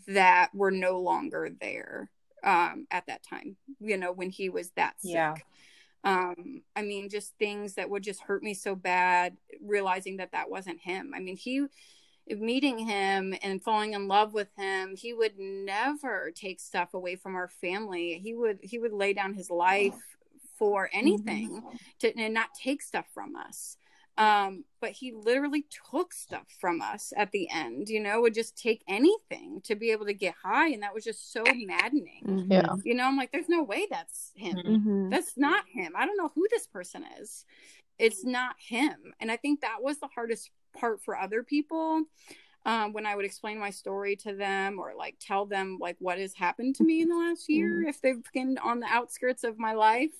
that 0.07 0.49
were 0.53 0.71
no 0.71 0.99
longer 0.99 1.49
there 1.61 2.09
um 2.43 2.87
at 2.89 3.05
that 3.07 3.21
time 3.23 3.55
you 3.79 3.97
know 3.97 4.11
when 4.11 4.29
he 4.29 4.49
was 4.49 4.71
that 4.71 4.93
sick 4.99 5.11
yeah 5.11 5.35
um 6.03 6.61
i 6.75 6.81
mean 6.81 7.09
just 7.09 7.33
things 7.37 7.75
that 7.75 7.89
would 7.89 8.03
just 8.03 8.21
hurt 8.21 8.43
me 8.43 8.53
so 8.53 8.75
bad 8.75 9.37
realizing 9.61 10.17
that 10.17 10.31
that 10.31 10.49
wasn't 10.49 10.79
him 10.79 11.13
i 11.15 11.19
mean 11.19 11.37
he 11.37 11.65
meeting 12.29 12.79
him 12.79 13.33
and 13.41 13.61
falling 13.61 13.93
in 13.93 14.07
love 14.07 14.33
with 14.33 14.47
him 14.57 14.95
he 14.95 15.13
would 15.13 15.37
never 15.37 16.31
take 16.33 16.59
stuff 16.59 16.93
away 16.93 17.15
from 17.15 17.35
our 17.35 17.47
family. 17.47 18.19
He 18.23 18.33
would 18.33 18.59
he 18.61 18.79
would 18.79 18.93
lay 18.93 19.13
down 19.13 19.33
his 19.33 19.49
life 19.49 19.99
for 20.57 20.89
anything 20.93 21.61
mm-hmm. 21.61 21.77
to 21.99 22.17
and 22.17 22.33
not 22.33 22.49
take 22.53 22.81
stuff 22.81 23.05
from 23.13 23.35
us. 23.35 23.77
Um 24.17 24.63
but 24.79 24.91
he 24.91 25.11
literally 25.11 25.65
took 25.91 26.13
stuff 26.13 26.45
from 26.61 26.81
us 26.81 27.11
at 27.17 27.31
the 27.31 27.49
end 27.49 27.89
you 27.89 27.99
know 27.99 28.21
would 28.21 28.33
just 28.33 28.57
take 28.57 28.83
anything 28.87 29.61
to 29.63 29.75
be 29.75 29.91
able 29.91 30.05
to 30.05 30.13
get 30.13 30.35
high 30.41 30.69
and 30.69 30.83
that 30.83 30.93
was 30.93 31.03
just 31.03 31.33
so 31.33 31.43
maddening. 31.43 32.23
Mm-hmm. 32.25 32.51
yeah. 32.51 32.75
You 32.85 32.95
know 32.95 33.05
i'm 33.05 33.17
like 33.17 33.31
there's 33.31 33.49
no 33.49 33.63
way 33.63 33.87
that's 33.89 34.31
him. 34.35 34.55
Mm-hmm. 34.55 35.09
that's 35.09 35.37
not 35.37 35.65
him. 35.67 35.93
I 35.97 36.05
don't 36.05 36.17
know 36.17 36.31
who 36.33 36.47
this 36.49 36.67
person 36.67 37.03
is. 37.19 37.45
It's 37.99 38.23
not 38.23 38.55
him. 38.59 39.13
And 39.19 39.29
i 39.29 39.35
think 39.35 39.61
that 39.61 39.81
was 39.81 39.99
the 39.99 40.07
hardest 40.07 40.51
part 40.73 41.01
for 41.01 41.17
other 41.17 41.43
people 41.43 42.03
um, 42.65 42.93
when 42.93 43.05
I 43.05 43.15
would 43.15 43.25
explain 43.25 43.59
my 43.59 43.71
story 43.71 44.15
to 44.17 44.33
them 44.33 44.79
or 44.79 44.93
like 44.97 45.15
tell 45.19 45.45
them 45.45 45.77
like 45.81 45.97
what 45.99 46.17
has 46.17 46.33
happened 46.33 46.75
to 46.75 46.83
me 46.83 47.01
in 47.01 47.09
the 47.09 47.15
last 47.15 47.49
year 47.49 47.79
mm-hmm. 47.79 47.89
if 47.89 48.01
they've 48.01 48.23
been 48.33 48.57
on 48.57 48.79
the 48.79 48.87
outskirts 48.87 49.43
of 49.43 49.59
my 49.59 49.73
life 49.73 50.13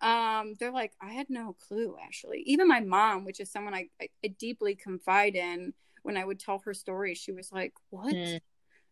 um, 0.00 0.54
they're 0.60 0.72
like 0.72 0.92
I 1.00 1.12
had 1.12 1.28
no 1.28 1.56
clue 1.66 1.96
actually 2.02 2.42
even 2.46 2.68
my 2.68 2.80
mom 2.80 3.24
which 3.24 3.40
is 3.40 3.50
someone 3.50 3.74
I, 3.74 3.88
I, 4.00 4.08
I 4.24 4.28
deeply 4.38 4.74
confide 4.74 5.34
in 5.34 5.72
when 6.02 6.16
I 6.16 6.24
would 6.24 6.38
tell 6.38 6.60
her 6.64 6.74
story 6.74 7.14
she 7.14 7.32
was 7.32 7.50
like 7.50 7.72
what 7.90 8.14
mm. 8.14 8.40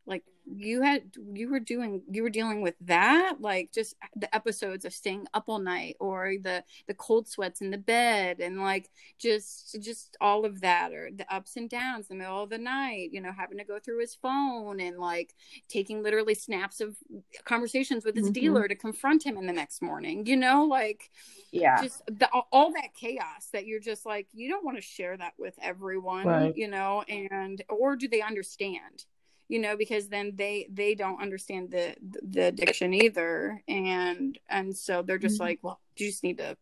like 0.06 0.24
you 0.46 0.82
had 0.82 1.02
you 1.32 1.50
were 1.50 1.60
doing 1.60 2.02
you 2.10 2.22
were 2.22 2.30
dealing 2.30 2.62
with 2.62 2.74
that? 2.82 3.36
Like 3.40 3.72
just 3.72 3.94
the 4.14 4.32
episodes 4.34 4.84
of 4.84 4.92
staying 4.92 5.26
up 5.34 5.44
all 5.48 5.58
night 5.58 5.96
or 6.00 6.34
the 6.42 6.64
the 6.86 6.94
cold 6.94 7.28
sweats 7.28 7.60
in 7.60 7.70
the 7.70 7.78
bed 7.78 8.40
and 8.40 8.60
like 8.60 8.90
just 9.18 9.78
just 9.80 10.16
all 10.20 10.44
of 10.44 10.60
that 10.60 10.92
or 10.92 11.10
the 11.14 11.32
ups 11.34 11.56
and 11.56 11.70
downs 11.70 12.08
in 12.10 12.18
the 12.18 12.24
middle 12.24 12.42
of 12.42 12.50
the 12.50 12.58
night 12.58 13.10
you 13.12 13.20
know 13.20 13.32
having 13.36 13.58
to 13.58 13.64
go 13.64 13.78
through 13.78 14.00
his 14.00 14.14
phone 14.14 14.80
and 14.80 14.98
like 14.98 15.34
taking 15.68 16.02
literally 16.02 16.34
snaps 16.34 16.80
of 16.80 16.96
conversations 17.44 18.04
with 18.04 18.14
his 18.14 18.26
mm-hmm. 18.26 18.32
dealer 18.32 18.68
to 18.68 18.74
confront 18.74 19.24
him 19.24 19.36
in 19.36 19.46
the 19.46 19.52
next 19.52 19.82
morning 19.82 20.26
you 20.26 20.36
know? 20.36 20.64
Like 20.64 21.10
yeah. 21.52 21.82
just 21.82 22.02
the, 22.06 22.28
all 22.52 22.72
that 22.72 22.94
chaos 22.94 23.48
that 23.52 23.66
you're 23.66 23.80
just 23.80 24.06
like 24.06 24.28
you 24.32 24.48
don't 24.48 24.64
want 24.64 24.76
to 24.76 24.82
share 24.82 25.16
that 25.16 25.34
with 25.38 25.54
everyone 25.60 26.26
right. 26.26 26.56
you 26.56 26.68
know? 26.68 27.02
And 27.08 27.62
or 27.68 27.96
do 27.96 28.08
they 28.08 28.22
understand 28.22 29.04
you 29.48 29.58
know 29.58 29.76
because 29.76 30.08
then 30.08 30.32
they 30.36 30.66
they 30.70 30.94
don't 30.94 31.22
understand 31.22 31.70
the 31.70 31.94
the 32.28 32.46
addiction 32.46 32.92
either 32.92 33.62
and 33.68 34.38
and 34.48 34.76
so 34.76 35.02
they're 35.02 35.18
just 35.18 35.36
mm-hmm. 35.36 35.44
like 35.44 35.58
well 35.62 35.80
you 35.96 36.06
just 36.06 36.24
need 36.24 36.38
to 36.38 36.56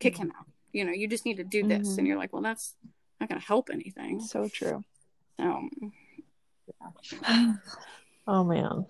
kick 0.00 0.16
him 0.16 0.32
out 0.36 0.46
you 0.72 0.84
know 0.84 0.92
you 0.92 1.08
just 1.08 1.24
need 1.24 1.36
to 1.36 1.44
do 1.44 1.66
this 1.66 1.88
mm-hmm. 1.88 1.98
and 1.98 2.08
you're 2.08 2.18
like 2.18 2.32
well 2.32 2.42
that's 2.42 2.74
not 3.20 3.28
going 3.28 3.40
to 3.40 3.46
help 3.46 3.70
anything 3.72 4.20
so 4.20 4.48
true 4.48 4.82
um 5.38 5.70
yeah. 7.22 7.54
oh 8.26 8.44
man 8.44 8.86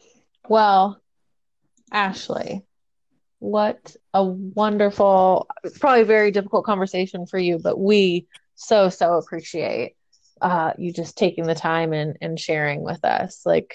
well 0.49 1.01
ashley 1.93 2.65
what 3.41 3.95
a 4.15 4.25
wonderful 4.25 5.47
probably 5.79 6.03
very 6.03 6.31
difficult 6.31 6.65
conversation 6.65 7.27
for 7.27 7.39
you 7.39 7.59
but 7.59 7.79
we 7.79 8.27
so 8.55 8.89
so 8.89 9.15
appreciate 9.15 9.95
uh, 10.45 10.75
you 10.77 10.93
just 10.93 11.17
taking 11.17 11.45
the 11.45 11.55
time 11.55 11.95
and, 11.95 12.19
and 12.21 12.39
sharing 12.39 12.83
with 12.83 13.03
us. 13.03 13.47
Like, 13.47 13.75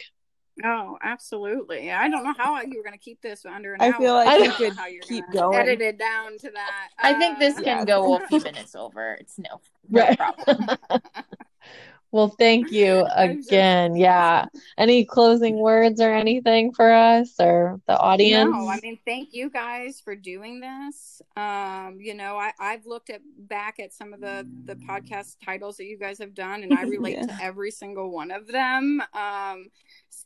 oh, 0.64 1.00
absolutely. 1.02 1.92
I 1.92 2.08
don't 2.10 2.24
know 2.24 2.36
how 2.38 2.62
you 2.62 2.78
were 2.78 2.84
going 2.84 2.94
to 2.94 3.04
keep 3.04 3.22
this 3.22 3.44
under 3.44 3.74
an 3.74 3.82
hour. 3.82 3.88
I 3.88 3.92
hour. 3.92 4.00
feel 4.00 4.14
like 4.14 4.40
you 4.40 4.52
could 4.52 5.08
keep 5.08 5.26
going. 5.34 5.58
Edit 5.58 5.82
it 5.82 5.98
down 5.98 6.38
to 6.38 6.52
that. 6.52 6.90
I 7.00 7.16
think 7.16 7.40
this 7.40 7.58
uh, 7.58 7.64
can 7.64 7.86
go 7.86 8.18
a 8.18 8.28
few 8.28 8.40
minutes 8.44 8.76
over. 8.76 9.18
It's 9.20 9.40
no, 9.40 9.62
no 9.90 10.02
right. 10.02 10.18
problem. 10.18 10.78
Well, 12.12 12.30
thank 12.40 12.72
you 12.72 13.06
again. 13.16 13.96
Yeah. 13.96 14.46
Any 14.78 15.06
closing 15.06 15.60
words 15.60 16.02
or 16.02 16.12
anything 16.12 16.74
for 16.74 16.92
us 16.92 17.36
or 17.40 17.80
the 17.88 17.98
audience? 17.98 18.52
No, 18.52 18.68
I 18.68 18.80
mean, 18.82 18.98
thank 19.06 19.34
you 19.34 19.50
guys 19.50 20.02
for 20.04 20.16
doing 20.16 20.60
this. 20.60 21.22
Um, 21.38 21.98
you 22.00 22.16
know, 22.16 22.38
I, 22.38 22.52
I've 22.60 22.86
looked 22.86 23.10
at 23.10 23.22
back 23.38 23.80
at 23.80 23.94
some 23.94 24.14
of 24.14 24.22
the 24.22 24.48
the 24.66 24.76
podcast 24.76 25.38
titles 25.44 25.78
that 25.78 25.86
you 25.86 25.98
guys 25.98 26.18
have 26.20 26.34
done, 26.34 26.64
and 26.64 26.74
I 26.74 26.82
relate 26.84 27.18
yeah. 27.18 27.28
to 27.28 27.44
every 27.44 27.72
single 27.72 28.12
one 28.12 28.32
of 28.32 28.48
them. 28.48 29.02
Um, 29.14 29.68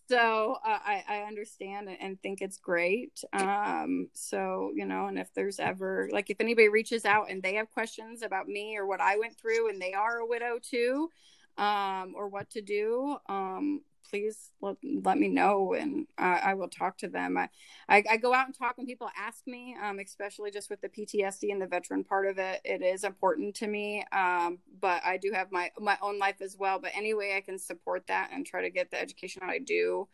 so 0.08 0.58
uh, 0.66 0.80
I, 0.86 1.04
I 1.08 1.18
understand 1.24 1.90
and 2.00 2.22
think 2.22 2.42
it's 2.42 2.58
great. 2.58 3.24
Um, 3.34 4.10
so 4.14 4.72
you 4.74 4.86
know, 4.86 5.08
and 5.08 5.20
if 5.20 5.34
there's 5.34 5.60
ever 5.60 6.10
like 6.14 6.30
if 6.30 6.40
anybody 6.40 6.70
reaches 6.70 7.04
out 7.04 7.30
and 7.30 7.44
they 7.44 7.56
have 7.56 7.70
questions 7.72 8.22
about 8.22 8.48
me 8.48 8.78
or 8.78 8.86
what 8.86 9.02
I 9.02 9.18
went 9.18 9.38
through, 9.38 9.70
and 9.70 9.82
they 9.82 9.94
are 9.94 10.20
a 10.20 10.26
widow 10.26 10.60
too 10.62 11.10
um, 11.58 12.14
or 12.16 12.28
what 12.28 12.50
to 12.52 12.62
do, 12.62 13.18
um, 13.28 13.82
please 14.10 14.52
let, 14.62 14.76
let 15.04 15.18
me 15.18 15.28
know 15.28 15.74
and 15.74 16.06
I 16.18 16.54
will 16.54 16.68
talk 16.68 16.98
to 17.00 17.08
them. 17.08 17.38
I, 17.38 17.50
I, 17.90 18.04
I, 18.12 18.18
go 18.18 18.34
out 18.34 18.46
and 18.46 18.56
talk 18.56 18.78
when 18.78 18.86
people 18.86 19.10
ask 19.18 19.48
me, 19.48 19.76
um, 19.82 20.00
especially 20.00 20.52
just 20.52 20.70
with 20.70 20.82
the 20.82 20.90
PTSD 20.90 21.52
and 21.52 21.62
the 21.62 21.68
veteran 21.68 22.04
part 22.04 22.28
of 22.28 22.38
it. 22.38 22.62
It 22.64 22.82
is 22.82 23.04
important 23.04 23.56
to 23.56 23.68
me, 23.68 24.04
um, 24.12 24.60
but 24.80 25.02
I 25.04 25.18
do 25.18 25.32
have 25.34 25.52
my 25.52 25.72
my 25.80 25.98
own 26.02 26.20
life 26.20 26.42
as 26.42 26.56
well. 26.58 26.80
But 26.80 26.92
anyway, 26.96 27.34
I 27.36 27.42
can 27.42 27.58
support 27.58 28.06
that 28.08 28.30
and 28.32 28.46
try 28.46 28.62
to 28.62 28.70
get 28.70 28.92
the 28.92 29.02
education 29.02 29.42
I 29.46 29.60
do. 29.60 30.08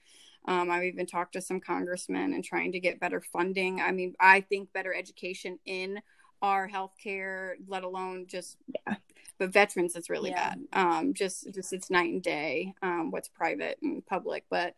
Um, 0.45 0.71
I've 0.71 0.83
even 0.83 1.05
talked 1.05 1.33
to 1.33 1.41
some 1.41 1.59
congressmen 1.59 2.33
and 2.33 2.43
trying 2.43 2.71
to 2.71 2.79
get 2.79 2.99
better 2.99 3.21
funding. 3.21 3.81
I 3.81 3.91
mean, 3.91 4.15
I 4.19 4.41
think 4.41 4.71
better 4.71 4.93
education 4.93 5.59
in 5.65 5.99
our 6.41 6.69
healthcare, 6.69 7.55
let 7.67 7.83
alone 7.83 8.27
just 8.27 8.57
yeah 8.87 8.95
but 9.39 9.51
veterans 9.51 9.95
it's 9.95 10.09
really 10.09 10.29
yeah. 10.29 10.53
bad 10.53 10.59
um 10.73 11.13
just 11.13 11.51
just 11.53 11.73
it's 11.73 11.89
night 11.89 12.11
and 12.11 12.21
day 12.21 12.73
um 12.83 13.09
what's 13.09 13.27
private 13.27 13.77
and 13.81 14.05
public 14.05 14.45
but 14.49 14.75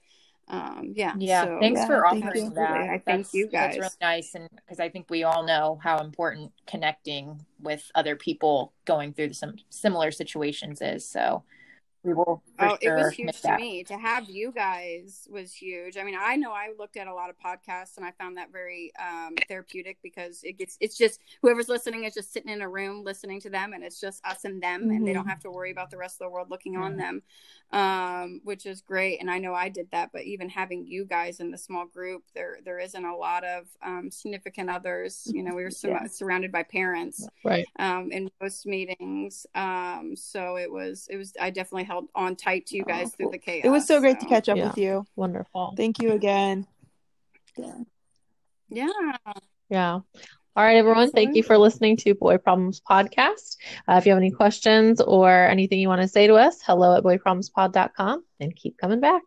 um 0.48 0.94
yeah 0.96 1.14
yeah 1.18 1.44
so, 1.44 1.58
thanks 1.60 1.80
yeah, 1.80 1.88
for 1.88 2.06
offering 2.06 2.54
that 2.54 2.90
i 2.90 3.02
thank 3.06 3.34
you 3.34 3.48
guys 3.48 3.76
that's 3.76 3.78
really 3.78 3.90
nice 4.02 4.36
and 4.36 4.48
because 4.56 4.80
i 4.80 4.88
think 4.88 5.06
we 5.10 5.24
all 5.24 5.44
know 5.44 5.80
how 5.84 5.98
important 6.00 6.52
connecting 6.66 7.40
with 7.60 7.92
other 7.96 8.16
people 8.16 8.74
going 8.86 9.14
through 9.14 9.34
some 9.34 9.56
similar 9.70 10.12
situations 10.12 10.82
is 10.82 11.08
so 11.08 11.44
we 12.04 12.14
will. 12.14 12.42
Oh, 12.64 12.78
sure 12.82 12.98
it 12.98 13.04
was 13.04 13.14
huge 13.14 13.42
to 13.42 13.56
me 13.56 13.84
to 13.84 13.98
have 13.98 14.30
you 14.30 14.52
guys 14.52 15.28
was 15.32 15.54
huge. 15.54 15.98
I 15.98 16.04
mean, 16.04 16.16
I 16.20 16.36
know 16.36 16.52
I 16.52 16.70
looked 16.78 16.98
at 16.98 17.08
a 17.08 17.14
lot 17.14 17.30
of 17.30 17.36
podcasts 17.40 17.98
and 17.98 18.06
I 18.06 18.12
found 18.12 18.38
that 18.38 18.52
very 18.52 18.92
um, 19.00 19.36
therapeutic 19.48 19.98
because 20.04 20.42
it 20.44 20.58
gets 20.58 20.78
it's 20.80 20.98
just 20.98 21.22
whoever's 21.42 21.70
listening 21.70 22.04
is 22.04 22.14
just 22.14 22.34
sitting 22.34 22.52
in 22.52 22.62
a 22.62 22.70
room 22.70 23.04
listening 23.04 23.40
to 23.42 23.50
them 23.50 23.74
and 23.74 23.84
it's 23.84 24.00
just 24.00 24.26
us 24.26 24.46
and 24.46 24.62
them 24.62 24.82
mm-hmm. 24.82 24.92
and 24.92 25.08
they 25.08 25.14
don't 25.14 25.24
mm-hmm. 25.24 25.30
have 25.30 25.40
to 25.42 25.52
worry 25.52 25.72
about 25.72 25.90
the 25.90 25.98
rest 25.98 26.16
of 26.16 26.26
the 26.26 26.30
world 26.30 26.50
looking 26.50 26.74
mm-hmm. 26.74 26.84
on 26.84 26.98
them, 26.98 27.22
um, 27.72 28.42
which 28.44 28.66
is 28.66 28.82
great. 28.82 29.20
And 29.20 29.30
I 29.30 29.40
know 29.40 29.54
I 29.54 29.70
did 29.70 29.90
that, 29.92 30.12
but 30.12 30.24
even 30.24 30.50
having 30.50 30.86
you 30.86 31.06
guys 31.06 31.40
in 31.40 31.52
the 31.52 31.58
small 31.58 31.86
group, 31.86 32.24
there 32.34 32.58
there 32.64 32.80
isn't 32.80 33.06
a 33.06 33.16
lot 33.16 33.44
of 33.44 33.68
um, 33.84 34.10
significant 34.12 34.70
others. 34.70 35.24
You 35.26 35.44
know, 35.44 35.56
we 35.56 35.64
were 35.64 35.72
yeah. 35.84 36.06
surrounded 36.08 36.52
by 36.52 36.64
parents, 36.64 37.28
right? 37.44 37.66
Um, 37.80 38.12
in 38.12 38.30
most 38.42 38.66
meetings, 38.66 39.46
um, 39.56 40.14
so 40.16 40.58
it 40.58 40.72
was 40.72 41.08
it 41.10 41.18
was 41.18 41.34
I 41.40 41.50
definitely 41.50 41.86
held 41.86 42.08
on 42.16 42.36
tight 42.36 42.51
to 42.60 42.78
you 42.78 42.84
guys 42.84 43.08
oh, 43.08 43.16
through 43.18 43.30
the 43.32 43.38
chaos. 43.38 43.66
It 43.66 43.70
was 43.70 43.88
so 43.88 44.00
great 44.00 44.20
so. 44.20 44.26
to 44.26 44.30
catch 44.30 44.50
up 44.50 44.58
yeah. 44.58 44.68
with 44.68 44.78
you. 44.78 45.06
Wonderful. 45.16 45.74
Thank 45.78 46.02
you 46.02 46.12
again. 46.12 46.68
Yeah. 47.58 47.74
Yeah. 48.70 49.18
Yeah. 49.70 50.00
All 50.54 50.66
right, 50.66 50.76
everyone. 50.76 51.12
Thank 51.12 51.36
you 51.36 51.44
for 51.44 51.58
listening 51.58 51.96
to 51.98 52.14
Boy 52.14 52.38
Problems 52.38 52.82
Podcast. 52.82 53.56
Uh, 53.88 53.96
if 53.96 54.06
you 54.06 54.12
have 54.12 54.20
any 54.20 54.32
questions 54.32 55.00
or 55.00 55.32
anything 55.32 55.80
you 55.80 55.88
want 55.88 56.02
to 56.02 56.10
say 56.10 56.28
to 56.28 56.36
us, 56.36 56.62
hello 56.62 56.98
at 56.98 57.04
boyproblemspod.com 57.04 58.24
and 58.42 58.56
keep 58.56 58.78
coming 58.78 59.00
back. 59.00 59.24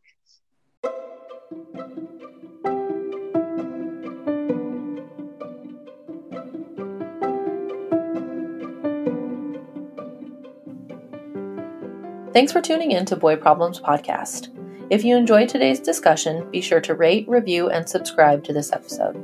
Thanks 12.35 12.51
for 12.51 12.61
tuning 12.61 12.91
in 12.91 13.07
to 13.07 13.15
Boy 13.15 13.37
Problems 13.37 13.79
Podcast. 13.79 14.49
If 14.91 15.05
you 15.05 15.17
enjoyed 15.17 15.49
today's 15.49 15.79
discussion, 15.79 16.51
be 16.51 16.61
sure 16.61 16.81
to 16.81 16.97
rate, 16.97 17.29
review, 17.29 17.71
and 17.71 17.89
subscribe 17.89 18.43
to 18.43 18.53
this 18.53 18.73
episode. 18.73 19.17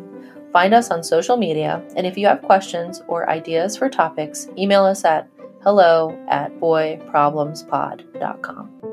Find 0.53 0.73
us 0.73 0.93
on 0.93 1.03
social 1.03 1.37
media, 1.37 1.83
and 1.97 2.07
if 2.07 2.17
you 2.17 2.29
have 2.29 2.41
questions 2.41 3.03
or 3.09 3.29
ideas 3.29 3.77
for 3.77 3.89
topics, 3.89 4.47
email 4.57 4.85
us 4.85 5.05
at 5.05 5.29
hello 5.61 6.17
at 6.29 6.53
boyproblemspod.com. 6.61 8.90